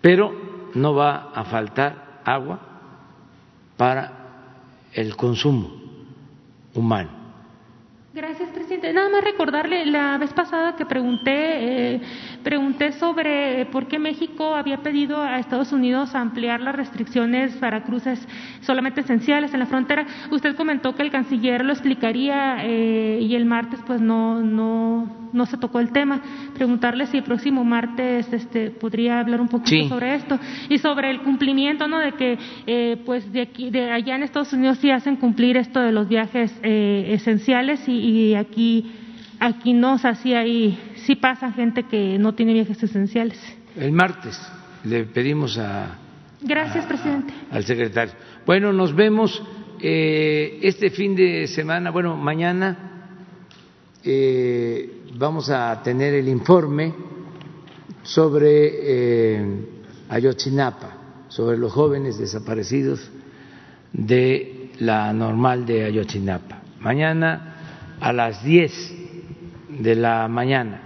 pero 0.00 0.32
no 0.74 0.94
va 0.94 1.32
a 1.34 1.44
faltar 1.44 2.20
agua 2.24 2.60
para 3.76 4.12
el 4.92 5.16
consumo 5.16 5.70
humano. 6.74 7.10
Gracias, 8.14 8.50
presidente. 8.50 8.92
Nada 8.92 9.08
más 9.10 9.22
recordarle 9.22 9.86
la 9.86 10.18
vez 10.18 10.32
pasada 10.32 10.74
que 10.74 10.84
pregunté, 10.86 11.94
eh, 11.94 12.00
pregunté 12.42 12.92
sobre 12.92 13.66
por 13.66 13.86
qué 13.86 13.98
México 13.98 14.54
había 14.54 14.78
pedido 14.78 15.22
a 15.22 15.38
Estados 15.38 15.72
Unidos 15.72 16.14
ampliar 16.14 16.60
las 16.60 16.74
restricciones 16.74 17.54
para 17.56 17.84
cruces 17.84 18.26
solamente 18.62 19.02
esenciales 19.02 19.52
en 19.54 19.60
la 19.60 19.66
frontera. 19.66 20.06
Usted 20.30 20.56
comentó 20.56 20.94
que 20.94 21.02
el 21.02 21.10
canciller 21.10 21.64
lo 21.64 21.72
explicaría 21.72 22.64
eh, 22.64 23.20
y 23.22 23.34
el 23.34 23.44
martes 23.44 23.80
pues 23.86 24.00
no 24.00 24.40
no 24.40 25.28
no 25.32 25.44
se 25.44 25.58
tocó 25.58 25.78
el 25.78 25.92
tema. 25.92 26.20
Preguntarle 26.54 27.06
si 27.06 27.18
el 27.18 27.22
próximo 27.22 27.62
martes 27.62 28.32
este 28.32 28.70
podría 28.70 29.20
hablar 29.20 29.40
un 29.40 29.48
poquito 29.48 29.88
sobre 29.88 30.14
esto 30.14 30.38
y 30.68 30.78
sobre 30.78 31.10
el 31.10 31.20
cumplimiento, 31.20 31.86
¿no? 31.86 31.98
De 31.98 32.12
que 32.12 32.38
eh, 32.66 32.96
pues 33.04 33.30
de 33.32 33.42
aquí 33.42 33.70
de 33.70 33.90
allá 33.90 34.16
en 34.16 34.22
Estados 34.22 34.52
Unidos 34.52 34.78
sí 34.78 34.90
hacen 34.90 35.16
cumplir 35.16 35.56
esto 35.56 35.80
de 35.80 35.92
los 35.92 36.08
viajes 36.08 36.58
esenciales 36.62 37.86
y 37.88 38.08
y 38.08 38.34
aquí, 38.34 38.90
aquí 39.38 39.72
no, 39.72 39.94
o 39.94 39.98
sea, 39.98 40.14
sí, 40.14 40.34
hay, 40.34 40.78
sí 41.08 41.16
pasa 41.16 41.50
gente 41.52 41.84
que 41.84 42.18
no 42.18 42.34
tiene 42.34 42.52
viajes 42.52 42.82
esenciales. 42.82 43.38
El 43.74 43.92
martes 43.92 44.38
le 44.84 45.04
pedimos 45.04 45.56
a. 45.56 45.96
Gracias, 46.42 46.84
presidente. 46.84 47.32
Al 47.50 47.64
secretario. 47.64 48.12
Bueno, 48.44 48.74
nos 48.74 48.94
vemos 48.94 49.42
eh, 49.80 50.58
este 50.62 50.90
fin 50.90 51.16
de 51.16 51.46
semana, 51.46 51.90
bueno, 51.90 52.14
mañana 52.14 53.16
eh, 54.04 55.04
vamos 55.16 55.48
a 55.48 55.82
tener 55.82 56.12
el 56.12 56.28
informe 56.28 56.92
sobre 58.02 58.50
eh, 58.52 59.66
Ayotzinapa, 60.10 60.90
sobre 61.28 61.56
los 61.56 61.72
jóvenes 61.72 62.18
desaparecidos 62.18 63.10
de 63.94 64.72
la 64.80 65.10
normal 65.14 65.64
de 65.64 65.86
Ayotzinapa. 65.86 66.60
Mañana 66.80 67.96
a 67.98 68.12
las 68.12 68.44
10 68.44 68.94
de 69.80 69.94
la 69.94 70.28
mañana 70.28 70.82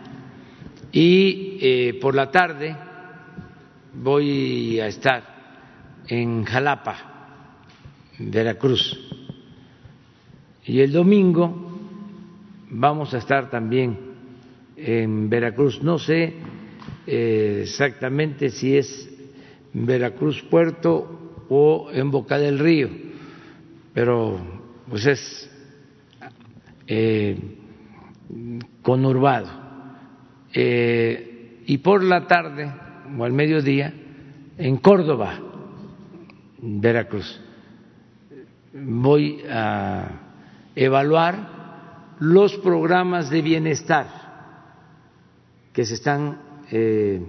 y 0.92 1.58
eh, 1.60 1.98
por 2.00 2.14
la 2.14 2.30
tarde 2.30 2.76
voy 3.94 4.78
a 4.78 4.86
estar 4.86 5.24
en 6.06 6.44
Jalapa, 6.44 6.96
Veracruz. 8.18 8.98
Y 10.64 10.80
el 10.80 10.92
domingo 10.92 11.80
vamos 12.70 13.14
a 13.14 13.18
estar 13.18 13.50
también 13.50 13.98
en 14.76 15.30
Veracruz. 15.30 15.82
No 15.82 15.98
sé 15.98 16.34
eh, 17.06 17.60
exactamente 17.62 18.50
si 18.50 18.76
es 18.76 19.08
Veracruz 19.72 20.42
Puerto 20.42 21.44
o 21.48 21.90
en 21.92 22.10
Boca 22.10 22.38
del 22.38 22.58
Río, 22.58 22.90
pero 23.94 24.38
pues 24.88 25.06
es 25.06 25.50
eh, 26.86 27.38
conurbado. 28.82 29.61
Eh, 30.52 31.62
y 31.66 31.78
por 31.78 32.02
la 32.02 32.26
tarde 32.26 32.70
o 33.18 33.24
al 33.24 33.32
mediodía 33.32 33.92
en 34.58 34.76
Córdoba, 34.76 35.38
Veracruz. 36.58 37.40
Voy 38.74 39.42
a 39.50 40.08
evaluar 40.74 42.16
los 42.20 42.56
programas 42.58 43.30
de 43.30 43.42
bienestar 43.42 44.06
que 45.72 45.84
se 45.84 45.94
están 45.94 46.38
eh, 46.70 47.20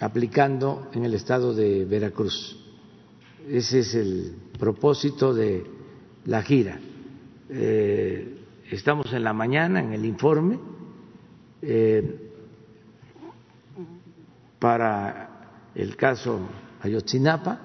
aplicando 0.00 0.90
en 0.92 1.04
el 1.04 1.14
estado 1.14 1.54
de 1.54 1.84
Veracruz. 1.84 2.62
Ese 3.48 3.80
es 3.80 3.94
el 3.94 4.34
propósito 4.58 5.32
de 5.32 5.64
la 6.24 6.42
gira. 6.42 6.78
Eh, 7.48 8.38
estamos 8.70 9.12
en 9.12 9.22
la 9.22 9.32
mañana 9.32 9.80
en 9.80 9.92
el 9.92 10.04
informe 10.04 10.58
eh, 11.62 12.30
para 14.58 15.28
el 15.74 15.96
caso 15.96 16.40
Ayotzinapa 16.82 17.60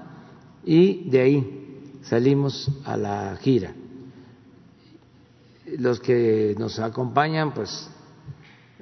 y 0.63 1.09
de 1.09 1.21
ahí 1.21 1.61
salimos 2.03 2.69
a 2.85 2.97
la 2.97 3.37
gira. 3.37 3.73
Los 5.77 5.99
que 5.99 6.55
nos 6.57 6.79
acompañan, 6.79 7.53
pues 7.53 7.89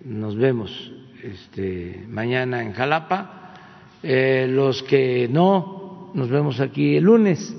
nos 0.03 0.35
vemos 0.35 0.91
este, 1.23 2.05
mañana 2.07 2.63
en 2.63 2.73
Jalapa. 2.73 3.53
Eh, 4.01 4.47
los 4.49 4.81
que 4.83 5.27
no, 5.29 6.11
nos 6.13 6.29
vemos 6.29 6.59
aquí 6.59 6.95
el 6.95 7.03
lunes, 7.03 7.53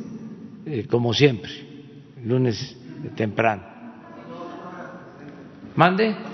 eh, 0.67 0.87
como 0.91 1.13
siempre, 1.13 1.51
lunes 2.25 2.77
temprano. 3.15 3.63
Mande. 5.77 6.30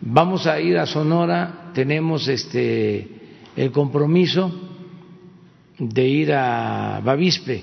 Vamos 0.00 0.46
a 0.46 0.60
ir 0.60 0.78
a 0.78 0.86
Sonora, 0.86 1.70
tenemos 1.74 2.26
este 2.28 3.08
el 3.56 3.70
compromiso 3.70 4.50
de 5.78 6.08
ir 6.08 6.32
a 6.32 7.00
Bavispe, 7.04 7.62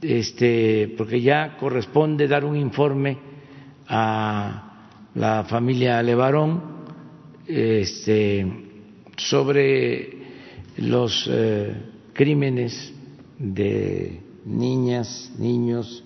este, 0.00 0.94
porque 0.96 1.20
ya 1.20 1.56
corresponde 1.58 2.28
dar 2.28 2.44
un 2.44 2.56
informe 2.56 3.18
a 3.88 4.88
la 5.14 5.44
familia 5.44 6.02
Levarón 6.02 6.62
este, 7.46 8.46
sobre 9.16 10.18
los 10.76 11.28
eh, 11.30 11.74
crímenes 12.12 12.92
de 13.38 14.20
niñas, 14.44 15.32
niños, 15.38 16.04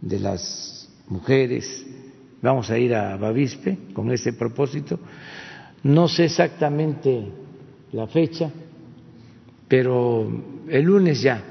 de 0.00 0.18
las 0.18 0.88
mujeres, 1.08 1.86
vamos 2.42 2.68
a 2.70 2.76
ir 2.76 2.94
a 2.94 3.16
Bavispe 3.16 3.78
con 3.94 4.10
ese 4.10 4.32
propósito. 4.32 4.98
No 5.84 6.08
sé 6.08 6.24
exactamente 6.24 7.24
la 7.92 8.06
fecha, 8.06 8.50
pero 9.68 10.28
el 10.68 10.82
lunes 10.82 11.22
ya 11.22 11.42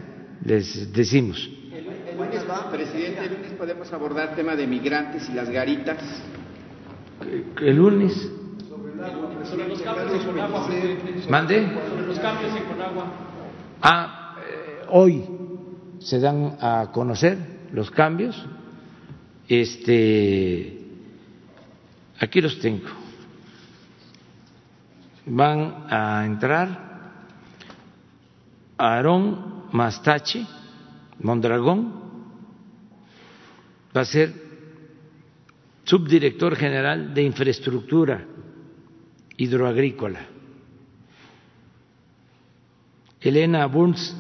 les 0.44 0.92
decimos. 0.94 1.50
El, 1.74 2.18
lunes 2.18 2.46
va, 2.50 2.70
presidente, 2.70 3.26
el 3.26 3.34
lunes 3.34 3.52
podemos 3.54 3.92
abordar 3.92 4.30
el 4.30 4.36
tema 4.36 4.56
de 4.56 4.68
migrantes 4.68 5.30
y 5.30 5.34
las 5.34 5.50
garitas. 5.50 5.98
El 7.62 7.76
lunes. 7.76 8.30
Sobre 8.70 9.68
los 9.68 9.82
cambios 9.82 10.14
en 10.14 10.26
Conagua, 10.28 10.68
presidente. 10.68 11.30
¿Mande? 11.30 11.68
Sobre 11.90 12.08
los 12.08 12.20
cambios 12.20 12.56
en 12.56 12.64
Conagua. 12.64 13.06
Ah, 13.82 14.36
eh, 14.40 14.86
hoy 14.90 15.24
se 16.00 16.20
dan 16.20 16.58
a 16.60 16.92
conocer 16.94 17.38
los 17.72 17.92
cambios. 17.92 18.46
Este, 19.48 20.81
aquí 22.22 22.40
los 22.40 22.60
tengo. 22.60 22.88
Van 25.26 25.86
a 25.90 26.24
entrar 26.26 26.92
Aarón 28.78 29.66
Mastache, 29.72 30.46
Mondragón, 31.20 32.02
va 33.96 34.02
a 34.02 34.06
ser 34.06 34.34
subdirector 35.84 36.56
general 36.56 37.14
de 37.14 37.24
infraestructura 37.24 38.26
hidroagrícola. 39.38 40.20
Elena 43.20 43.66
Burns 43.66 44.16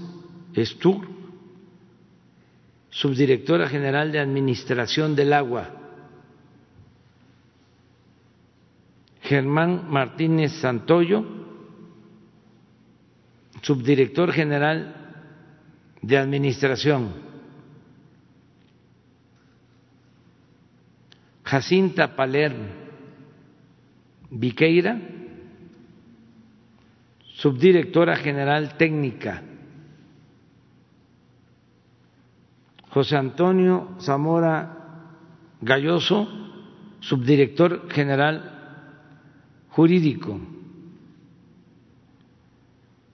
Stur, 0.56 1.07
subdirectora 2.90 3.68
general 3.68 4.11
de 4.11 4.19
Administración 4.19 5.15
del 5.15 5.34
Agua. 5.34 5.81
Germán 9.32 9.90
Martínez 9.90 10.52
Santoyo, 10.60 11.24
subdirector 13.62 14.34
general 14.34 14.78
de 16.02 16.18
Administración. 16.18 17.14
Jacinta 21.45 22.14
Palermo 22.14 22.66
Viqueira, 24.32 24.99
subdirectora 27.36 28.18
general 28.18 28.76
técnica. 28.76 29.44
José 32.90 33.16
Antonio 33.16 33.95
Zamora 34.02 34.58
Galloso, 35.62 36.28
subdirector 36.99 37.90
general 37.90 38.60
jurídico. 39.72 40.39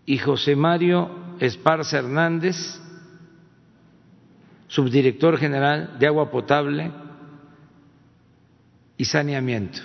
Y 0.06 0.18
José 0.18 0.56
Mario 0.56 1.10
Esparza 1.40 2.00
Hernández, 2.00 2.56
subdirector 4.68 5.38
general 5.38 5.98
de 6.00 6.08
agua 6.08 6.32
potable 6.32 6.92
y 8.98 9.06
saneamiento. 9.06 9.80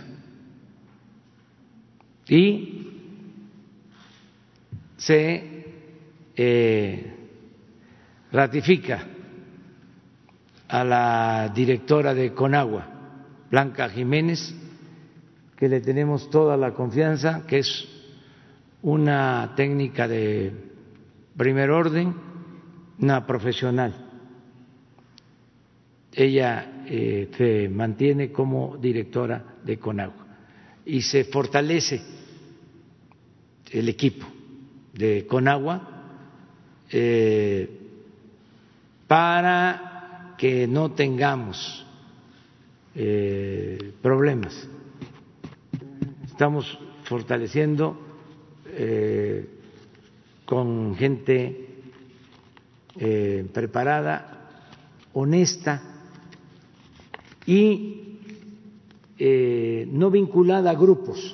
Y 2.28 2.88
se 4.96 5.66
eh, 6.36 7.16
ratifica 8.30 9.06
a 10.68 10.84
la 10.84 11.52
directora 11.54 12.14
de 12.14 12.32
Conagua, 12.32 12.86
Blanca 13.50 13.90
Jiménez, 13.90 14.54
que 15.62 15.68
le 15.68 15.80
tenemos 15.80 16.28
toda 16.28 16.56
la 16.56 16.74
confianza, 16.74 17.46
que 17.46 17.60
es 17.60 17.86
una 18.82 19.52
técnica 19.54 20.08
de 20.08 20.50
primer 21.36 21.70
orden, 21.70 22.12
una 22.98 23.24
profesional. 23.24 23.94
Ella 26.12 26.82
eh, 26.84 27.30
se 27.38 27.68
mantiene 27.68 28.32
como 28.32 28.76
directora 28.76 29.54
de 29.62 29.78
Conagua 29.78 30.26
y 30.84 31.00
se 31.00 31.22
fortalece 31.26 32.02
el 33.70 33.88
equipo 33.88 34.26
de 34.94 35.28
Conagua 35.28 36.02
eh, 36.90 37.70
para 39.06 40.34
que 40.36 40.66
no 40.66 40.90
tengamos 40.90 41.86
eh, 42.96 43.92
problemas. 44.02 44.68
Estamos 46.42 46.76
fortaleciendo 47.04 47.96
eh, 48.66 49.46
con 50.44 50.96
gente 50.96 51.68
eh, 52.98 53.46
preparada, 53.54 54.50
honesta 55.12 55.80
y 57.46 58.18
eh, 59.20 59.86
no 59.92 60.10
vinculada 60.10 60.72
a 60.72 60.74
grupos 60.74 61.32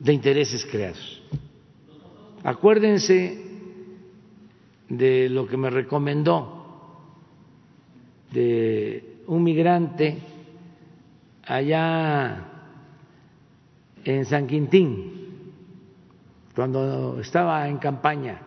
de 0.00 0.12
intereses 0.12 0.66
creados. 0.66 1.22
Acuérdense 2.42 3.44
de 4.88 5.28
lo 5.28 5.46
que 5.46 5.56
me 5.56 5.70
recomendó 5.70 6.98
de 8.32 9.22
un 9.28 9.44
migrante 9.44 10.18
allá 11.44 12.47
en 14.12 14.24
San 14.24 14.46
Quintín, 14.46 15.52
cuando 16.54 17.20
estaba 17.20 17.68
en 17.68 17.76
campaña, 17.76 18.40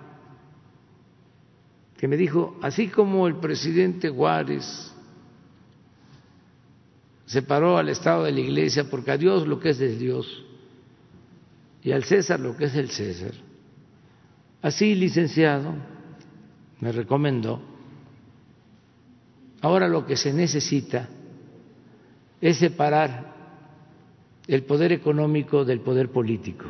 que 1.97 2.07
me 2.07 2.17
dijo, 2.17 2.57
así 2.63 2.87
como 2.87 3.27
el 3.27 3.35
presidente 3.35 4.09
Juárez 4.09 4.91
separó 7.27 7.77
al 7.77 7.89
Estado 7.89 8.23
de 8.23 8.31
la 8.31 8.39
Iglesia 8.39 8.89
porque 8.89 9.11
a 9.11 9.17
Dios 9.17 9.47
lo 9.47 9.59
que 9.59 9.69
es 9.69 9.77
de 9.77 9.95
Dios 9.95 10.43
y 11.83 11.91
al 11.91 12.03
César 12.05 12.39
lo 12.39 12.57
que 12.57 12.65
es 12.65 12.73
del 12.73 12.89
César, 12.89 13.33
así 14.63 14.95
licenciado 14.95 15.75
me 16.79 16.91
recomendó, 16.91 17.61
ahora 19.61 19.87
lo 19.87 20.07
que 20.07 20.17
se 20.17 20.33
necesita 20.33 21.07
es 22.41 22.57
separar 22.57 23.30
el 24.55 24.63
poder 24.63 24.91
económico 24.91 25.63
del 25.63 25.79
poder 25.79 26.09
político 26.09 26.65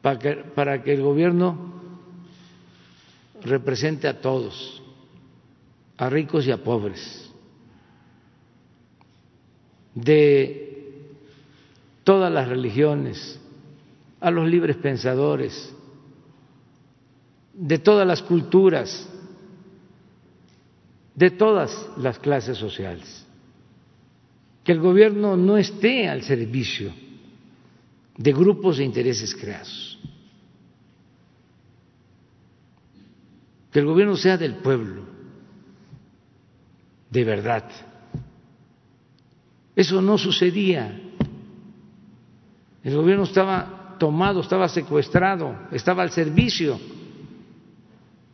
para 0.00 0.18
que, 0.18 0.34
para 0.36 0.82
que 0.82 0.94
el 0.94 1.02
gobierno 1.02 1.74
represente 3.42 4.08
a 4.08 4.22
todos, 4.22 4.82
a 5.98 6.08
ricos 6.08 6.46
y 6.46 6.50
a 6.50 6.64
pobres, 6.64 7.30
de 9.94 11.04
todas 12.04 12.32
las 12.32 12.48
religiones, 12.48 13.38
a 14.18 14.30
los 14.30 14.48
libres 14.48 14.76
pensadores, 14.76 15.74
de 17.52 17.78
todas 17.78 18.06
las 18.06 18.22
culturas, 18.22 19.06
de 21.14 21.30
todas 21.30 21.86
las 21.98 22.18
clases 22.18 22.56
sociales. 22.56 23.26
Que 24.64 24.72
el 24.72 24.80
gobierno 24.80 25.36
no 25.36 25.56
esté 25.56 26.08
al 26.08 26.22
servicio 26.22 26.92
de 28.16 28.32
grupos 28.32 28.76
de 28.76 28.84
intereses 28.84 29.34
creados. 29.34 29.98
Que 33.72 33.78
el 33.78 33.86
gobierno 33.86 34.16
sea 34.16 34.36
del 34.36 34.56
pueblo, 34.56 35.04
de 37.08 37.24
verdad. 37.24 37.64
Eso 39.74 40.02
no 40.02 40.18
sucedía. 40.18 41.00
El 42.82 42.96
gobierno 42.96 43.24
estaba 43.24 43.96
tomado, 43.98 44.40
estaba 44.40 44.68
secuestrado, 44.68 45.56
estaba 45.70 46.02
al 46.02 46.10
servicio 46.10 46.78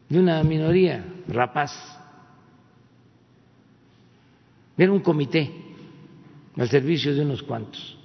de 0.08 0.18
una 0.18 0.42
minoría 0.42 1.04
rapaz. 1.28 1.72
Era 4.76 4.92
un 4.92 5.00
comité 5.00 5.65
al 6.56 6.68
servicio 6.68 7.14
de 7.14 7.22
unos 7.22 7.42
cuantos 7.42 7.96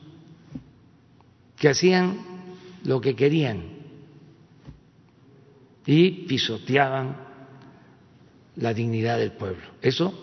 que 1.57 1.69
hacían 1.69 2.17
lo 2.83 2.99
que 2.99 3.15
querían 3.15 3.63
y 5.85 6.11
pisoteaban 6.25 7.15
la 8.55 8.73
dignidad 8.73 9.17
del 9.17 9.31
pueblo. 9.33 9.63
Eso 9.81 10.13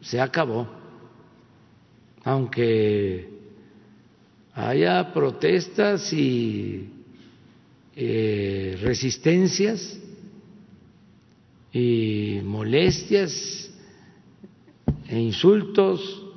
se 0.00 0.20
acabó, 0.20 0.68
aunque 2.24 3.28
haya 4.54 5.12
protestas 5.12 6.12
y 6.12 6.90
eh, 7.94 8.78
resistencias 8.80 10.00
y 11.72 12.40
molestias 12.42 13.70
e 15.08 15.18
insultos, 15.20 16.27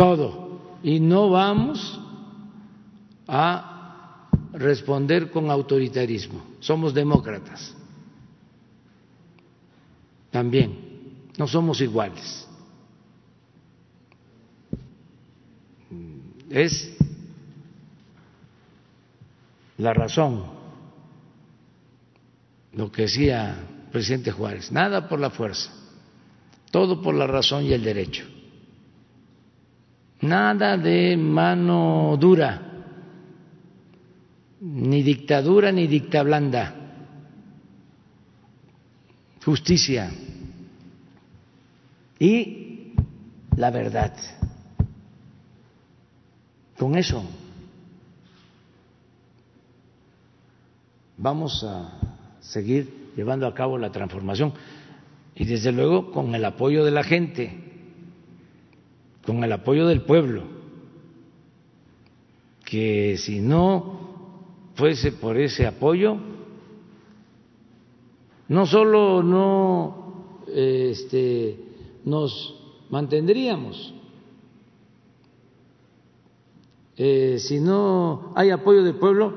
todo. 0.00 0.78
Y 0.82 0.98
no 0.98 1.28
vamos 1.28 2.00
a 3.28 4.30
responder 4.54 5.30
con 5.30 5.50
autoritarismo. 5.50 6.42
Somos 6.58 6.94
demócratas. 6.94 7.74
También, 10.30 11.28
no 11.36 11.46
somos 11.46 11.82
iguales. 11.82 12.48
Es 16.48 16.96
la 19.76 19.92
razón, 19.92 20.44
lo 22.72 22.90
que 22.90 23.02
decía 23.02 23.66
el 23.84 23.90
presidente 23.90 24.32
Juárez, 24.32 24.72
nada 24.72 25.06
por 25.08 25.20
la 25.20 25.28
fuerza, 25.28 25.70
todo 26.70 27.02
por 27.02 27.14
la 27.14 27.26
razón 27.26 27.64
y 27.64 27.72
el 27.74 27.84
derecho. 27.84 28.29
Nada 30.22 30.76
de 30.76 31.16
mano 31.16 32.16
dura, 32.18 32.60
ni 34.60 35.02
dictadura 35.02 35.72
ni 35.72 35.86
dicta 35.86 36.22
blanda. 36.22 36.74
Justicia 39.42 40.10
y 42.18 42.92
la 43.56 43.70
verdad. 43.70 44.14
Con 46.78 46.96
eso 46.96 47.24
vamos 51.16 51.64
a 51.64 51.98
seguir 52.40 53.12
llevando 53.16 53.46
a 53.46 53.54
cabo 53.54 53.78
la 53.78 53.92
transformación 53.92 54.52
y 55.34 55.44
desde 55.44 55.72
luego 55.72 56.10
con 56.10 56.34
el 56.34 56.44
apoyo 56.44 56.84
de 56.84 56.90
la 56.90 57.02
gente 57.02 57.69
con 59.24 59.44
el 59.44 59.52
apoyo 59.52 59.86
del 59.86 60.02
pueblo, 60.02 60.42
que 62.64 63.16
si 63.18 63.40
no 63.40 64.00
fuese 64.74 65.12
por 65.12 65.36
ese 65.36 65.66
apoyo, 65.66 66.16
no 68.48 68.66
solo 68.66 69.22
no 69.22 70.44
este, 70.48 71.58
nos 72.04 72.54
mantendríamos, 72.90 73.94
eh, 76.96 77.38
si 77.38 77.60
no 77.60 78.32
hay 78.34 78.50
apoyo 78.50 78.82
del 78.82 78.96
pueblo, 78.96 79.32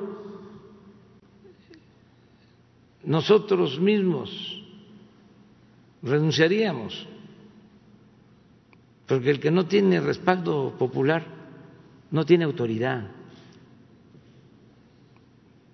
nosotros 3.04 3.80
mismos 3.80 4.64
renunciaríamos 6.02 7.08
porque 9.08 9.32
el 9.32 9.40
que 9.40 9.52
no 9.52 9.66
tiene 9.66 10.00
respaldo 10.00 10.76
popular 10.78 11.24
no 12.12 12.26
tiene 12.26 12.46
autoridad. 12.46 13.10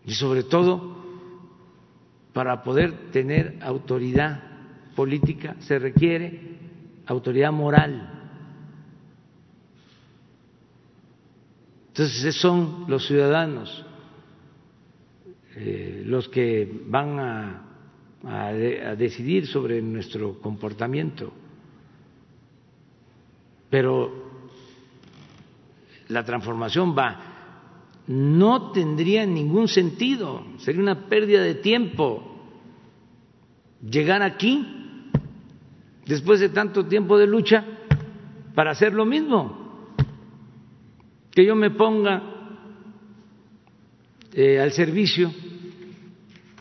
Y 0.06 0.14
sobre 0.14 0.44
todo, 0.44 0.98
para 2.34 2.64
poder 2.64 3.12
tener 3.12 3.58
autoridad 3.62 4.44
política 4.96 5.56
se 5.60 5.78
requiere 5.78 6.58
autoridad 7.06 7.52
moral. 7.52 8.16
Entonces 11.90 12.36
son 12.36 12.86
los 12.88 13.06
ciudadanos 13.06 13.86
eh, 15.56 16.04
los 16.06 16.30
que 16.30 16.82
van 16.88 17.20
a, 17.20 17.66
a 18.24 18.54
decidir 18.96 19.46
sobre 19.48 19.82
nuestro 19.82 20.40
comportamiento 20.40 21.34
pero 23.70 24.30
la 26.08 26.24
transformación 26.24 26.96
va. 26.98 27.26
No 28.08 28.72
tendría 28.72 29.26
ningún 29.26 29.68
sentido, 29.68 30.44
sería 30.58 30.82
una 30.82 31.08
pérdida 31.08 31.44
de 31.44 31.56
tiempo 31.56 32.26
llegar 33.88 34.24
aquí, 34.24 34.66
después 36.06 36.40
de 36.40 36.50
tanto 36.50 36.86
tiempo 36.86 37.18
de 37.18 37.28
lucha, 37.28 37.64
para 38.56 38.72
hacer 38.72 38.94
lo 38.94 39.06
mismo, 39.06 39.96
que 41.32 41.46
yo 41.46 41.56
me 41.56 41.70
ponga 41.70 42.24
eh, 44.34 44.60
al 44.60 44.72
servicio 44.72 45.32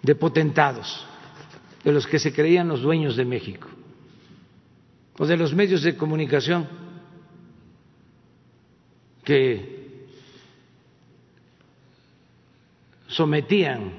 de 0.02 0.14
potentados, 0.14 1.06
de 1.82 1.92
los 1.92 2.06
que 2.06 2.18
se 2.18 2.32
creían 2.32 2.68
los 2.68 2.82
dueños 2.82 3.16
de 3.16 3.24
México, 3.24 3.68
o 5.18 5.26
de 5.26 5.36
los 5.36 5.54
medios 5.54 5.82
de 5.82 5.96
comunicación 5.96 6.87
que 9.28 10.06
sometían 13.08 13.92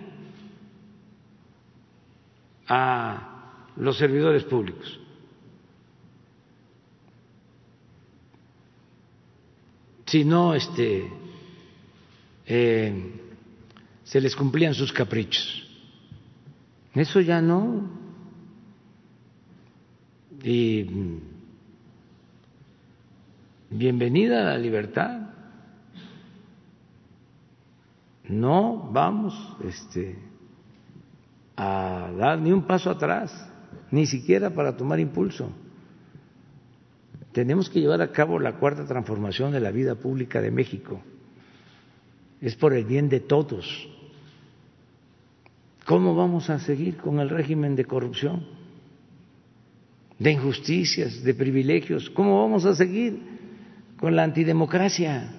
a 2.68 3.68
los 3.76 3.96
servidores 3.96 4.44
públicos. 4.46 5.00
Si 10.08 10.26
no, 10.26 10.56
este, 10.56 11.08
eh, 12.48 13.22
se 14.04 14.22
les 14.22 14.36
cumplían 14.36 14.74
sus 14.74 14.92
caprichos. 14.92 15.64
Eso 16.96 17.22
ya 17.22 17.40
no. 17.40 17.88
Y 20.44 20.88
bienvenida 23.70 24.42
a 24.42 24.46
la 24.46 24.58
libertad. 24.58 25.30
No 28.28 28.90
vamos 28.92 29.34
este, 29.64 30.18
a 31.56 32.12
dar 32.18 32.40
ni 32.40 32.52
un 32.52 32.64
paso 32.64 32.90
atrás, 32.92 33.34
ni 33.92 34.06
siquiera 34.06 34.50
para 34.52 34.76
tomar 34.76 35.00
impulso. 35.00 35.52
Tenemos 37.32 37.70
que 37.70 37.80
llevar 37.80 38.02
a 38.02 38.12
cabo 38.12 38.40
la 38.40 38.54
cuarta 38.58 38.86
transformación 38.86 39.52
de 39.52 39.60
la 39.60 39.72
vida 39.72 39.96
pública 39.96 40.42
de 40.42 40.52
México. 40.52 41.02
Es 42.42 42.56
por 42.56 42.74
el 42.74 42.86
bien 42.86 43.10
de 43.10 43.20
todos. 43.20 43.88
¿Cómo 45.86 46.16
vamos 46.16 46.50
a 46.50 46.60
seguir 46.60 46.98
con 46.98 47.20
el 47.20 47.30
régimen 47.30 47.76
de 47.76 47.86
corrupción, 47.86 48.46
de 50.20 50.32
injusticias, 50.32 51.24
de 51.24 51.34
privilegios? 51.34 52.10
¿Cómo 52.12 52.42
vamos 52.42 52.66
a 52.66 52.76
seguir 52.76 53.39
con 54.00 54.16
la 54.16 54.24
antidemocracia? 54.24 55.30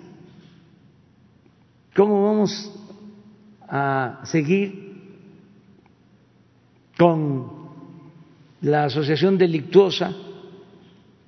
¿Cómo 1.97 2.25
vamos 2.25 2.71
a 3.63 4.21
seguir 4.25 4.91
con 6.97 7.51
la 8.61 8.85
asociación 8.85 9.39
delictuosa 9.39 10.15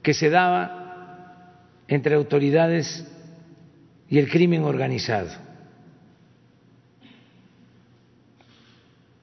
que 0.02 0.12
se 0.12 0.28
daba 0.28 1.54
entre 1.88 2.14
autoridades 2.14 3.06
y 4.09 4.18
el 4.18 4.30
crimen 4.30 4.64
organizado? 4.64 5.30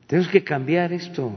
Tenemos 0.07 0.31
que 0.31 0.43
cambiar 0.43 0.91
esto 0.91 1.31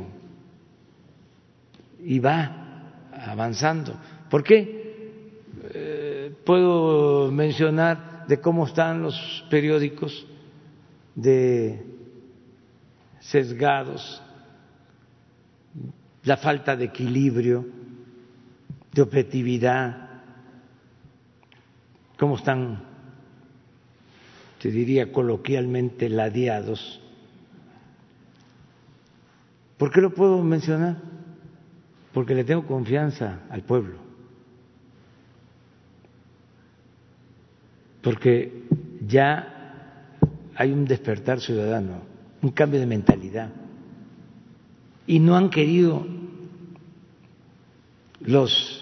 y 2.02 2.18
va 2.18 2.94
avanzando. 3.12 3.94
¿Por 4.30 4.42
qué? 4.42 4.80
Puedo 6.44 7.30
mencionar 7.30 8.26
de 8.26 8.40
cómo 8.40 8.66
están 8.66 9.02
los 9.02 9.44
periódicos 9.50 10.26
de 11.14 11.84
sesgados, 13.20 14.22
la 16.24 16.36
falta 16.36 16.76
de 16.76 16.86
equilibrio, 16.86 17.66
de 18.92 19.02
objetividad, 19.02 20.08
cómo 22.18 22.36
están, 22.36 22.82
te 24.60 24.70
diría 24.70 25.12
coloquialmente, 25.12 26.08
ladeados. 26.08 27.00
¿Por 29.78 29.90
qué 29.90 30.00
lo 30.00 30.14
puedo 30.14 30.42
mencionar? 30.42 30.96
Porque 32.12 32.34
le 32.34 32.44
tengo 32.44 32.66
confianza 32.66 33.40
al 33.50 33.62
pueblo. 33.62 34.11
Porque 38.02 38.64
ya 39.06 40.08
hay 40.54 40.72
un 40.72 40.84
despertar 40.84 41.40
ciudadano, 41.40 42.02
un 42.42 42.50
cambio 42.50 42.80
de 42.80 42.86
mentalidad. 42.86 43.50
Y 45.06 45.18
no 45.18 45.36
han 45.36 45.50
querido 45.50 46.06
los 48.20 48.78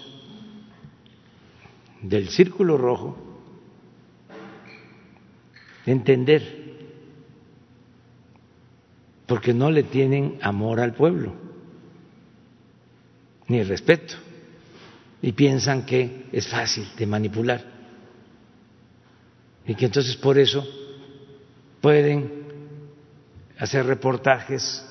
del 2.01 2.29
círculo 2.29 2.77
rojo 2.77 3.17
entender, 5.85 6.61
porque 9.25 9.53
no 9.53 9.71
le 9.71 9.83
tienen 9.83 10.37
amor 10.41 10.79
al 10.79 10.93
pueblo, 10.93 11.33
ni 13.47 13.63
respeto, 13.63 14.15
y 15.21 15.31
piensan 15.31 15.85
que 15.85 16.27
es 16.31 16.47
fácil 16.47 16.85
de 16.97 17.05
manipular 17.05 17.80
y 19.65 19.75
que 19.75 19.85
entonces 19.85 20.15
por 20.15 20.37
eso 20.37 20.65
pueden 21.81 22.41
hacer 23.57 23.85
reportajes 23.85 24.85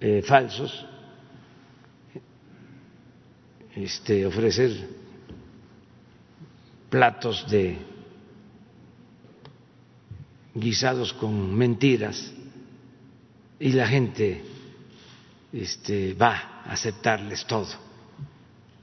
eh, 0.00 0.22
falsos, 0.22 0.86
este, 3.74 4.24
ofrecer 4.24 4.88
platos 6.88 7.48
de 7.50 7.78
guisados 10.54 11.12
con 11.12 11.54
mentiras 11.54 12.32
y 13.60 13.72
la 13.72 13.86
gente 13.86 14.44
este, 15.52 16.14
va 16.14 16.62
a 16.64 16.72
aceptarles 16.72 17.44
todo. 17.46 17.68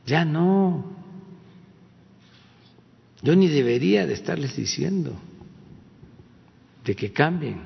Ya 0.06 0.26
no. 0.26 1.05
Yo 3.26 3.36
ni 3.36 3.48
debería 3.48 4.06
de 4.06 4.14
estarles 4.14 4.56
diciendo 4.56 5.20
de 6.86 6.96
que 6.96 7.12
cambien. 7.12 7.60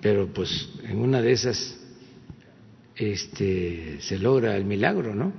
Pero 0.00 0.32
pues 0.32 0.70
en 0.82 0.98
una 0.98 1.20
de 1.20 1.32
esas 1.32 1.78
este, 2.96 4.00
se 4.00 4.18
logra 4.18 4.56
el 4.56 4.64
milagro, 4.64 5.14
¿no? 5.14 5.30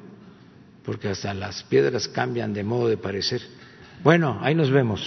Porque 0.85 1.07
hasta 1.07 1.33
las 1.33 1.63
piedras 1.63 2.07
cambian 2.07 2.53
de 2.53 2.63
modo 2.63 2.89
de 2.89 2.97
parecer. 2.97 3.41
Bueno, 4.03 4.37
ahí 4.43 4.53
nos 4.53 4.69
vemos. 4.69 5.01